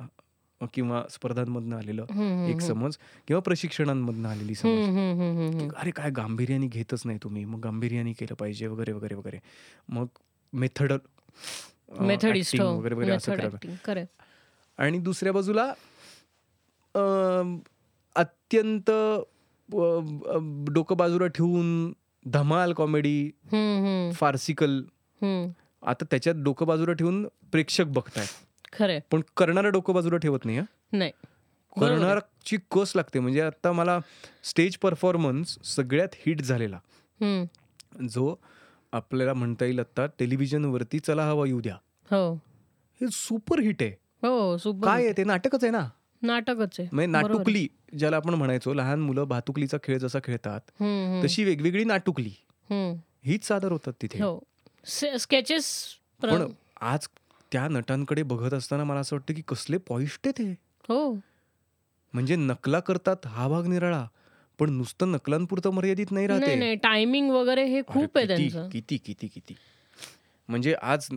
किंवा 0.73 1.03
स्पर्धांमधनं 1.09 1.75
आलेलं 1.77 2.47
एक. 2.49 2.61
समज 2.61 2.97
किंवा 3.27 3.41
प्रशिक्षणांमधनं 3.41 4.29
आलेली 4.29 4.55
समज. 4.55 5.63
अरे 5.77 5.91
काय 5.91 6.09
गांभीर्याने 6.11 6.67
घेतच 6.67 7.01
नाही 7.05 7.19
तुम्ही 7.23 7.45
मग 7.45 7.59
गांभीर्याने 7.59 8.13
केलं 8.13 8.33
पाहिजे 8.33 8.67
वगैरे 8.67 8.91
वगैरे 8.91 9.15
वगैरे 9.15 9.39
मग 9.89 10.07
मेथड 10.53 10.93
मेथडिस्ट 11.99 12.59
हो 12.61 12.67
वगैरे 12.77 12.95
वगैरे 12.95 13.11
असं 13.11 13.35
मेथड 13.63 13.99
आणि 14.77 14.97
दुसऱ्या 14.99 15.33
बाजूला 15.33 15.65
अत्यंत 18.15 18.91
डोकं 20.69 20.97
बाजूला 20.97 21.27
ठेवून 21.27 21.93
धमाल 22.25 22.73
कॉमेडी 22.73 23.29
फार्सिकल. 24.15 24.81
आता 25.85 26.05
त्याच्यात 26.11 26.35
डोकं 26.35 26.67
बाजूला 26.67 26.93
ठेवून 26.93 27.27
प्रेक्षक 27.51 27.85
बघतायत. 27.85 28.27
खरंय. 28.73 28.99
पण 29.11 29.21
करणारं 29.37 29.71
डोकं 29.71 29.93
बाजूला 29.93 30.17
ठेवत 30.17 30.45
नाही. 30.45 30.59
नाही. 30.91 31.11
करणारची 31.79 32.57
कस 32.71 32.91
लागते? 32.95 33.19
म्हणजे 33.19 33.41
आता 33.41 33.71
मला 33.71 33.99
स्टेज 34.43 34.77
परफॉर्मन्स 34.77 35.57
सगळ्यात 35.63 36.07
हिट 36.13 36.41
झालेला. 36.41 36.79
जो 38.09 38.35
आपल्याला 38.91 39.33
म्हणता 39.33 39.65
येईल 39.65 39.79
आता 39.79 40.05
टेलिव्हिजनवरती 40.19 40.99
चला 40.99 41.25
हवा 41.25 41.47
येऊ 41.47 41.61
द्या. 41.61 41.75
हो. 42.11 42.33
हे 43.01 43.07
सुपर 43.11 43.59
हिट 43.59 43.81
आहे. 43.81 43.91
हो 44.23 44.57
सुपर 44.57 44.87
काय 44.87 45.03
आहे 45.03 45.13
ते? 45.17 45.23
नाटकच 45.23 45.63
आहे 45.63 45.71
ना? 45.71 45.89
नाटकच 46.21 46.79
आहे. 46.79 46.89
म्हणजे. 46.91 47.11
नाटुकली 47.11 47.67
ज्याला 47.99 48.15
आपण 48.15 48.33
म्हणायचो 48.33 48.73
लहान 48.73 48.99
मुलं 48.99 49.23
भातुकलीचा 49.23 49.77
खेळ 49.83 49.97
जसा 49.97 50.19
खेळतात 50.23 50.61
तशी 51.23 51.43
वेगवेगळी 51.43 51.83
नाटुकली. 51.83 52.31
हीच 53.25 53.45
सादर 53.45 53.71
होतात 53.71 53.93
तिथे. 54.01 54.23
हो. 54.23 54.39
स्केचेस 54.83 55.73
पण 56.21 56.45
आज 56.81 57.07
त्या 57.51 57.67
नटांकडे 57.67 58.23
बघत 58.23 58.53
असताना 58.53 58.83
मला 58.83 58.99
असं 58.99 59.15
वाटतं 59.15 59.33
की 59.33 59.41
कसले 59.47 59.77
पॉइस्ट 59.77 60.27
ते 60.27 60.43
हो. 60.89 61.13
म्हणजे 62.13 62.35
नकला 62.35 62.79
करतात 62.79 63.25
हा 63.25 63.47
भाग 63.47 63.67
निराळा 63.67 64.05
पण 64.59 64.69
नुसतं 64.69 65.11
नकलांपुरतं 65.11 65.69
मर्यादित 65.69 66.11
नाही 66.11 66.27
राहते 66.27 66.55
नाही 66.55 66.75
टायमिंग 66.75 67.29
वगैरे 67.31 67.63
हे 67.65 67.81
खूप 67.87 68.17
आहे 68.17 68.25
किती 68.27 68.49
त्यांचं. 68.49 68.69
किती 68.69 68.97
किती 68.97 69.27
किती. 69.27 69.55
म्हणजे 70.49 70.73
आज 70.73 71.07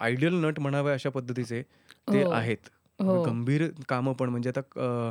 आयडियल 0.00 0.34
नट 0.34 0.58
म्हणावे 0.60 0.92
अशा 0.92 1.10
पद्धतीचे 1.10 1.62
ते 1.62 2.22
हो. 2.22 2.30
आहेत. 2.30 2.68
हो. 2.98 3.22
गंभीर 3.24 3.68
कामं 3.88 4.12
पण 4.12 4.28
म्हणजे 4.28 4.50
आता 4.50 5.10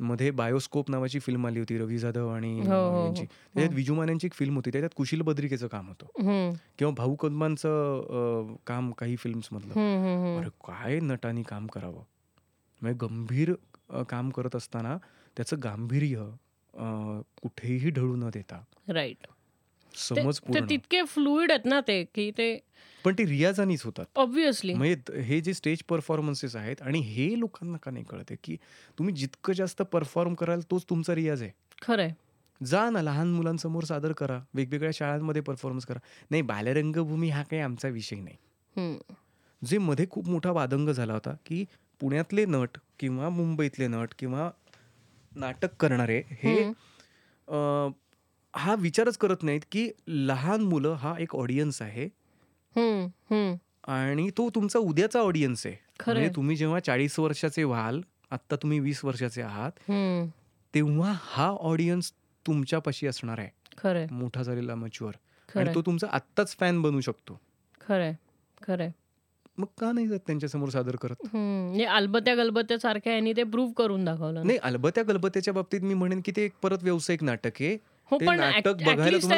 मध्ये 0.00 0.30
बायोस्कोप 0.30 0.90
नावाची 0.90 1.18
फिल्म 1.18 1.46
आली 1.46 1.58
होती 1.58 1.78
रवी 1.78 1.98
जाधव 1.98 2.28
आणि 2.28 2.60
हो, 2.60 2.66
हो, 2.66 2.98
हो. 2.98 3.04
यांची. 3.04 3.24
त्याच्यात 3.24 3.74
विजू 3.74 3.94
मान्यांची 3.94 4.26
एक 4.26 4.32
फिल्म 4.32 4.54
होती 4.54 4.70
त्याच्यात 4.70 4.94
कुशील 4.96 5.22
बद्रिकेचं 5.22 5.66
काम 5.66 5.88
होतं. 5.88 6.52
किंवा 6.78 6.92
भाऊ 6.92 7.14
कदमांचं 7.14 8.54
काम 8.66 8.90
काही 8.90 9.16
फिल्म्स 9.16 9.48
मधलं. 9.52 9.74
अरे 10.38 10.48
काय 10.48 10.98
नटांनी 11.00 11.42
काम 11.42 11.66
करावं. 11.66 12.02
म्हणजे 12.82 13.06
गंभीर 13.06 13.52
काम 14.08 14.30
करत 14.30 14.56
असताना 14.56 14.96
त्याचं 15.36 15.56
गांभीर्य 15.64 16.24
कुठेही 17.42 17.90
ढळू 17.90 18.16
न 18.16 18.30
देता. 18.34 18.62
राईट 18.88 19.26
समज 19.94 20.38
तितके 20.70 21.02
फ्लुइड 21.02 21.50
आहेत 21.50 21.64
ना 21.64 21.80
ते 21.80 22.04
की 22.04 22.30
ते 22.30 22.58
पण 23.04 23.14
ते 23.18 23.24
रियाजानीच 23.26 23.82
होतात. 23.84 24.04
ऑब्विसली 24.16 24.74
म्हणजे 24.74 25.20
हे 25.22 25.40
जे 25.40 25.54
स्टेज 25.54 25.82
परफॉर्मन्सेस 25.88 26.56
आहेत 26.56 26.82
आणि 26.82 26.98
हे 27.00 27.28
लोकांना 27.38 27.78
का 27.82 27.90
नाही 27.90 28.04
कळते 28.04 28.36
की 28.44 28.56
तुम्ही 28.98 29.14
जितकं 29.14 29.52
जास्त 29.52 29.82
परफॉर्म 29.92 30.34
कराल 30.34 30.60
तोच 30.70 30.84
तुमचा 30.90 31.14
रियाज 31.14 31.42
आहे. 31.42 31.50
खरंय. 31.82 32.12
जा 32.60 32.88
ना 32.90 33.02
लहान 33.02 33.32
मुलांसमोर 33.34 33.84
सादर 33.84 34.12
करा 34.12 34.38
वेगवेगळ्या 34.54 34.90
शाळांमध्ये 34.94 35.42
परफॉर्मन्स 35.42 35.86
करा. 35.86 35.98
नाही 36.30 36.42
बालरंगभूमी 36.42 37.28
हा 37.28 37.42
काही 37.42 37.62
आमचा 37.62 37.88
विषय 37.88 38.16
नाही. 38.16 38.98
जे 39.62 39.78
मध्ये 39.78 40.06
खूप 40.10 40.28
मोठा 40.28 40.50
वादंग 40.52 40.88
झाला 40.88 41.12
होता 41.12 41.34
की 41.46 41.64
पुण्यातले 42.00 42.44
नट 42.44 42.78
किंवा 43.00 43.28
मुंबईतले 43.28 43.86
नट 43.88 44.14
किंवा 44.18 44.50
नाटक 45.32 45.74
करणारे 45.80 46.22
हे 46.30 46.54
हा 48.54 48.74
विचारच 48.78 49.16
करत 49.16 49.42
नाहीत 49.42 49.60
की 49.72 49.88
लहान 50.08 50.62
मुलं 50.62 50.94
हा 50.94 51.14
एक 51.20 51.34
ऑडियन्स 51.36 51.80
आहे. 51.82 52.08
आणि 52.76 54.30
तो 54.30 54.50
तुमचा 54.50 54.78
उद्याचा 54.78 55.20
ऑडियन्स 55.20 55.66
आहे. 55.66 55.76
म्हणजे 56.06 56.28
तुम्ही 56.36 56.56
जेव्हा 56.56 56.80
चाळीस 56.80 57.18
वर्षाचे 57.18 57.64
व्हाल 57.64 58.00
आत्ता 58.30 58.56
तुम्ही 58.56 58.78
वीस 58.80 59.04
वर्षाचे 59.04 59.42
आहात. 59.42 59.70
तेव्हा 60.74 61.12
हा 61.20 61.48
ऑडियन्स 61.60 62.12
तुमच्यापाशी 62.46 63.06
असणार 63.06 63.38
आहे. 63.38 64.06
मोठा 64.10 64.42
झालेला 64.42 64.74
मच्युअर 64.74 65.58
आणि 65.58 65.74
तो 65.74 65.82
तुमचा 65.82 66.06
आत्ताच 66.12 66.56
फॅन 66.56 66.82
बनू 66.82 67.00
शकतो. 67.00 67.40
खरंय 67.80 68.12
खरंय. 68.62 68.90
मग 69.58 69.66
का 69.78 69.92
नाही 69.92 70.06
जात 70.08 70.18
त्यांच्यासमोर 70.18 70.68
सादर 70.68 70.96
करत. 70.96 71.26
म्हणजे 71.32 71.84
अलबत्या 71.84 72.34
गलबत्या 72.34 72.78
सारख्या 72.78 73.14
यांनी 73.14 73.32
ते 73.32 73.42
प्रूव्ह 73.42 73.72
करून 73.72 74.04
दाखवलं. 74.04 74.46
नाही 74.46 74.58
अलबत्या 74.58 75.04
गलबत्याच्या 75.04 75.54
बाबतीत 75.54 75.80
मी 75.80 75.94
म्हणेन 75.94 76.20
की 76.24 76.32
ते 76.36 76.44
एक 76.44 76.52
परत 76.62 76.78
व्यावसायिक 76.82 77.22
नाटक 77.22 77.50
आहे. 77.60 77.76
हो 78.10 78.18
पण 78.18 78.40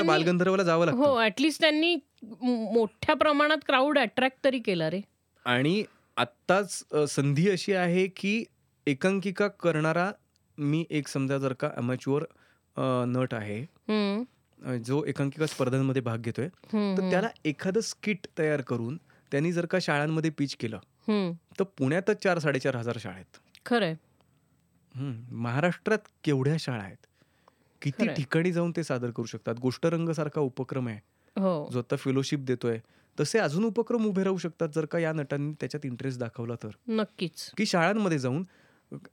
बालगंधर्वला 0.06 0.62
जावं 0.62 0.86
हो 0.86 1.04
लागतं. 1.04 1.24
ऍटलिस्ट 1.24 1.60
त्यांनी 1.60 1.94
मोठ्या 2.42 3.14
प्रमाणात 3.16 3.58
क्राऊड 3.66 3.98
अट्रॅक्ट 3.98 4.44
तरी 4.44 4.58
केला 4.58 4.90
रे. 4.90 5.00
आणि 5.46 5.82
आत्ताच 6.16 6.82
संधी 7.08 7.48
अशी 7.50 7.72
आहे 7.74 8.06
की 8.16 8.42
एकांकिका 8.86 9.48
करणारा 9.60 10.10
मी 10.58 10.84
एक 10.90 11.08
समजा 11.08 11.38
जर 11.38 11.52
का 11.52 11.70
अमॅच्युअर 11.76 12.24
नट 13.08 13.34
आहे 13.34 13.64
जो 14.78 15.02
एकांकिका 15.04 15.46
स्पर्धांमध्ये 15.46 16.02
भाग 16.02 16.18
घेतोय 16.18 16.48
तर 16.48 17.10
त्याला 17.10 17.28
एखादं 17.44 17.80
स्किट 17.80 18.26
तयार 18.38 18.60
करून 18.60 18.96
त्यांनी 19.32 19.52
जर 19.52 19.66
का 19.66 19.78
शाळांमध्ये 19.82 20.30
पिच 20.30 20.54
केलं. 20.56 20.78
तर 21.58 21.64
पुण्यातच 21.78 22.22
चार 22.22 22.38
साडेचार 22.38 22.76
हजार 22.76 22.96
शाळा 23.00 23.14
आहेत. 23.14 23.38
खरंय. 23.66 23.94
महाराष्ट्रात 25.30 26.08
केवढ्या 26.24 26.56
शाळा 26.60 26.82
आहेत? 26.82 27.05
किती. 27.90 28.14
ठिकाणी 28.14 28.52
जाऊन 28.52 28.72
ते 28.76 28.84
सादर 28.84 29.10
करू 29.10 29.26
शकतात? 29.26 29.54
गोष्टरंग 29.60 30.10
सारखा 30.10 30.40
उपक्रम 30.40 30.88
आहे. 30.88 31.00
हो. 31.36 31.68
जो 31.72 31.78
आता 31.78 31.96
फेलोशिप 31.96 32.40
देतोय. 32.40 32.78
तसे 33.20 33.38
अजून 33.38 33.64
उपक्रम 33.64 34.06
उभे 34.06 34.22
राहू 34.24 34.38
शकतात 34.38 34.68
जर 34.74 34.84
का 34.84 34.98
या 34.98 35.12
नटांनी 35.12 35.52
त्याच्यात 35.60 35.86
इंटरेस्ट 35.86 36.18
दाखवला 36.20 36.54
तर? 36.54 36.68
नक्कीच. 36.88 37.50
की 37.56 37.66
शाळांमध्ये 37.66 38.18
जाऊन 38.18 38.44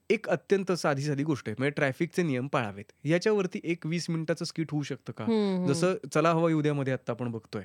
एक 0.10 0.28
अत्यंत 0.30 0.72
साधी 0.72 1.02
साधी 1.02 1.24
गोष्ट 1.24 1.48
आहे. 1.48 1.56
म्हणजे 1.58 1.72
ट्रॅफिकचे 1.72 2.24
नियम 2.24 2.48
पाळावेत. 2.48 2.92
याच्यावरती 3.04 3.60
एक 3.64 3.86
वीस 3.86 4.10
मिनिटाचं 4.10 4.46
स्किट 4.46 4.72
होऊ 4.72 4.84
शकतं 4.84 5.14
का? 5.18 5.26
जसं 5.68 5.94
चला 6.14 6.32
हवा 6.32 6.52
उद्यामध्ये 6.54 6.94
आता 6.94 7.12
आपण 7.12 7.32
बघतोय. 7.32 7.64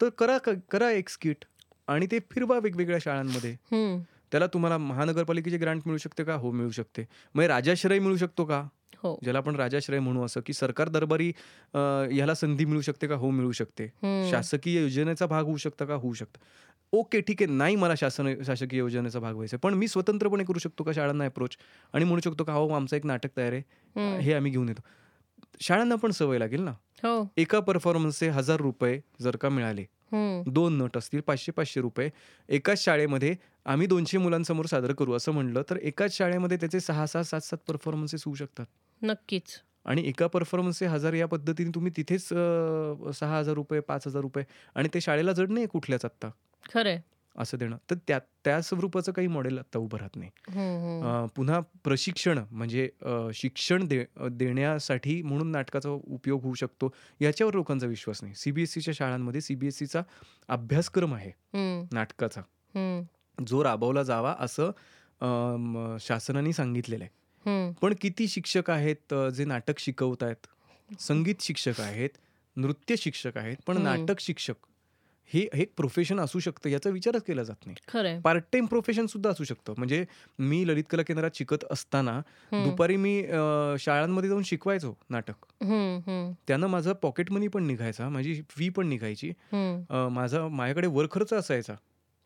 तर 0.00 0.08
करा 0.08 0.38
करा 0.70 0.90
एक 0.90 1.08
स्किट 1.08 1.44
आणि 1.88 2.06
ते 2.10 2.18
फिरवा 2.30 2.58
वेगवेगळ्या 2.58 2.98
शाळांमध्ये. 2.98 3.56
त्याला 4.32 4.46
तुम्हाला 4.46 4.78
महानगरपालिकेची 4.78 5.56
ग्रांट 5.56 5.82
मिळू 5.86 5.98
शकते 5.98 6.24
का? 6.24 6.34
हो 6.34 6.50
मिळू 6.50 6.70
शकते. 6.70 7.04
मग 7.34 7.42
हे 7.42 7.48
राजाश्रय 7.48 7.98
मिळू 7.98 8.16
शकतो 8.16 8.44
का? 8.44 8.66
हो. 8.96 9.18
ज्याला 9.22 9.38
आपण 9.38 9.56
राजाश्रय 9.56 9.98
म्हणू 10.00 10.24
असं 10.24 10.40
की 10.46 10.52
सरकार 10.52 10.88
दरबारी 10.88 11.28
ह्याला 11.74 12.34
संधी 12.34 12.64
मिळू 12.64 12.80
शकते 12.80 13.06
का? 13.06 13.14
हो 13.14 13.30
मिळू 13.30 13.52
शकते. 13.52 13.86
शासकीय 14.30 14.80
योजनेचा 14.80 15.26
भाग 15.26 15.44
होऊ 15.44 15.56
शकतं 15.56 15.86
का? 15.86 15.94
होऊ 15.94 16.12
शकतं. 16.12 16.40
ओके 16.92 17.20
ठीक 17.20 17.42
आहे. 17.42 17.52
नाही 17.52 17.76
मला 17.76 17.94
शासन 17.94 18.34
शासकीय 18.46 18.78
योजनेचा 18.78 19.18
भाग 19.20 19.34
व्हायचा 19.34 19.56
पण 19.62 19.74
मी 19.74 19.88
स्वतंत्रपणे 19.88 20.44
करू 20.44 20.58
शकतो 20.58 20.84
का 20.84 20.92
शाळांना 20.94 21.24
अप्रोच 21.24 21.56
आणि 21.94 22.04
म्हणू 22.04 22.20
शकतो 22.24 22.44
का 22.44 22.52
हो 22.52 22.68
आमचं 22.68 22.96
एक 22.96 23.06
नाटक 23.06 23.36
तयार 23.36 23.52
आहे. 23.52 24.20
हे 24.20 24.32
आम्ही 24.34 24.52
घेऊन 24.52 24.68
येतो. 24.68 24.82
शाळांना 25.60 25.94
पण 25.94 26.10
सवय 26.10 26.38
लागेल 26.38 26.60
ना? 26.60 26.70
हो. 27.04 27.28
एका 27.36 27.60
परफॉर्मन्सचे 27.60 28.28
हजार 28.28 28.60
रुपये 28.60 29.00
जर 29.20 29.36
का 29.36 29.48
मिळाले. 29.48 29.84
दोन 30.46 30.78
नट 30.78 30.96
असतील 30.96 31.20
पाचशे 31.20 31.52
पाचशे 31.52 31.80
रुपये 31.80 32.10
एकाच 32.48 32.84
शाळेमध्ये 32.84 33.34
आम्ही 33.64 33.86
दोनशे 33.86 34.18
मुलांसमोर 34.18 34.66
सादर 34.66 34.92
करू 34.92 35.12
असं 35.12 35.32
म्हणलं 35.32 35.62
तर 35.70 35.76
एकाच 35.76 36.16
शाळेमध्ये 36.16 36.56
त्याचे 36.56 36.80
सहा 36.80 37.06
सहा 37.06 37.22
सात 37.22 37.40
सात 37.40 37.58
परफॉर्मन्सेस 37.68 38.22
होऊ 38.24 38.34
शकतात. 38.34 38.66
नक्कीच. 39.02 39.62
आणि 39.84 40.02
एका 40.08 40.26
परफॉर्मन्सचे 40.26 40.86
हजार 40.86 41.12
या 41.12 41.26
पद्धतीने 41.26 41.70
तुम्ही 41.74 41.92
तिथेच 41.96 42.28
सहा 43.18 43.38
हजार 43.38 43.54
रुपये 43.54 43.80
पाच 43.80 44.06
हजार 44.06 44.22
रुपये 44.22 44.44
आणि 44.74 44.88
ते 44.94 45.00
शाळेला 45.00 45.32
जड 45.32 45.50
नाही 45.50 45.66
कुठल्याच 45.66 46.04
आत्ता? 46.04 46.30
खरंय. 46.74 47.00
असं 47.38 47.58
देणं. 47.58 47.76
तर 47.90 47.94
त्या 48.08 48.18
त्या 48.44 48.60
स्वरूपाचं 48.62 49.12
काही 49.12 49.28
मॉडेल 49.28 49.58
आत्ता 49.58 49.78
उभं 49.78 49.98
राहत 49.98 50.16
नाही. 50.16 50.30
पुन्हा 51.36 51.60
प्रशिक्षण 51.84 52.38
म्हणजे 52.50 52.88
शिक्षण 53.34 53.86
दे 53.88 54.04
देण्यासाठी 54.30 55.20
म्हणून 55.22 55.50
नाटकाचा 55.52 55.90
उपयोग 55.90 56.42
होऊ 56.42 56.54
शकतो 56.54 56.92
याच्यावर 57.20 57.54
लोकांचा 57.54 57.86
विश्वास 57.86 58.22
नाही. 58.22 58.34
सीबीएसईच्या 58.36 58.94
शाळांमध्ये 58.96 59.40
सीबीएसईचा 59.40 60.02
अभ्यासक्रम 60.48 61.14
आहे 61.14 61.32
नाटकाचा. 61.92 62.40
जो 63.38 63.62
राबवला 63.64 64.02
जावा 64.02 64.34
असं 64.40 65.96
शासनाने 66.00 66.52
सांगितलेलं 66.52 67.04
आहे. 67.04 67.72
पण 67.82 67.94
किती 68.00 68.26
शिक्षक 68.28 68.70
आहेत 68.70 69.14
जे 69.34 69.44
नाटक 69.44 69.78
शिकवत 69.78 70.22
आहेत 70.22 70.46
संगीत 71.00 71.34
शिक्षक 71.40 71.80
आहेत 71.80 72.10
नृत्य 72.56 72.94
शिक्षक 72.98 73.36
आहेत 73.38 73.56
पण. 73.66 73.78
नाटक 73.82 74.20
शिक्षक 74.20 74.54
हे 75.32 75.40
एक 75.54 75.72
प्रोफेशन 75.76 76.20
असू 76.20 76.38
शकतं 76.38 76.68
याचा 76.68 76.90
विचारच 76.90 77.22
केला 77.22 77.42
जात 77.42 77.66
नाही. 77.66 77.76
पार्ट 78.20 78.44
टाइम 78.52 78.66
प्रोफेशन 78.66 79.06
सुद्धा 79.06 79.30
असू 79.30 79.44
शकतं. 79.44 79.74
म्हणजे 79.78 80.04
मी 80.38 80.66
ललित 80.68 80.84
कला 80.90 81.02
केंद्रात 81.02 81.30
शिकत 81.34 81.64
असताना 81.70 82.20
दुपारी 82.52 82.96
मी 82.96 83.22
शाळांमध्ये 83.80 84.30
जाऊन 84.30 84.42
शिकवायचो 84.42 84.94
नाटक. 85.10 85.44
त्यानं 86.48 86.66
माझं 86.66 86.92
पॉकेट 87.02 87.30
मनी 87.32 87.48
पण 87.48 87.66
निघायचा 87.66 88.08
माझी 88.08 88.40
फी 88.50 88.68
पण 88.68 88.86
निघायची. 88.88 89.32
माझा 89.52 90.46
माझ्याकडे 90.48 90.86
वर 90.86 91.06
खर्च 91.10 91.32
असायचा. 91.32 91.74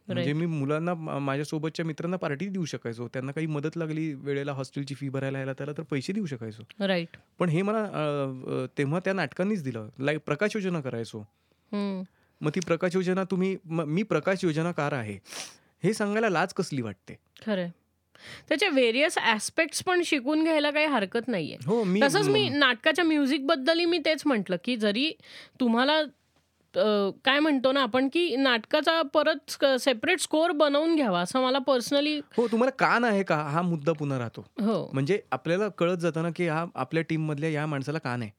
म्हणजे. 0.09 0.33
मी 0.33 0.47
मुलांना 0.47 0.95
माझ्यासोबतच्या 0.95 1.85
मित्रांना 1.87 2.17
पार्टी 2.17 2.47
देऊ 2.47 2.65
शकायचो. 2.65 3.07
त्यांना 3.09 3.33
काही 3.33 3.47
मदत 3.47 3.77
लागली 3.77 4.13
वेळेला 4.15 4.53
हॉस्टेलची 4.53 4.95
फी 4.95 5.09
भरायला 5.09 5.39
यायला 5.39 5.53
त्याला 5.53 5.73
तर 5.79 5.83
पैसे 5.91 6.13
देऊ 6.13 6.27
शकायचो. 6.27 6.63
राईट 6.87 7.17
पण 7.39 7.49
हे 7.49 7.63
मला 7.63 8.67
तेव्हा 8.79 9.01
त्या 9.05 9.13
नाटकांनीच 9.13 9.63
दिलं. 9.65 9.89
लाईक 9.99 10.21
प्रकाश 10.27 10.57
योजना 10.57 10.81
करायचो. 10.81 11.27
मग 12.43 12.51
ती 12.55 12.61
प्रकाश 12.61 12.95
योजना 12.95 13.25
तुम्ही 13.25 13.57
म- 13.65 14.03
प्रकाश 14.03 14.45
योजनाकार 14.45 14.93
आहे. 14.93 15.19
हे 15.85 15.95
सांगायला 15.95 16.29
लाज 16.29 16.53
कसली 16.53 16.83
वाटते? 16.83 17.15
खरंय. 17.47 17.71
त्याचे 18.49 18.69
व्हेरियस 18.69 19.19
ऍस्पेक्ट्स 19.19 19.85
पण 19.85 20.03
शिकून 20.03 20.45
घ्यायला 20.45 20.71
काही 20.71 20.87
हरकत 20.87 21.29
नाहीये. 21.29 21.57
हो 21.67 21.85
मी 21.85 22.01
तसंच 22.03 22.29
मी 22.29 22.49
नाटकाच्या 22.49 23.05
म्युझिक 23.05 23.47
बद्दलही 23.47 23.85
मी 23.85 23.99
तेच 23.99 24.23
म्हटलं 24.27 24.57
की 24.65 24.77
जरी 24.77 25.13
तुम्हाला 25.61 26.03
काय 26.77 27.39
म्हणतो 27.39 27.73
ना 27.73 27.83
आपण 27.83 28.09
की 28.09 28.37
नाटकाचा 28.37 29.01
परत 29.15 29.65
सेपरेट 29.81 30.21
स्कोअर 30.21 30.51
बनवून 30.51 30.95
घ्यावा 30.97 31.21
असं 31.21 31.43
मला 31.43 31.59
पर्सनली 31.59 32.17
हो 32.37 32.47
तुम्हाला 32.49 32.71
कान 32.79 33.05
आहे 33.05 33.23
का 33.23 33.37
हा 33.45 33.63
मुद्दा 33.63 33.93
पुन्हा 33.93 34.19
राहतो 34.19 34.45
हो 34.61 34.89
म्हणजे 34.93 35.21
आपल्याला 35.33 35.69
कळत 35.69 35.97
जातं 35.97 36.23
ना 36.23 36.31
की 36.37 36.49
हा 36.49 36.65
आपल्या 36.75 37.03
टीम 37.03 37.27
मधल्या 37.27 37.51
या 37.51 37.67
माणसाला 37.67 37.99
कान 37.99 38.23
आहे. 38.23 38.31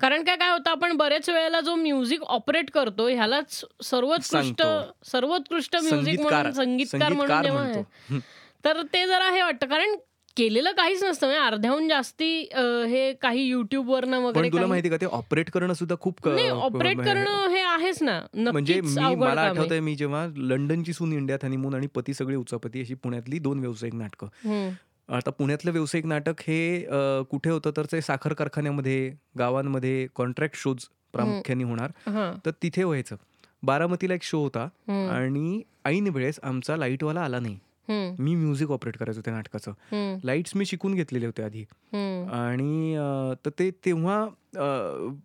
कारण 0.00 0.22
काय 0.24 0.36
काय 0.36 0.50
होतं 0.50 0.70
आपण 0.70 0.96
बरेच 0.96 1.28
वेळेला 1.28 1.60
जो 1.60 1.74
म्युझिक 1.74 2.22
ऑपरेट 2.22 2.70
करतो 2.70 3.08
ह्यालाच 3.08 3.64
सर्वोत्कृष्ट. 3.84 4.62
सर्वोत्कृष्ट 5.04 5.76
म्युझिक 5.76 6.20
संगीतकार 6.20 6.46
म्हणून 6.46 6.84
संगीतकार 6.86 7.50
म्हणून. 7.50 8.18
तर 8.64 8.82
ते 8.92 9.06
जरा 9.06 9.30
हे 9.30 9.42
वाटतं 9.42 9.66
कारण 9.66 9.94
केलेलं 10.36 10.72
काहीच 10.72 11.02
नसतं 11.04 11.26
म्हणजे 11.26 11.42
अर्ध्याहून 11.46 11.88
जास्ती 11.88 12.48
हे 12.88 13.12
काही 13.12 13.42
युट्यूबवरनं 13.42 14.18
वगैरे 14.18 14.48
पण 14.48 14.52
तुला 14.52 14.66
माहिती 14.66 14.88
का 14.88 14.96
ते 14.96 15.06
ऑपरेट 15.06 15.50
करणं 15.50 15.72
सुद्धा 15.72 15.96
खूप 16.00 16.28
ऑपरेट 16.28 16.96
म्हणजे- 16.96 17.14
करणं 17.14 17.48
हे 17.48 17.60
आहेच 17.60 18.02
ना 18.02 18.20
म्हणजे 18.34 18.80
मला. 18.80 19.40
आठवतंय 19.40 19.80
मी 19.80 19.94
जेव्हा 19.94 20.26
लंडनची 20.36 20.92
सून 20.92 21.12
इंडियात 21.12 21.44
हनीमून 21.44 21.74
आणि 21.74 21.86
पती 21.86 22.14
सगळे 22.14 22.36
उचापती 22.36 22.80
अशी 22.80 22.94
पुण्यातली 22.94 23.38
दोन 23.38 23.58
व्यावसायिक 23.58 23.94
नाटकं. 23.94 24.26
आता 25.08 25.30
पुण्यातलं 25.30 25.70
व्यावसायिक 25.70 26.06
नाटक 26.06 26.40
हे 26.40 26.86
कुठे 27.30 27.50
होतं 27.50 27.70
तर 27.76 27.86
ते 27.92 28.00
साखर 28.00 28.32
कारखान्यामध्ये 28.32 29.12
गावांमध्ये 29.38 30.06
कॉन्ट्रॅक्ट 30.14 30.56
शोज 30.56 30.84
प्रामुख्याने 31.12 31.64
होणार. 31.64 31.90
तर 32.46 32.50
तिथे 32.62 32.84
व्हायचं 32.84 33.16
बारामतीला 33.62 34.14
एक 34.14 34.22
शो 34.22 34.42
होता. 34.42 34.68
आणि 35.10 35.62
ऐन 35.84 36.08
वेळेस 36.08 36.40
आमचा 36.42 36.76
लाईटवाला 36.76 37.20
आला 37.20 37.38
नाही. 37.40 37.58
मी 37.90 38.34
म्युझिक 38.34 38.70
ऑपरेट 38.70 38.96
करायचो 38.96 39.20
त्या 39.24 39.34
नाटकाचं. 39.34 39.72
लाईट्स 40.24 40.56
मी 40.56 40.64
शिकून 40.66 40.94
घेतलेले 40.94 41.26
होते 41.26 41.42
आधी. 41.42 41.64
आणि 42.32 42.96
तर 43.44 43.50
ते 43.58 43.70
तेव्हा 43.84 44.26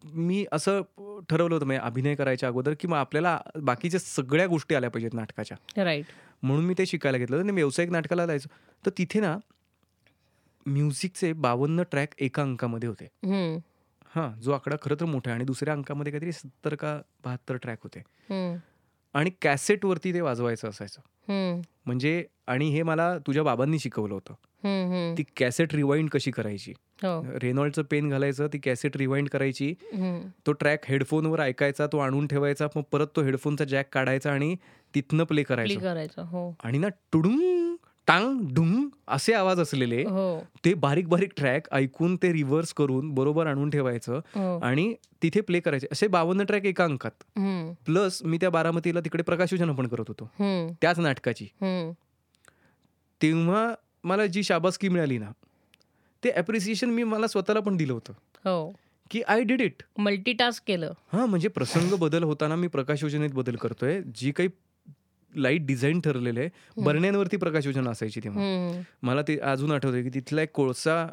मी 0.04 0.44
असं 0.52 0.82
ठरवलं 1.30 1.54
होतं 1.56 1.66
म्हणजे 1.66 1.86
अभिनय 1.86 2.16
करायच्या 2.16 2.50
अगोदर 2.50 2.74
की 2.80 2.88
मग 2.88 2.98
आपल्याला 2.98 3.40
बाकीच्या 3.64 4.00
सगळ्या 4.00 4.48
गोष्टी 4.48 4.76
आल्या 4.76 4.90
पाहिजेत 4.90 5.14
नाटकाच्या. 5.14 5.84
राईट 5.84 6.06
म्हणून 6.44 6.66
मी 6.66 6.74
ते 6.78 6.86
शिकायला 6.86 7.18
घेतलं. 7.18 7.40
आणि 7.40 7.52
व्यावसायिक 7.52 7.92
नाटकाला 7.92 8.26
जायचो. 8.26 8.50
तर 8.86 8.92
तिथे 8.98 9.20
ना 9.20 9.38
म्युझिकचे 10.66 11.32
बावन्न 11.34 11.84
ट्रॅक 11.92 12.14
एका 12.20 12.42
अंकामध्ये 12.42 12.90
होते. 12.90 13.08
हां 14.16 14.30
जो 14.42 14.52
आकडा 14.52 14.76
खरं 14.82 14.96
तर 15.00 15.06
मोठा 15.06 15.30
आहे. 15.30 15.36
आणि 15.38 15.46
दुसऱ्या 15.46 15.74
अंकामध्ये 15.74 16.12
काहीतरी 16.12 16.32
सत्तर 16.32 16.76
का 16.76 17.00
बहात्तर 17.24 17.56
ट्रॅक 17.56 17.80
होते. 17.84 18.02
आणि 19.16 19.30
कॅसेटवरती 19.42 20.14
ते 20.14 20.22
वाजवायचं 20.22 20.70
असायचं. 20.70 21.62
म्हणजे 21.86 22.24
आणि 22.48 22.70
हे 22.70 22.84
मला 22.84 23.18
तुझ्या 23.18 23.44
बाबांनी 23.44 23.80
शिकवलं 23.80 24.14
होतं. 24.14 24.34
ती 25.18 25.24
कॅसेट 25.38 25.74
रिवाइंड 25.76 26.10
कशी 26.10 26.32
करायची 26.32 26.74
हो. 27.04 27.20
रेनॉल्डचं 27.42 27.84
पेन 27.84 28.10
घालायचं 28.10 28.48
ती 28.54 28.58
कॅसेट 28.58 28.98
रिवाइंड 28.98 29.30
करायची. 29.30 29.74
तो 30.48 30.52
ट्रॅक 30.52 30.86
हेडफोनवर 30.88 31.40
ऐकायचा 31.40 31.88
तो 31.88 31.98
आणून 31.98 32.28
ठेवायचा 32.28 32.68
मग 32.76 32.82
परत 32.92 33.08
तो 33.16 33.22
हेडफोनचा 33.22 33.66
जॅक 33.66 33.94
काढायचा 33.94 34.32
आणि 34.32 34.56
तिथनं 34.94 35.24
प्ले 35.24 35.44
प्ले 35.44 35.76
करायचं 35.76 36.24
हो 36.24 36.50
आणि 36.64 36.78
ना 36.78 36.88
टुडुंग 37.12 37.76
टांग 38.08 38.40
डुंग 38.54 38.88
असे 39.08 39.34
आवाज 39.34 39.60
असलेले 39.60 40.04
हो 40.04 40.40
ते 40.66 40.74
बारीक 40.74 41.08
बारीक 41.10 41.32
ट्रॅक 41.38 41.68
ऐकून 41.72 42.16
ते 42.16 42.32
रिव्हर्स 42.34 42.74
करून 42.74 43.14
बरोबर 43.14 43.48
आणून 43.48 43.70
ठेवायचं 43.70 44.60
आणि 44.64 44.94
तिथे 45.24 45.42
प्ले 45.42 45.60
करायचे 45.60 45.88
असे 45.92 46.08
बावन्न 46.08 46.44
ट्रॅक 46.44 46.66
एका 46.66 46.84
अंकात. 46.84 47.24
प्लस 47.86 48.22
मी 48.24 48.38
त्या 48.38 48.50
बारामतीला 48.50 49.00
तिकडे 49.00 49.24
प्रकाश 49.24 49.54
योजना 49.54 49.72
पण 49.72 49.88
करत 49.88 50.06
होतो. 50.08 50.30
त्याच 50.82 51.00
नाटकाची. 51.00 51.48
तेव्हा 53.22 53.74
मला 54.04 54.26
जी 54.26 54.44
शाबासकी 54.44 54.90
मिळाली 54.90 55.18
ना 55.18 55.32
ते 56.24 56.32
ॲप्रिसिएशन 56.32 56.90
मी 56.90 57.04
मला 57.04 57.28
स्वतःला 57.28 57.60
पण 57.60 57.78
दिलं 57.78 57.94
होतं. 57.94 58.14
हो. 58.46 58.74
की 59.12 59.22
आय 59.22 59.44
डिड 59.44 59.62
इट 59.62 59.84
मल्टीटास्क 59.98 60.64
केलं. 60.68 60.94
हां 61.14 61.28
म्हणजे 61.28 61.48
प्रसंग 61.48 61.94
बदल 61.94 62.24
होताना 62.24 62.56
मी 62.56 62.68
प्रकाश 62.68 63.04
योजनेत 63.04 63.30
बदल 63.30 63.56
करतोय. 63.56 64.02
जी 64.16 64.32
काही 64.32 64.50
लाइट 65.34 65.66
डिझाईन 65.66 66.00
ठरलेले 66.00 66.40
आहे 66.40 66.84
बरण्यांवरती 66.84 67.38
प्रकाश 67.38 67.66
योजना 67.66 67.90
असायची 67.90 68.20
तेव्हा. 68.24 68.82
मला 69.04 69.22
ते 69.22 69.38
अजून 69.40 69.72
आठवतंय 69.72 70.04
की 70.04 70.10
तिथला 70.10 70.42
एक 70.42 70.52
कोळसा 70.52 71.06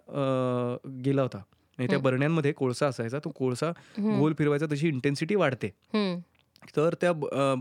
गेला 1.04 1.22
होता. 1.22 1.38
आणि 1.78 1.86
त्या 1.86 1.98
बरण्यांमध्ये 1.98 2.52
कोळसा 2.52 2.86
असायचा. 2.86 3.18
तो 3.18 3.30
कोळसा. 3.30 3.70
गोल 3.98 4.34
फिरवायचा 4.38 4.66
तशी 4.72 4.88
इंटेन्सिटी 4.88 5.34
वाढते. 5.34 5.68
तर 6.76 6.94
त्या 7.00 7.12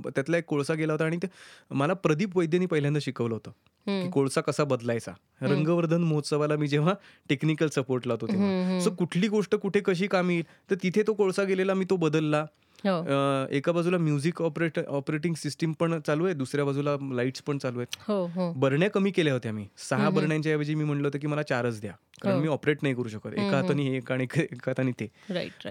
त्यातला 0.05 0.37
एक 0.37 0.43
कोळसा 0.43 0.73
गेला 0.73 0.93
होता 0.93 1.05
आणि 1.05 1.17
ते 1.17 1.27
मला 1.71 1.93
प्रदीप 1.93 2.37
वैद्यनी 2.37 2.65
पहिल्यांदा 2.65 2.99
शिकवलं 2.99 3.33
होतं 3.33 3.51
की. 3.51 4.09
कोळसा 4.09 4.41
कसा 4.41 4.63
बदलायचा. 4.63 5.11
रंगवर्धन 5.41 6.01
महोत्सवाला 6.01 6.55
मी 6.55 6.67
जेव्हा 6.67 6.93
टेक्निकल 7.29 7.67
सपोर्ट 7.67 8.07
लावतो. 8.07 8.27
तेव्हा. 8.27 8.79
सो 8.79 8.89
कुठली 8.89 9.27
गोष्ट 9.27 9.55
कुठे 9.55 9.79
कशी 9.79 10.07
कामी 10.07 10.33
येईल? 10.33 10.45
तर 10.71 10.75
तिथे 10.83 11.03
तो 11.07 11.13
कोळसा 11.13 11.43
गेलेला 11.43 11.73
मी 11.73 11.85
तो 11.89 11.95
बदलला. 11.95 12.45
हो. 12.85 13.47
एका 13.51 13.71
बाजूला 13.71 13.97
म्युझिक 13.97 14.41
ऑपरेट 14.41 14.79
ऑपरेटिंग 14.87 15.33
सिस्टीम 15.33 15.71
पण 15.71 15.99
चालू 15.99 16.25
आहे 16.25 16.33
दुसऱ्या 16.33 16.65
बाजूला 16.65 16.95
लाईट्स 17.11 17.41
पण 17.41 17.57
चालू 17.57 17.79
आहेत. 17.79 17.95
हो 18.07 18.25
हो. 18.25 18.53
बरण्या 18.53 18.89
कमी 18.89 19.11
केल्या 19.11 19.33
होत्या 19.33 19.53
मी. 19.53 19.67
सहा 19.77 20.09
बरण्यांच्या 20.09 20.51
ऐवजी 20.51 20.75
मी 20.75 20.83
म्हणलं 20.83 21.07
होतं 21.07 21.19
की 21.19 21.27
मला 21.27 21.43
चारच 21.43 21.81
द्या. 21.81 21.91
कारण. 22.21 22.35
मी 22.41 22.47
ऑपरेट 22.47 22.77
नाही 22.81 22.95
करू 22.95 23.09
शकत. 23.09 23.27
एका 23.27 23.57
हाताने 23.61 23.83
हे 23.83 23.97
एक 23.97 24.11
आणि 24.11 24.23
एक- 24.23 24.57
हाताने 24.67 24.91
ते 24.91 25.07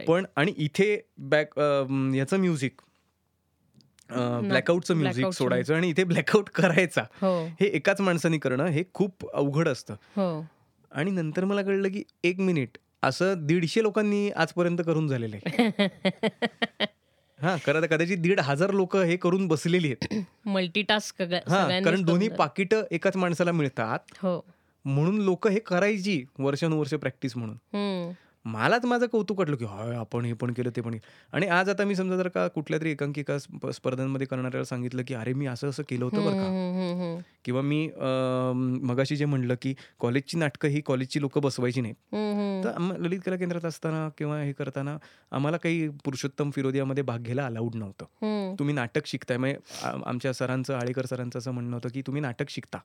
पण 0.06 0.24
आणि 0.36 0.52
इथे 0.56 1.04
बॅक 1.18 1.58
याचं 2.16 2.36
म्युझिक 2.36 2.72
ब्लॅकआउटचं 4.42 4.94
म्युझिक. 4.96 5.26
सोडायचं 5.26 5.74
आणि 5.74 5.88
इथे 5.88 6.04
ब्लॅकआउट 6.04 6.48
करायचा. 6.54 7.02
हो. 7.02 7.46
हे 7.60 7.66
एकाच 7.66 8.00
माणसाने 8.00 8.38
करणं 8.38 8.66
हे 8.66 8.84
खूप 8.94 9.30
अवघड 9.34 9.68
असतं. 9.68 9.94
हो. 10.16 10.46
आणि 10.92 11.10
नंतर 11.10 11.44
मला 11.44 11.62
कळलं 11.62 11.88
की 11.88 12.02
एक 12.24 12.40
मिनिट 12.40 12.78
असं 13.02 13.46
दीडशे 13.46 13.82
लोकांनी 13.82 14.30
आजपर्यंत 14.30 14.78
करून 14.86 15.08
झालेलं 15.08 15.36
आहे. 15.36 15.86
हा 17.38 17.56
खरं 17.66 17.82
तर 17.82 17.86
कदाचित 17.86 18.18
दीड 18.18 18.40
हजार 18.40 18.70
लोक 18.70 18.96
हे 18.96 19.16
करून 19.16 19.46
बसलेली 19.48 19.92
आहेत. 19.92 20.22
मल्टीटास्क 20.46 21.22
हा 21.22 21.80
कारण 21.84 22.02
दोन्ही 22.02 22.28
पाकिट 22.28 22.74
एकाच 22.90 23.16
माणसाला 23.16 23.52
मिळतात. 23.52 23.98
हो. 24.22 24.40
म्हणून 24.84 25.20
लोक 25.20 25.48
हे 25.48 25.58
करायची 25.58 26.24
वर्षानुवर्ष 26.38 26.94
प्रॅक्टिस 26.94 27.36
म्हणून. 27.36 28.12
मलाच 28.44 28.84
माझं 28.84 29.06
कौतुक 29.06 29.38
वाटलं 29.38 29.56
की 29.56 29.64
हाय 29.64 29.96
आपण 29.96 30.24
हे 30.24 30.32
पण 30.32 30.52
केलं 30.52 30.70
ते 30.76 30.80
पण. 30.80 30.94
आणि 31.32 31.46
आज 31.46 31.68
आता 31.68 31.84
मी 31.84 31.94
समजा 31.94 32.16
जर 32.16 32.28
का 32.28 32.48
कुठल्या 32.48 32.80
तरी 32.80 32.90
एकांकिका 32.90 33.38
स्प- 33.38 33.70
स्पर्धांमध्ये 33.70 34.26
करणाऱ्याला 34.26 34.64
सांगितलं 34.64 35.02
की 35.08 35.14
अरे 35.14 35.32
मी 35.32 35.46
असं 35.46 35.68
असं 35.68 35.82
केलं 35.88 36.04
होतं 36.04 36.16
बरं 36.16 36.32
का. 36.32 36.38
किंवा 37.44 37.62
मी 37.62 37.90
मगाशी 38.82 39.16
जे 39.16 39.24
म्हणलं 39.24 39.54
की 39.62 39.74
कॉलेजची 39.98 40.38
नाटकं 40.38 40.68
ही 40.68 40.80
कॉलेजची 40.80 41.20
लोक 41.20 41.38
बसवायची 41.38 41.80
नाहीत. 41.80 41.94
तर 42.64 42.96
ललित 42.98 43.20
कला 43.26 43.36
केंद्रात 43.36 43.64
असताना 43.64 44.08
किंवा 44.18 44.42
हे 44.42 44.52
करताना 44.52 44.96
आम्हाला 45.30 45.56
काही 45.56 45.88
पुरुषोत्तम 45.88 46.50
फिरोदियामध्ये 46.50 47.04
भाग 47.04 47.18
घ्यायला 47.18 47.46
अलाउड 47.46 47.74
नव्हतं. 47.74 48.04
तुम्ही 48.58 48.74
नाटक 48.74 49.06
शिकताय. 49.06 49.36
म्हणजे 49.36 49.58
आमच्या 50.06 50.32
सरांचं 50.32 50.74
आळेकर 50.74 51.06
सरांचं 51.06 51.38
असं 51.38 51.50
म्हणणं 51.50 51.76
होतं 51.76 51.88
की 51.88 52.02
तुम्ही 52.02 52.22
नाटक 52.22 52.48
शिकता. 52.48 52.78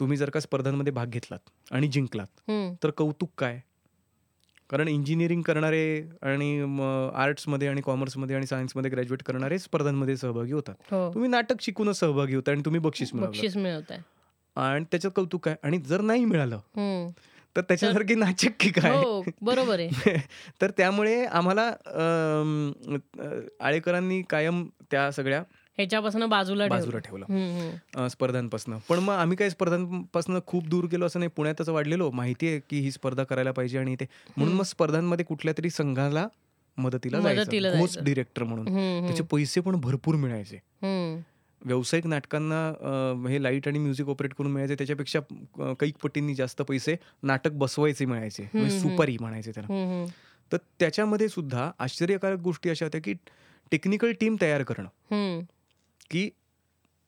तुम्ही 0.00 0.16
जर 0.16 0.30
का 0.30 0.40
स्पर्धांमध्ये 0.40 0.92
भाग 0.92 1.06
घेतलात 1.06 1.38
आणि 1.70 1.86
जिंकलात. 1.86 2.50
तर 2.82 2.90
कौतुक 2.90 3.30
काय? 3.38 3.60
कारण 4.70 4.88
इंजिनिअरिंग 4.88 5.42
करणारे 5.42 6.08
आणि 6.22 6.60
आर्ट्समध्ये 7.14 7.68
आणि 7.68 7.80
कॉमर्समध्ये 7.80 8.36
आणि 8.36 8.46
सायन्समध्ये 8.46 8.90
ग्रॅज्युएट 8.90 9.22
करणारे 9.22 9.58
स्पर्धांमध्ये 9.58 10.16
सहभागी 10.16 10.52
होतात. 10.52 10.74
हो. 10.90 11.14
तुम्ही 11.14 11.30
नाटक 11.30 11.54
शिकूनच 11.60 12.00
सहभागी 12.00 12.34
होता 12.34 12.50
आणि 12.50 12.62
तुम्ही 12.64 12.80
बक्षीस 12.80 13.14
मिळवत 13.56 13.90
आहे 13.90 14.00
आणि 14.56 14.84
त्याच्यात 14.84 15.12
कौतुक 15.16 15.44
काय 15.44 15.54
आणि 15.62 15.78
जर 15.78 16.00
नाही 16.00 16.24
मिळालं. 16.24 16.58
तर 17.56 17.60
त्याच्यासारखी 17.60 18.14
नाचक 18.14 18.48
की 18.60 18.70
काय? 18.70 18.90
हो 18.90 19.22
बरोबर 19.42 19.78
आहे. 19.78 19.88
तर 20.62 20.70
त्यामुळे 20.70 21.24
आम्हाला 21.24 21.72
आळेकरांनी 23.60 24.22
कायम 24.22 24.68
त्या 24.90 25.10
सगळ्या 25.12 25.42
ह्याच्यापासून 25.78 26.24
बाजूला 26.26 26.66
ठेवलं. 26.66 26.78
बाजूला 26.78 26.98
ठेवलं. 26.98 28.08
स्पर्धांपासून. 28.08 28.78
पण 28.88 28.98
मग 28.98 29.14
आम्ही 29.14 29.36
काही 29.36 29.50
स्पर्धांपासून 29.50 30.38
खूप 30.46 30.68
दूर 30.68 30.84
गेलो 30.84 31.06
असं 31.06 31.18
नाही. 31.20 31.30
पुण्यातच 31.36 31.68
वाढलेलो. 31.68 32.10
माहिती 32.10 32.48
आहे 32.48 32.60
की 32.70 32.80
ही 32.80 32.90
स्पर्धा 32.90 33.24
करायला 33.24 33.52
पाहिजे 33.52 33.78
आणि 33.78 33.94
ते. 34.00 34.06
म्हणून 34.36 34.54
मग 34.56 34.64
स्पर्धांमध्ये 34.64 35.24
कुठल्या 35.24 35.54
तरी 35.58 35.70
संघाला 35.70 36.26
मदतीला 36.78 37.20
जायचं. 37.20 37.50
जायचं. 37.60 38.04
डिरेक्टर 38.04 38.42
म्हणून. 38.44 38.66
त्याचे 39.06 39.22
पैसे 39.22 39.60
पण 39.60 39.80
भरपूर 39.80 40.14
मिळायचे. 40.14 40.58
व्यावसायिक 41.64 42.06
नाटकांना 42.06 43.28
हे 43.28 43.42
लाइट 43.42 43.68
आणि 43.68 43.78
म्युझिक 43.78 44.08
ऑपरेट 44.08 44.34
करून 44.34 44.52
मिळायचे. 44.52 44.74
त्याच्यापेक्षा 44.74 45.20
कैक 45.80 45.94
पटींनी 46.02 46.34
जास्त 46.34 46.62
पैसे 46.62 46.96
नाटक 47.22 47.52
बसवायचे 47.52 48.04
मिळायचे. 48.04 48.48
म्हणजे. 48.54 48.78
सुपारी 48.80 49.16
म्हणायचे 49.20 49.50
त्याला. 49.50 50.04
तर 50.52 50.56
त्याच्यामध्ये 50.80 51.28
सुद्धा 51.28 51.70
आश्चर्यकारक 51.78 52.38
गोष्टी 52.38 52.70
अशा 52.70 52.84
होत्या 52.86 53.00
की 53.04 53.14
टेक्निकल 53.70 54.12
टीम 54.20 54.36
तयार 54.40 54.62
करणं. 54.62 55.40
की 56.10 56.28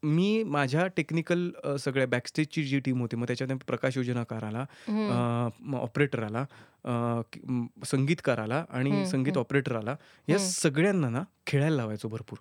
मी 0.03 0.43
माझ्या 0.43 0.87
टेक्निकल 0.87 1.51
सगळ्या 1.81 2.07
बॅकस्टेजची 2.07 2.63
जी 2.65 2.79
टीम 2.81 3.01
होती 3.01 3.17
मग 3.17 3.27
त्याच्यात 3.27 3.57
प्रकाश 3.67 3.97
योजनाकार 3.97 4.43
आला. 4.43 4.65
ऑपरेटर 5.79 6.23
आला 6.23 6.45
संगीतकार 7.87 8.39
आला 8.39 8.65
आणि 8.71 9.05
संगीत. 9.07 9.39
ऑपरेटर 9.39 9.77
आला 9.77 9.97
या. 10.29 10.39
सगळ्यांना 10.39 11.09
ना 11.09 11.23
खेळायला 11.47 11.77
लावायचो 11.77 12.09
भरपूर. 12.09 12.39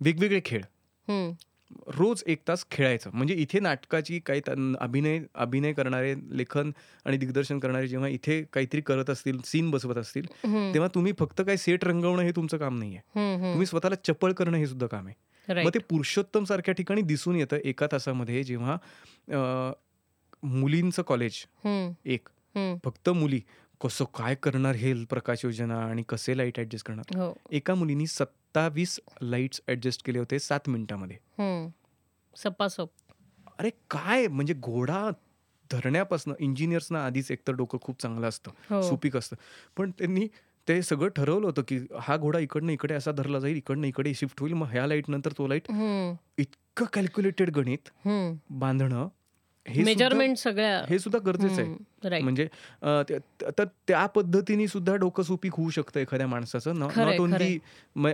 वेगवेगळे 0.00 0.40
खेळ. 0.44 0.62
रोज 1.98 2.22
एक 2.26 2.40
तास 2.48 2.64
खेळायचं 2.70 3.10
म्हणजे 3.12 3.34
इथे 3.34 3.60
नाटकाची 3.60 4.18
काही 4.18 4.40
अभिनय 4.80 5.18
अभिनय 5.34 5.72
करणारे 5.72 6.14
लेखन 6.38 6.70
आणि 7.04 7.16
दिग्दर्शन 7.16 7.58
करणारे 7.58 7.88
जेव्हा 7.88 8.08
इथे 8.08 8.42
काहीतरी 8.52 8.80
करत 8.80 9.10
असतील 9.10 9.40
सीन 9.44 9.70
बसवत 9.70 9.96
असतील. 9.96 10.26
तेव्हा 10.74 10.88
तुम्ही 10.94 11.12
फक्त 11.18 11.40
काय 11.40 11.56
सेट 11.56 11.84
रंगवणं 11.84 12.22
हे 12.22 12.32
तुमचं 12.36 12.56
काम 12.56 12.78
नाहीये. 12.78 12.98
तुम्ही 13.52 13.66
स्वतःला 13.66 13.94
चपळ 14.04 14.32
करणं 14.32 14.56
हे 14.56 14.66
सुद्धा 14.66 14.86
काम 14.86 15.06
आहे. 15.06 15.14
मग 15.48 15.70
ते 15.74 15.78
पुरुषोत्तम 15.78 16.44
सारख्या 16.44 16.74
ठिकाणी 16.74 17.02
दिसून 17.02 17.36
येतं 17.36 17.56
एका 17.64 17.86
तासामध्ये 17.92 18.42
जेव्हा 18.44 18.76
मुलींचं 20.42 21.02
कॉलेज 21.02 21.44
एक. 22.04 22.28
फक्त 22.84 23.08
मुली. 23.10 23.40
कसं 23.80 24.04
काय 24.14 24.34
करणार 24.34 24.74
हे 24.74 24.92
प्रकाश 25.04 25.44
योजना 25.44 25.78
आणि 25.84 26.02
कसे 26.08 26.36
लाइट 26.36 26.58
ऍडजस्ट 26.60 26.86
करणार? 26.86 27.16
हो. 27.16 27.32
एका 27.50 27.74
मुलीनी 27.74 28.06
सत्तावीस 28.06 28.98
लाईट्स 29.22 29.60
ऍडजस्ट 29.68 30.04
केले 30.06 30.18
होते 30.18 30.38
सात 30.38 30.68
मिनिटामध्ये. 30.68 31.16
सपासप 32.36 32.88
अरे 33.58 33.70
काय? 33.90 34.26
म्हणजे 34.26 34.54
घोडा 34.54 35.08
धरण्यापासून 35.70 36.34
इंजिनियर्सना 36.38 37.04
आधीच 37.06 37.30
एकतर 37.30 37.52
डोकं 37.52 37.78
खूप 37.82 38.00
चांगलं 38.02 38.28
असतं 38.28 38.50
हो. 38.70 38.82
सुपीक 38.82 39.16
असतं. 39.16 39.36
पण 39.76 39.90
त्यांनी 39.90 40.26
ते 40.70 40.82
सगळं 40.82 41.08
ठरवलं 41.08 41.46
होतं 41.46 41.62
की 41.68 41.78
हा 42.00 42.16
घोडा 42.16 42.38
इकडनं 42.38 42.72
इकडे 42.72 42.94
असा 42.94 43.12
धरला 43.12 43.38
जाईल 43.38 43.56
इकडनं 43.56 43.86
इकडे 43.86 44.14
शिफ्ट 44.14 44.40
होईल 44.40 44.52
मग 44.52 44.66
ह्या 44.66 44.86
लाइट 44.86 45.04
नंतर 45.08 45.32
तो 45.38 45.46
लाइट 45.46 45.62
इतकं 46.38 46.86
कॅल्क्युलेटेड 46.92 47.50
गणित. 47.50 48.08
बांधणं 48.50 49.08
हे 49.68 49.74
सुद्धा- 49.74 49.84
मेजरमेंट 49.84 50.36
सगळ्या 50.36 50.84
हे 50.90 50.98
सुद्धा 50.98 51.18
गरजेचं 51.18 51.74
आहे. 52.04 52.22
म्हणजे 52.22 52.48
तर 53.58 53.64
त्या 53.88 54.06
पद्धतीने 54.06 54.66
सुद्धा 54.68 54.94
डोकं 54.96 55.22
सुपीक 55.22 55.52
होऊ 55.54 55.70
शकतं 55.70 56.00
एखाद्या 56.00 56.26
माणसाचं 56.26 56.78
नॉट 56.78 57.20
ओनली. 57.20 57.58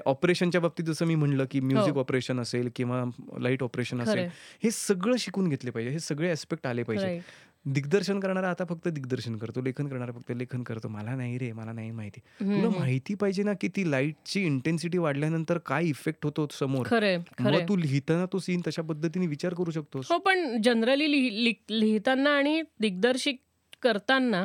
ऑपरेशनच्या 0.06 0.60
बाबतीत 0.60 0.84
जसं 0.84 1.06
मी 1.06 1.14
म्हणलं 1.14 1.44
की 1.50 1.60
म्युझिक 1.60 1.94
हो. 1.94 2.00
ऑपरेशन 2.00 2.40
असेल 2.40 2.70
किंवा 2.76 3.04
लाइट 3.38 3.62
ऑपरेशन 3.62 4.00
असेल. 4.00 4.18
हे 4.64 4.70
सगळं 4.70 5.16
शिकून 5.16 5.48
घेतले 5.48 5.70
पाहिजे 5.70 5.92
हे 5.92 5.98
सगळे 5.98 6.30
ऍस्पेक्ट 6.32 6.66
आले 6.66 6.82
पाहिजे. 6.82 7.20
दिग्दर्शन 7.66 8.20
करणारा 8.20 8.50
आता 8.50 8.64
फक्त 8.64 8.88
दिग्दर्शन 8.88 9.36
करतो 9.36 9.62
लेखन 9.62 9.86
करणारा 9.88 10.12
फक्त 10.12 10.30
लेखन 10.36 10.62
करतो. 10.62 10.88
मला 10.88 11.14
नाही 11.16 11.38
रे 11.38 11.50
मला 11.52 11.72
नाही 11.72 11.90
माहिती. 11.90 12.20
तुला. 12.40 12.68
माहिती 12.78 13.14
पाहिजे 13.14 13.42
ना 13.42 13.52
की 13.60 13.68
ती 13.76 13.90
लाईटची 13.90 14.44
इंटेन्सिटी 14.46 14.98
वाढल्यानंतर 14.98 15.58
काय 15.66 15.84
इफेक्ट 15.86 16.24
होतो 16.24 16.46
समोर? 16.52 16.86
मग 17.40 17.58
तू 17.68 17.76
लिहिताना 17.76 18.26
तो 18.32 18.38
सीन 18.38 18.60
तशा 18.66 18.82
पद्धतीने 18.82 19.26
विचार 19.26 19.54
करू 19.54 19.70
शकतोस. 19.70 20.12
हो 20.12 20.18
पण 20.18 20.60
जनरली 20.64 21.10
लिहिताना 21.70 22.36
आणि 22.38 22.60
दिग्दर्शित 22.80 23.34
करताना. 23.82 24.44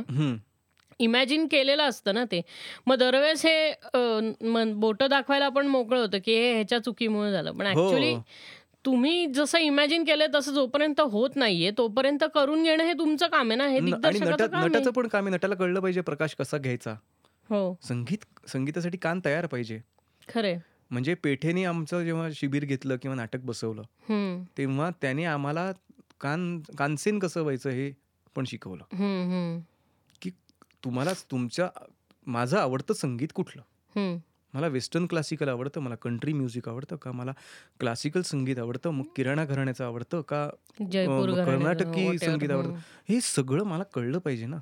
इमॅजिन 0.99 1.45
केलेलं 1.47 1.83
असतं 1.83 2.13
ना 2.13 2.23
ते. 2.31 2.41
मग 2.87 2.95
दरवेळेस 2.95 3.45
हे 3.45 4.73
बोट 4.73 5.03
दाखवायला 5.03 5.45
आपण 5.45 5.67
मोकळं 5.67 5.99
होतं 5.99 6.17
की 6.25 6.33
हे 6.33 6.53
ह्याच्या 6.53 6.79
चुकीमुळे 6.79 7.31
झालं. 7.31 7.51
पण 7.51 7.67
हो. 7.67 7.71
ऍक्च्युली 7.71 8.13
तुम्ही 8.85 9.25
जसं 9.27 9.59
इमॅजिन 9.59 10.03
केलंय 10.03 10.27
तसं 10.35 10.53
जोपर्यंत 10.53 10.99
होत 11.11 11.35
नाहीये 11.35 11.71
तोपर्यंत 11.77 12.23
करून 12.35 12.63
घेणं 12.63 12.83
हे 12.83 12.93
तुमचं 12.93 13.27
काम 13.27 13.49
आहे 13.51 13.55
ना? 13.57 13.67
हे 13.67 13.79
नटाचं 13.79 14.91
पण 14.91 15.07
काम 15.07 15.25
आहे. 15.25 15.35
नटाला 15.35 15.55
कळलं 15.55 15.79
पाहिजे 15.79 16.01
प्रकाश 16.01 16.35
कसा 16.35 16.57
घ्यायचा. 16.57 16.93
हो. 17.49 17.75
संगीत 17.83 18.25
संगीतासाठी 18.47 18.97
कान 18.97 19.19
तयार 19.25 19.45
पाहिजे. 19.45 19.79
खरे 20.29 20.55
म्हणजे 20.91 21.13
पेठेने 21.13 21.63
आमचं 21.65 22.03
जेव्हा 22.03 22.27
शिबिर 22.35 22.65
घेतलं 22.65 22.97
किंवा 23.01 23.15
नाटक 23.15 23.39
बसवलं 23.39 24.43
तेव्हा 24.57 24.89
त्याने 25.01 25.25
आम्हाला 25.25 25.71
कान 26.21 26.59
कानसेन 26.77 27.19
कसं 27.19 27.41
व्हायचं 27.41 27.69
हे 27.69 27.91
पण 28.35 28.43
शिकवलं. 28.47 29.59
की 30.21 30.29
तुम्हाला 30.83 31.13
तुमच्या 31.31 31.69
माझं 32.27 32.57
आवडतं 32.57 32.93
संगीत 32.93 33.27
कुठलं? 33.35 33.61
मला 34.53 34.67
वेस्टर्न 34.67 35.05
क्लासिकल 35.05 35.49
आवडतं 35.49 35.81
मला 35.81 35.95
कंट्री 35.95 36.33
म्युझिक 36.33 36.69
आवडतं 36.69 36.95
का 36.95 37.11
मला 37.11 37.31
क्लासिकल 37.79 38.21
संगीत 38.21 38.59
आवडतं 38.59 38.89
मग 38.89 39.03
किराणा 39.15 39.45
घराण्याचं 39.45 39.85
आवडतं 39.85 40.21
का 40.21 40.47
कर्नाटकी. 41.45 42.17
संगीत 42.17 42.51
आवडतं. 42.51 42.75
हे 43.09 43.21
सगळं 43.21 43.63
मला 43.63 43.83
कळलं 43.83 44.17
पाहिजे 44.17 44.45
ना. 44.45 44.57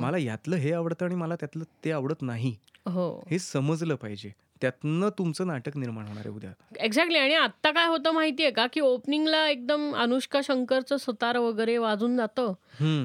मला 0.00 0.18
यातलं 0.18 0.56
हे 0.56 0.72
आवडतं 0.72 1.04
आणि 1.04 1.14
मला 1.14 1.36
त्यातलं 1.36 1.64
ते 1.84 1.92
आवडत 1.92 2.22
नाही 2.22 2.56
हो 2.86 3.24
हे 3.30 3.38
समजलं 3.38 3.94
पाहिजे 3.94 4.32
त्यातनं 4.60 5.08
तुमचं 5.18 5.46
नाटक 5.46 5.76
निर्माण 5.76 6.06
होणार 6.06 6.26
आहे 6.26 6.34
उद्या. 6.36 6.50
एक्झॅक्टली 6.80 7.18
आणि 7.18 7.34
आता 7.34 7.70
काय 7.70 7.86
होतं 7.86 8.12
माहितीये 8.12 8.50
का 8.50 8.66
की 8.72 8.80
ओपनिंगला 8.80 9.46
एकदम 9.48 9.94
अनुष्का 9.96 10.40
शंकरचं 10.44 10.96
सतार 10.96 11.36
वगैरे 11.38 11.76
वाजून 11.78 12.16
जातं. 12.16 12.52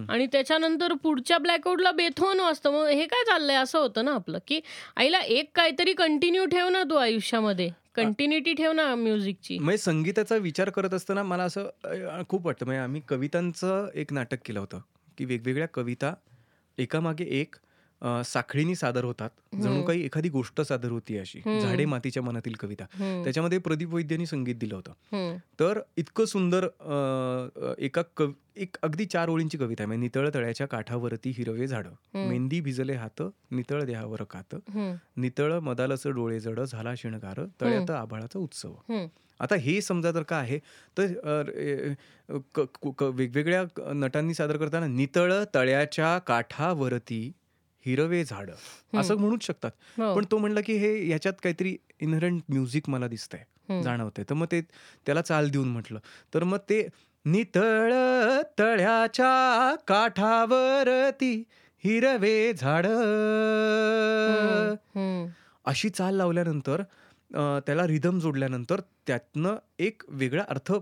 आणि 0.09 0.27
त्याच्यानंतर 0.31 0.93
पुढच्या 0.93 1.37
ब्लॅकआउटला 1.37 1.91
बेथोन 1.91 2.39
वाजतं. 2.39 2.71
मग 2.71 2.87
हे 2.87 3.05
काय 3.05 3.23
चाललंय? 3.23 3.55
असं 3.55 3.79
होतं 3.79 4.05
ना 4.05 4.13
आपलं 4.13 4.39
की 4.47 4.59
आईला 4.97 5.19
एक 5.19 5.51
काहीतरी 5.55 5.93
कंटिन्यू 5.93 6.45
ठेव 6.45 6.69
ना 6.69 6.83
तू 6.83 6.95
आयुष्यामध्ये. 6.95 7.69
कंटिन्युटी 7.95 8.53
ठेव 8.53 8.71
ना 8.71 8.93
म्युझिकची 8.95 9.57
म्हणजे 9.57 9.77
संगीताचा 9.77 10.35
विचार 10.35 10.69
करत 10.69 10.93
असताना 10.93 11.23
मला 11.23 11.43
असं 11.43 12.21
खूप 12.29 12.45
वाटतं. 12.45 12.65
म्हणजे 12.65 12.81
आम्ही 12.81 13.01
कवितांचं 13.07 13.87
एक 13.95 14.13
नाटक 14.13 14.37
केलं 14.45 14.59
होतं 14.59 14.79
की 15.17 15.25
वेगवेगळ्या 15.25 15.67
कविता 15.73 16.13
एकामागे 16.77 17.25
एक 17.39 17.55
अ, 18.03 18.21
साखळीनी 18.25 18.75
सादर 18.75 19.03
होतात. 19.03 19.29
जणू 19.55 19.73
हम्म. 19.73 19.85
काही 19.85 20.05
एखादी 20.05 20.29
गोष्ट 20.29 20.61
सादर 20.61 20.91
होती 20.91 21.17
अशी. 21.17 21.39
हम्म. 21.39 21.59
झाडे 21.59 21.85
मातीच्या 21.85 22.23
मनातील 22.23 22.53
कविता. 22.53 22.83
हम्म, 22.83 23.23
त्याच्यामध्ये 23.23 23.57
प्रदीप 23.57 23.93
वैद्यांनी 23.93 24.25
संगीत 24.25 24.55
दिलं 24.55 24.75
होतं. 24.75 24.91
हम्म, 24.91 25.37
तर 25.59 25.79
इतकं 25.97 26.25
सुंदर 26.25 26.67
अ, 26.79 27.65
अ, 27.65 27.73
एका 27.77 28.01
कव 28.17 28.31
एक 28.55 28.75
अगदी 28.83 29.05
चार 29.05 29.29
ओळींची 29.29 29.57
कविता 29.57 29.83
आहे. 29.83 29.87
म्हणजे 29.87 30.01
नितळ 30.01 30.29
तळ्याच्या 30.33 30.67
काठावरती 30.67 31.29
हिरवे 31.29 31.67
झाडं. 31.67 31.89
हम्म. 31.89 32.29
मेहंदी 32.29 32.61
भिजले 32.61 32.93
हात 32.93 33.23
नितळ 33.51 33.83
देहावर 33.83 34.23
कात. 34.23 34.55
हम्म, 34.55 35.21
नितळ 35.21 35.59
मदालच 35.59 36.07
डोळे 36.07 36.39
जड 36.39 36.59
झाला 36.59 36.95
शिणगार. 36.95 37.45
तळ्यात 37.61 37.91
आभाळाचा 37.91 38.39
उत्सव. 38.39 38.71
हम्म. 38.71 39.05
आता 39.39 39.55
हे 39.55 39.81
समजा 39.81 40.11
जर 40.11 40.23
का 40.23 40.35
आहे 40.35 40.59
तर 40.97 41.19
अ, 41.23 41.49
ए, 41.49 41.93
क- 42.55 42.61
क- 42.61 42.87
क- 42.97 43.03
वेगवेगळ्या 43.03 43.63
क- 43.63 43.81
नटांनी 43.81 44.33
सादर 44.33 44.57
करताना 44.57 44.87
नितळ 44.87 45.33
तळ्याच्या 45.55 46.19
काठावरती 46.19 47.31
हिरवे 47.85 48.23
झाड. 48.23 48.49
असं 48.97 49.17
म्हणूच 49.17 49.43
शकतात. 49.43 49.71
हो. 49.97 50.15
पण 50.15 50.25
तो 50.31 50.37
म्हणला 50.37 50.61
की 50.61 50.73
हे 50.73 51.09
याच्यात 51.09 51.33
काहीतरी 51.43 51.77
इनहरंट 51.99 52.41
म्युझिक 52.49 52.89
मला 52.89 53.07
दिसतंय 53.07 53.43
हम्म. 53.69 53.81
जाणवतंय. 53.81 54.25
तर 54.29 54.33
मग 54.33 54.45
ते 54.51 54.61
त्याला 55.05 55.21
चाल 55.21 55.49
देऊन 55.49 55.67
म्हटलं. 55.67 55.99
तर 56.33 56.43
मग 56.43 56.57
ते 56.57 56.87
नितळ 57.25 57.93
तळ्याच्या 58.59 59.75
काठावरती 59.87 61.43
हिरवे 61.83 62.53
झाड. 62.53 62.85
अशी 65.65 65.89
चाल 65.89 66.15
लावल्यानंतर 66.15 66.81
त्याला 67.65 67.87
रिदम 67.87 68.19
जोडल्यानंतर 68.19 68.81
त्यातनं 69.07 69.55
एक 69.79 70.01
वेगळा 70.07 70.43
अर्थ 70.49 70.73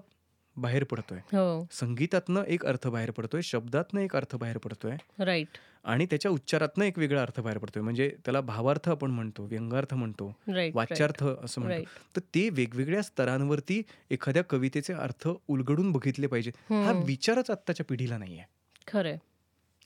बाहेर 0.57 0.83
पडतोय. 0.83 1.17
हो. 1.17 1.67
संगीतातनं 1.71 2.43
एक 2.43 2.65
अर्थ 2.65 2.87
बाहेर 2.87 3.11
पडतोय 3.11 3.41
शब्दातनं 3.41 4.01
एक 4.01 4.15
अर्थ 4.15 4.35
बाहेर 4.35 4.57
पडतोय. 4.57 4.95
राईट 5.19 5.47
आणि 5.83 6.05
त्याच्या 6.05 6.31
उच्चारातनं 6.31 6.85
एक 6.85 6.97
वेगळा 6.99 7.21
अर्थ 7.21 7.39
बाहेर 7.39 7.57
पडतोय. 7.57 7.83
म्हणजे 7.83 8.15
त्याला 8.25 8.41
भावार्थ 8.41 8.89
आपण 8.89 9.11
म्हणतो 9.11 9.43
व्यंगार्थ 9.43 9.93
म्हणतो 9.93 10.35
वाच्यार्थ 10.73 11.23
असं 11.43 11.61
म्हणतो. 11.61 11.83
तर 12.15 12.19
ते 12.35 12.49
वेगवेगळ्या 12.49 13.01
स्तरांवरती 13.01 13.81
एखाद्या 14.09 14.43
कवितेचे 14.43 14.93
अर्थ 14.93 15.29
उलगडून 15.47 15.91
बघितले 15.91 16.27
पाहिजे 16.27 16.51
हा. 16.69 17.01
विचारच 17.05 17.51
आत्ताच्या 17.51 17.85
पिढीला 17.89 18.17
नाहीये. 18.17 18.43
खरंय. 18.87 19.17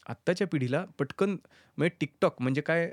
आत्ताच्या 0.05 0.47
पिढीला 0.47 0.83
पटकन 0.99 1.35
म्हणजे 1.77 1.95
टिकटॉक 1.99 2.35
म्हणजे 2.41 2.61
काय 2.61 2.91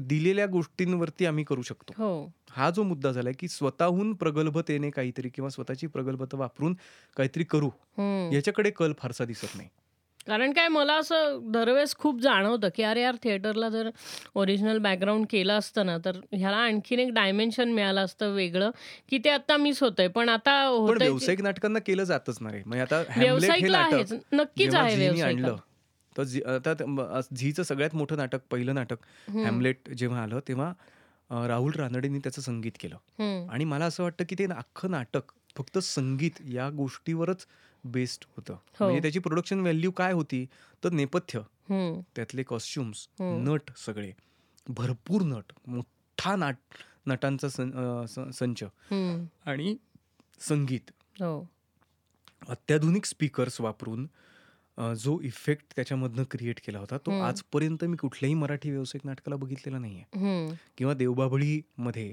दिलेल्या 0.00 0.46
गोष्टींवरती 0.46 1.26
आम्ही 1.26 1.44
करू 1.44 1.62
शकतो. 1.62 1.92
हो. 1.98 2.32
हा 2.50 2.70
जो 2.70 2.82
मुद्दा 2.82 3.12
झालाय 3.12 3.32
की 3.32 3.48
स्वतःहून 3.48 4.12
प्रगल्भतेने 4.14 4.90
काहीतरी 4.90 5.28
किंवा 5.28 5.50
स्वतःची 5.50 5.86
प्रगल्भता 5.86 6.36
वापरून 6.36 6.74
काहीतरी 7.16 7.44
करू. 7.44 7.70
याच्याकडे 8.34 8.70
कल 8.70 8.92
फारसा 8.98 9.24
दिसत 9.24 9.56
नाही. 9.56 9.68
कारण 10.26 10.52
काय 10.52 10.68
मला 10.68 10.94
असं 10.94 11.38
दरवेळेस 11.52 11.94
खूप 11.96 12.20
जाणवतं 12.20 12.68
की 12.74 12.82
अरे 12.82 13.02
यार 13.02 13.14
थिएटरला 13.22 13.68
जर 13.68 13.88
ओरिजिनल 14.34 14.78
बॅकग्राऊंड 14.78 15.26
केलं 15.30 15.52
असतं 15.52 15.86
ना 15.86 15.96
तर 15.98 16.18
ह्याला 16.32 16.56
आणखीन 16.56 16.98
एक 16.98 17.12
डायमेन्शन 17.14 17.72
मिळालं 17.72 18.00
असतं 18.00 18.34
वेगळं 18.34 18.70
की 19.10 19.18
ते 19.18 19.30
आता 19.30 19.56
मिस 19.56 19.82
होतंय. 19.82 20.08
पण 20.08 20.28
आता 20.28 20.54
व्यावसायिक 20.70 21.42
नाटकांना 21.42 21.78
केलं 21.78 22.04
जातच 22.04 22.38
नाही. 22.40 22.62
म्हणजे 22.66 23.48
हे 23.50 23.68
नाटक 23.68 23.94
आहेच 23.94 24.12
नक्कीच 24.32 24.74
आहे 24.74 24.96
व्यावसायिक 24.96 25.44
तर 26.16 26.22
झी- 26.22 26.46
आता 26.46 27.20
झीचं 27.36 27.62
सगळ्यात 27.62 27.94
मोठं 27.94 28.16
नाटक 28.16 28.38
पहिलं 28.50 28.74
नाटक 28.74 28.96
हॅमलेट 29.44 29.90
जेव्हा 29.90 30.22
आलं 30.22 30.40
तेव्हा 30.48 30.72
राहुल 31.46 31.72
रानडेंनी 31.72 32.18
त्याचं 32.18 32.40
संगीत 32.40 32.72
केलं. 32.80 32.96
आणि 33.50 33.64
मला 33.64 33.84
असं 33.84 34.02
वाटतं 34.02 34.24
की 34.28 34.36
ते 34.38 34.44
अख्खं 34.44 34.90
नाटक 34.90 35.32
फक्त 35.56 35.78
संगीत 35.78 36.30
या 36.48 36.70
गोष्टीवरच 36.70 37.46
बेस्ड 37.84 38.24
होतं. 38.36 38.52
हो. 38.52 38.84
म्हणजे 38.84 39.02
त्याची 39.02 39.18
प्रोडक्शन 39.18 39.60
व्हॅल्यू 39.60 39.90
काय 39.90 40.12
होती? 40.12 40.46
तर 40.84 40.90
नेपथ्य. 40.90 41.40
त्यातले 42.16 42.42
कॉस्ट्युम्स. 42.42 43.08
नट 43.20 43.70
सगळे. 43.76 44.12
भरपूर 44.68 45.22
नट. 45.22 45.52
मोठा 45.66 46.36
नाट 46.36 46.56
नटांचा 47.06 47.48
संच. 48.32 48.64
आणि 49.46 49.76
संगीत. 50.40 50.90
हो. 51.22 51.48
अत्याधुनिक 52.48 53.04
स्पीकर्स 53.04 53.60
वापरून 53.60 54.08
अ, 54.78 54.92
जो 54.94 55.20
इफेक्ट 55.20 55.64
त्याच्यामधनं 55.76 56.22
क्रिएट 56.30 56.60
केला 56.66 56.78
होता 56.78 56.98
तो. 56.98 57.20
आजपर्यंत 57.20 57.84
मी 57.84 57.96
कुठल्याही 57.96 58.34
मराठी 58.34 58.70
व्यावसायिक 58.70 59.06
नाटकाला 59.06 59.36
बघितलेला 59.36 59.78
नाहीये 59.78 60.02
हम्म. 60.14 60.54
किंवा 60.78 60.94
देवबाभळीमध्ये 60.94 62.12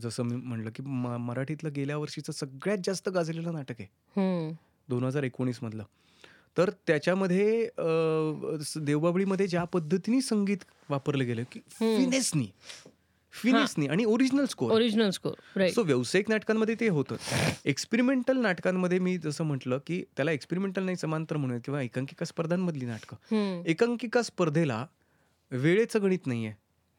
जसं 0.00 0.22
मी 0.22 0.36
म्हणलं 0.36 0.70
की 0.70 0.82
म- 0.82 1.16
मराठीतलं 1.16 1.70
गेल्या 1.76 1.96
वर्षीचं 1.96 2.32
सगळ्यात 2.32 2.78
जास्त 2.84 3.08
गाजलेलं 3.08 3.52
नाटक 3.52 3.74
आहे. 3.80 4.52
दोन 4.88 5.04
हजार 5.04 5.22
एकोणीस 5.22 5.58
मधलं 5.62 5.84
तर 6.56 6.70
त्याच्यामध्ये 6.86 7.64
अ, 7.66 7.86
देवबाभळीमध्ये 8.76 9.46
ज्या 9.46 9.64
पद्धतीने 9.64 10.20
संगीत 10.20 10.64
वापरलं 10.88 11.24
गेलं 11.26 11.42
की. 11.52 11.60
फिनेसनी 11.70 12.46
फिनेसनी 13.42 13.86
आणि 13.86 14.04
original 14.04 14.44
score 14.44 14.72
original 14.72 15.10
score 15.10 15.60
so 15.70 15.82
व्यावसायिक 15.82 16.30
नाटकांमध्ये 16.30 16.74
ते 16.80 16.88
होतं. 16.88 17.16
एक्सपेरिमेंटल 17.64 18.36
नाटकांमध्ये 18.36 18.98
मी 18.98 19.18
जसं 19.18 19.44
म्हटलं 19.44 19.78
की 19.86 20.04
त्याला 20.16 20.32
एक्सपेरिमेंटल 20.32 20.82
नाही 20.82 20.96
समांतर 20.96 21.36
म्हणूया 21.36 21.60
किंवा 21.64 21.82
एकांकिका 21.82 22.24
स्पर्धांमधली 22.24 22.84
नाटकं. 22.84 23.16
एकांकिका 23.66 24.22
स्पर्धेला 24.22 24.86
वेळेचं 25.50 26.02
गणित 26.02 26.26
नाहीये. 26.26 26.52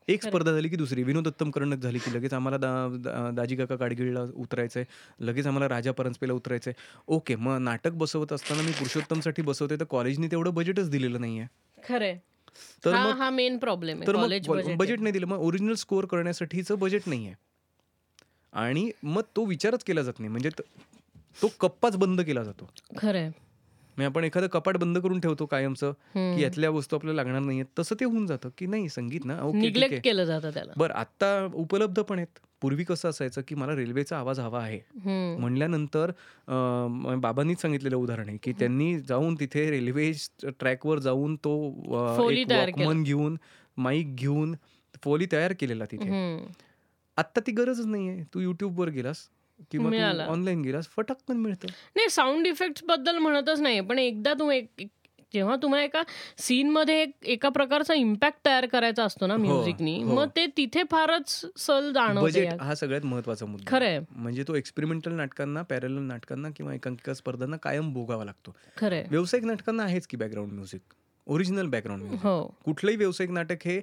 एक 0.08 0.22
खरं. 0.22 0.30
स्पर्धा 0.30 0.52
झाली 0.52 0.70
की 0.70 0.76
दुसरी. 0.76 1.04
विनोद 1.04 1.28
उत्तम 1.28 1.52
कर्णक 1.52 1.78
झाली 1.78 2.00
की 2.00 2.14
लगेच 2.14 2.34
आम्हाला 2.34 2.58
दा, 2.58 2.98
दा- 3.00 3.36
दाजी 3.36 3.56
काका 3.56 3.76
काडगिळला 3.76 4.22
उतरायचंय. 4.22 4.84
लगेच 5.20 5.48
आम्हाला 5.48 5.70
राजा 5.70 5.92
परांजपेला 5.92 6.34
उतरायचंय. 6.34 6.74
ओके 7.08 7.36
मग 7.36 7.58
नाटक 7.58 7.92
बसवत 7.92 8.34
असताना 8.34 8.62
मी 8.62 8.72
पुरुषोत्तमसाठी 8.72 9.42
बसवते 9.42 9.76
तर 9.76 9.84
कॉलेजने 9.84 10.28
तेवढं 10.28 10.54
बजेटच 10.54 10.90
दिलेलं 10.90 11.22
नाहीये. 11.22 11.46
खरंय. 11.90 12.18
तर 12.86 12.94
हा 12.94 13.08
मग 13.08 13.18
हा 13.18 13.30
मेन 13.30 13.58
प्रॉब्लेम 13.58 13.98
आहे 13.98 14.08
तर 14.08 14.14
कॉलेज 14.14 14.50
मग 14.50 14.76
बजेट 14.76 15.00
नाही 15.00 15.12
दिलं 15.14 15.28
मग 15.28 15.40
ओरिजिनल 15.40 15.74
स्कोअर 15.74 16.06
करण्यासाठीचं 16.06 16.80
बजेट 16.80 17.02
नाहीये. 17.08 17.34
आणि 18.54 18.92
मग 19.04 19.22
तो 19.36 19.46
विचारच 19.46 19.84
केला 19.84 20.02
जात 20.02 20.20
नाही 20.20 20.32
म्हणजे 20.32 20.50
त- 20.50 20.62
तो 21.42 21.48
कप्पाच 21.60 21.96
बंद 21.96 22.22
केला 22.22 22.44
जातो. 22.44 22.70
खरंय. 22.98 23.30
म्हणजे 23.98 24.06
आपण 24.06 24.24
एखादं 24.24 24.48
कपाट 24.48 24.78
बंद 24.78 24.98
करून 24.98 25.20
ठेवतो 25.20 25.46
कायमचं 25.46 25.92
की 26.16 26.42
यातल्या 26.42 26.70
वस्तू 26.70 26.96
आपल्याला 26.96 27.22
लागणार 27.24 27.42
नाहीयेत 27.42 27.66
तसं 27.80 27.96
ते 28.00 28.06
होऊन 28.06 28.26
जातं 28.28 28.50
की 28.58 28.66
नाही 28.66 28.90
संगीत 28.90 29.26
ना 29.26 29.40
निग्लेक्ट 29.54 30.04
केलं 30.04 30.26
जातं 30.26 30.50
त्याला. 30.54 30.74
बरं 30.78 30.94
आता 30.94 31.48
उपलब्ध 31.54 32.02
पण 32.02 32.18
आहेत. 32.18 32.40
पूर्वी 32.62 32.84
कसं 32.84 33.10
असायचं 33.10 33.42
की 33.48 33.56
मला 33.56 33.76
रेल्वेचा 33.76 34.18
आवाज 34.18 34.40
हवा 34.40 34.62
आहे. 34.64 34.80
म्हणल्यानंतर 35.40 36.12
बाबांनीच 37.22 37.62
सांगितलेलं 37.62 37.96
उदाहरण 37.96 38.30
आहे 38.30 38.38
की 38.44 38.52
त्यांनी 38.52 38.98
जाऊन 39.00 39.36
तिथे 39.40 39.70
रेल्वे 39.72 40.12
ट्रॅकवर 40.60 41.00
जाऊन 41.00 41.36
तो 41.36 41.56
वॉकमन 41.88 43.04
घेऊन 43.04 43.38
माईक 43.78 44.16
घेऊन 44.16 44.56
फोली 45.04 45.26
तयार 45.32 45.54
केलेला 45.60 45.86
तिथे. 45.86 46.10
हम्म. 46.10 46.46
आता 47.18 47.40
ती 47.40 47.52
गरजच 47.52 47.86
नाहीये. 47.86 48.24
तू 48.34 48.40
युट्यूबवर 48.40 48.90
गेलास 48.90 49.18
किंवा 49.72 50.26
ऑनलाईन 50.26 50.62
गेलास 50.62 50.88
फटकन 50.88 51.38
मिळतं. 51.38 51.68
नाही 51.96 52.10
साऊंड 52.10 52.48
इफेक्टबद्दल 52.48 53.18
म्हणतच 53.18 53.60
नाही 53.60 53.82
पण 53.82 54.00
एकदा 54.00 54.34
तुम्ही 54.34 54.58
एक- 54.58 54.82
एक- 54.82 54.90
जेव्हा 55.34 55.56
तुम्हाला 55.56 55.84
एका 55.86 56.04
सीन 56.38 56.70
मध्ये 56.70 57.02
एक- 57.02 57.26
एका 57.26 57.50
प्रकारचा 57.50 57.94
इम्पॅक्ट 57.94 58.46
तयार 58.46 58.66
करायचा 58.66 59.04
असतो 59.04 59.28
ना 59.28 59.34
हो, 59.34 59.40
म्युझिकनी 59.40 60.04
हो. 60.04 60.16
मग 60.16 60.28
ते 60.36 60.46
तिथे 60.58 60.84
फारच 60.92 61.46
सल 61.58 61.92
जाणवते 61.94 62.26
बजेट 62.26 62.62
हा 62.62 62.76
सगळ्यात 62.76 63.06
महत्त्वाचा 63.06 63.46
मुद्दा. 63.46 63.78
आहे. 63.78 63.86
खरंय. 63.86 64.00
म्हणजे 64.12 64.44
तो 64.48 64.56
एक्सपेरिमेंटल 64.56 65.12
नाटकांना 65.12 65.62
पॅरल 65.62 65.92
नाटकांना 65.92 66.50
किंवा 66.50 66.74
एकांकिका 66.74 67.14
स्पर्धांना 67.14 67.58
कायम 67.58 67.94
भोगावा 67.94 68.26
लागतो. 68.26 68.56
खरंय. 68.78 69.06
व्यावसायिक 69.10 69.46
नाटकांना 69.46 69.84
आहेच 69.84 70.08
की 70.08 70.18
बॅकग्राऊंड 70.18 70.52
म्युझिक 70.52 70.82
ओरिजिनल 71.28 71.68
बॅकग्राऊंड 71.68 72.14
हो. 72.24 72.42
कुठलंही 72.66 72.98
व्यावसायिक 72.98 73.32
नाटक 73.32 73.66
हे 73.66 73.80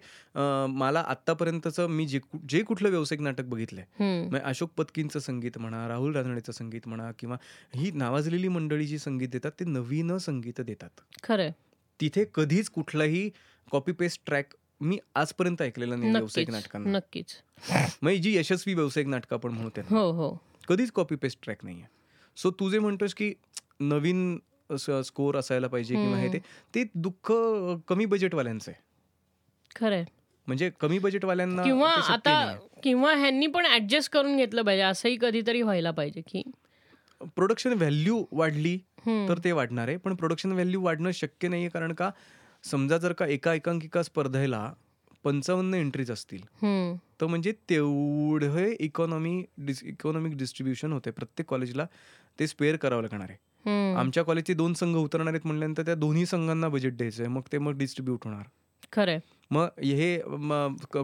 मला 0.71 1.01
आतापर्यंतचं 1.07 1.87
मी 1.87 2.07
जे 2.07 2.21
जे 2.49 2.63
कुठलं 2.63 2.89
व्यावसायिक 2.89 3.23
नाटक 3.23 3.45
बघितलंय. 3.45 3.85
म्हणजे 4.01 4.41
अशोक 4.41 4.71
पत्कींचं 4.77 5.19
संगीत 5.19 5.59
म्हणा 5.59 5.87
राहुल 5.89 6.17
रानडेचं 6.17 6.53
संगीत 6.53 6.89
म्हणा 6.89 7.11
किंवा 7.19 7.37
ही 7.75 7.91
नावाजलेली 7.95 8.49
मंडळी 8.49 8.87
जी 8.87 8.99
संगीत 8.99 9.29
देतात 9.29 9.53
ते 9.61 9.65
नवीन 9.65 10.17
संगीत 10.19 10.61
देतात. 10.61 11.01
खरंय. 11.23 11.51
तिथे 12.01 12.25
कधीच 12.35 12.69
कुठलाही 12.71 13.29
कॉपी 13.73 13.93
पेस्ट 13.93 14.21
ट्रॅक 14.27 14.55
मी 14.81 14.99
आजपर्यंत 15.15 15.63
ऐकलेला 15.63 15.97
नाही 15.97 16.11
व्यावसायिक 16.11 16.51
नाटकांना. 16.51 16.91
नक्कीच. 16.91 17.35
म्हणजे 18.03 18.21
जी 18.23 18.37
यशस्वी 18.37 18.75
व्यावसायिक 18.75 19.09
नाटकं 19.09 19.37
आपण 19.37 19.51
म्हणू 19.51 19.69
त्यांना 19.75 19.99
हो 19.99 20.11
हो. 20.13 20.37
कधीच 20.69 20.91
कॉपी 20.93 21.17
पेस्ट 21.17 21.39
ट्रॅक 21.43 21.65
नाहीये. 21.65 21.85
सो 22.37 22.51
तू 22.51 22.71
जे 22.71 22.79
म्हणतोस 22.79 23.15
की 23.15 23.33
नवीन 23.81 24.37
स्कोर 24.71 25.37
असायला 25.37 25.69
पाहिजे 25.69 25.95
किंवा 25.95 26.19
हे 26.19 26.33
ते 26.33 26.39
ते 26.75 26.85
दुःख 26.95 27.33
कमी 27.89 28.05
बजेटवाल्यांचं 28.07 28.71
आहे 28.71 28.83
खरंय 29.77 30.05
म्हणजे 30.47 30.71
कमी 30.81 30.99
बजेटवाल्यांना 30.99 31.63
किंवा 31.63 31.91
आता. 31.91 32.57
किंवा 32.83 33.13
ह्यांनी 33.15 33.47
पण 33.47 33.67
ऍडजस्ट 33.67 34.13
करून 34.13 34.37
घेतलं 34.37 34.63
पाहिजे 34.63 34.83
असंही 34.83 35.17
कधीतरी 35.21 35.63
व्हायला 35.63 35.91
पाहिजे 35.91 36.21
की 36.27 36.43
प्रोडक्शन 37.37 37.73
व्हॅल्यू 37.73 38.25
वाढली. 38.33 38.77
तर 39.07 39.39
ते 39.45 39.53
वाढणार 39.53 39.89
आहे 39.89 39.97
पण 39.97 40.15
प्रोडक्शन 40.15 40.53
व्हॅल्यू 40.53 40.81
वाढणं 40.83 41.11
शक्य 41.15 41.49
नाहीये 41.49 41.69
कारण 41.69 41.93
का 41.93 42.11
समजा 42.65 42.99
जर 42.99 43.13
का 43.13 43.27
एका 43.27 43.55
एकांकिका 43.55 44.03
स्पर्धेला 44.03 44.71
पंचावन्न 45.25 45.75
एंट्रीज 45.75 46.11
असतील. 46.11 46.41
तर 47.21 47.27
म्हणजे 47.27 47.53
तेवढे 47.71 48.71
इकॉनॉमी 48.81 49.43
इकॉनॉमिक 49.83 50.37
डिस्ट्रीब्युशन 50.39 50.93
होते 50.93 51.11
प्रत्येक 51.11 51.49
कॉलेजला 51.51 51.87
ते 52.39 52.47
स्पेअर 52.47 52.77
करावं 52.77 53.03
लागणार 53.03 53.29
आहे. 53.29 53.39
आमच्या 53.67 54.23
कॉलेजचे 54.23 54.55
दोन 54.55 54.73
संघ 54.73 54.97
उतरणार 54.97 55.33
आहेत 55.35 55.47
म्हणल्यानंतर 55.47 55.83
त्या 55.83 55.95
दोन्ही 55.95 56.27
संघांना 56.27 56.69
बजेट 56.69 56.97
द्यायचं 56.97 57.23
आहे 57.23 57.33
मग 57.33 57.43
ते 57.53 57.59
मग 57.59 57.79
डिस्ट्रीब्यूट 57.79 58.19
होणार. 58.25 58.43
खरंय. 58.93 59.19
मग 59.55 59.81
हे 59.81 60.17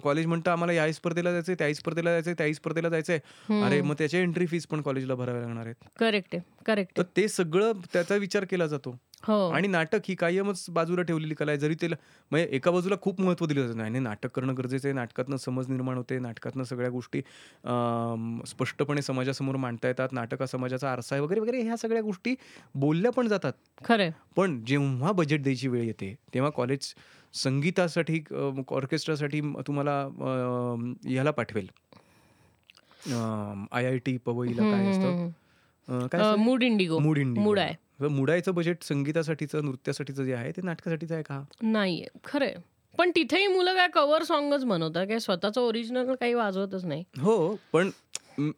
कॉलेज 0.04 0.26
म्हणतं 0.26 0.50
आम्हाला 0.50 0.72
या 0.72 0.92
स्पर्धेला 0.92 1.32
जायचंय 1.32 1.54
त्या 1.54 1.72
स्पर्धेला 1.74 2.10
जायचंय 2.10 2.34
त्या 2.38 2.52
स्पर्धेला 2.54 2.88
जायचंय. 2.88 3.18
अरे 3.64 3.80
मग 3.82 3.94
त्याच्या 3.98 4.20
एंट्री 4.20 4.46
फीस 4.46 4.66
पण 4.66 4.80
कॉलेजला 4.82 5.14
भराव्या 5.14 5.42
लागणार 5.42 5.66
आहेत. 5.66 5.88
करेक्ट 6.00 6.36
करेक्ट 6.66 6.96
तर 6.96 7.02
ते 7.16 7.28
सगळं 7.28 7.72
त्याचा 7.92 8.16
विचार 8.16 8.44
केला 8.50 8.66
जातो. 8.66 8.96
हो. 9.26 9.48
आणि 9.50 9.68
नाटक 9.68 10.06
ही 10.08 10.14
कायमच 10.14 10.64
बाजूला 10.70 11.02
ठेवलेली 11.02 11.34
कला 11.34 11.50
आहे. 11.50 11.58
जरी 11.60 11.74
त्याला 11.80 11.96
म्हणजे 12.30 12.46
एका 12.56 12.70
बाजूला 12.70 12.96
खूप 13.02 13.20
महत्त्व 13.20 13.46
दिलं 13.46 13.66
जातं. 13.66 13.78
नाही 13.78 13.98
नाटक 14.00 14.30
करणं 14.34 14.56
गरजेचं 14.58 14.88
आहे. 14.88 14.94
नाटकातनं 14.94 15.36
समज 15.36 15.68
निर्माण 15.68 15.96
होते. 15.96 16.18
नाटकातनं 16.18 16.64
सगळ्या 16.64 16.90
गोष्टी 16.90 17.20
स्पष्टपणे 18.48 19.02
समाजासमोर 19.02 19.56
मांडता 19.56 19.88
येतात. 19.88 20.12
नाटक 20.12 20.40
हा 20.40 20.46
समाजाचा 20.46 20.92
आरसा 20.92 21.14
आहे 21.14 21.22
वगैरे 21.24 21.40
वगैरे 21.40 21.62
ह्या 21.62 21.76
सगळ्या 21.76 22.02
गोष्टी 22.02 22.34
बोलल्या 22.74 23.12
पण 23.12 23.28
जातात. 23.28 23.52
खरंय. 23.84 24.10
पण 24.36 24.62
जेव्हा 24.66 25.12
बजेट 25.12 25.42
द्यायची 25.42 25.68
वेळ 25.68 25.84
येते 25.84 26.14
तेव्हा 26.34 26.50
कॉलेज 26.50 26.94
संगीतासाठी 27.34 28.22
ऑर्केस्ट्रासाठी 28.68 29.40
तुम्हाला 29.66 30.00
ह्याला 31.04 31.30
पाठवेल. 31.30 31.68
आय 33.72 33.86
आय 33.86 33.98
टी 33.98 34.16
पवईला 34.16 34.70
काय 34.70 34.90
असतं? 34.90 36.06
काय? 36.08 36.34
Mood 36.38 36.62
indigo. 36.62 36.98
Mood 36.98 37.18
India 37.18 37.44
mood 37.44 37.58
आहे 37.58 38.08
मुडायचं 38.08 38.54
बजेट 38.54 38.82
संगीतासाठीचं 38.82 39.64
नृत्यासाठीचं 39.64 40.24
जे 40.24 40.34
आहे 40.34 40.50
ते 40.50 40.62
नाटकासाठीचं 40.64 41.14
आहे 41.14 41.22
का? 41.22 41.42
नाहीये. 41.62 42.06
खरंय. 42.24 42.54
पण 42.98 43.10
तिथेही 43.16 43.46
मुलं 43.46 43.74
काय 43.74 43.88
कव्हर 43.94 44.22
सॉंगच 44.22 44.64
बनवतात 44.64 45.06
काय 45.06 45.18
स्वतःचं 45.18 45.60
ओरिजिनल 45.60 46.14
काही 46.14 46.34
वाजवतच 46.34 46.84
नाही. 46.84 47.04
हो 47.20 47.56
पण 47.72 47.90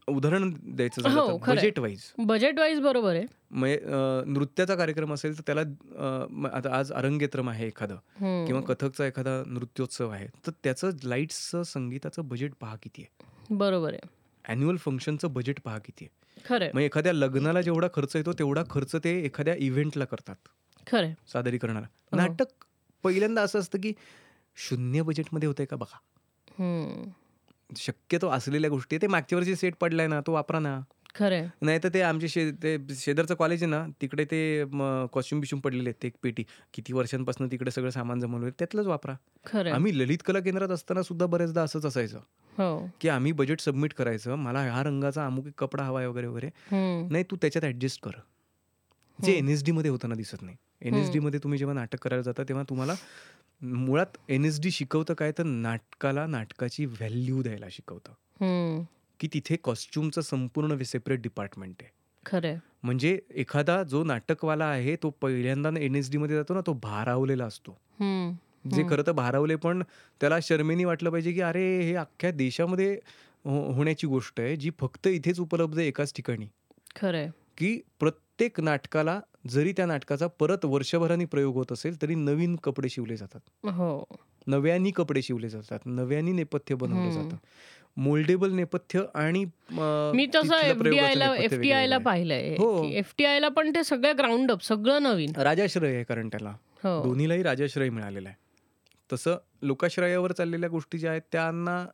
उदाहरण 0.09 0.55
द्यायचं 0.63 1.03
हो, 1.03 1.09
झालं 1.09 1.39
खरंय. 1.43 1.57
बजेट 1.57 1.79
वाईज 1.79 2.13
बजेट 2.19 2.59
वाईज 2.59 2.81
बरोबर 2.81 3.15
आहे. 3.15 3.25
म्हणजे 3.51 3.77
अ, 3.77 4.23
नृत्याचा 4.27 4.75
कार्यक्रम 4.75 5.15
असेल 5.15 5.39
तर 5.39 5.43
त्याला 5.47 5.61
अ, 5.61 6.27
म, 6.31 6.47
आता 6.47 6.77
आज 6.77 6.93
अरंगेत्रम 6.93 7.49
आहे 7.51 7.67
एखादं 7.67 7.95
हम्म. 7.95 8.47
किंवा 8.47 8.61
कथकचा 8.61 9.07
एखादा 9.07 9.43
नृत्योत्सव 9.47 10.11
आहे 10.11 10.27
तर 10.47 10.51
त्याचं 10.63 10.91
लाईट्सचं 11.05 11.63
संगीताचं 11.63 12.29
बजेट 12.29 12.53
पहा 12.61 12.77
किती 12.77 13.03
आहे. 13.03 13.27
बरोबर 13.57 13.93
आहे. 13.93 14.09
अॅन्युअल 14.49 14.77
फंक्शनचं 14.77 15.33
बजेट 15.33 15.61
पहा 15.65 15.79
किती 15.79 16.05
आहे. 16.05 16.43
खरंय. 16.49 16.71
मग 16.75 16.81
एखाद्या 16.81 17.13
लग्नाला 17.13 17.61
जेवढा 17.61 17.89
खर्च 17.95 18.17
येतो 18.17 18.33
तेवढा 18.33 18.63
खर्च 18.71 18.97
ते 19.05 19.21
एखाद्या 19.25 19.55
इव्हेंटला 19.59 20.05
करतात. 20.05 20.37
खरंय. 20.87 21.15
सादरीकरणाला. 21.33 21.87
हो. 22.13 22.17
नाटक 22.17 22.65
पहिल्यांदा 23.03 23.43
असं 23.43 23.59
असतं 23.59 23.79
की 23.83 23.93
शून्य 24.57 25.03
बजेटमध्ये 25.03 25.47
होतंय 25.47 25.67
का 25.67 25.77
बघा? 25.77 25.99
हम्म. 26.51 27.11
शक्यतो 27.77 28.29
असलेल्या 28.29 28.71
गोष्टी. 28.71 28.99
ते 28.99 29.07
मागच्या 29.07 29.39
वर्षी 29.39 29.57
सेट 29.57 29.75
पडलाय 29.81 30.07
ना 30.07 30.21
तो 30.27 30.33
वापरा 30.33 30.59
ना. 30.59 30.81
खरंय. 31.15 31.47
नाही 31.63 31.79
तर 31.85 31.89
ते 31.95 32.01
आमचे 32.03 32.29
शे 32.29 32.51
ते 32.51 32.77
शेजारचं 32.97 33.35
कॉलेज 33.35 33.63
आहे 33.63 33.71
ना 33.71 33.85
तिकडे 34.01 34.25
ते 34.25 34.65
कॉस्ट्युम 35.13 35.41
बिश्यूम 35.41 35.61
पडलेले 35.61 35.89
आहेत 35.89 36.03
ते 36.03 36.07
एक 36.09 36.15
पेटी. 36.23 36.45
किती 36.75 36.93
वर्षांपासून 36.93 37.51
तिकडे 37.51 37.71
सगळं 37.71 37.91
सामान 37.91 38.21
जमवलं 38.21 38.51
त्यातलंच 38.51 38.87
वापरा. 38.87 39.15
खरंय. 39.47 39.73
आम्ही 39.73 39.99
ललित 39.99 40.19
कला 40.27 40.41
केंद्रात 40.41 40.69
असताना 40.69 41.03
सुद्धा 41.03 41.27
बरेचदा 41.27 41.63
असंच 41.63 41.87
असायचं. 41.87 42.19
हो. 42.59 42.89
की 43.01 43.09
आम्ही 43.09 43.33
बजेट 43.33 43.61
सबमिट 43.61 43.95
करायचं 43.95 44.35
मला 44.35 44.63
ह्या 44.63 44.83
रंगाचा 44.83 45.27
अमुक 45.27 45.47
कपडा 45.59 45.85
हवाय 45.85 46.07
वगैरे 46.07 46.27
वगैरे. 46.27 46.51
नाही 47.11 47.25
तू 47.31 47.37
त्याच्यात 47.37 47.65
ऍडजस्ट 47.65 48.03
कर. 48.03 48.11
जे. 49.25 49.33
एन 49.33 49.49
एस 49.49 49.65
डी 49.65 49.73
मध्ये 49.73 49.91
होताना 49.91 50.15
दिसत 50.15 50.43
नाही. 50.43 50.57
एन 50.83 50.95
एस 50.95 51.13
डी 51.13 51.19
मध्ये 51.19 51.41
तुम्ही 51.43 51.59
जेव्हा 51.59 51.75
नाटक 51.75 51.99
करायला 51.99 52.23
जाता 52.23 52.43
तेव्हा 52.43 52.65
तुम्हाला 52.69 52.95
मुळात 53.63 54.07
एन 54.29 54.45
एस 54.45 54.61
डी 54.61 54.71
शिकवतं 54.71 55.15
काय? 55.15 55.33
तर 55.33 55.43
नाटकाला 55.43 56.27
नाटकाची 56.27 56.87
व्हॅल्यू 56.87 57.43
द्यायला 57.43 57.67
शिकवतं. 57.71 58.13
की 59.21 59.29
तिथे 59.35 59.57
कॉस्ट्युमचं 59.57 60.21
संपूर्ण 60.21 60.83
सेपरेट 60.83 61.23
डिपार्टमेंट 61.23 61.75
आहे. 61.81 61.91
खरंय. 62.27 62.59
म्हणजे 62.83 63.21
एखादा 63.35 63.83
जो 63.83 64.05
नाटकवाला 64.05 64.65
आहे 64.65 64.97
तो 64.97 65.11
पहिल्यांदा 65.11 65.71
एन 65.79 65.95
एस 65.95 66.11
डी 66.11 66.19
मध्ये 66.19 66.37
जातो 66.37 66.55
ना 66.55 66.61
तो 66.67 66.73
भारावलेला 66.73 67.45
असतो. 67.45 67.71
जे. 68.71 68.83
खरं 68.91 69.03
तर 69.07 69.13
भारावले 69.13 69.57
पण 69.57 69.83
त्याला 70.21 70.41
शर्मेनी 70.41 70.85
वाटलं 70.85 71.11
पाहिजे 71.11 71.33
की 71.33 71.41
अरे 71.41 71.81
हे 71.81 71.95
अख्ख्या 71.95 72.31
देशामध्ये 72.31 72.99
हो- 73.45 73.75
होण्याची 73.75 74.07
गोष्ट 74.07 74.41
आहे 74.41 74.57
जी 74.57 74.71
फक्त 74.81 75.07
इथेच 75.07 75.41
उपलब्ध 75.41 75.79
आहे 75.79 75.89
एकाच 75.89 76.13
ठिकाणी. 76.17 76.47
खरंय. 76.97 77.31
की 77.59 77.81
प्रत्येक 78.01 78.61
नाटकाला 78.61 79.21
जरी 79.51 79.73
त्या 79.73 79.87
नाटकाचा 79.87 80.27
परत 80.27 80.65
वर्षभराने 80.65 81.25
प्रयोग 81.25 81.55
होत 81.55 81.73
असेल 81.73 82.01
तरी 82.03 82.15
नवीन 82.15 82.57
कपडे 82.57 82.89
शिवले 82.89 83.17
जातात. 83.17 83.41
हो. 83.67 84.05
नव्यानी 84.47 84.91
कपडे 84.91 85.23
शिवले 85.23 85.49
जातात. 85.49 85.79
नव्यानी 85.87 86.33
नेपथ्य 86.33 86.75
बनवलं 86.75 87.01
हम्म. 87.01 87.23
जातं 87.23 87.37
मोल्डेबल 87.97 88.53
नेपथ्य 88.53 89.03
आणि 89.15 89.45
मी 89.71 90.27
तसं 90.27 90.43
तिथलं 90.43 90.59
प्रयोगाचं 90.59 90.71
एफडीआय 90.71 91.15
ला 91.15 91.27
नेपथ्य 91.27 91.45
एफटीआय 91.45 91.87
ला 91.87 91.97
वेगळं 91.97 91.97
आहे. 91.97 92.05
पाहिलंय 92.05 92.55
हो. 92.59 92.85
एफटीआय 92.85 93.41
ला 93.41 93.49
पण 93.49 93.71
ते 93.71 93.85
सगळं 93.85 94.13
ग्राउंड 94.19 94.53
अप 94.53 94.63
सगळं 94.63 95.03
नवीन. 95.03 95.33
राजाश्रय 95.37 95.95
आहे 95.95 96.05
कारण 96.05 96.29
त्याला. 96.29 96.51
हो. 96.85 97.03
दोन्हीलाही 97.03 97.43
राजाश्रय 97.43 97.91
मिळालेला 97.91 98.29
आहे. 98.29 98.41
तसं 99.13 99.37
लोकाश्रयावर 99.63 100.33
चाललेल्या 100.33 100.69
गोष्टी 100.69 100.99
ज्या 100.99 101.11
आहेत 101.11 101.23
त्यांना 101.33 101.87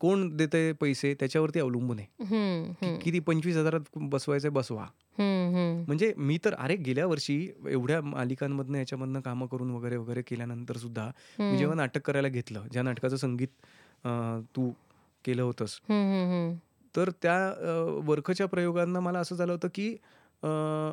कोण 0.00 0.28
देते 0.36 0.72
पैसे 0.72 1.14
त्याच्यावरती 1.20 1.60
अवलंबून 1.60 1.98
आहे. 1.98 2.98
किती 3.02 3.18
पंचवीस 3.20 3.56
हजारात 3.56 3.80
बसवायचे 3.96 4.48
बसवा. 4.48 4.86
म्हणजे 5.18 6.12
मी 6.16 6.38
तर 6.44 6.54
अरे 6.54 6.76
गेल्या 6.76 7.06
वर्षी 7.06 7.36
एवढ्या 7.68 8.00
मालिकांमधनं 8.02 8.78
याच्यामधनं 8.78 9.20
कामं 9.20 9.46
करून 9.46 9.70
वगैरे 9.70 9.96
वगैरे 9.96 10.22
केल्यानंतर 10.22 10.76
सुद्धा 10.76 11.10
मी 11.38 11.56
जेव्हा 11.58 11.76
नाटक 11.76 12.06
करायला 12.06 12.28
घेतलं 12.28 12.66
ज्या 12.72 12.82
नाटकाचं 12.82 13.16
संगीत 13.16 13.48
तू 14.56 14.70
केलं 15.24 15.42
होतंस. 15.42 15.78
तर 16.94 17.10
त्या 17.22 17.36
वर्खच्या 18.04 18.46
प्रयोगांना 18.46 19.00
मला 19.00 19.18
असं 19.18 19.36
झालं 19.36 19.52
होतं 19.52 19.68
की 19.74 19.96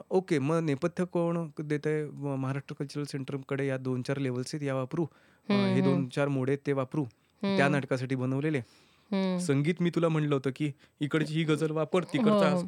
ओके 0.09 0.39
मग 0.39 0.59
नेपथ्य 0.63 1.05
कोण 1.05 1.37
देत 1.59 1.87
आहे 1.87 2.35
महाराष्ट्र 2.35 2.75
कल्चरल 2.79 3.03
सेंटरकडे 3.03 3.67
या 3.67 3.77
दोन 3.77 4.01
चार 4.01 4.17
लेवल्स 4.17 4.53
आहेत 4.53 4.67
या 4.67 4.75
वापरू. 4.75 5.05
हे 5.49 5.81
दोन 5.81 6.07
चार 6.09 6.27
मोड 6.27 6.49
आहेत 6.49 6.59
ते 6.67 6.73
वापरू. 6.73 7.05
त्या 7.41 7.67
नाटकासाठी 7.69 8.15
बनवलेले. 8.15 8.61
संगीत 9.39 9.81
मी 9.81 9.89
तुला 9.89 10.09
म्हणलं 10.09 10.35
होतं 10.35 10.51
की 10.55 10.71
इकडची 10.99 11.33
ही 11.33 11.43
गझल 11.43 11.71
वापर 11.71 12.03
तिकडचा 12.03 12.49
हो. 12.49 12.61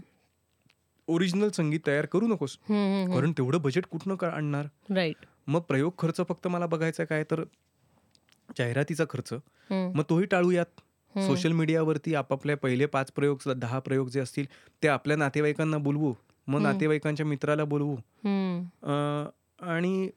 ओरिजिनल 1.07 1.49
संगीत 1.49 1.79
तयार 1.87 2.05
करू 2.05 2.27
नकोस. 2.27 2.57
कारण 2.69 3.31
तेवढं 3.31 3.61
बजेट 3.61 3.85
कुठनं 3.85 4.15
का 4.15 4.29
आणणार. 4.29 4.67
राईट 4.89 5.25
मग 5.47 5.61
प्रयोग 5.61 5.91
खर्च 5.99 6.21
फक्त 6.29 6.47
मला 6.47 6.65
बघायचा 6.65 7.03
काय 7.03 7.23
तर 7.31 7.43
जाहिरातीचा 8.57 9.03
खर्च. 9.09 9.33
मग 9.71 10.03
तोही 10.09 10.25
टाळूयात. 10.25 10.81
सोशल 11.15 11.51
मीडियावरती 11.51 12.15
आपापल्या 12.15 12.57
पहिले 12.57 12.85
पाच 12.85 13.11
प्रयोग 13.11 13.49
दहा 13.51 13.79
प्रयोग 13.79 14.09
जे 14.09 14.19
असतील 14.19 14.45
ते 14.83 14.87
आपल्या 14.87 15.17
नातेवाईकांना 15.17 15.77
बोलवू. 15.77 16.13
मग. 16.47 16.61
नातेवाईकांच्या 16.61 17.25
मित्राला 17.25 17.63
बोलवू. 17.63 17.95
आणि 19.61 20.09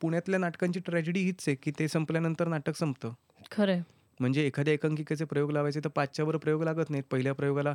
पुण्यातल्या 0.00 0.38
नाटकांची 0.38 0.80
ट्रॅजेडी 0.80 1.20
हीच 1.20 1.44
आहे 1.48 1.54
की 1.54 1.70
ते 1.78 1.88
संपल्यानंतर 1.88 2.48
नाटक 2.48 2.76
संपतं. 2.76 3.12
खरं 3.52 3.80
म्हणजे 4.20 4.46
एखाद्या 4.46 4.74
एकांकिकेचे 4.74 5.24
प्रयोग 5.24 5.50
लावायचे 5.50 5.80
तर 5.80 5.88
पाचच्यावर 5.88 6.36
प्रयोग 6.36 6.62
लागत 6.62 6.90
नाहीत. 6.90 7.04
पहिल्या 7.10 7.32
प्रयोगाला 7.32 7.74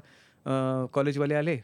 कॉलेजवाले 0.94 1.34
आले. 1.34 1.60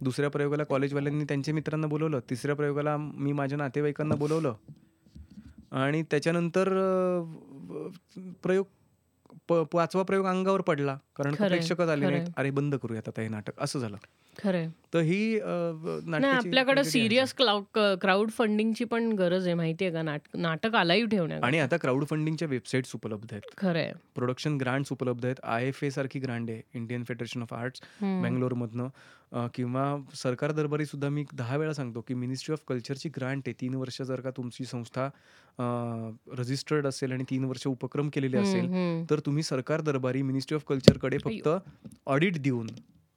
दुसऱ्या 0.00 0.30
प्रयोगाला 0.30 0.64
कॉलेजवाल्यांनी 0.64 1.24
त्यांच्या 1.24 1.54
मित्रांना 1.54 1.86
बोलवलं. 1.86 2.20
तिसऱ्या 2.30 2.56
प्रयोगाला 2.56 2.96
मी 2.96 3.32
माझ्या 3.32 3.58
नातेवाईकांना 3.58 4.14
बोलवलं. 4.14 4.54
आणि 5.70 6.02
त्याच्यानंतर 6.02 6.68
प्रयोग 8.42 8.66
प- 9.48 9.54
पाचवा 9.54 10.02
प्रयोग 10.02 10.26
अंगावर 10.26 10.60
पडला. 10.60 10.98
कारण 11.16 11.34
प्रेक्षकच 11.34 11.88
आले. 11.88 12.08
नाहीत 12.10 12.26
अरे 12.36 12.50
बंद 12.50 12.74
करूयात 12.74 13.08
आता 13.08 13.22
हे 13.22 13.28
नाटक. 13.28 13.52
असं 13.58 13.78
झालं. 13.78 13.96
खरंय. 14.38 14.68
तर 14.94 15.00
ही 15.00 15.38
आपल्याकडे. 15.40 16.84
सिरियस 16.84 17.34
क्राऊड 17.34 18.30
फंडिंगची 18.30 18.84
पण 18.84 19.12
गरज 19.12 19.46
आहे 19.46 19.54
माहितीये 19.54 19.90
का? 19.92 20.02
नाटक 20.02 20.74
आलाही 20.74 21.06
ठेवण्या 21.06 21.38
आणि 21.42 21.58
आता 21.58 21.76
क्राऊड 21.76 22.04
फंडिंगच्या 22.06 22.48
वेबसाईट्स 22.48 22.90
उपलब्ध 22.94 23.32
आहेत. 23.32 23.50
खरंय. 23.58 23.92
प्रोडक्शन 24.14 24.56
ग्रांट्स 24.56 24.92
उपलब्ध 24.92 25.24
आहेत. 25.24 25.40
आय 25.44 25.66
एफ 25.68 25.82
ए 25.84 25.90
सारखी 25.90 26.18
ग्रांट 26.18 26.50
आहे 26.50 26.62
इंडियन 26.74 27.04
फेडरेशन 27.08 27.42
ऑफ 27.42 27.54
आर्ट्स 27.54 27.80
हम्म. 28.02 28.22
बँगलोरमधनं 28.22 28.88
अं, 29.32 29.46
किंवा 29.54 29.84
सरकार 30.14 30.52
दरबारी 30.52 30.84
सुद्धा 30.84 31.08
मी 31.08 31.24
दहा 31.34 31.56
वेळा 31.56 31.72
सांगतो 31.72 32.00
की 32.08 32.14
मिनिस्ट्री 32.14 32.52
ऑफ 32.52 32.58
कल्चरची 32.68 33.08
ग्रांट 33.16 33.42
आहे. 33.46 33.54
तीन 33.60 33.74
वर्ष 33.74 34.00
जर 34.02 34.20
का 34.20 34.30
तुमची 34.30 34.64
संस्था 34.64 35.08
रजिस्टर्ड 36.38 36.86
असेल 36.86 37.12
आणि 37.12 37.24
तीन 37.30 37.44
वर्ष 37.44 37.66
उपक्रम 37.66 38.08
केलेले 38.08 38.36
असेल. 38.38 38.68
तर 39.10 39.18
तुम्ही 39.18 39.42
सरकार 39.42 39.80
दरबारी 39.80 40.22
मिनिस्ट्री 40.22 40.56
ऑफ 40.56 40.62
कल्चरकडे 41.08 41.40
फक्त 41.40 41.48
ऑडिट 42.06 42.38
देऊन 42.38 42.66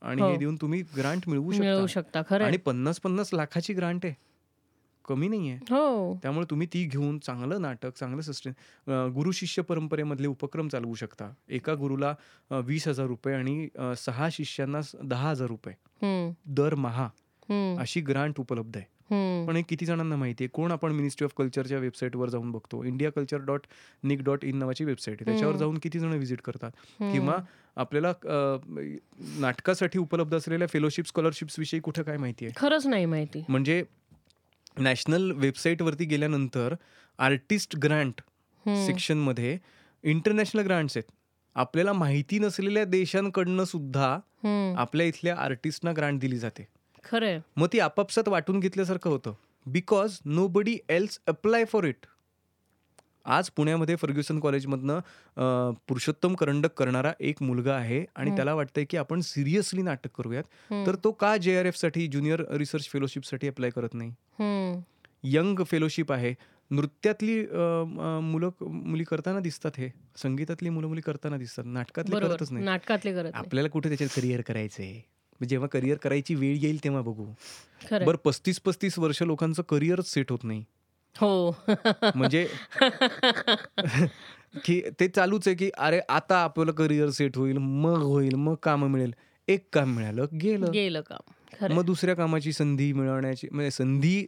आणि 0.02 0.22
हे 0.22 0.32
हो. 0.32 0.38
देऊन 0.38 0.56
तुम्ही 0.56 0.82
ग्रांट 0.98 1.30
मिळवू 1.30 1.52
मिळवू 1.60 1.88
शकता. 1.88 2.22
खरंय. 2.30 2.48
आणि 2.48 2.58
पन्नास 2.58 3.00
पन्नास 3.00 3.34
लाखाची 3.34 3.74
ग्रांट 3.74 4.06
आहे. 4.06 4.14
कमी 5.08 5.28
नाहीये. 5.28 5.56
हो. 5.70 6.16
त्यामुळे 6.24 6.46
तुम्ही 6.50 6.68
ती 6.74 6.84
घेऊन 6.86 7.18
चांगलं 7.20 7.62
नाटक 7.62 7.98
चांगलं 7.98 8.22
सस्टेन 8.22 8.54
गुरु 9.14 9.32
शिष्य 9.32 9.62
परंपरेमधले 9.62 10.28
उपक्रम 10.28 10.68
चालवू 10.68 10.94
शकता. 10.94 11.32
एका 11.50 11.74
गुरुला 11.76 12.14
वीस 12.66 12.88
हजार 12.88 13.08
रुपये 13.08 13.36
आणि 13.36 13.68
सहा 13.98 14.30
शिष्यांना 14.32 14.80
दहा 15.04 15.30
हजार 15.30 15.48
रुपये 15.48 16.32
दरमहा 16.46 17.10
अशी 17.80 18.02
ग्रांट 18.02 18.40
उपलब्ध 18.40 18.78
आहे. 18.78 18.99
पण 19.48 19.56
हे 19.56 19.62
किती 19.62 19.86
जणांना 19.86 20.16
माहिती 20.16 20.44
आहे? 20.44 20.50
कोण 20.54 20.72
आपण 20.72 20.92
मिनिस्ट्री 20.92 21.26
ऑफ 21.26 21.32
कल्चरच्या 21.38 21.78
वेबसाईटवर 21.78 22.30
जाऊन 22.30 22.52
बघतो? 22.52 22.84
India 22.84 23.12
culture 23.12 23.38
dot 23.38 23.62
nic 24.04 24.22
dot 24.22 24.46
in 24.46 24.58
नावाची 24.58 24.84
वेबसाईट 24.86 25.18
आहे. 25.22 25.32
त्याच्यावर. 25.32 25.56
जाऊन 25.56 25.78
किती 25.78 26.00
जण 26.00 26.14
व्हिजिट 26.14 26.42
करतात. 26.42 26.72
किंवा 27.02 27.38
आपल्याला 27.76 28.12
नाटकासाठी 29.40 30.00
उपलब्ध 30.00 30.38
असलेल्या 30.38 30.68
फेलोशिप 30.68 31.08
स्कॉलरशिप्स 31.08 31.60
विषयी 31.60 31.80
कुठं 31.80 32.04
काय 32.04 32.18
माहिती 32.18 32.46
आहे? 32.46 32.54
खरंच 32.58 32.88
नाही 32.88 33.06
माहिती. 33.06 33.44
म्हणजे 33.50 33.84
नॅशनल 34.78 35.32
वेबसाईटवरती 35.32 36.06
गेल्यानंतर 36.06 36.76
आर्टिस्ट 37.20 37.76
ग्रँट. 37.76 38.22
सेक्शनमध्ये 38.66 39.58
इंटरनॅशनल 40.04 40.62
ग्रांट्स 40.62 40.98
आहेत. 40.98 41.12
आपल्याला 41.56 41.94
माहिती 41.94 42.40
नसलेल्या 42.40 42.84
देशांकडनं 42.86 43.64
सुद्धा. 43.64 44.20
आपल्या 44.78 45.06
इथल्या 45.06 45.36
आर्टिस्टना 45.36 45.92
ग्रांट 45.98 46.20
दिली 46.20 46.38
जाते. 46.38 46.68
खरंय. 47.04 47.40
मग 47.58 47.68
ती 47.74 47.80
आपापसात 47.80 48.28
वाटून 48.28 48.60
घेतल्यासारखं 48.60 49.10
होतं. 49.10 49.34
Because 49.66 50.18
nobody 50.48 50.78
else 50.90 51.20
apply 51.28 51.66
for 51.66 51.84
it 51.84 52.06
आज 53.28 53.50
पुण्यामध्ये 53.50 53.96
फर्ग्युसन 53.96 54.40
कॉलेजमधनं 54.40 55.74
पुरुषोत्तम 55.88 56.36
करंडक 56.36 56.74
करणारा 56.74 57.12
एक 57.20 57.42
मुलगा 57.44 57.74
आहे 57.76 58.04
आणि. 58.16 58.36
त्याला 58.36 58.54
वाटतंय 58.54 58.86
की 58.90 58.98
आपण 58.98 59.22
सिरियसली 59.22 59.82
नाटक 59.82 60.12
करूयात. 60.18 60.44
तर 60.88 60.96
तो 61.04 61.12
का 61.12 61.36
जे 61.38 61.58
आर 61.60 61.66
एफसाठी 61.66 62.08
ज्युनियर 62.08 62.44
रिसर्च 62.52 62.90
फेलोशिपसाठी 62.90 63.48
अप्लाय 63.48 63.70
करत 63.70 63.94
नाही. 63.94 64.14
यंग 65.24 65.60
फेलोशिप 65.64 66.12
आहे. 66.12 66.34
नृत्यातली 66.72 67.42
मुलं 68.24 68.50
मुली 68.62 69.04
करताना 69.04 69.40
दिसतात 69.40 69.72
हे. 69.78 69.90
संगीतातली 70.18 70.70
मुलं 70.70 70.88
मुली 70.88 71.02
करताना 71.02 71.38
दिसतात. 71.38 71.66
नाटकातली 71.68 72.16
करतच 72.16 72.52
नाही. 72.52 72.66
नाटकातले 72.66 73.14
करत 73.14 73.36
आपल्याला 73.36 73.70
कुठे 73.70 73.90
त्याच्यात 73.90 74.10
करिअर 74.16 74.42
करायचंय? 74.42 75.00
जेव्हा 75.48 75.68
करिअर 75.68 75.98
करायची 75.98 76.36
वेळ 76.36 76.58
येईल 76.58 76.84
तेव्हा 76.84 77.02
बघू. 77.02 77.26
बरं 77.92 78.18
पस्तीस 78.24 78.60
पस्तीस 78.60 79.00
वर्ष 79.00 79.24
लोकांचं 79.24 79.62
करिअरच 79.62 80.14
सेट 80.14 80.32
होत 80.32 80.40
नाही. 80.44 80.66
हो. 81.18 81.52
म्हणजे 82.16 82.48
की 84.66 84.82
ते 85.00 85.08
चालूच 85.08 85.48
आहे 85.48 85.56
की 85.56 85.70
अरे 85.78 86.00
आता 86.10 86.38
आपलं 86.38 86.72
करिअर 86.72 87.10
सेट 87.10 87.38
होईल 87.38 87.58
मग 87.58 87.98
होईल 87.98 88.36
मग 88.36 88.56
काम 88.64 88.86
मिळेल. 88.86 89.14
एक 89.48 89.68
काम 89.74 89.96
मिळालं 89.96 90.26
गेलं. 90.42 90.72
गेलं 90.72 91.02
काम. 91.02 91.74
मग 91.74 91.86
दुसऱ्या 91.86 92.16
कामाची 92.16 92.54
संधी 92.54 92.94
मिळवण्याची 92.94 93.48
म्हणजे 93.52 93.72
संधी 93.72 94.26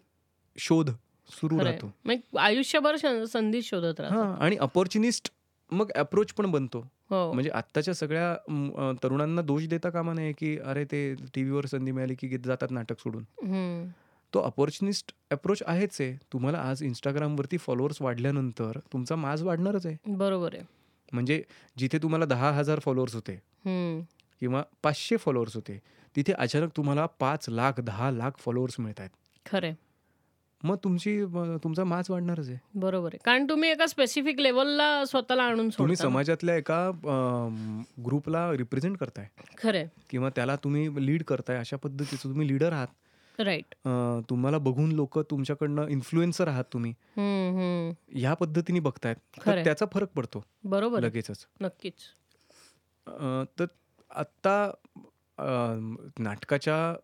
शोध 0.58 0.90
सुरू. 1.30 1.60
राहतो. 1.60 1.94
आयुष्यभर 2.40 3.26
संधी 3.26 3.62
शोधत 3.62 4.00
राहतो. 4.00 4.44
आणि 4.44 4.56
अपॉर्च्युनिस्ट 4.56 5.32
मग 5.72 5.92
अप्रोच 5.92 6.34
पण 6.34 6.46
बनतो. 6.46 6.92
हो. 7.12 7.32
म्हणजे 7.34 7.50
आत्ताच्या 7.50 7.94
सगळ्या 7.94 8.32
अ, 8.32 8.92
तरुणांना 9.04 9.42
दोष 9.42 9.68
देता 9.68 9.90
कामा 9.90 10.14
नये 10.14 10.34
की 10.34 10.58
अरे 10.58 10.86
ते 10.86 11.16
टीव्हीवर 11.36 11.66
संधी 11.66 11.92
मिळाली 11.92 12.16
की 12.16 12.38
जातात 12.38 12.72
नाटक 12.72 13.00
सोडून. 13.00 13.24
हं. 13.44 13.88
तो 14.34 14.40
अपॉर्च्युनिस्ट 14.40 15.12
अप्रोच 15.32 15.64
आहेच 15.66 15.98
आहे. 16.02 16.18
तुम्हाला 16.34 16.58
आज 16.58 16.84
इंस्टाग्रामवरती 16.84 17.58
फॉलोअर्स 17.58 18.02
वाढल्यानंतर 18.02 18.80
तुमचा 18.94 19.16
माज 19.16 19.44
वाढणारच 19.44 19.86
आहे. 19.86 19.98
बरोबर 20.08 20.54
आहे. 20.54 20.64
म्हणजे 21.14 21.44
जिथे 21.78 21.98
तुम्हाला 21.98 22.26
दहा 22.26 22.52
हजार 22.52 22.80
फॉलोअर्स 22.80 23.16
होते 23.16 23.34
हं. 23.66 24.02
किंवा 24.40 24.64
पाचशे 24.84 25.18
फॉलोअर्स 25.18 25.56
होते 25.56 25.80
तिथे 26.16 26.34
अचानक 26.34 26.70
तुम्हाला 26.78 27.06
पाच 27.06 27.46
लाख 27.50 27.80
दहा 27.80 28.12
लाख 28.12 28.32
फॉलोअर्स 28.40 28.80
मिळत 28.80 29.00
आहेत 29.00 29.10
खरंय 29.46 29.74
मग 30.64 30.76
तुमची 30.84 31.26
म, 31.26 31.58
तुमचा 31.64 31.84
माज 31.84 32.06
वाढणारच 32.10 32.50
आहे. 32.50 32.58
बरोबर 32.76 33.10
आहे. 33.14 33.18
कारण 33.26 33.46
तुम्ही 33.50 33.70
एका 33.70 33.88
स्पेसिफिक 33.88 34.40
लेवलला 34.40 35.06
स्वतःला 35.06 35.44
आणून 35.44 35.70
तुम्ही 35.70 35.96
सोडता. 35.96 36.04
समाजातल्या 36.04 36.56
एका 36.56 36.90
ग्रुपला 38.06 38.52
रिप्रेझेंट 38.52 38.98
करताय. 38.98 39.28
खरंय. 39.58 39.88
किंवा 40.10 40.30
त्याला 40.30 40.56
तुम्ही 40.56 41.06
लीड 41.06 41.24
करताय 41.24 41.58
अशा 41.58 41.78
पद्धतीचं 41.78 42.24
तुम्ही 42.24 42.48
लीडर 42.48 42.74
आहात. 42.74 42.88
राईट 43.40 43.76
अ, 43.88 44.20
तुम्हाला 44.30 44.58
बघून 44.58 44.92
लोक 44.92 45.20
तुमच्याकडनं 45.20 45.88
इन्फ्लुएन्सर 45.88 46.48
आहात 46.48 46.64
तुम्ही. 46.74 46.94
ह्या 48.10 48.34
पद्धतीने 48.34 48.80
बघतायत. 48.80 49.16
तर. 49.46 49.64
त्याचा 49.64 49.86
फरक 49.94 50.10
पडतो. 50.16 50.44
बरोबर. 50.64 50.98
आहे. 50.98 51.08
लगेचच. 51.08 51.46
नक्कीच. 51.62 51.94
अ, 53.08 53.44
तर 53.60 53.66
आत्ता 54.16 54.72
अ, 55.38 55.46
नाटकाच्या 56.20 56.96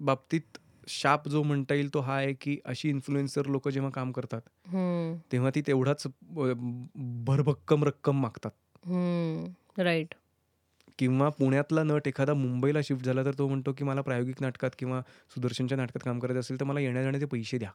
बाबतीत 0.00 0.58
शाप 0.88 1.28
जो 1.28 1.42
म्हणता 1.42 1.74
येईल 1.74 1.92
तो 1.94 2.00
हा 2.00 2.14
आहे 2.14 2.32
की 2.32 2.56
अशी 2.64 2.88
इन्फ्लुएन्सर 2.88 3.46
लोक 3.46 3.68
जेव्हा 3.68 3.90
काम 3.90 4.12
करतात. 4.12 4.40
तेव्हा 5.32 5.50
ती 5.54 5.60
तेवढाच 5.66 6.06
भरभक्कम 7.26 7.84
रक्कम 7.84 8.20
मागतात. 8.20 8.50
राईट 9.80 10.14
किंवा 10.98 11.28
पुण्यातला 11.28 11.82
नट 11.82 12.08
एखादा 12.08 12.34
मुंबईला 12.34 12.80
शिफ्ट 12.84 13.04
झाला 13.04 13.24
तर 13.24 13.32
तो 13.38 13.48
म्हणतो 13.48 13.72
की 13.72 13.84
मला 13.84 14.00
प्रायोगिक 14.00 14.40
नाटकात 14.40 14.70
किंवा 14.78 15.00
सुदर्शनच्या 15.34 15.78
नाटकात 15.78 16.04
काम 16.04 16.18
करायचं 16.18 16.40
असेल 16.40 16.60
तर 16.60 16.64
मला 16.64 16.80
येण्या 16.80 17.02
जाण्याचे 17.02 17.26
पैसे 17.26 17.58
द्या 17.58 17.70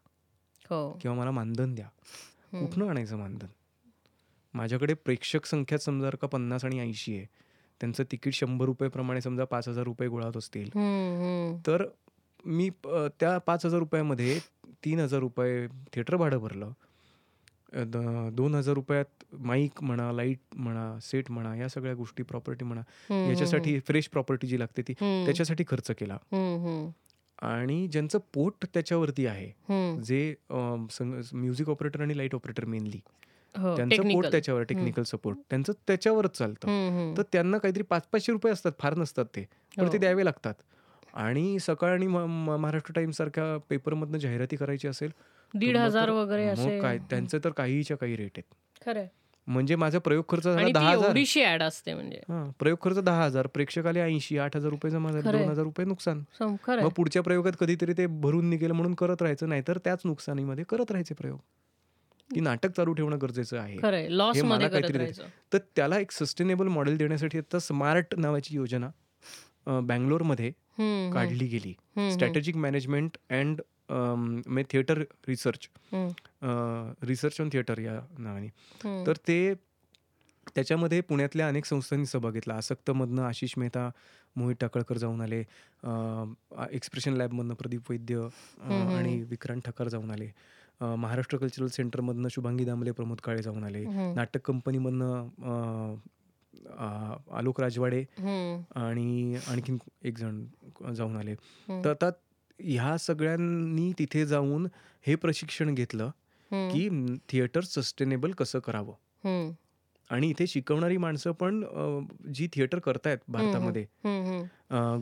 हो 0.69 0.91
किंवा 1.01 1.17
मला 1.17 1.31
मानधन 1.31 1.73
द्या. 1.75 1.87
कुठनं 2.51 2.87
आणायचं 2.89 3.17
मानधन 3.17 3.47
माझ्याकडे 4.53 4.93
प्रेक्षक 4.93 5.45
संख्या 5.45 5.77
समजा 5.77 6.09
का 6.21 6.27
पन्नास 6.27 6.65
आणि 6.65 6.79
ऐंशी 6.79 7.15
आहे 7.17 7.25
त्यांचं 7.81 8.03
तिकीट 8.11 8.33
शंभर 8.33 8.65
रुपयेप्रमाणे 8.65 9.21
समजा 9.21 9.45
पाच 9.45 9.67
हजार 9.69 9.83
रुपये 9.83 10.07
गोळा 10.07 10.25
होत 10.25 10.37
असतील. 10.37 10.69
तर 11.67 11.85
मी 12.45 12.69
त्या 13.19 13.37
पाच 13.37 13.65
हजार 13.65 13.79
रुपयामध्ये 13.79 14.37
तीन 14.85 14.99
हजार 14.99 15.19
रुपये 15.19 15.67
थिएटर 15.93 16.15
भाडं 16.15 16.37
भरलं 16.37 16.71
दोन 18.35 18.55
हजार 18.55 18.75
रुपयात 18.75 19.23
माईक 19.39 19.83
म्हणा 19.83 20.11
लाइट 20.11 20.39
म्हणा 20.55 20.97
सेट 21.01 21.29
म्हणा 21.31 21.55
या 21.55 21.67
सगळ्या 21.69 21.93
गोष्टी 21.95 22.23
प्रॉपर्टी 22.23 22.65
म्हणा 22.65 22.81
याच्यासाठी 23.29 23.79
फ्रेश 23.79 24.07
प्रॉपर्टी 24.09 24.47
जी 24.47 24.59
लागते 24.59 24.81
ती. 24.81 24.93
त्याच्यासाठी 24.93 25.63
खर्च 25.67 25.91
केला. 25.99 26.17
आणि 27.41 27.87
ज्यांचं 27.87 28.19
पोट 28.33 28.65
त्याच्यावरती 28.73 29.25
आहे. 29.25 29.51
जे 30.03 30.33
म्युझिक 30.51 31.69
ऑपरेटर 31.69 32.01
आणि 32.01 32.17
लाइट 32.17 32.35
ऑपरेटर 32.35 32.65
मेनली 32.65 32.99
हो 33.55 33.75
त्यांचं 33.77 34.11
पोट 34.11 34.25
त्याच्यावर 34.25 34.63
टेक्निकल 34.63 35.03
सपोर्ट 35.03 35.37
त्यांचं 35.49 35.73
त्याच्यावरच 35.87 36.37
चालतं. 36.37 37.13
तर 37.17 37.23
त्यांना 37.31 37.57
काहीतरी 37.57 37.83
पाच 37.83 38.07
पाचशे 38.11 38.31
रुपये 38.31 38.51
असतात 38.53 38.71
फार 38.79 38.95
नसतात 38.97 39.25
ते 39.25 39.45
पण 39.77 39.83
ते 39.83 39.91
हो. 39.91 39.97
द्यावे 39.97 40.25
लागतात 40.25 40.53
आणि 41.13 41.57
सकाळ 41.59 41.93
आणि 41.93 42.07
महाराष्ट्र 42.07 42.93
टाइम्स 42.95 43.17
सारख्या 43.17 43.57
पेपरमधनं 43.69 44.17
जाहिराती 44.17 44.55
करायची 44.55 44.87
असेल 44.87 45.11
दीड 45.53 45.77
हजार 45.77 46.09
वगैरे 46.09 46.45
असे 46.45 46.79
काय. 46.79 46.97
त्यांचं 47.09 47.37
तर 47.43 47.49
काहीच्या 47.49 47.97
काही 47.97 48.15
रेट 48.15 48.31
आहेत. 48.37 48.53
खरंय. 48.85 49.07
म्हणजे 49.47 49.75
माझा 49.75 49.99
प्रयोग 49.99 50.23
खर्च 50.29 50.43
झाला 50.43 50.67
दहा 50.73 50.89
हजार. 50.89 51.61
असते 51.61 51.93
म्हणजे. 51.93 52.19
हा 52.29 52.43
प्रयोग 52.59 52.77
खर्च 52.81 52.97
दहा 52.99 53.23
हजार 53.25 53.47
प्रेक्षक 53.47 53.85
आले 53.85 53.99
ऐंशी 53.99 54.37
आठ 54.37 54.55
हजार 54.55 54.69
रुपये 54.69 54.91
जमा 54.91 55.11
झाले. 55.11 55.31
दोन 55.31 55.49
हजार 55.49 55.63
रुपये 55.63 55.85
नुकसान. 55.85 56.23
मग 56.41 56.87
पुढच्या 56.87 57.23
प्रयोगात 57.23 57.53
कधीतरी 57.59 57.93
ते 57.93 58.05
भरून 58.05 58.49
निघेल 58.49 58.71
म्हणून 58.71 58.93
करत 58.93 59.21
राहायचं 59.21 59.49
नाहीतर 59.49 59.77
त्याच 59.77 60.01
नुकसानीमध्ये 60.05 60.63
करत 60.69 60.91
राहायचे 60.91 61.13
प्रयोग. 61.13 61.39
की 62.29 62.39
नाटक 62.39 62.71
चालू 62.71 62.93
ठेवणं 62.93 63.17
गरजेचं 63.21 63.57
आहे. 63.57 64.07
लॉस 64.17 64.43
मला 64.43 64.67
काहीतरी 64.67 65.05
तर 65.53 65.57
त्याला 65.75 65.99
एक 65.99 66.11
सस्टेनेबल 66.11 66.67
मॉडेल 66.67 66.97
देण्यासाठी 66.97 67.37
आता 67.37 67.59
स्मार्ट 67.59 68.15
नावाची 68.17 68.55
योजना 68.55 68.89
बँगलोरमध्ये. 69.67 70.51
काढली 71.13 71.47
गेली. 71.47 71.73
Strategic 72.11 72.55
management 72.57 73.17
and 73.29 73.61
may 74.47 74.63
theatre 74.63 75.03
research 75.27 75.69
research 77.03 77.39
on 77.41 77.49
theatre 77.53 77.79
या 77.79 77.99
नावाने. 78.17 78.47
तर 79.07 79.13
ते 79.27 79.53
त्याच्यामध्ये 80.55 80.99
पुण्यातल्या 81.01 81.47
अनेक 81.47 81.65
संस्थांनी 81.65 82.05
सहभाग 82.05 82.31
घेतला. 82.31 82.53
आसक्तमधनं 82.53 83.21
आशिष 83.21 83.53
मेहता 83.57 83.89
मोहित 84.35 84.55
टाकळकर 84.61 84.97
जाऊन 84.97 85.21
आले. 85.21 85.39
एक्सप्रेशन 86.71 87.13
लॅबमधनं 87.13 87.53
प्रदीप 87.53 87.91
वैद्य. 87.91 88.27
आणि 88.97 89.21
विक्रांत 89.23 89.61
ठकार 89.65 89.87
जाऊन 89.87 90.11
आले. 90.11 90.29
महाराष्ट्र 90.81 91.37
कल्चरल 91.37 91.67
सेंटरमधनं 91.67 92.27
शुभांगी 92.31 92.65
दामले 92.65 92.91
प्रमोद 92.91 93.17
काळे 93.23 93.41
जाऊन 93.41 93.63
आले. 93.63 93.83
नाटक 94.13 94.41
कंपनीमधनं 94.45 95.95
आलोक 97.31 97.61
राजवाडे 97.61 98.01
आणि 98.75 99.35
आणखीन 99.47 99.77
एक 100.03 100.17
जण 100.17 100.43
जाऊन 100.93 101.15
आले. 101.15 101.35
तर 101.69 101.89
आता 101.89 102.09
ह्या 102.59 102.97
सगळ्यांनी 102.97 103.91
तिथे 103.99 104.25
जाऊन 104.25 104.67
हे 105.07 105.15
प्रशिक्षण 105.15 105.73
घेतलं 105.73 106.09
की 106.51 107.15
थिएटर 107.29 107.61
सस्टेनेबल 107.61 108.31
कसं 108.31 108.59
करावं? 108.59 109.51
आणि 110.09 110.29
इथे 110.29 110.47
शिकवणारी 110.47 110.97
माणसं 110.97 111.31
पण 111.31 111.63
जी 112.33 112.47
थिएटर 112.53 112.79
करतायत 112.79 113.17
भारतामध्ये 113.27 113.85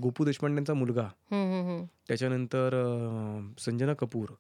गोपू 0.02 0.26
देशपांडेंचा 0.26 0.74
मुलगा 0.74 1.08
त्याच्यानंतर 2.08 2.70
संजना 3.60 3.94
कपूर 3.94 4.34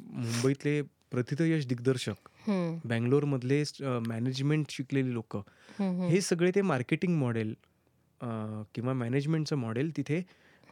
मुंबईतले 0.00 0.82
प्रथितयश 0.82 1.66
दिग्दर्शक 1.66 2.28
हं, 2.48 2.78
बँगलोरमधले 2.84 3.62
मॅनेजमेंट 3.80 4.66
शिकलेली 4.70 5.14
लोक. 5.14 5.36
हं, 5.36 6.20
सगळे 6.20 6.50
ते 6.54 6.62
मार्केटिंग 6.62 7.16
मॉडेल 7.16 7.54
किंवा 8.74 8.92
मॅनेजमेंटचं 8.92 9.56
मॉडेल 9.56 9.96
तिथे 9.96 10.22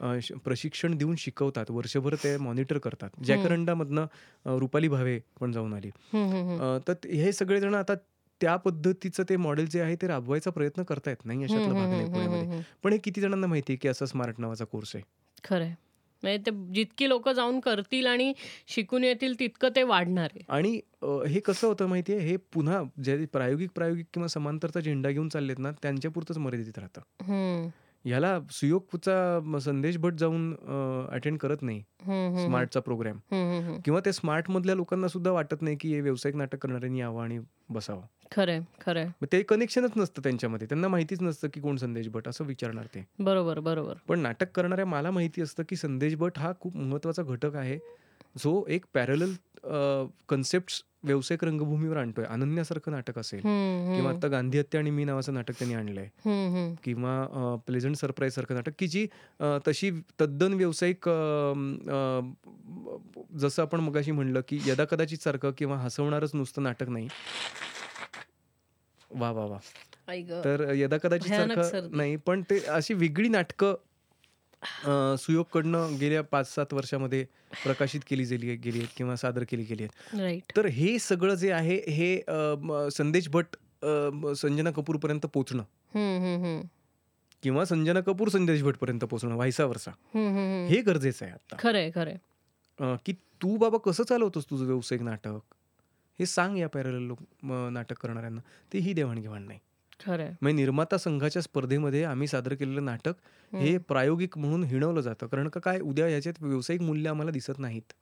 अ, 0.01 0.19
श- 0.23 0.33
प्रशिक्षण 0.45 0.97
देऊन 0.97 1.17
शिकवतात. 1.17 1.65
वर्षभर 1.71 2.15
ते 2.15 2.37
मॉनिटर 2.37 2.79
करतात. 2.79 3.11
जॅकरंडामधनं 3.25 4.07
अ, 4.47 4.57
रुपाली 4.59 4.89
भावे 4.89 5.21
पण 5.41 5.53
जाऊन 5.53 5.75
आली. 5.75 5.91
हं, 6.13 6.27
हं, 6.31 6.57
हं. 6.57 6.77
अ, 6.77 6.89
तर 6.89 6.93
ते- 6.93 7.13
हे 7.13 7.33
सगळेजण 7.33 7.75
आता 7.75 7.95
त्या 8.41 8.57
पद्धतीचं 8.57 9.23
ते 9.29 9.37
मॉडेल 9.37 9.67
जे 9.67 9.81
आहे 9.81 9.97
ते 9.97 10.07
राबवायचा 10.07 10.51
प्रयत्न 10.51 10.83
करतायत 10.83 11.17
नाही 11.25 11.45
अशातला 11.45 11.73
भाग 11.73 11.89
नाही 11.89 12.05
पुण्यामध्ये. 12.13 12.61
पण 12.83 12.93
हे 12.93 12.99
किती 12.99 13.21
जणांना 13.21 13.47
माहिती 13.47 13.73
आहे 13.73 13.77
की 13.77 13.89
असा 13.89 14.07
स्मार्ट 14.07 14.35
नावाचा 14.39 14.65
कोर्स 14.65 14.93
आहे? 14.97 15.05
खरंय. 15.45 15.75
म्हणजे 16.23 16.39
ते 16.47 16.73
जितकी 16.75 17.09
लोक 17.09 17.29
जाऊन 17.29 17.61
करतील 17.61 18.07
आणि 18.07 18.33
शिकून 18.67 19.05
येतील 19.05 19.39
तितकं 19.39 19.69
ते 19.77 19.83
वाढणार 19.83 20.29
आहे. 20.35 20.45
आणि 20.49 20.81
हे 21.29 21.41
कसं 21.41 21.67
होतं 21.67 21.87
माहिती 21.87 22.13
आहे 22.13 22.29
हे 22.29 22.37
पुन्हा 22.37 22.83
जे 23.05 23.25
प्रायोगिक 23.25 23.71
प्रायोगिक 23.75 24.07
किंवा 24.15 24.29
समांतरचा 24.29 24.81
झेंडा 24.81 25.11
घेऊन 25.11 25.29
चाललेत 25.29 25.59
ना 25.59 25.71
त्यांच्यापुरतंच 25.83 26.39
मर्यादित 26.39 26.79
राहतं. 26.79 27.01
ह्याला 28.07 28.39
सुयोगचा 28.51 29.59
संदेश 29.61 29.97
भट 29.97 30.15
जाऊन 30.15 30.53
अटेंड 31.13 31.39
करत 31.39 31.63
नाही. 31.63 31.81
स्मार्टचा 32.45 32.81
प्रोग्राम. 32.81 33.19
किंवा 33.85 34.01
ते 34.05 34.13
स्मार्ट 34.13 34.51
मधल्या 34.51 34.75
लोकांना 34.75 35.09
सुद्धा 35.09 35.31
वाटत 35.31 35.63
नाही 35.63 35.77
की 35.81 35.95
हे 35.95 36.01
व्यावसायिक 36.01 36.37
नाटक 36.37 36.59
करणाऱ्यांनी 36.59 37.01
यावं 37.01 37.23
आणि 37.23 37.39
बसावं. 37.69 38.03
खरंय 38.33 38.61
खरंय. 38.81 39.07
मग 39.23 39.27
ते 39.33 39.43
कनेक्शनच 39.43 39.93
नसतं 39.97 40.23
त्यांच्यामध्ये. 40.23 40.67
त्यांना 40.69 40.89
माहितीच 40.89 41.23
नसतं 41.23 41.49
की 41.55 41.61
कोण 41.61 41.77
संदेश 41.77 42.09
भट 42.09 42.29
असं 42.29 42.45
विचारणार 42.45 42.85
ते. 42.85 43.05
बरोबर 43.19 43.61
बरोबर. 43.61 43.95
पण 44.09 44.21
नाटक 44.21 44.51
करणाऱ्या 44.51 44.87
मला 44.87 45.11
माहिती 45.11 45.43
असतं 45.43 45.63
की 45.69 45.77
संदेश 45.77 46.15
भट 46.15 46.39
हा 46.39 46.53
खूप 46.61 46.77
महत्त्वाचा 46.77 47.23
घटक 47.23 47.55
आहे. 47.55 47.79
जो 48.39 48.65
एक 48.69 48.85
पॅरल 48.95 49.33
कन्सेप्ट 50.29 50.83
व्यावसायिक 51.07 51.45
रंगभूमीवर 51.45 51.97
आणतोय 51.97 52.25
अनन्यासारखं 52.25 52.93
नाटक 52.93 53.19
असेल 53.19 53.41
हम्म, 53.41 53.95
किंवा 53.95 54.09
हम्म, 54.09 54.17
आता 54.19 54.29
गांधी 54.29 54.59
हत्या 54.59 54.81
आणि 54.81 54.91
मी 54.91 55.05
नावाचं 55.05 55.35
नाटक 55.35 55.55
त्यांनी 55.59 55.75
आणलंय 55.75 56.09
हम्म, 56.25 56.55
हम्म. 56.57 56.75
किंवा 56.85 57.57
प्लेझंट 57.67 57.97
सरप्राईज 57.97 58.35
सारखं 58.35 58.55
नाटक 58.55 58.73
की 58.79 58.89
जी 58.89 59.07
अ, 59.41 59.57
तशी 59.69 59.91
तद्दन 60.21 60.55
व्यावसायिक 60.55 61.09
अ, 61.09 61.13
अ, 61.13 62.21
जसं 63.39 63.63
आपण 63.63 63.81
मगाशी 63.81 64.11
म्हणलं 64.11 64.41
की 64.49 64.59
यदा 64.67 64.85
कदाचित 64.85 65.23
सारखं 65.23 65.51
किंवा 65.59 65.77
हसवणारच 65.79 66.35
नुसतं 66.35 66.63
नाटक 66.63 66.89
नाही 66.89 67.09
वा 69.11 69.31
वा 69.31 69.45
वा 69.45 69.59
आई 70.09 70.23
गं. 70.23 70.41
तर 70.45 70.71
यदा 70.75 70.97
कदाचित 70.99 71.31
भयानक 71.31 71.53
सारखं 71.55 71.69
सर्दी. 71.71 71.97
नाही 71.97 72.17
पण 72.17 72.43
ते 72.51 72.59
अशी 72.69 72.95
वेगळी 72.95 73.29
नाटकं 73.29 73.75
अ, 74.85 75.17
सुयोगकडनं 75.19 75.97
गेल्या 76.01 76.23
पाच 76.23 76.55
सात 76.55 76.75
वर्षामध्ये 76.75 77.27
प्रकाशित 77.65 78.01
केली 78.07 78.25
गेली 78.25 78.57
गेली 78.57 78.79
आहेत 78.79 78.89
किंवा 78.97 79.17
सादर 79.17 79.45
केली 79.45 79.63
गेली 79.63 79.83
आहेत. 79.83 80.21
राईट 80.21 80.43
तर 80.57 80.67
हे 80.67 80.99
सगळं 80.99 81.35
जे 81.35 81.51
आहे 81.53 81.77
हे 81.89 82.21
अ, 82.21 82.55
म, 82.59 82.89
संदेश 82.89 83.29
भट 83.29 83.47
अ, 83.83 83.87
म, 84.13 84.33
संजना 84.33 84.71
कपूरपर्यंत 84.71 85.27
हम्म, 86.19 86.45
हम्म. 86.45 86.61
किंवा 87.43 87.65
संजना 87.65 88.01
कपूर 88.01 88.29
संदेश 88.29 88.63
भटपर्यंत 88.63 89.01
पोहोचणं 89.05 89.35
व्हायसा 89.35 89.65
हम्म, 90.15 90.29
हम्म. 90.29 90.67
हे 90.69 90.81
गरजेचं 90.81 91.25
आहे 91.25 91.35
आता. 91.35 91.57
खरंय 91.59 91.91
खरंय 91.95 92.17
अ, 92.79 92.95
की 93.07 93.13
तू 93.13 93.57
बाबा 93.57 93.79
कसं 93.79 94.05
चालवतोस 94.05 94.45
तुझं 94.51 94.65
व्यावसायिक 94.65 95.03
नाटक? 95.03 95.39
हे 96.19 96.27
सांग 96.27 96.59
या 96.59 96.69
पॅरल 96.69 96.95
लोक 96.95 97.19
म, 97.43 97.69
नाटक 97.73 97.99
करणाऱ्यांना. 97.99 98.41
ते 98.73 98.79
ही 98.79 98.93
देवाणघेवाण 98.93 99.43
नाही. 99.43 99.59
खरंय. 100.01 100.33
म्हणजे 100.41 100.57
निर्माता 100.57 100.99
संघाच्या 100.99 101.43
स्पर्धेमध्ये 101.43 102.05
आम्ही 102.05 102.27
सादर 102.29 102.55
केलेलं 102.55 102.85
नाटक 102.85 103.13
हे 103.53 103.79
प्रायोगिक 103.79 104.39
म्हणून 104.39 104.65
हिणवलं 104.65 105.01
जातं. 105.01 105.27
कारण 105.27 105.49
का 105.49 105.61
काय 105.61 105.81
उद्या 105.81 106.09
याच्यात 106.09 106.43
व्यावसायिक 106.43 106.83
मूल्य 106.83 107.11
आम्हाला 107.11 107.31
दिसत 107.31 107.59
नाहीत. 107.59 107.93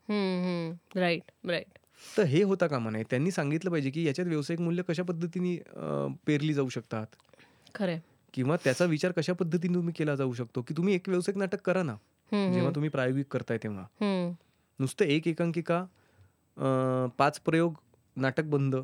राईट 0.97 1.23
राईट 1.49 1.79
तर 2.17 2.23
हे 2.23 2.43
होता 2.43 2.67
कामा 2.67 2.91
नये. 2.91 3.05
त्यांनी 3.11 3.31
सांगितलं 3.31 3.71
पाहिजे 3.71 3.91
की 3.91 4.05
याच्यात 4.05 4.27
व्यावसायिक 4.27 4.61
मूल्य 4.61 4.83
कशा 4.83 5.03
पद्धतीने 5.03 5.57
अ, 5.57 6.07
पेरली 6.27 6.55
जाऊ 6.55 6.69
शकतात? 6.69 7.07
खरंय. 7.75 8.01
किंवा 8.35 8.57
त्याचा 8.65 8.85
विचार 8.85 9.13
कशा 9.13 9.33
पद्धतीने 9.33 9.75
तुम्ही 9.75 9.95
केला 9.95 10.15
जाऊ 10.15 10.33
शकतो? 10.33 10.63
की 10.63 10.75
तुम्ही 10.77 10.95
एक 10.95 11.09
व्यावसायिक 11.09 11.39
नाटक 11.39 11.61
करा 11.61 11.83
ना. 11.83 11.95
जेव्हा. 12.53 12.71
तुम्ही 12.71 12.91
प्रायोगिक 12.91 13.27
करताय 13.33 13.59
तेव्हा. 13.59 13.85
नुसतं 14.79 15.05
एक 15.05 15.29
एकांकिका 15.29 15.85
अं, 16.57 17.09
पाच 17.19 17.41
प्रयोग 17.41 17.75
नाटक 18.17 18.45
बंद. 18.45 18.77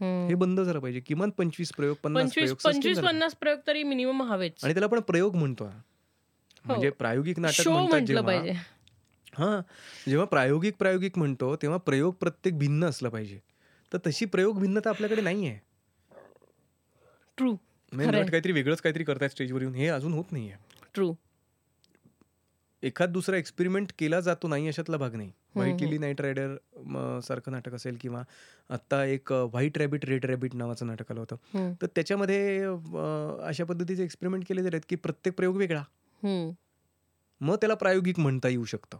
हे. 0.00 0.34
बंद 0.34 0.60
झालं 0.60 0.78
पाहिजे. 0.78 1.00
किमान 1.00 1.30
पंचवीस 1.30 1.72
प्रयोग 1.72 1.96
पन्नास 2.02 2.34
पंचवीस. 2.64 2.98
पन्नास 2.98 3.34
प्रयोग 3.34 3.58
तरी 3.66 3.82
मिनिमम 3.82 4.22
हवेच. 4.22 4.64
आणि 4.64 4.72
त्याला 4.72 4.86
आपण 4.86 5.00
प्रयोग 5.00 5.36
म्हणतो 5.36 5.70
म्हणजे 6.64 6.90
प्रायोगिक 6.90 7.38
नाटक 7.38 7.68
म्हणतात 7.68 8.22
पाहिजे. 8.24 8.52
हा. 9.38 9.60
जेव्हा 10.08 10.26
प्रायोगिक 10.26 10.76
प्रायोगिक 10.78 11.18
म्हणतो 11.18 11.56
तेव्हा 11.56 11.78
प्रयोग 11.78 12.14
प्रत्येक 12.14 12.58
भिन्न 12.58 12.84
असलं 12.84 13.08
पाहिजे. 13.08 13.38
तर 13.92 13.98
तशी 14.06 14.24
प्रयोग 14.24 14.60
भिन्नता 14.60 14.90
आपल्याकडे 14.90 15.20
नाहीये. 15.20 15.58
ट्रू 17.36 17.56
म्हणजे 17.92 18.12
खरंय. 18.12 18.22
नट 18.22 18.30
काहीतरी 18.30 18.52
वेगळंच 18.52 18.80
काहीतरी 18.80 19.04
करतायत 19.04 19.30
स्टेजवर 19.30 19.60
येऊन 19.60 19.74
हे 19.74 19.86
अजून 19.86 20.12
होत 20.12 20.32
नाहीये. 20.32 20.54
ट्रू 20.94 21.14
एखाद 22.82 23.10
दुसरा 23.10 23.36
एक्सपेरिमेंट 23.36 23.92
केला 23.98 24.20
जातो 24.20 24.48
नाही 24.48 24.68
अशातला 24.68 24.96
भाग 24.96 25.14
नाही. 25.14 25.32
लिली 25.66 25.98
नाईट 25.98 26.20
रायडर 26.20 26.56
सारखं 27.24 27.52
नाटक 27.52 27.74
असेल 27.74 27.96
किंवा 28.00 28.22
आत्ता 28.70 29.04
एक 29.04 29.32
व्हाईट 29.32 29.78
रॅबिट 29.78 30.04
रेड 30.04 30.24
रॅबिट 30.24 30.54
नावाचं 30.54 30.86
नाटक 30.86 31.10
आलं 31.10 31.20
होतं. 31.20 31.36
तर 31.82 31.86
त्याच्यामध्ये 31.86 32.64
अशा 33.42 33.64
पद्धतीचे 33.64 34.04
एक्सपेरिमेंट 34.04 34.44
केले 34.48 34.62
जातात 34.62 34.80
की 34.88 34.96
प्रत्येक 34.96 35.36
प्रयोग 35.36 35.56
वेगळा. 35.56 35.82
मग 37.40 37.54
त्याला 37.54 37.74
प्रायोगिक 37.74 38.18
म्हणता 38.18 38.48
येऊ 38.48 38.64
शकतं. 38.64 38.98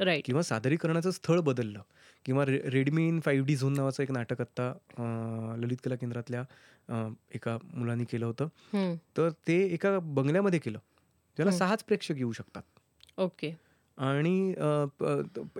राईट 0.00 0.22
किंवा 0.24 0.42
सादरीकरणाचं 0.42 1.10
स्थळ 1.10 1.40
बदललं. 1.40 1.80
किंवा 2.24 2.46
रे 2.46 2.60
Redmi 2.70 3.08
in 3.08 3.20
five 3.20 3.46
D 3.46 3.56
zone 3.56 3.72
नावाचं 3.72 4.02
एक 4.02 4.10
नाटक 4.10 4.40
आत्ता 4.40 5.54
ललित 5.58 5.76
कला 5.84 5.94
केंद्रातल्या 5.94 6.42
एका 7.34 7.58
मुलांनी 7.64 8.04
केलं 8.04 8.26
होतं. 8.26 8.48
तर 9.16 9.28
ते 9.48 9.58
एका 9.64 9.98
बंगल्यामध्ये 9.98 10.58
केलं. 10.58 10.78
त्याला. 11.36 11.50
सहाच 11.50 11.84
प्रेक्षक 11.84 12.14
येऊ 12.16 12.32
शकतात. 12.32 12.62
ओके 13.20 13.58
आणि 13.98 14.54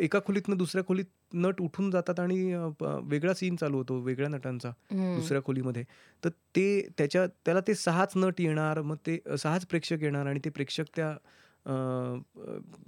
एका 0.01 0.21
खोलीतनं 0.27 0.57
दुसऱ्या 0.57 0.85
खोलीत 0.85 1.05
नट 1.35 1.61
उठून 1.63 1.91
जातात 1.91 2.21
आणि 2.21 2.55
वेगळा 2.83 3.35
सीन 3.35 3.57
चालू 3.57 3.77
होतो 3.77 3.99
वेगळ्या 4.03 4.29
नटांचा. 4.29 4.71
दुसऱ्या 4.91 5.43
खोलीमध्ये 5.45 5.85
तर 6.23 6.29
ते 6.57 6.89
त्याच्या 6.99 7.27
त्याला 7.45 7.61
ते 7.67 7.75
सहाच 7.75 8.13
नट 8.17 8.41
येणार 8.41 8.81
मग 8.83 8.97
ते 9.07 9.19
सहाच 9.39 9.67
प्रेक्षक 9.67 10.03
येणार 10.03 10.27
आणि 10.27 10.41
ते 10.45 10.51
प्रेक्षक 10.51 10.97
त्या 10.97 11.15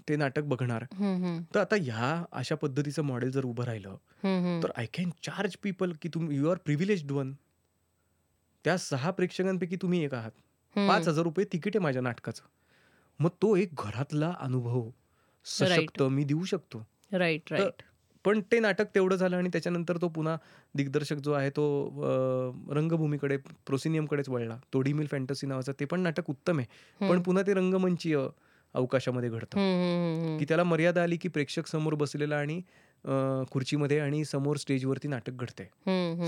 ते 0.09 0.17
नाटक 0.17 0.45
बघणार. 0.45 0.85
तर 1.55 1.61
आता 1.61 1.77
ह्या 1.81 2.25
अशा 2.33 2.55
पद्धतीचं 2.55 3.03
मॉडेल 3.03 3.31
जर 3.31 3.45
उभं 3.45 3.65
राहिलं. 3.65 3.97
तर 4.63 4.71
आय 4.77 4.87
कॅन 4.95 5.11
चार्ज 5.23 5.57
पीपल 5.63 5.93
की 6.03 6.09
तुम्ही 6.15 6.37
यू 6.37 6.49
आर 6.51 6.57
प्रिव्हिलेज 6.65 7.11
वन 7.13 7.33
त्या 8.65 8.77
सहा 8.79 9.11
प्रेक्षकांपैकी 9.11 9.77
तुम्ही 9.83 10.03
एक 10.05 10.15
आहात. 10.15 10.31
पाच 10.77 11.09
हजार 11.09 11.25
रुपये 11.25 11.45
तिकीट 11.53 11.77
आहे 11.77 11.83
माझ्या 11.83 12.03
नाटकाचं 12.03 12.43
मग 13.21 13.31
तो 13.43 13.55
एक 13.57 13.81
घरातला 13.81 14.33
अनुभव 14.41 14.89
सशक्त 15.45 16.03
मी 16.03 16.25
देऊ 16.25 16.45
शकतो. 16.45 16.87
राईट 17.13 17.53
राईट 17.53 17.83
पण 18.25 18.41
ते 18.53 18.59
नाटक 18.61 18.95
तेवढं 18.95 19.17
झालं 19.17 19.37
आणि 19.37 19.49
त्याच्यानंतर 19.53 19.97
तो 20.03 20.09
पुन्हा 20.09 20.37
दिग्दर्शक 20.75 21.17
जो 21.17 21.33
आहे 21.33 21.51
तो 21.51 21.65
रंगभूमीकडे 22.75 23.37
प्रोसिनियमकडेच 23.67 24.29
वळला. 24.29 24.57
तोडी 24.73 24.93
मिल 24.93 25.07
फॅन्टसी 25.07 25.47
नावाचं 25.47 25.73
ते 25.81 25.85
पण 25.85 26.01
नाटक 26.01 26.31
उत्तम 26.31 26.59
आहे. 26.59 27.07
पण 27.09 27.23
पुन्हा 27.23 27.43
ते 27.47 27.55
रंगमंचीय 27.55 28.19
अवकाशामध्ये 28.75 29.31
घडतं. 29.31 30.39
की 30.39 30.45
त्याला 30.45 30.65
मर्यादा 30.65 31.03
आली 31.03 31.17
की 31.17 31.29
प्रेक्षक 31.29 31.67
समोर 31.67 31.95
बसलेला 31.95 32.37
आणि 32.37 32.61
खुर्चीमध्ये 33.53 33.99
आणि 34.01 34.25
समोर 34.25 34.57
स्टेजवरती 34.57 35.09
नाटक 35.09 35.33
घडते 35.33 35.65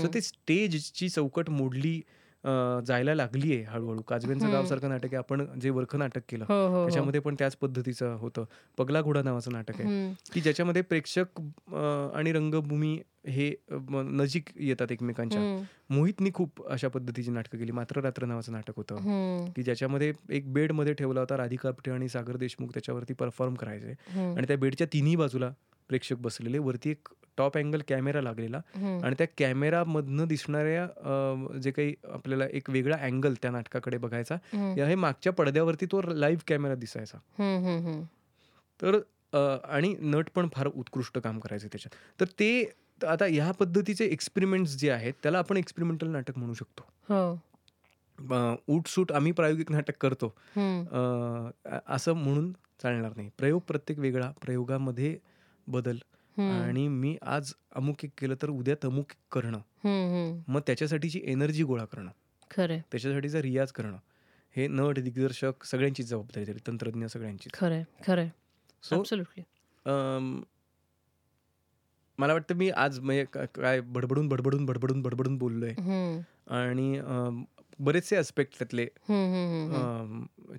सो 0.01 0.07
ते 0.13 0.21
स्टेजची 0.21 1.09
चौकट 1.09 1.49
मोडली 1.49 2.01
अं, 2.47 2.79
जायला 2.85 3.13
लागली 3.15 3.53
आहे 3.53 3.63
हळूहळू 3.65 4.01
काजवेंचं 4.01 4.43
हम्म. 4.43 4.55
गाव 4.55 4.65
सारखं 4.65 4.89
नाटक 4.89 5.05
आहे 5.05 5.15
आपण 5.15 5.45
जे 5.59 5.69
वरख 5.69 5.95
नाटक 5.95 6.21
केलं 6.29 6.45
हो 6.49 6.53
हो 6.55 6.67
हो. 6.69 6.83
त्याच्यामध्ये 6.83 7.19
पण 7.19 7.35
त्याच 7.39 7.55
पद्धतीचं 7.55 8.15
होतं 8.19 8.45
पगला 8.77 9.01
घोडा 9.01 9.21
नावाचं 9.21 9.51
नाटक 9.51 9.79
आहे 9.81 9.83
हम्म. 9.85 10.13
की 10.33 10.41
ज्याच्यामध्ये 10.41 10.81
प्रेक्षक 10.83 11.39
अं, 11.39 12.09
आणि 12.15 12.31
रंगभूमी 12.31 12.97
हे 13.27 13.49
अं, 13.71 14.15
नजीक 14.17 14.49
येतात 14.59 14.91
एकमेकांच्या 14.91 15.41
हम्म. 15.41 15.63
मोहितनी 15.89 16.29
खूप 16.33 16.65
अशा 16.67 16.87
पद्धतीची 16.87 17.31
नाटकं 17.31 17.57
केली 17.57 17.71
मात्र 17.71 18.01
रात्र 18.01 18.25
नावाचं 18.25 18.51
नाटक 18.51 18.75
होतं 18.75 18.95
हम्म. 18.99 19.45
की 19.51 19.63
ज्याच्यामध्ये 19.63 20.11
एक 20.29 20.51
बेडमध्ये 20.53 20.93
ठेवला 20.93 21.19
होता 21.19 21.37
राधिका 21.37 21.69
आपटे 21.69 21.91
आणि 21.91 22.09
सागर 22.09 22.37
देशमुख 22.37 22.69
त्याच्यावरती 22.73 23.13
परफॉर्म 23.13 23.53
करायचे 23.53 23.95
हम्म. 24.09 24.35
आणि 24.37 24.47
त्या 24.47 24.57
बेडच्या 24.57 24.87
तिन्ही 24.93 25.15
बाजूला 25.15 25.51
प्रेक्षक 25.87 26.15
बसलेले. 26.19 26.57
वरती 26.59 26.89
एक 26.89 27.09
टॉप 27.37 27.57
अँगल 27.57 27.81
कॅमेरा 27.87 28.21
लागलेला. 28.21 28.57
आणि 29.03 29.15
त्या 29.17 29.27
कॅमेरामधनं 29.37 30.27
दिसणाऱ्या 30.27 31.59
जे 31.63 31.71
काही 31.71 31.93
आपल्याला 32.11 32.45
एक 32.53 32.69
वेगळा 32.69 32.97
अँगल 33.01 33.33
त्या 33.41 33.51
नाटकाकडे 33.51 33.97
बघायचा 33.97 34.35
हे 34.53 34.95
मागच्या 34.95 35.33
पडद्यावरती 35.33 35.85
तो 35.85 36.01
लाईव्ह 36.07 36.41
कॅमेरा 36.47 36.75
दिसायचा. 36.75 37.17
तर 38.81 38.99
आणि 39.69 39.95
नट 40.01 40.29
पण 40.35 40.47
फार 40.53 40.67
उत्कृष्ट 40.67 41.17
काम 41.19 41.39
करायचे 41.39 41.67
त्याच्यात. 41.67 41.95
तर 42.19 42.25
ते 42.39 42.49
आता 43.07 43.25
ह्या 43.25 43.51
पद्धतीचे 43.51 44.05
एक्सपेरिमेंट्स 44.05 44.75
जे 44.77 44.89
आहेत 44.91 45.13
त्याला 45.23 45.39
आपण 45.39 45.57
एक्सपेरिमेंटल 45.57 46.07
नाटक 46.07 46.37
म्हणू 46.37 46.53
शकतो. 46.53 46.85
हो. 47.09 47.39
उठसूट 48.67 49.11
आम्ही 49.11 49.31
प्रायोगिक 49.31 49.71
नाटक 49.71 49.97
करतो. 50.01 50.33
असं 51.87 52.13
म्हणून 52.13 52.51
चालणार 52.81 53.11
नाही. 53.15 53.29
प्रयोग 53.37 53.61
प्रत्येक 53.67 53.99
वेगळा. 53.99 54.31
प्रयोगामध्ये 54.41 55.17
बदल. 55.67 55.97
आणि 56.37 56.87
मी 56.87 57.17
आज 57.21 57.53
अमुक 57.75 58.03
एक 58.03 58.11
केलं 58.17 58.35
तर 58.41 58.49
उद्या 58.49 58.75
तमुक 58.83 59.11
करणं. 59.31 59.59
मग 60.47 60.59
त्याच्यासाठीची 60.59 61.21
एनर्जी 61.23 61.63
गोळा 61.63 61.85
करणं. 61.85 62.11
खरंय. 62.51 62.81
त्याच्यासाठीचा 62.91 63.41
रियाज 63.41 63.71
करणं. 63.71 63.97
हे 64.55 64.67
नट 64.67 64.99
दिग्दर्शक 64.99 65.63
सगळ्यांची 65.65 66.03
जबाबदारी 66.03 66.45
झाली 66.45 66.59
तंत्रज्ञ 66.67 67.05
सगळ्यांची 67.05 67.49
खरंय 67.53 67.83
खरंय. 68.03 68.29
सो 68.83 69.03
मला 72.17 72.33
वाटतं 72.33 72.55
मी 72.55 72.69
आज 72.69 72.99
म्हणजे 72.99 73.25
काय 73.55 73.81
बडबडून 73.81 74.27
बडबडून 74.27 74.65
बडबडून 74.65 75.01
बडबडून 75.01 75.37
बोललोय. 75.37 75.73
आणि 76.49 76.99
बरेचसे 77.79 78.15
अस्पेक्ट 78.15 78.57
त्यातले 78.59 78.85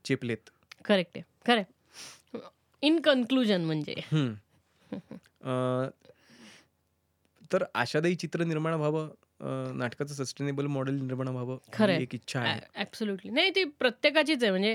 चेपलेत. 0.04 0.50
करेक्ट 0.84 1.12
आहे 1.16 1.22
खरंय. 1.46 2.38
इन 2.82 3.00
कन्क्लुजन 3.00 3.64
म्हणजे. 3.64 3.94
अ, 4.92 5.88
तर 7.50 7.64
आशादायी 7.74 8.14
चित्र 8.14 8.44
निर्माण 8.44 8.74
व्हावं 8.74 9.08
अ, 9.40 9.46
नाटकाचं 9.72 10.14
सस्टेनेबल 10.14 10.66
मॉडेल 10.66 10.94
निर्माण 10.94 11.28
व्हावं 11.28 11.54
ही 11.54 11.72
खरंय. 11.72 11.96
एक 11.96 12.14
इच्छा 12.14 12.40
आहे. 12.40 12.60
ॲब्सोल्युटली 12.74 13.30
नाही 13.30 13.50
ती 13.50 13.64
प्रत्येकाचीच 13.78 14.42
आहे. 14.42 14.50
म्हणजे 14.50 14.74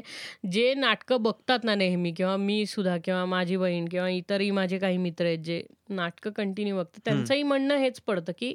जे 0.51 0.73
नाटकं 0.73 1.21
बघतात 1.23 1.63
ना 1.63 1.75
नेहमी 1.75 2.11
किंवा 2.11 2.35
मी 2.37 2.65
सुद्धा 2.65 2.97
किंवा 3.03 3.25
माझी 3.25 3.57
बहीण 3.57 3.87
किंवा 3.87 4.07
इतरही 4.09 4.49
माझे 4.51 4.77
काही 4.79 4.97
मित्र 4.97 5.25
आहेत 5.25 5.39
जे 5.39 5.61
नाटकं 5.89 6.31
कंटिन्यू 6.31 6.77
बघतात 6.77 6.99
त्यांचंही 7.05 7.43
म्हणणं 7.43 7.77
हेच 7.77 7.99
पडतं 8.01 8.31
की 8.37 8.53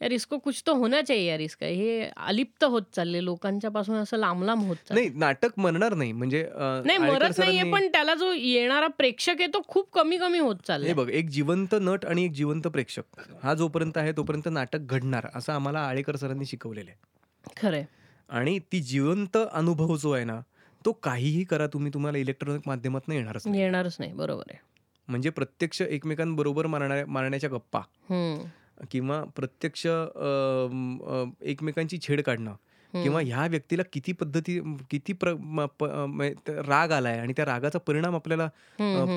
यार 0.00 0.12
इसको 0.12 0.38
कुछ 0.38 0.62
तो 0.66 0.74
होना 0.74 1.00
चाहिए 1.02 1.28
यार 1.28 1.40
इसका 1.40 1.66
हे 1.66 2.08
अलिप्त 2.16 2.64
होत 2.64 2.82
चालले 2.94 3.24
लोकांच्या 3.24 3.70
पासून 3.70 3.94
असं 3.96 4.16
लांब 4.16 4.42
लांब 4.44 4.62
होत. 4.66 4.76
नाही 4.90 5.08
नाटक 5.14 5.58
मरणार 5.58 5.94
नाही. 5.94 6.12
म्हणजे 6.12 6.42
नाही 6.52 6.98
मरत 6.98 7.38
नाहीये 7.38 7.62
पण 7.72 7.86
त्याला 7.92 8.14
जो 8.14 8.32
येणारा 8.32 8.86
प्रेक्षक 8.98 9.40
आहे 9.40 9.46
तो 9.54 9.62
खूप 9.68 9.90
कमी 9.92 10.18
कमी 10.18 10.38
होत 10.38 10.56
चाललाय. 10.66 10.92
बघ 10.92 11.08
एक 11.10 11.28
जिवंत 11.28 11.74
नट 11.80 12.04
आणि 12.04 12.24
एक 12.24 12.32
जिवंत 12.32 12.66
प्रेक्षक. 12.68 13.20
हा 13.42 13.54
जोपर्यंत 13.54 13.98
आहे 13.98 14.12
तोपर्यंत 14.12 14.48
नाटक 14.48 14.86
घडणार 14.88 15.26
असं 15.34 15.52
आम्हाला 15.52 15.80
आळेकर 15.80 16.16
सरांनी 16.16 16.46
शिकवलेलं 16.46 16.90
आहे. 16.90 17.52
खरंय. 17.56 17.84
आणि 18.28 18.58
ती 18.72 18.80
जिवंत 18.80 19.36
अनुभव 19.52 19.96
जो 19.96 20.10
आहे 20.10 20.24
ना 20.24 20.40
तो 20.84 20.92
काहीही 21.02 21.44
करा 21.44 21.66
तुम्ही 21.66 21.92
तुम्हाला 21.94 22.18
इलेक्ट्रॉनिक 22.18 22.62
माध्यमातून 22.66 23.14
येणारच 23.14 23.46
येणारच 23.46 23.96
नाही 23.98 24.12
बरोबर 24.12 24.50
आहे. 24.50 24.60
म्हणजे 25.08 25.30
प्रत्यक्ष 25.30 25.80
एकमेकांबरोबर 25.82 26.66
मारणाऱ्या 26.66 27.06
मारण्याच्या 27.06 27.50
गप्पा. 27.50 27.80
किंवा 28.90 29.22
प्रत्यक्ष 29.36 29.86
एकमेकांची 31.42 31.98
छेड 31.98 32.22
काढणं. 32.22 32.54
किंवा 32.94 33.20
ह्या 33.20 33.46
व्यक्तीला 33.46 33.82
किती 33.92 34.12
पद्धती 34.12 34.58
किती 34.90 35.12
प्र, 35.12 35.32
राग 36.68 36.90
आलाय 36.90 37.18
आणि 37.18 37.32
त्या 37.36 37.44
रागाचा 37.44 37.78
परिणाम 37.78 38.14
आपल्याला. 38.14 38.46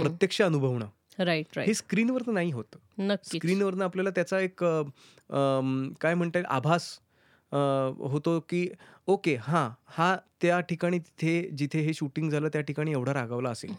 प्रत्यक्ष 0.01 0.41
अनुभवणं 0.41 0.87
राईट 1.19 1.59
हे 1.59 1.73
स्क्रीनवर 1.73 2.31
नाही 2.31 2.51
होत 2.51 2.75
नक्कीच 2.97 3.35
स्क्रीनवरनं 3.35 3.83
आपल्याला 3.85 4.09
त्याचा 4.09 4.39
एक 4.39 4.63
काय 6.01 6.13
म्हणता 6.13 6.39
येईल 6.39 6.45
आभास 6.45 6.87
होतो 8.11 8.39
की 8.39 8.67
ओके 9.07 9.35
हां 9.35 9.69
हा 9.87 10.15
त्या 10.41 10.59
ठिकाणी 10.59 10.99
तिथे 10.99 11.49
जिथे 11.49 11.79
हे 11.79 11.93
शूटिंग 11.93 12.29
झालं 12.29 12.47
त्या 12.47 12.61
ठिकाणी 12.61 12.91
एवढा 12.91 13.13
रागावला 13.13 13.49
असेल. 13.49 13.71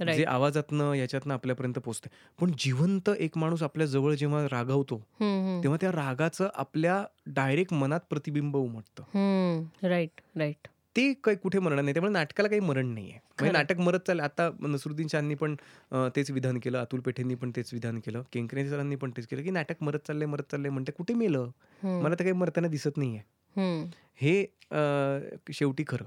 जे 0.00 0.04
राईट 0.04 0.26
आवाजातनं 0.26 0.92
याच्यातनं 0.92 1.34
आपल्यापर्यंत 1.34 1.74
पोहोचते 1.74 2.08
पण 2.40 2.52
जिवंत 2.58 3.10
एक 3.18 3.38
माणूस 3.38 3.62
आपल्या 3.62 3.86
जवळ 3.86 4.14
जेव्हा 4.14 4.44
रागावतो 4.44 4.96
हम्म, 4.96 5.46
हम्म. 5.46 5.62
तेव्हा 5.62 5.78
त्या 5.80 5.92
रागाचं 5.92 6.48
आपल्या 6.54 7.04
डायरेक्ट 7.26 7.72
मनात 7.72 8.00
प्रतिबिंब 8.10 8.56
उमटतं. 8.56 9.02
हम्म, 9.02 9.86
राईट 9.86 10.20
राईट 10.36 10.68
ते 10.96 11.12
काही 11.12 11.36
कुठे 11.36 11.58
मरण 11.58 11.76
नाही. 11.76 11.92
त्यामुळे 11.92 12.12
नाटकाला 12.12 12.48
काही 12.48 12.60
मरण 12.60 12.86
नाहीये. 12.86 13.12
म्हणजे. 13.12 13.52
नाटक 13.52 13.78
मरत 13.78 14.00
चाललं. 14.06 14.22
आता 14.22 14.50
नसरुद्दीन 14.60 15.06
शाहनी 15.08 15.34
पण 15.34 15.56
अं, 15.92 16.08
तेच 16.16 16.30
विधान 16.30 16.58
केलं 16.58 16.78
अतुल 16.78 17.00
पेठेंनी 17.00 17.34
पण 17.34 17.50
तेच 17.56 17.70
विधान 17.72 17.98
केलं 17.98 18.22
केंकरे 18.32 18.68
सरांनी 18.70 18.96
पण 18.96 19.10
तेच 19.10 19.26
केलं 19.26 19.42
की 19.42 19.50
नाटक 19.50 19.74
मरत 19.80 19.98
चाललंय 20.06 20.26
मरत 20.26 20.42
चाललंय 20.50 20.70
म्हणते 20.70 20.92
कुठे 20.92 21.14
मेलं? 21.14 21.38
हम्म, 21.82 22.02
मला 22.02 22.14
तर 22.14 22.22
काही 22.22 22.32
मरताना 22.32 22.68
दिसत 22.68 22.96
नाहीये. 22.96 23.18
हम्म, 23.56 23.86
हे 24.16 24.42
अं, 24.70 25.20
शेवटी 25.52 25.84
खरं. 25.88 26.04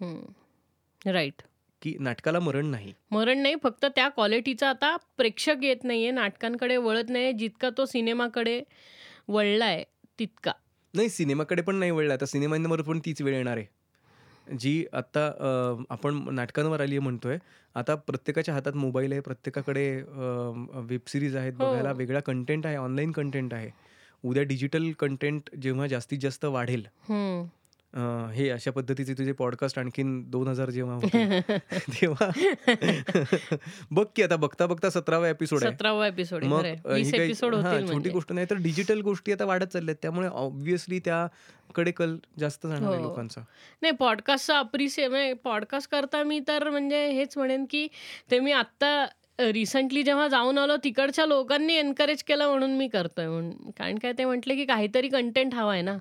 हम्म. 0.00 1.10
राईट 1.10 1.42
की 1.82 1.94
नाटकाला 2.00 2.40
मरण 2.40 2.66
नाही. 2.66 2.92
मरण 3.10 3.38
नाही 3.38 3.54
फक्त 3.62 3.86
त्या 3.86 4.08
क्वालिटीचा 4.08 4.68
आता 4.68 4.96
प्रेक्षक 5.16 5.62
येत 5.62 5.84
नाहीये 5.84 6.10
नाटकांकडे 6.10 6.76
वळत 6.76 7.10
नाही 7.10 7.32
जितका 7.32 7.70
तो 7.78 7.86
सिनेमाकडे 7.86 8.60
वळलाय 9.28 9.82
तितका. 10.18 10.52
नाही 10.94 11.08
सिनेमाकडे 11.08 11.62
पण 11.62 11.76
नाही 11.76 11.90
वेळ 11.90 12.10
आता 12.12 12.26
सिनेमांवर 12.26 12.82
पण 12.82 12.98
तीच 13.04 13.22
वेळ 13.22 13.34
येणार 13.34 13.56
आहे. 13.56 13.66
जी 14.46 14.84
आता 14.92 15.84
आपण 15.90 16.22
नाटकांवर 16.34 16.80
आली 16.80 16.98
म्हणतोय 16.98 17.38
आता 17.74 17.94
प्रत्येकाच्या 17.96 18.54
हातात 18.54 18.76
मोबाईल 18.76 19.12
आहे 19.12 19.20
प्रत्येकाकडे 19.20 19.84
वेब 20.00 21.00
सिरीज 21.08 21.36
आहेत 21.36 21.52
हो. 21.52 21.64
बघायला 21.64 21.92
वेगळा 21.96 22.20
कंटेंट 22.20 22.66
आहे 22.66 22.76
ऑनलाईन 22.76 23.12
कंटेंट 23.12 23.54
आहे. 23.54 23.70
उद्या 24.24 24.42
डिजिटल 24.42 24.90
कंटेंट 24.98 25.54
जेव्हा 25.62 25.86
जास्तीत 25.86 26.18
जास्त 26.22 26.44
वाढेल. 26.44 26.84
अं, 27.94 28.28
हे 28.30 28.48
अशा 28.50 28.70
पद्धतीचे 28.70 29.14
तुझे 29.14 29.32
पॉडकास्ट 29.32 29.78
आणखीन 29.78 30.30
दोन 30.30 30.48
हजार 30.48 30.70
जेव्हा 30.70 30.94
होतील, 30.94 31.40
तेव्हा 32.02 32.30
बघ 33.90 34.06
की 34.16 34.22
आता 34.22 34.36
बघता 34.36 34.66
बघता 34.66 34.90
सतरावा 34.90 35.28
एपिसोड 35.28 35.64
आहे. 35.64 35.72
सतरावा 35.72 36.06
एपिसोड 36.06 36.44
मग 36.44 36.58
खरंय. 36.60 36.76
अ, 36.84 36.92
वीस 36.92 37.10
काही 37.10 37.24
एपिसोड 37.24 37.54
हां, 37.54 37.64
होतील 37.64 37.80
छोटी 37.80 37.92
म्हणजे. 37.92 38.10
गोष्ट 38.10 38.32
नाही 38.32 38.46
तर 38.50 38.54
डिजिटल 38.54 39.00
गोष्टी 39.00 39.32
आता 39.32 39.44
वाढत 39.44 39.66
चालल्यात. 39.66 39.96
त्यामुळे 40.02 40.28
ऑब्व्हियसली 40.28 40.98
त्याकडे 40.98 41.90
कल 41.90 42.16
जास्त 42.38 42.66
जाणार 42.66 42.88
आहे 42.88 43.02
हो. 43.02 43.08
लोकांचा. 43.08 43.40
नाही 43.82 43.94
पॉडकास्टचा 43.94 44.58
अप्रिसिए 44.58 45.08
म्हणजे 45.08 45.32
पॉडकास्ट 45.32 45.90
करता 45.90 46.22
मी 46.22 46.40
तर 46.48 46.70
म्हणजे 46.70 47.08
हेच 47.10 47.36
म्हणेन 47.36 47.64
की 47.70 47.88
ते 48.30 48.40
मी 48.40 48.52
आत्ता 48.52 49.06
रिसेंटली 49.42 50.02
जेव्हा 50.02 50.26
जाऊन 50.28 50.58
आलो 50.58 50.76
तिकडच्या 50.84 51.24
लोकांनी 51.26 51.74
एनकरेज 51.74 52.22
केलं 52.22 52.48
म्हणून 52.48 52.76
मी 52.76 52.88
करतोय. 52.88 53.26
म्हणून 53.26 53.70
कारण 53.78 53.98
काय 53.98 54.12
ते 54.18 54.24
म्हटले 54.24 54.54
की 54.56 54.64
काहीतरी 54.64 55.08
कंटेंट 55.08 55.54
हवा 55.54 55.72
आहे 55.72 55.82
ना 55.82 55.96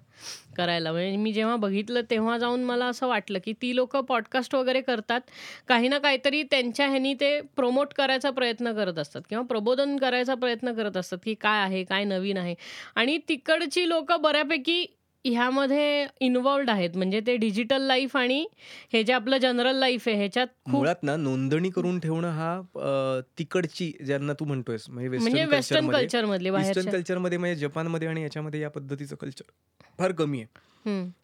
करायला. 0.58 0.92
म्हणजे 0.92 1.16
मी 1.18 1.32
जेव्हा 1.34 1.56
बघितलं 1.56 2.02
तेव्हा 2.10 2.38
जाऊन 2.38 2.64
मला 2.64 2.86
असं 2.86 3.08
वाटलं 3.08 3.40
की 3.46 3.54
ती 3.62 3.76
लोक 3.76 3.96
पॉडकास्ट 4.00 4.56
वगैरे 4.56 4.82
करतात 4.82 5.22
काही 5.68 5.88
ना 5.88 5.98
काहीतरी 5.98 6.44
त्यांच्या 6.44 6.88
ह्यानी 6.88 7.14
ते 7.14 7.40
प्रमोट 7.56 7.94
करायचा 7.94 8.30
प्रयत्न 8.32 8.74
करत 8.74 9.00
असतात 9.00 9.22
किंवा 9.30 9.44
प्रबोधन 9.46 9.98
करायचा 9.98 10.36
प्रयत्न 10.36 10.74
करत 10.74 10.98
असतात 10.98 11.18
की 11.26 11.34
काय 11.42 11.62
आहे 11.62 11.84
काय 11.84 12.04
नवीन 12.04 12.38
आहे. 12.38 12.56
आणि 12.96 13.18
तिकडची 13.30 13.88
लोक 13.90 14.12
बऱ्यापैकी 14.14 14.86
ह्यामध्ये 15.26 16.08
इन्वॉल्ड 16.22 16.70
आहेत 16.70 16.96
म्हणजे 16.96 17.20
ते 17.20 17.38
डिजिटल 17.38 17.82
लाईफ 17.82 18.18
आणि 18.18 18.48
हे 18.94 19.04
जे 19.04 19.14
आपलं 19.14 19.38
जनरल 19.38 19.76
लाईफ 19.76 20.08
आहे 20.08 20.18
ह्याच्यात 20.18 20.48
मुळात 20.68 21.04
ना 21.04 21.16
नोंदणी 21.16 21.70
करून 21.70 22.00
ठेवणं 22.00 22.30
हा 22.30 23.22
तिकडची 23.38 23.94
ज्यांना 24.06 24.34
तू 24.34 24.46
म्हणतोयस 24.46 24.90
म्हणजे 24.90 25.10
म्हणजे 25.10 25.46
वेस्टर्न 25.46 25.82
कल्चरमध्ये 25.82 26.00
कल्चर 26.00 26.26
मधले 26.26 26.50
वेस्टर्न 26.50 26.92
कल्चरमध्ये 26.92 27.38
म्हणजे 27.38 27.58
जपानमध्ये 27.58 28.08
आणि 28.08 28.24
याच्यामध्ये 28.24 28.62
या 28.62 28.70
पद्धतीचं 28.70 29.16
कल्चर 29.16 29.52
फार 30.00 30.12
कमी 30.12 30.40
आहे. 30.40 30.48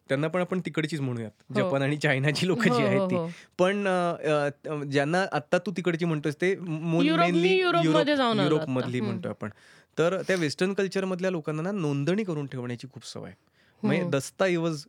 त्यांना 0.08 0.28
पण 0.28 0.40
आपण 0.40 0.60
तिकडचीच 0.60 1.00
म्हणूयात 1.00 1.30
हो. 1.48 1.54
जपान 1.54 1.82
आणि 1.82 1.96
चायनाची 1.96 2.46
लोक 2.46 2.62
जी 2.62 2.70
हो, 2.70 2.78
आहेत 2.78 3.00
हो, 3.00 3.10
ती 3.10 3.14
हो. 3.14 3.28
पण 3.58 3.84
ज्यांना 4.90 5.26
आता 5.32 5.58
तू 5.58 5.72
तिकडची 5.76 6.04
म्हणतोस 6.04 6.34
ते 6.40 6.50
युरोप-. 6.50 8.68
मधली 8.68 8.98
हम्म. 8.98 9.06
म्हणतोय 9.06 9.30
आपण 9.30 9.50
तर 9.98 10.22
त्या 10.22 10.36
वेस्टर्न 10.36 10.72
कल्चर 10.72 11.04
मधल्या 11.04 11.30
लोकांना 11.30 11.62
ना 11.62 11.72
नोंदणी 11.72 12.24
करून 12.24 12.46
ठेवण्याची 12.46 12.86
खूप 12.92 13.06
सवय 13.06 13.30
म्हणजे 13.86 14.02
हम्म. 14.02 14.10
दस्तऐवज 14.10 14.84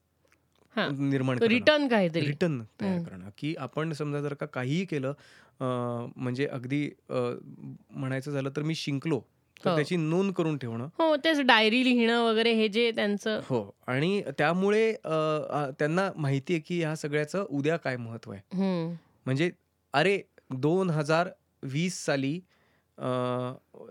हा. 0.75 0.87
निर्माण. 0.89 1.37
रिटर्न 1.41 1.87
काहीतरी 1.87 2.25
रिटर्न 2.25 2.61
तयार. 2.81 2.99
करणं 2.99 3.29
की 3.37 3.53
आपण 3.59 3.93
समजा 3.93 4.21
जर 4.21 4.33
का 4.33 4.45
काहीही 4.45 4.85
केलं 4.85 5.13
म्हणजे 6.15 6.45
अगदी 6.47 6.89
म्हणायचं 7.09 8.31
झालं 8.31 8.49
तर 8.55 8.61
मी 8.61 8.75
शिंकलो 8.75 9.19
तर 9.65 9.69
हो. 9.69 9.75
त्याची 9.75 9.95
नोंद 9.95 10.31
करून 10.33 10.57
ठेवणं 10.57 10.87
हो 10.97 11.15
तेच 11.15 11.39
डायरी 11.41 11.83
लिहिणं 11.83 12.21
वगैरे 12.23 12.51
हे 12.53 12.67
जे 12.67 12.91
त्यांचं 12.91 13.39
हो 13.49 13.61
आणि 13.87 14.21
त्यामुळे 14.37 14.91
त्यांना 15.79 16.09
माहिती 16.15 16.53
आहे 16.53 16.61
की 16.61 16.79
ह्या 16.79 16.95
सगळ्याचं 16.95 17.45
उद्या 17.49 17.77
काय 17.77 17.97
महत्त्व 17.97 18.31
आहे. 18.31 18.41
म्हणजे 19.25 19.49
अरे 19.93 20.19
दोन 20.53 20.89
हजार 20.89 21.29
वीस 21.63 22.05
साली 22.05 22.39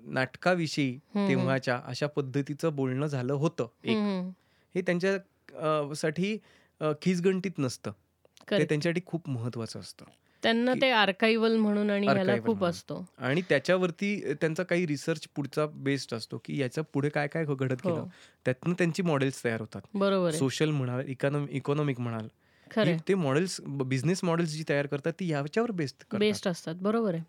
नाटकाविषयी. 0.08 0.96
तेव्हाच्या 1.16 1.80
अशा 1.86 2.06
पद्धतीचं 2.06 2.74
बोलणं 2.76 3.06
झालं 3.06 3.32
होतं 3.32 3.66
एक. 3.84 3.96
हे 4.74 4.80
त्यांच्या 4.82 5.94
साठी 5.94 6.36
खिचगंटीत 7.02 7.58
नसतं. 7.58 7.90
ते. 8.50 8.64
त्यांच्यासाठी 8.64 9.00
खूप 9.06 9.28
महत्वाचं 9.28 9.80
असतं. 9.80 10.04
त्यांना 10.42 10.74
ते 10.74 10.90
आर्काइवल 10.90 11.56
म्हणून 11.56 11.90
आणि 11.90 12.06
ह्याला 12.06 12.36
खूप. 12.40 12.64
असतो. 12.64 13.04
आणि 13.18 13.40
त्याच्यावरती 13.48 14.34
त्यांचा 14.34 14.62
काही 14.62 14.86
रिसर्च 14.86 15.26
पुढचा 15.36 15.66
बेस्ड 15.66 16.14
असतो 16.14 16.40
की 16.44 16.60
याच्यापुढे 16.60 17.08
काय 17.08 17.28
काय 17.28 17.44
घडत 17.44 17.76
हो. 17.84 17.90
गेलं. 17.90 18.04
त्यातनं 18.44 18.74
त्यांची 18.78 19.02
मॉडेल्स 19.02 19.42
तयार 19.44 19.60
होतात. 19.60 19.80
बरोबर 19.94 20.32
सोशल 20.32 20.70
म्हणाल 20.70 21.08
इकॉनॉमी 21.08 21.52
इकॉनॉमिक 21.52 22.00
म्हणाल. 22.00 22.28
ते 23.08 23.14
मॉडेल्स 23.14 23.60
बिझनेस 23.84 24.24
मॉडेल्स 24.24 24.50
जी 24.50 24.64
तयार 24.68 24.86
करतात 24.86 25.12
ती 25.20 25.30
याच्यावर 25.30 25.70
बेस्ड 25.70 26.16
बेस्ट 26.18 26.48
असतात. 26.48 26.74
बरोबर 26.74 27.14
आहे. 27.14 27.22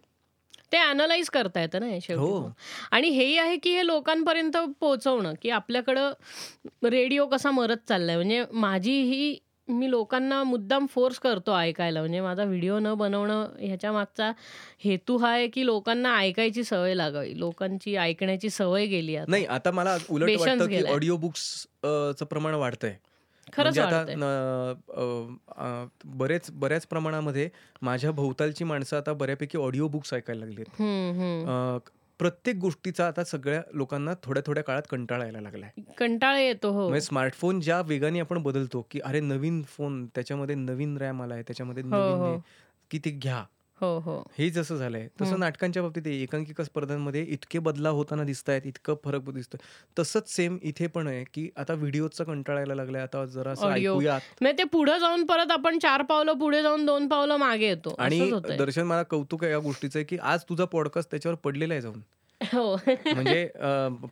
ते 0.71 0.77
अनालाइज 0.77 1.29
करता 1.29 1.61
येतं 1.61 1.79
ना 1.79 1.97
शेवटी 2.01 2.21
हो. 2.21 2.49
आणि 2.91 3.09
हेही 3.09 3.37
आहे 3.37 3.57
की 3.57 3.75
हे 3.75 3.85
लोकांपर्यंत 3.85 4.57
पोहोचवणं 4.79 5.33
की 5.41 5.49
आपल्याकडं 5.49 6.11
रेडिओ 6.89 7.25
कसा 7.25 7.51
मरत 7.51 7.87
चाललाय. 7.89 8.15
म्हणजे 8.15 8.43
माझी 8.51 9.01
ही 9.01 9.37
मी 9.67 9.89
लोकांना 9.91 10.43
मुद्दाम 10.43 10.85
फोर्स 10.85 11.19
करतो 11.19 11.55
ऐकायला. 11.57 11.99
म्हणजे 11.99 12.21
माझा 12.21 12.43
व्हिडिओ 12.43 12.77
न 12.79 12.93
बनवणं 12.93 13.47
ह्याच्या 13.59 13.91
मागचा 13.91 14.31
हेतू 14.83 15.17
हा 15.17 15.29
आहे 15.29 15.47
की 15.47 15.65
लोकांना 15.65 16.15
ऐकायची 16.17 16.63
सवय 16.63 16.93
लागावी. 16.93 17.39
लोकांची 17.39 17.95
ऐकण्याची 17.95 18.49
सवय 18.49 18.85
गेली 18.85 19.15
आता. 19.15 19.31
नाही 19.31 19.45
आता 19.45 19.71
मला 19.71 19.97
उलट. 20.09 20.85
ऑडिओ 20.89 21.17
बुक्स 21.17 21.67
चं 21.83 22.25
प्रमाण 22.29 22.53
वाढतंय. 22.53 22.95
खरंच 23.53 23.79
म्हणजे 23.79 23.81
आता 23.81 24.05
बरेच 26.05 26.51
बऱ्याच 26.51 26.87
प्रमाणामध्ये 26.87 27.49
माझ्या 27.81 28.11
भोवतालची 28.11 28.63
माणसं 28.63 28.97
आता 28.97 29.13
बऱ्यापैकी 29.13 29.57
ऑडिओ 29.57 29.87
बुक्स 29.87 30.13
ऐकायला 30.13 30.45
लागली. 30.45 30.63
प्रत्येक 32.19 32.55
गोष्टीचा 32.55 33.07
आता 33.07 33.23
सगळ्या 33.23 33.61
लोकांना 33.73 34.11
थोड्या 34.23 34.43
थोड्या 34.45 34.63
काळात 34.63 34.81
कंटाळा 34.89 35.23
यायला 35.23 35.41
लागलाय. 35.41 35.81
कंटाळा 35.97 36.39
येतो 36.39 36.71
हो. 36.71 36.81
म्हणजे 36.81 37.01
स्मार्टफोन 37.01 37.59
ज्या 37.59 37.81
वेगाने 37.81 38.19
आपण 38.19 38.43
बदलतो 38.43 38.87
की 38.91 38.99
अरे 38.99 39.19
नवीन 39.19 39.63
फोन 39.63 40.05
त्याच्यामध्ये 40.05 40.55
नवीन 40.55 40.97
रॅम 40.97 41.21
आलाय 41.21 41.41
त्याच्यामध्ये 41.41 41.83
हो, 41.83 41.89
नवीन 41.89 42.01
हो. 42.01 42.33
हे, 42.33 42.39
की 42.91 42.99
ते 43.05 43.09
घ्या. 43.09 43.43
हो 43.81 43.99
हो 43.99 44.17
हे 44.37 44.49
जसं 44.49 44.75
झालंय 44.75 45.07
तसं. 45.21 45.39
नाटकांच्या 45.39 45.83
बाबतीत. 45.83 46.07
एकांकिका 46.07 46.63
स्पर्धांमध्ये 46.63 47.23
इतके 47.23 47.59
बदलाव 47.59 47.95
होताना 47.95 48.23
दिसत 48.23 48.49
आहेत 48.49 48.61
इतकं 48.65 48.95
फरक 49.03 49.29
दिसतोय 49.29 49.65
तसंच 49.99 50.35
सेम 50.35 50.57
इथे 50.61 50.87
पण 50.87 51.07
आहे 51.07 51.23
की 51.33 51.49
आता 51.57 51.73
व्हिडिओचा 51.73 52.23
कंटाळा 52.23 52.59
यायला 52.59 52.75
लागलाय 52.75 53.01
आता 53.01 53.25
जरा 53.25 53.53
म्हणजे 53.61 54.51
ते 54.57 54.63
पुढे 54.63 54.99
जाऊन 54.99 55.25
परत 55.25 55.51
आपण 55.51 55.79
चार 55.79 56.01
पावलं 56.01 56.33
पुढे 56.33 56.63
जाऊन 56.63 56.85
दोन 56.85 57.07
पावलं 57.07 57.35
मागे 57.35 57.67
येतो 57.67 57.95
आणि. 57.99 58.31
दर्शन 58.57 58.81
मला 58.81 59.03
कौतुक 59.03 59.43
आहे 59.43 59.53
या 59.53 59.59
गोष्टीचं 59.59 60.03
की 60.09 60.17
आज 60.17 60.43
तुझा 60.49 60.65
पॉडकास्ट 60.65 61.11
त्याच्यावर 61.11 61.35
पडलेला 61.35 61.73
आहे 61.73 61.81
जाऊन 61.81 61.99
हो. 62.53 62.75
म्हणजे 63.05 63.47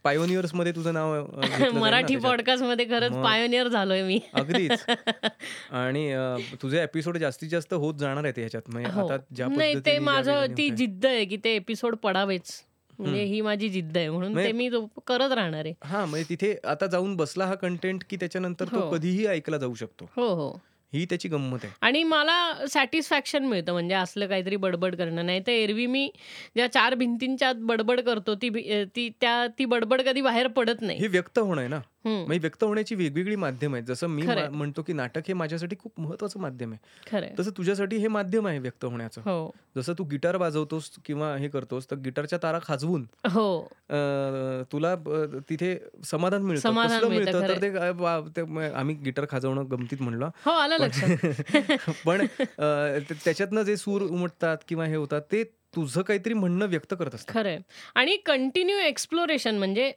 पायोनियर्समध्ये 0.03 0.71
तुझं 0.71 0.93
नाव 0.93 1.13
मराठी. 1.73 2.15
पॉडकास्टमध्ये 2.15 2.85
खरंच 2.85 3.13
पायोनियर 3.23 3.67
झालोय 3.67 4.01
मी. 4.03 4.19
अगदीच. 4.33 4.85
आणि 5.71 6.13
तुझे 6.61 6.81
एपिसोड 6.83 7.17
जास्तीत 7.17 7.49
जास्त 7.49 7.73
होत 7.73 7.93
जाणार 7.93 8.23
आहेत 8.23 8.39
ह्याच्यात 8.39 8.69
म्हणजे 8.69 8.91
हो. 8.91 9.07
आता 9.07 9.17
ज्या 9.35 9.47
नाही 9.47 9.79
ते 9.85 9.97
माझं 9.99 10.45
ती. 10.57 10.69
जिद्द 10.69 11.05
आहे 11.05 11.25
की 11.25 11.37
ते 11.37 11.55
एपिसोड 11.55 11.95
पडावेच. 11.95 12.61
म्हणजे 12.99 13.23
ही 13.23 13.41
माझी 13.41 13.69
जिद्द 13.69 13.97
आहे 13.97 14.09
म्हणून 14.09 14.31
म्हणजे- 14.31 14.51
ते 14.51 14.57
मी 14.57 14.69
करत 15.07 15.31
राहणार 15.31 15.65
आहे. 15.65 15.73
हा 15.83 16.05
म्हणजे 16.05 16.25
तिथे 16.29 16.55
आता 16.63 16.87
जाऊन 16.87 17.15
बसला 17.15 17.45
हा 17.45 17.55
कंटेंट 17.55 18.03
की 18.09 18.15
त्याच्यानंतर 18.15 18.65
तो 18.65 18.79
हो. 18.79 18.89
कधीही 18.91 19.25
ऐकला 19.25 19.57
जाऊ 19.57 19.73
शकतो. 19.73 20.05
हो 20.15 20.27
हो. 20.33 20.49
ही 20.95 21.05
त्याची 21.05 21.29
गंमत 21.29 21.59
आहे. 21.63 21.73
आणि 21.81 22.03
मला 22.03 22.65
सॅटिस्फॅक्शन 22.69 23.45
मिळतं 23.45 23.71
म्हणजे 23.71 23.95
असलं 23.95 24.27
काहीतरी 24.27 24.55
बडबड 24.55 24.95
करणं. 24.95 25.25
नाही 25.25 25.39
तर 25.47 25.51
एरवी 25.51 25.85
मी 25.85 26.09
ज्या 26.55 26.71
चार 26.71 26.95
भिंतींच्या 26.95 27.49
आत 27.49 27.55
बडबड 27.55 27.99
करतो 27.99 28.35
ती 28.35 28.49
ती 28.95 29.09
त्या 29.21 29.45
ती 29.59 29.65
बडबड 29.65 30.01
कधी 30.01 30.21
बाहेर 30.21 30.47
पडत 30.47 30.81
नाही. 30.81 30.99
हे 30.99 31.07
व्यक्त 31.07 31.39
होणं 31.39 31.61
आहे 31.61 31.69
ना. 31.69 31.79
म्हणजे 32.09 32.39
व्यक्त 32.39 32.63
होण्याची 32.63 32.95
वेगवेगळी 32.95 33.35
माध्यम 33.35 33.73
आहेत. 33.73 33.85
जसं 33.85 34.07
मी 34.07 34.27
खरंय. 34.27 34.49
म्हणतो 34.49 34.81
की 34.81 34.93
नाटक 34.93 35.21
हे 35.27 35.33
माझ्यासाठी 35.33 35.75
खूप 35.79 35.99
महत्वाचं 35.99 36.39
माध्यम 36.39 36.71
आहे. 36.71 37.09
खरंय. 37.11 37.33
तसं 37.39 37.51
तुझ्यासाठी 37.57 37.97
हे 37.97 38.07
माध्यम 38.07 38.47
आहे 38.47 38.59
व्यक्त 38.59 38.85
होण्याचं. 38.85 39.21
हो. 39.21 39.51
जसं 39.77 39.93
तू 39.93 40.03
गिटार 40.03 40.35
वाजवतोस 40.35 40.91
किंवा 41.05 41.35
हे 41.37 41.47
करतोस 41.47 41.91
तर 41.91 41.95
गिटारच्या 41.95 42.39
तारा 42.43 42.59
खाजवून 42.67 43.07
हो. 43.25 43.61
अं, 43.89 44.63
तुला 44.71 44.91
अं, 44.91 45.37
तिथे 45.49 45.77
समाधान 46.05 46.41
मिळतं. 46.41 46.61
समाधान 46.61 46.97
कसलं 46.99 47.09
मिळतं, 47.09 47.31
मिळतं? 47.31 47.47
तर 47.47 47.53
खरंय. 47.53 47.71
ते 47.71 47.77
काय 47.77 47.91
वा- 47.91 48.29
ते 48.35 48.43
म- 48.43 48.59
आम्ही 48.59 48.95
गिटार 48.95 49.25
खाजवणं 49.29 49.63
गमतीत 49.71 50.01
म्हणलं. 50.01 50.29
हो 50.45 50.51
आलं 50.51 50.77
लक्षात. 50.77 51.07
पण 52.05 52.21
अं, 52.39 52.99
ते- 53.09 53.17
त्याच्यातनं 53.25 53.61
जे 53.61 53.77
सूर 53.77 54.01
उमटतात 54.01 54.57
किंवा 54.67 54.85
हे 54.85 54.95
होतात 54.95 55.21
ते 55.31 55.43
तुझं 55.43 56.01
काहीतरी 56.01 56.33
म्हणणं 56.33 56.65
व्यक्त 56.65 56.93
करत 56.99 57.15
असतात. 57.15 57.33
खरंय. 57.33 57.59
आणि 57.95 58.17
कंटिन्यू 58.17 58.77
एक्सप्लोरेशन 58.77 59.57
म्हणजे. 59.57 59.91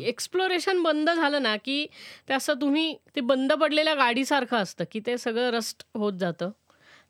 एक्सप्लोरेशन 0.00 0.82
बंद 0.82 1.10
झालं 1.10 1.42
ना 1.42 1.56
की 1.56 1.86
ते 2.28 2.34
असं 2.34 2.54
तुम्ही 2.54 2.96
ते 3.16 3.20
बंद 3.20 3.52
पडलेल्या 3.52 3.94
गाडीसारखं 3.94 4.56
असतं 4.56 4.84
की 4.90 5.00
ते 5.06 5.18
सगळं 5.18 5.50
रस्ट 5.50 5.86
होत 5.94 6.12
जातं. 6.12 6.50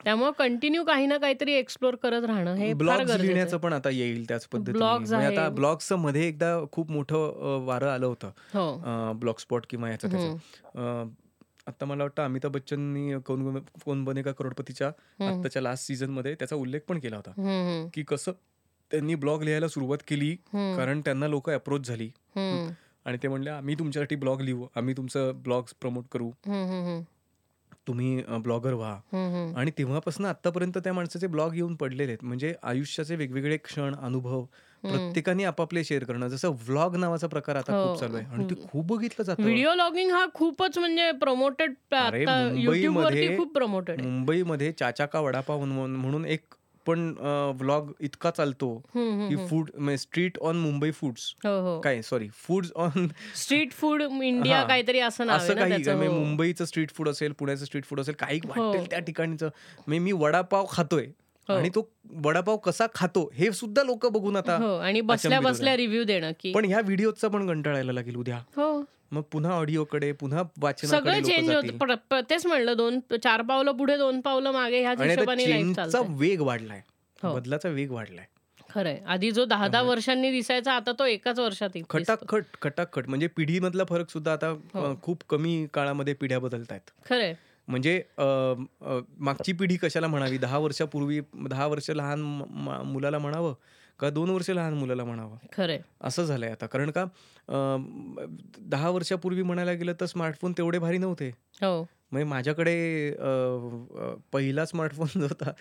त्यामुळे 0.05 0.31
कंटिन्यू 0.39 0.85
काही 0.85 1.07
ना 1.07 1.17
काहीतरी 1.17 1.53
एक्सप्लोर 1.53 1.95
करत 1.95 2.25
राहणं 2.25 2.55
हे 2.55 2.73
गरजेचं 2.73 3.19
लिहिण्याचं. 3.19 3.57
पण 3.57 3.73
आता 3.73 3.91
येईल 3.91 4.29
त्याच 4.29 4.47
पद्धतीने. 4.47 4.85
म्हणजे 4.85 5.17
आता 5.17 5.41
आहे. 5.41 5.51
ब्लॉग्सचं 5.51 5.97
मध्ये 5.97 6.29
एकदा 6.29 6.65
खूप 6.73 6.91
मोठं 6.91 7.19
वारं 7.65 7.89
आलं 7.89 8.07
होतं. 8.07 8.29
हो. 8.55 9.13
ब्लॉग 9.13 9.35
स्पॉट 9.39 9.67
किंवा 9.71 9.91
याचं 9.91 11.07
आता 11.67 11.85
मला 11.85 12.05
वाटतं 12.05 12.25
अमिताभ 12.25 12.53
बच्चननी 12.53 13.15
कौन 13.27 13.45
बने- 13.45 13.81
कौन 13.85 14.05
बनेगा 14.05 14.33
करोडपतीच्या 14.33 14.89
हम्म. 14.89 15.37
आत्ताच्या 15.37 15.63
लास्ट 15.63 15.87
सीझनमध्ये 15.87 16.35
त्याचा 16.35 16.57
उल्लेख 16.57 16.81
पण 16.89 16.99
केला 16.99 17.17
होता. 17.17 17.89
की 17.95 18.03
कसं 18.03 18.33
त्यांनी 18.91 19.15
ब्लॉग 19.15 19.43
लिहायला 19.43 19.69
सुरुवात 19.69 19.99
केली 20.09 20.35
कारण 20.55 21.01
त्यांना 21.01 21.29
लोक 21.29 21.51
अप्रोच 21.51 21.87
झाली. 21.89 22.11
आणि 23.05 23.19
ते 23.23 23.29
म्हणले 23.29 23.51
आम्ही 23.51 23.75
तुमच्यासाठी 23.75 24.17
ब्लॉग 24.17 24.41
लिहू 24.41 24.67
आम्ही 24.77 24.95
तुमचं 24.97 25.33
ब्लॉग 25.37 25.63
प्रमोट 25.81 26.05
करू. 26.13 26.31
तुम्ही 27.89 28.23
ब्लॉगर 28.31 28.73
व्हा. 28.73 28.93
आणि 29.57 29.71
तेव्हापासून 29.79 30.27
आतापर्यंत 30.27 30.79
त्या 30.79 30.93
माणसाचे 30.93 31.27
ब्लॉग 31.27 31.55
येऊन 31.55 31.75
पडलेले 31.75 32.13
आहेत. 32.13 32.19
म्हणजे 32.23 32.55
आयुष्याचे 32.63 33.17
वेगवेगळे 33.17 33.57
क्षण 33.57 33.95
अनुभव 33.95 34.45
प्रत्येकाने 34.83 35.45
आपापले 35.45 35.85
शेअर 35.85 36.05
करणं. 36.05 36.29
जसं 36.29 36.49
व्लॉग 36.49 36.97
नावाचा 36.97 37.27
प्रकार 37.27 37.57
आता 37.57 37.77
हो. 37.77 37.89
खूप 37.89 38.01
चालू 38.01 38.17
आहे. 38.17 38.27
आणि 38.27 38.45
ते 38.45 38.55
खूप 38.69 38.87
बघितलं 38.87 39.25
जातं. 39.25 39.43
व्हिडिओ 39.43 39.75
लॉगिंग 39.75 40.11
हा 40.11 40.27
खूपच 40.35 40.79
म्हणजे 40.79 41.13
प्रमोटेड 41.13 41.71
मुंबईमध्ये- 41.93 43.39
खूप 43.39 43.55
प्रमोटेड 43.55 44.03
मुंबईमध्ये 44.03 44.73
चाचा 44.73 45.07
का 45.07 45.21
वडापाव 45.21 45.65
म्हणून 45.65 46.25
एक 46.25 46.55
पण 46.87 47.13
व्लॉग 47.59 47.91
इतका 48.01 48.31
चालतो 48.31 48.75
की. 48.95 49.37
Food 49.49 49.71
street 49.99 50.39
on 50.41 50.57
Mumbai 50.57 50.91
foods 50.91 51.33
काय 51.85 52.01
sorry 52.03 52.29
foods 52.39 52.73
on 52.77 53.07
street 53.37 53.73
food 53.73 54.03
India. 54.03 54.63
काहीतरी 54.63 55.01
असं 55.01 55.27
असं 55.27 55.55
ना 55.55 55.61
काही 55.61 55.71
म्हणजे 55.73 56.07
हो. 56.07 56.13
मुंबईचं 56.15 56.65
स्ट्रीट 56.65 56.91
फूड 56.95 57.09
असेल 57.09 57.33
पुण्याचं 57.39 57.65
स्ट्रीट 57.65 57.85
फूड 57.85 58.01
असेल 58.01 58.15
काही 58.19 58.41
वाटेल 58.47 58.81
हो. 58.81 58.87
त्या 58.91 58.99
ठिकाणचं 58.99 59.49
म्हणजे 59.79 59.99
मी 59.99 60.13
वडापाव 60.15 60.67
खातोय 60.71 61.07
हो. 61.49 61.55
आणि 61.55 61.69
तो 61.75 61.89
वडापाव 62.25 62.57
कसा 62.57 62.87
खातो 62.95 63.29
हे 63.35 63.51
सुद्धा 63.53 63.83
लोक 63.83 64.07
बघून 64.07 64.37
आता 64.37 64.57
आणि 64.85 65.01
बसल्या 65.01 65.41
बसल्या 65.41 65.77
रिव्ह्यू 65.77 66.05
देणं 66.05 66.33
की 66.41 66.53
पण 66.53 66.65
ह्या 66.65 66.81
व्हिडिओचा 66.85 67.29
पण 67.29 67.47
कंटाळायला 67.47 67.93
लागेल 67.93 68.17
उद्या 68.17 68.41
मग 69.13 69.23
पुन्हा 69.33 69.53
ऑडिओकडे 69.53 70.11
पुन्हा 70.13 70.43
सगळं 70.43 70.63
वाचनाकडे 70.63 71.13
लोकं 71.13 71.29
चेंज. 71.29 71.51
होत 71.51 72.23
तेच 72.31 72.47
म्हणलं 72.47 72.77
दोन 72.77 72.99
चार 73.15 73.43
पावलं 73.43 73.73
पुढे 73.77 73.97
दोन 73.97 74.21
पावलं 74.21 74.53
मागे 74.53 74.81
ह्या 74.83 74.95
हिशोबाने 75.03 75.45
वेग 76.19 76.41
वाढलाय. 76.41 76.83
हो. 77.23 77.35
बदलाचा 77.35 77.69
वेग 77.69 77.91
वाढलाय. 77.91 78.27
खरंय. 78.71 78.99
आधी 79.07 79.31
जो 79.31 79.45
दहा 79.45 79.69
दहा 79.69 79.83
वर्षांनी 79.83 80.31
दिसायचा 80.31 80.73
आता 80.73 80.93
तो 80.99 81.05
एकाच 81.07 81.39
वर्षात. 81.39 81.77
खटाखट 81.91 82.45
खटाखट. 82.63 83.09
म्हणजे 83.09 83.27
पिढीमधला 83.37 83.85
फरक 83.89 84.11
सुद्धा 84.11 84.33
आता 84.33 84.49
हो. 84.75 84.95
खूप 85.03 85.23
कमी 85.31 85.67
काळामध्ये 85.75 86.15
पिढ्या 86.15 86.39
बदलत 86.39 86.73
आहेत 86.73 86.91
खरंय. 87.09 87.35
म्हणजे 87.69 88.03
मागची 88.19 89.53
पिढी 89.53 89.77
कशाला 89.77 90.07
म्हणावी? 90.07 90.39
दहा 90.39 90.59
वर्षापूर्वी 90.59 91.21
दहा 91.49 91.67
वर्ष 91.67 91.91
लहान 91.91 92.21
मुलाला 92.87 93.19
म्हणावं? 93.19 93.55
का 94.01 94.11
दोन 94.11 94.31
वर्ष 94.31 94.51
लहान 94.51 94.75
मुलाला 94.75 95.05
म्हणावं? 95.05 95.37
खरंय. 95.53 95.79
असं 96.01 96.25
झालंय 96.25 96.51
आता. 96.51 96.67
कारण 96.67 96.91
का 96.91 97.05
दहा 98.71 98.91
वर्षापूर्वी 98.91 99.43
म्हणायला 99.43 99.73
गेलं 99.73 99.93
तर 100.01 100.07
स्मार्टफोन 100.07 100.53
तेवढे 100.59 100.79
भारी 100.79 100.99
नव्हते. 100.99 101.29
हो. 101.63 101.83
म्हणजे 102.13 102.25
माझ्याकडे 102.25 103.15
पहिला 104.33 104.65
स्मार्टफोन 104.67 105.21
जो 105.21 105.27
होता. 105.27 105.53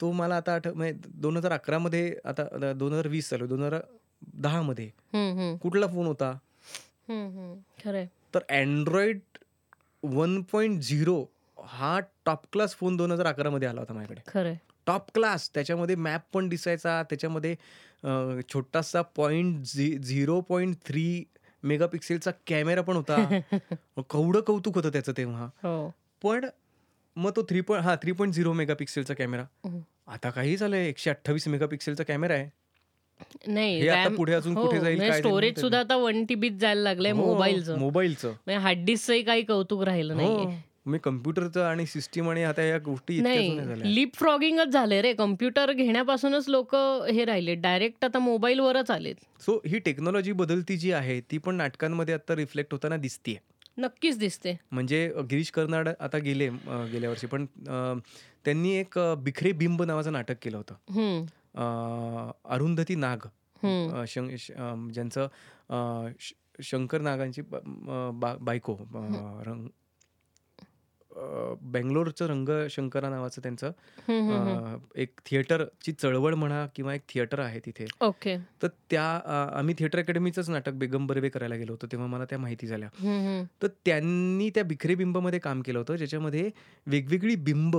तो 0.00 0.10
मला 0.12 0.36
आता 0.36 0.54
आठ 0.54 0.68
म्हणजे 0.68 1.08
दोन 1.14 1.36
हजार 1.36 1.52
अकरा 1.52 1.78
मध्ये 1.78 2.14
आता 2.24 2.72
दोन 2.72 2.92
हजार 2.92 3.08
वीस 3.08 3.30
चालू 3.30 3.46
दोन 3.46 3.62
हजार 3.62 3.80
दहा 4.34 4.62
मध्ये 4.62 4.90
कुठला 5.62 5.86
फोन 5.86 6.06
होता. 6.06 6.32
खरंय. 7.08 8.06
तर 8.34 8.40
अँड्रॉइड 8.50 9.20
वन 10.02 10.40
पॉईंट 10.52 10.80
झिरो 10.80 11.24
हा 11.58 11.98
टॉप 12.26 12.42
क्लास 12.52 12.74
फोन 12.76 12.96
दोन 12.96 13.12
हजार 13.12 13.26
अकरा 13.26 13.50
मध्ये 13.50 13.68
आला 13.68 13.80
होता 13.80 13.94
माझ्याकडे. 13.94 14.20
खरंय. 14.28 14.56
Top 14.88 15.10
class. 15.14 15.50
त्याच्यामध्ये 15.54 15.96
मॅप 15.96 16.20
पण 16.32 16.48
दिसायचा. 16.48 17.02
त्याच्यामध्ये 17.02 17.54
छोटासा 18.54 19.02
पॉईंट 19.02 19.64
झिरो 20.02 20.40
पॉईंट 20.40 20.76
थ्री 20.86 21.24
मेगापिक्सेलचा 21.62 22.30
कॅमेरा 22.46 22.82
पण 22.82 22.96
होता. 22.96 23.16
कवडं 24.10 24.40
कौतुक 24.40 24.74
होतं 24.74 24.88
त्याचं 24.88 25.12
तेव्हा. 25.16 25.44
हो. 25.44 25.94
पण 26.22 26.44
मग 27.16 27.30
तो 27.36 27.42
थ्री 27.42 27.60
पॉईंट 27.60 27.84
हा 27.84 27.94
थ्री 27.94 28.12
पॉईंट 28.12 28.34
झिरो 28.34 28.52
मेगापिक्सेलचा 28.52 29.14
कॅमेरा. 29.14 29.42
हम्म. 29.42 29.80
आता 30.06 30.30
काही 30.30 30.56
झालंय 30.56 30.88
एकशे 30.88 31.10
अठ्ठावीस 31.10 31.48
मेगापिक्सेलचा 31.48 32.04
कॅमेरा 32.04 32.34
आहे. 32.34 32.50
नाही 33.46 33.88
हे 33.90 34.08
पुढे 34.08 34.32
अजून 34.32 34.54
कुठे 34.54 34.80
जाईल, 34.80 35.12
स्टोरेज 35.12 35.26
माहिती 35.26 35.60
सुद्धा 35.60 35.78
आता 35.78 35.96
वन 35.96 36.24
टीबीत 36.24 36.52
जायला 36.60 36.82
लागलंय 36.82 37.10
हो, 37.10 37.26
मोबाईलचं. 37.26 37.78
मोबाईलचं. 37.78 38.28
म्हणजे 38.28 38.56
हार्ड 38.56 38.84
डिस्कचंही 38.84 39.22
काही 39.22 39.42
कौतुक 39.42 39.82
राहिलं 39.82 40.14
हो. 40.14 40.20
नाही 40.20 40.58
मी 40.88 40.98
कम्प्युटरचं 40.98 41.64
आणि 41.64 41.86
सिस्टीम 41.86 42.28
आणि 42.30 42.42
आता 42.44 42.62
या 42.62 42.78
गोष्टी 42.78 43.20
नाही 43.20 43.94
लिप 43.94 44.14
फ्रॉगिंगच 44.14 44.68
झाले 44.68 45.00
रे. 45.02 45.12
कम्प्युटर 45.14 45.72
घेण्यापासूनच 45.72 46.48
लोक 46.48 46.74
हे 47.12 47.24
राहिले. 47.24 47.54
डायरेक्ट 47.56 48.04
आता 48.04 48.18
मोबाईलवरच 48.18 48.90
आलेत. 48.90 49.14
सो 49.40 49.60
ही 49.66 49.78
टेक्नॉलॉजी 49.78 50.32
बदलती 50.32 50.76
जी 50.76 50.92
आहे 50.92 51.20
ती 51.20 51.38
पण 51.38 51.54
नाटकांमध्ये 51.54 52.14
आता 52.14 52.36
रिफ्लेक्ट 52.36 52.72
होताना 52.72 52.96
दिसतीये. 52.96 53.38
नक्कीच 53.78 54.18
दिसते. 54.18 54.56
म्हणजे 54.72 55.10
गिरीश 55.30 55.50
कर्नाड 55.50 55.88
आता 56.00 56.18
गेले 56.18 56.48
गेल्या 56.92 57.10
वर्षी. 57.10 57.26
पण 57.26 57.46
त्यांनी 58.44 58.74
एक 58.74 58.98
बिखरे 59.18 59.52
बिंब 59.52 59.82
नावाचं 59.82 60.12
नाटक 60.12 60.36
केलं 60.42 60.56
होतं. 60.56 62.34
अरुंधती 62.44 62.94
नाग. 62.94 63.26
ज्यांचं 64.94 65.28
शंकर 66.62 67.00
नागांची 67.00 67.42
बायको 68.40 68.76
रंग 69.46 69.66
बेंगलोरचं 71.62 72.26
रंग 72.26 72.48
शंकरा 72.70 73.08
नावाचं 73.08 73.42
त्यांचं 73.42 74.76
एक 74.96 75.20
थिएटरची 75.26 75.92
चळवळ 75.92 76.34
म्हणा 76.34 76.66
किंवा 76.76 76.94
एक 76.94 77.02
थिएटर 77.08 77.38
आहे 77.38 77.60
तिथे. 77.66 77.86
ओके. 78.00 78.36
तर 78.62 78.68
त्या 78.90 79.04
आम्ही 79.54 79.74
थिएटर 79.78 79.98
अकॅडमीचंच 79.98 80.50
नाटक 80.50 80.72
बेगम 80.72 81.06
बर्वे 81.06 81.28
करायला 81.28 81.54
गेलो 81.54 81.72
होतो 81.72 81.86
तेव्हा 81.86 82.06
मला 82.08 82.24
त्या 82.24 82.38
माहिती 82.38 82.66
झाल्या. 82.66 82.88
तर 83.62 83.66
त्यांनी 83.84 84.50
त्या 84.50 84.64
बिखरे 84.64 84.94
बिंबमध्ये 84.94 85.38
काम 85.38 85.62
केलं 85.62 85.78
होतं 85.78 85.96
ज्याच्यामध्ये 85.96 86.50
वेगवेगळी 86.86 87.36
बिंब 87.36 87.76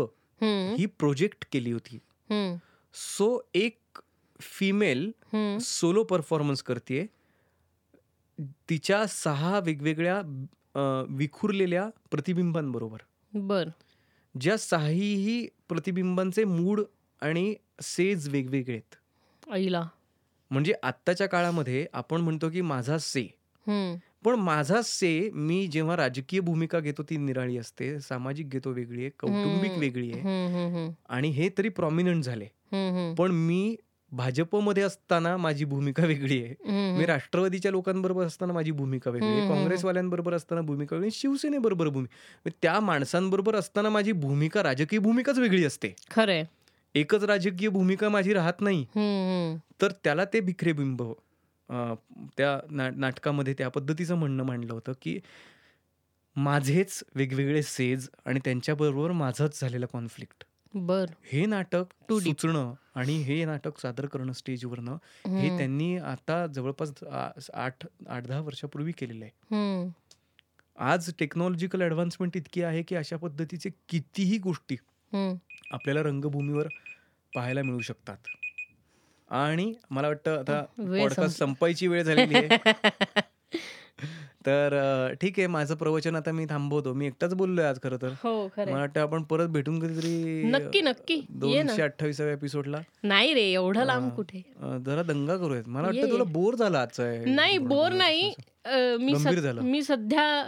ही 0.78 0.86
प्रोजेक्ट 1.00 1.46
केली 1.52 1.72
होती. 1.72 2.00
सो 2.94 3.40
एक 3.54 4.00
फिमेल. 4.40 5.12
सोलो 5.62 6.04
परफॉर्मन्स 6.04 6.64
करते 6.64 7.06
तिच्या 8.70 9.06
सहा 9.08 9.60
वेगवेगळ्या 9.60 10.22
विखुरलेल्या 11.10 11.90
प्रतिबिंबांबरोबर. 12.12 12.98
बर. 13.34 13.70
ज्या 14.42 14.58
सहाही 14.58 15.48
प्रतिबिंबांचे 15.70 16.44
मूड 16.44 16.82
आणि 17.22 17.56
सेज 17.82 18.30
वेगवेगळे 18.30 18.76
आहेत. 18.76 18.96
आईला. 19.52 19.88
म्हणजे 20.52 20.74
आत्ताच्या 20.84 21.28
काळामध्ये 21.28 21.88
आपण 21.94 22.22
म्हणतो 22.22 22.50
की 22.50 22.62
माझा 22.62 22.98
से. 22.98 23.36
पण 24.26 24.36
माझा 24.36 24.82
से 24.84 25.30
मी 25.34 25.68
जेव्हा 25.68 25.96
राजकीय 25.96 26.40
भूमिका 26.40 26.80
घेतो 26.80 27.04
ती 27.04 27.18
निराळी 27.18 27.58
असते 27.58 28.00
सामाजिक 28.00 28.50
घेतो 28.50 28.72
वेगळी 28.72 29.02
आहे 29.02 29.10
कौटुंबिक 29.10 29.72
वेगळी 29.78 30.12
आहे. 30.14 30.22
आणि 31.10 31.30
हे 31.30 31.50
तरी 31.58 31.70
प्रॉमिनंट 31.70 32.24
झाले. 32.24 32.46
पण 33.16 33.32
मी 33.32 33.76
भाजपमध्ये 34.12 34.84
असताना 34.84 35.36
माझी 35.38 35.66
भूमिका 35.66 36.06
वेगळी 36.06 36.42
आहे. 36.44 36.94
मी 36.98 37.06
राष्ट्रवादीच्या 37.06 37.72
लोकांबरोबर 37.72 38.26
असताना 38.26 38.54
माझी 38.54 38.72
भूमिका 38.72 39.12
वेगळी 39.12 39.30
आहे. 39.30 39.48
काँग्रेसवाल्यांबरोबर 39.50 40.34
असताना 40.34 40.62
भूमिका 40.62 40.96
वेगळी 40.96 41.12
शिवसेनेबरोबर 41.12 41.88
भूमिका 41.88 42.50
त्या 42.62 42.80
माणसांबरोबर 42.80 43.56
असताना 43.56 43.90
माझी 43.90 44.12
भूमिका 44.12 44.64
राजकीय 44.64 45.00
भूमिकाच 45.00 45.40
वेगळी 45.40 45.64
असते. 45.66 45.94
खरंय 46.12 46.44
एकच 46.96 47.24
राजकीय 47.24 47.70
भूमिका 47.70 48.10
माझी 48.10 48.34
राहत 48.34 48.62
नाही. 48.62 48.86
तर 49.82 49.92
त्याला 50.04 50.26
ते 50.26 50.40
भिखरे 50.40 50.74
बिंब 50.74 51.04
त्या 52.38 52.58
ना 52.70 52.90
नाटकामध्ये 52.90 53.54
त्या 53.54 53.70
पद्धतीचं 53.70 54.16
म्हणणं 54.16 54.44
मांडलं 54.44 54.74
होतं 54.74 54.94
की 55.02 55.20
माझेच 56.36 57.04
वेगवेगळे 57.16 57.62
सेज 57.64 58.08
आणि 58.26 58.40
त्यांच्याबरोबर 58.46 59.12
माझंच 59.12 59.62
झालेलं 59.62 59.86
कॉन्फ्लिक्ट 59.94 60.44
बर 60.74 61.06
हे 61.24 61.46
नाटक 61.46 61.84
deep. 62.12 62.20
सुचणं 62.20 62.74
आणि 62.96 63.14
हे 63.18 63.46
नाटक 63.46 63.80
सादर 63.80 64.06
करणं 64.06 64.32
स्टेजवरनं 64.32 64.98
हे 65.38 65.58
त्यांनी 65.58 65.98
आता 65.98 66.46
जवळपास 66.48 66.94
आठ 67.54 67.86
आठ 68.10 68.28
दहा 68.28 68.40
वर्षापूर्वी 68.40 68.92
केलेलं 68.92 69.26
आहे. 69.26 69.90
आज 70.78 71.12
टेक्नॉलॉजिकल 71.20 71.82
ॲडव्हान्समेंट 71.82 72.38
इतकी 72.38 72.62
आहे 72.64 72.84
की 72.84 72.96
अशा 72.96 73.18
पद्धतीचे 73.18 73.70
कितीही 73.90 74.38
गोष्टी. 74.38 74.76
आपल्याला 75.72 76.04
रंगभूमीवर 76.04 76.68
पाहायला 77.34 77.62
मिळू 77.62 77.80
शकतात 77.80 78.28
आणि 79.32 79.74
मला 79.90 80.08
वाटतं 80.08 80.40
आता 80.40 80.62
पॉडकास्ट. 80.78 81.38
संपायची 81.40 81.88
वेळ 81.88 82.04
झालेली 82.04 82.36
आहे 82.36 82.58
तर 84.50 85.14
ठीक 85.22 85.40
आहे 85.40 85.48
माझं 85.48 85.76
प्रवचन 85.76 86.16
आता 86.16 86.32
मी 86.32 86.46
थांबवतो. 86.46 86.94
मी 86.94 87.08
एकटाच 87.08 87.34
बोललोय 87.34 87.66
आज 87.66 87.80
खरं 87.84 87.98
तर. 88.02 88.14
हो 88.24 88.32
मला 88.58 88.72
वाटतं 88.72 89.02
आपण 89.02 89.24
परत 89.24 89.48
भेटून 89.48 89.80
कधीतरी 89.80 90.44
नक्की 90.52 90.82
नक्की. 90.82 91.22
दोनशे 91.32 91.82
अठ्ठावीसाव्या 91.82 92.34
एपिसोडला 92.34 92.80
नाही 93.04 93.34
रे 93.34 93.44
एवढं 93.44 93.86
लांब. 93.86 94.10
कुठे? 94.12 94.42
जरा 94.86 95.04
दंगा 95.04 95.38
करूयात. 95.38 95.68
मला 95.68 95.88
वाटतं 95.88 96.12
तुला. 96.12 96.24
बोर 96.24 96.56
झाला 96.56 96.80
आजचा 96.80 97.12
नाही 97.26 97.58
बोर. 97.58 97.92
नाही. 97.94 98.32
मी 98.66 99.16
सद-. 99.16 99.60
मी 99.62 99.84
सध्या 99.84 100.44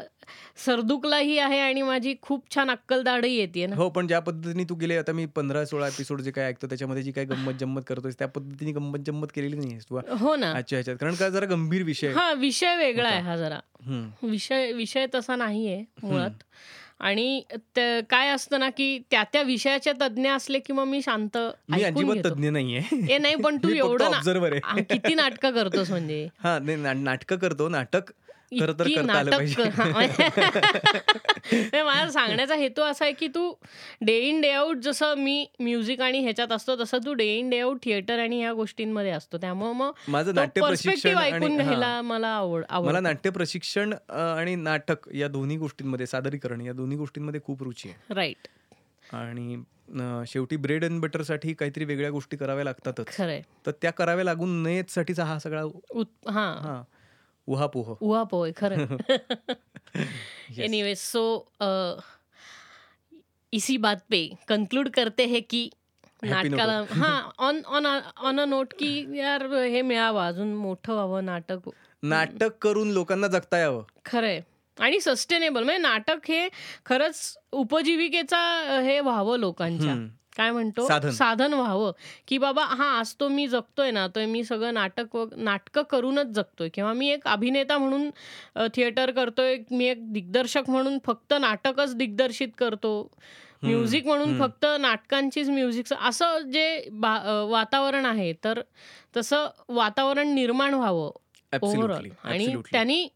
सरदुकलाही 0.65 1.37
आहे 1.37 1.59
आणि 1.59 1.81
माझी 1.81 2.15
खूप 2.21 2.55
छान 2.55 2.71
अक्कलदाढही 2.71 3.35
येते 3.35 3.65
ना 3.65 3.75
हो 3.75 3.89
पण 3.89 4.07
ज्या 4.07 4.19
पद्धतीने 4.19 4.63
तू 4.63 4.75
गेले 4.75 4.97
आता 4.97 5.11
मी 5.11 5.25
पंधरा 5.25 5.65
सोळा 5.65 5.87
एपिसोड 5.87 6.21
जे 6.21 6.31
काय 6.31 6.45
ऐकतो 6.45 6.67
त्याच्यामध्ये 6.67 7.03
जी 7.03 7.11
काय 7.11 7.25
गंमत 7.25 7.53
जम्मत 7.59 7.81
करतोय 7.87 8.11
त्या 8.19 8.27
पद्धतीने 8.27 8.71
गंमत 8.71 8.99
जम्मत 8.99 9.27
केलेली 9.35 9.55
नाही 9.55 9.77
तू 9.89 9.99
हो 10.19 10.35
ना 10.35 10.51
आजच्या 10.51 10.77
ह्याच्यात 10.77 10.97
कारण 10.97 11.15
का 11.15 11.29
जरा 11.29 11.45
गंभीर 11.45 11.83
विषय. 11.83 12.11
हा 12.11 12.33
विषय 12.33 12.75
वेगळा 12.75 13.09
आहे. 13.09 13.21
हा 13.21 13.37
जरा. 13.37 13.59
विषय 14.23 14.71
विषय 14.71 15.05
तसा 15.15 15.35
नाहीये 15.35 15.83
मुळात 16.03 16.43
आणि 17.01 17.41
काय 18.09 18.29
असतं 18.29 18.59
ना 18.59 18.69
की 18.69 18.99
त्या 19.11 19.23
त्या 19.23 19.41
विषयाचे 19.41 19.91
तज्ज्ञ 19.91 20.29
असले 20.29 20.59
की 20.59 20.73
मग 20.73 20.83
मी 20.83 21.01
शांत 21.01 21.37
मी 21.69 21.83
अजिबात 21.83 22.25
तज्ञ 22.25 22.49
नाहीये. 22.49 22.81
ए 23.09 23.17
नाही 23.17 23.35
पण 23.35 23.57
तू 23.57 23.69
एवढं 23.69 24.81
किती 24.89 25.13
नाटकं 25.13 25.51
करतोस 25.51 25.89
म्हणजे? 25.89 26.27
हा 26.43 26.57
नाही 26.59 26.93
नाटकं 26.93 27.37
करतो 27.37 27.69
नाटक 27.69 28.11
खरं 28.59 28.73
तर 28.79 28.87
इतकी 28.87 28.95
करता 28.95 29.13
आलं 29.13 29.29
नाटक. 29.29 29.37
पाहिजे. 29.37 30.11
नाही, 31.71 31.81
माझा 31.83 32.09
सांगण्याचा 32.11 32.55
हेतू 32.55 32.81
असा 32.81 33.05
आहे 33.05 33.13
की 33.13 33.27
तू 33.27 33.53
डे 34.01 34.17
इन 34.19 34.41
डे 34.41 34.49
आउट 34.51 34.77
जसं 34.77 35.13
मी 35.17 35.45
म्युझिक 35.59 36.01
आणि 36.01 36.19
ह्याच्यात 36.19 36.51
असतो 36.51 36.75
तसं 36.83 36.97
तू 37.05 37.13
day 37.13 37.25
in 37.37 37.49
day 37.49 37.59
out 37.59 37.77
theatre 37.83 38.19
आणि 38.19 38.39
ह्या 38.41 38.53
गोष्टींमध्ये 38.53 39.11
असतो. 39.11 39.37
त्यामुळे 39.37 39.73
मग 39.73 39.91
माझं 40.07 40.35
नाट्य 40.35 40.61
प्रशिक्षण 40.61 41.17
ऐकून 41.17 41.57
घ्यायला. 41.57 42.01
मला 42.01 42.27
आवड 42.27 42.63
मला 42.85 42.99
नाट्य 42.99 43.29
प्रशिक्षण 43.29 43.93
आणि 44.09 44.55
नाटक 44.55 45.09
या 45.13 45.27
दोन्ही 45.27 45.57
गोष्टींमध्ये 45.57 46.05
सादरीकरण 46.05 46.61
या 46.61 46.73
दोन्ही 46.73 46.97
गोष्टींमध्ये 46.97 47.41
खूप 47.43 47.63
रुची 47.63 47.89
आहे. 47.89 48.13
राईट 48.13 48.47
आणि 49.13 49.63
शेवटी 50.27 50.55
ब्रेड 50.55 50.85
अँड 50.85 51.01
बटरसाठी 51.01 51.53
काहीतरी 51.53 51.85
वेगळ्या 51.85 52.09
गोष्टी 52.09 52.37
कराव्या 52.37 52.65
लागतातच. 52.65 53.15
तर 53.65 53.71
त्या 53.71 53.91
कराव्या 53.91 54.25
लागून 54.25 54.63
नयेत 54.63 54.91
साठीचा 54.91 55.23
हा 55.23 55.39
सगळा 55.39 55.61
हा. 56.31 56.81
उहापोह 57.51 57.95
उहा 58.01 58.23
पोय 58.23 58.51
खरं. 58.51 58.97
एनिवे 60.57 60.95
सो 60.95 61.23
इसी 63.53 63.77
बात 63.77 63.95
पे 64.09 64.25
कंक्लूड 64.47 64.89
करते 64.89 65.25
हैं 65.25 65.41
की. 65.49 65.69
नाटकाला 66.23 66.73
हा 66.91 67.11
on 67.39 67.61
on 67.65 67.85
on 68.17 68.39
a 68.39 68.45
note 68.45 68.73
की 68.79 69.17
यार 69.17 69.45
हे 69.53 69.81
मिळावं 69.81 70.27
अजून 70.27 70.53
मोठं 70.55 70.93
व्हावं 70.93 71.25
नाटक 71.25 71.69
नाटक 72.03 72.57
करून 72.61 72.91
लोकांना 72.91 73.27
जगता 73.27 73.57
यावं 73.57 73.83
खरंय 74.05 74.39
आणि 74.77 74.99
सस्टेनेबल 75.01 75.63
म्हणजे 75.63 75.81
नाटक 75.81 76.29
हे 76.29 76.47
खरंच 76.85 77.37
उपजीविकेचा 77.51 78.39
हे 78.85 78.99
व्हावं 78.99 79.39
लोकांच्या. 79.39 79.95
काय 80.37 80.51
म्हणतो? 80.51 80.87
साधन. 81.11 81.53
व्हावं. 81.53 81.91
की 82.27 82.37
बाबा 82.37 82.63
हा 82.65 82.85
आज 82.99 83.13
तो 83.19 83.27
मी 83.27 83.47
जगतोय 83.47 83.91
ना 83.91 84.07
तर 84.15 84.25
मी 84.25 84.43
सगळं 84.43 84.73
नाटक 84.73 85.17
नाटकं 85.37 85.81
करूनच 85.83 86.27
जगतोय. 86.27 86.69
किंवा 86.69 86.93
मी 86.93 87.09
एक 87.09 87.27
अभिनेता 87.27 87.77
म्हणून 87.77 88.09
थिएटर 88.75 89.11
करतोय 89.11 89.57
मी 89.71 89.85
एक 89.85 90.11
दिग्दर्शक 90.13 90.69
म्हणून 90.69 90.97
फक्त 91.05 91.33
नाटकच 91.39 91.95
दिग्दर्शित 91.95 92.49
करतो. 92.57 92.93
म्युझिक 93.63 94.05
म्हणून. 94.05 94.37
फक्त 94.39 94.65
नाटकांचीच 94.79 95.49
म्युझिक 95.49 95.93
असं 95.93 96.39
जे 96.51 96.87
वातावरण 97.49 98.05
आहे 98.05 98.33
तर 98.43 98.61
तसं 99.17 99.47
वातावरण 99.69 100.33
निर्माण 100.35 100.73
व्हावं. 100.73 101.11
ओव्हरऑल. 101.61 102.09
आणि. 102.23 102.53
त्यांनी 102.71 103.07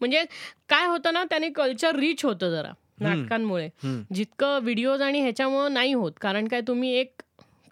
म्हणजे 0.00 0.24
काय 0.68 0.86
होतं 0.86 1.12
ना 1.12 1.24
त्यांनी 1.24 1.48
कल्चर 1.48 1.96
रिच 1.96 2.24
होतं 2.24 2.50
जरा. 2.50 2.72
नाटकांमुळे. 2.98 3.68
जितकं 4.14 4.58
व्हिडिओज 4.62 5.02
आणि 5.02 5.20
ह्याच्यामुळं 5.20 5.72
नाही 5.74 5.92
होत 5.92 6.12
कारण 6.20 6.48
काय 6.48 6.60
तुम्ही 6.60 6.94
एक 6.94 7.22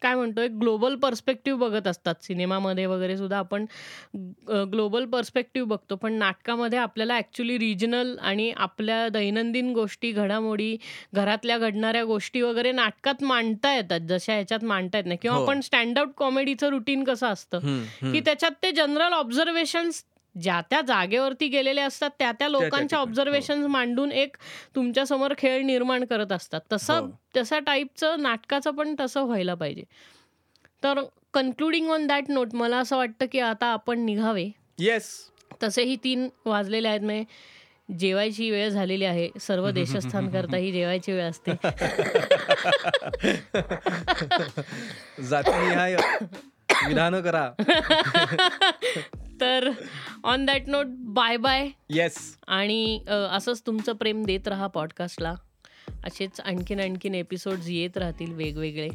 काय 0.02 0.14
म्हणतो 0.14 0.40
एक 0.40 0.50
ग्लोबल 0.50 0.94
पर्स्पेक्टिव्ह 0.94 1.58
बघत 1.60 1.86
असतात 1.86 2.14
सिनेमामध्ये 2.22 2.86
वगैरे 2.86 3.16
सुद्धा 3.16 3.38
आपण 3.38 3.64
ग्लोबल 4.72 5.04
पर्स्पेक्टिव्ह 5.04 5.68
बघतो 5.68 5.96
पण 5.96 6.12
नाटकामध्ये 6.12 6.78
आपल्याला 6.78 7.14
ॲक्च्युली 7.14 7.58
रिजनल 7.58 8.14
आणि 8.20 8.50
आपल्या 8.56 9.08
दैनंदिन 9.08 9.72
गोष्टी 9.72 10.10
घडामोडी 10.12 10.76
घरातल्या 11.14 11.58
घडणाऱ्या 11.58 12.04
गोष्टी 12.04 12.40
वगैरे 12.40 12.72
नाटकात 12.72 13.22
मांडता 13.24 13.74
येतात 13.74 14.00
जशा 14.00 14.32
ह्याच्यात 14.32 14.64
मांडता 14.64 14.98
येत 14.98 15.06
नाही 15.06 15.18
किंवा 15.22 15.36
हो. 15.36 15.42
आपण 15.44 15.60
स्टँडआउट 15.60 16.12
कॉमेडीचं 16.16 16.68
रुटीन 16.68 17.04
कसं 17.04 17.26
असतं. 17.26 17.58
की 18.12 18.20
त्याच्यात 18.20 18.62
ते 18.62 18.70
जनरल 18.72 19.12
ऑब्झर्वेशन्स 19.12 20.04
ज्या 20.40 20.60
त्या 20.70 20.80
जागेवरती 20.80 21.48
गेलेले 21.48 21.80
असतात 21.80 22.10
त्या 22.18 22.32
त्या 22.32 22.48
लोकांच्या 22.48 22.78
ठिकाणी, 22.78 22.96
हो. 22.96 23.02
ऑब्झर्वेशन 23.02 23.66
मांडून 23.66 24.12
एक 24.12 24.36
तुमच्यासमोर 24.74 25.34
खेळ 25.38 25.62
निर्माण 25.62 26.04
करत 26.04 26.32
असतात. 26.32 26.60
तसं 26.72 26.98
हो. 26.98 27.06
तशा 27.36 27.58
टाईपचं 27.58 28.22
नाटकाचं 28.22 28.70
पण 28.70 28.94
तसं 29.00 29.22
व्हायला 29.22 29.54
पाहिजे. 29.54 29.82
तर 30.84 31.00
कन्क्लुडिंग 31.34 31.90
ऑन 31.90 32.06
दॅट 32.06 32.24
नोट 32.28 32.54
मला 32.54 32.78
असं 32.78 32.96
वाटतं 32.96 33.26
की 33.32 33.38
आता 33.38 33.66
आपण 33.66 34.00
निघावे. 34.00 34.50
येस 34.78 35.30
तसेही 35.62 35.96
तीन 35.96 36.28
वाजलेले 36.44 36.88
आहेत 36.88 37.00
म्हणजे 37.00 37.24
जेवायची 37.98 38.50
वेळ 38.50 38.68
झालेली 38.68 39.04
आहे. 39.04 39.30
सर्व 39.40 39.70
देशस्थान 39.70 40.30
करता 40.30 40.56
ही 40.56 40.72
जेवायची 40.72 41.12
वेळ 41.12 41.30
असते. 41.30 41.52
जातीनिहाय 45.22 45.96
विधान 46.88 47.20
करा. 47.20 47.50
तर 49.40 49.70
on 50.24 50.44
that 50.44 50.68
note 50.68 50.86
bye 51.14 51.36
bye 51.36 51.68
yes 51.90 52.16
आणि 52.48 52.98
असंच 53.30 53.62
तुमचं 53.66 53.92
प्रेम 53.92 54.22
देत 54.24 54.48
राहा 54.48 54.66
पॉडकास्टला 54.66 55.34
असेच 56.04 56.40
आणखीन 56.40 56.80
आणखीन 56.80 57.14
एपिसोड्स 57.14 57.68
येत 57.68 57.96
राहतील 57.96 58.32
वेगवेगळे. 58.32 58.88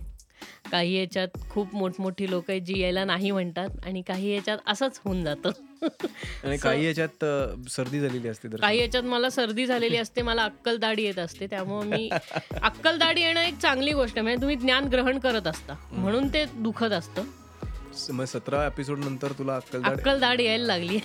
काही 0.71 0.93
याच्यात 0.93 1.37
खूप 1.49 1.75
मोठमोठी 1.75 2.29
लोक 2.29 2.49
आहेत 2.49 2.61
जी 2.61 2.79
यायला 2.79 3.03
नाही 3.05 3.31
म्हणतात 3.31 3.85
आणि 3.85 4.01
काही 4.01 4.33
याच्यात 4.35 4.57
असंच 4.67 4.99
होऊन 5.05 5.23
जातं. 5.23 5.49
आणि 6.43 6.57
काही 6.63 6.85
याच्यात 6.85 7.25
सर्दी 7.69 7.99
झालेली 7.99 8.27
असते 8.27 8.47
काही 8.61 8.79
याच्यात 8.79 9.03
मला 9.03 9.29
सर्दी 9.29 9.65
झालेली 9.65 9.97
असते 9.97 10.21
मला 10.21 10.43
अक्कलदाढी 10.43 11.03
येत 11.03 11.19
असते 11.19 11.47
त्यामुळे 11.47 11.87
मी 11.87 12.09
अक्कलदाढी 12.61 13.21
येणं 13.21 13.39
एक 13.39 13.57
चांगली 13.57 13.93
गोष्ट 13.93 14.19
म्हणजे 14.19 14.41
तुम्ही 14.41 14.55
ज्ञान 14.55 14.87
ग्रहण 14.87 15.19
करत 15.19 15.47
असता. 15.47 15.75
म्हणून 15.91 16.27
ते 16.27 16.45
दुखत 16.55 16.91
असतं. 16.91 17.23
सतरा 17.97 18.65
एपिसोड 18.65 18.99
नंतर 18.99 19.31
तुला 19.31 19.55
अक्कलदाड 19.55 19.91
अक्कलदाढ 19.91 20.39
यायला 20.39 20.65
लागली. 20.65 20.99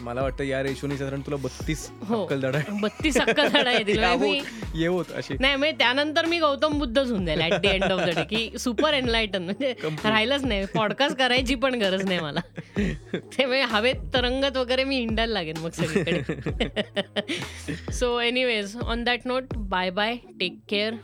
मला 0.00 0.22
वाटतं 0.22 0.44
या 0.44 0.62
रेशोनी 0.62 0.98
साधारण 0.98 1.20
तुला 1.20 1.36
बत्तीस 1.36 1.90
हो 2.08 2.22
अक्कलदाड 2.22 2.56
बत्तीस 2.80 3.16
येवत 4.74 5.04
अशी. 5.16 5.36
नाही 5.40 5.56
म्हणजे 5.56 5.78
त्यानंतर 5.78 6.26
मी 6.26 6.38
गौतम 6.38 6.78
बुद्धच 6.78 7.10
होऊन 7.10 7.26
जाईल 7.26 7.42
at 7.42 7.52
the 7.52 7.64
end 7.64 7.84
of 7.84 8.00
the 8.00 8.16
day 8.16 8.24
की 8.24 8.58
सुपर 8.58 8.94
एनलायटन 8.94 9.42
म्हणजे 9.42 9.74
राहिलंच 10.04 10.44
नाही 10.44 10.66
पॉडकास्ट 10.74 11.18
करायची 11.18 11.54
पण 11.54 11.74
गरज 11.74 12.04
नाही 12.04 12.20
मला. 12.20 12.40
ते 12.78 13.44
म्हणजे 13.44 13.62
हवेत 13.62 13.94
तरंगत 14.14 14.56
वगैरे 14.56 14.84
मी 14.84 14.96
हिंडायला 14.96 15.32
लागेल 15.32 15.54
मग 15.62 15.70
सगळीकडे. 15.70 17.92
So 17.92 18.20
anyways 18.20 18.76
on 18.76 19.04
that 19.04 19.20
note 19.24 19.44
bye 19.56 19.90
bye 19.90 20.16
take 20.40 20.58
care 20.68 20.94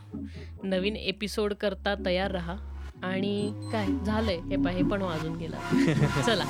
Naveen 0.63 0.95
episode 0.95 1.53
करता 1.53 1.95
तयार 2.05 2.31
राहा. 2.31 2.55
आणि 3.03 3.53
काय 3.71 3.87
झालंय. 4.05 4.39
हे 4.49 4.55
पाहि 4.55 4.83
पण 4.83 5.01
वाजून 5.01 5.35
गेला. 5.35 5.57
चला. 6.21 6.45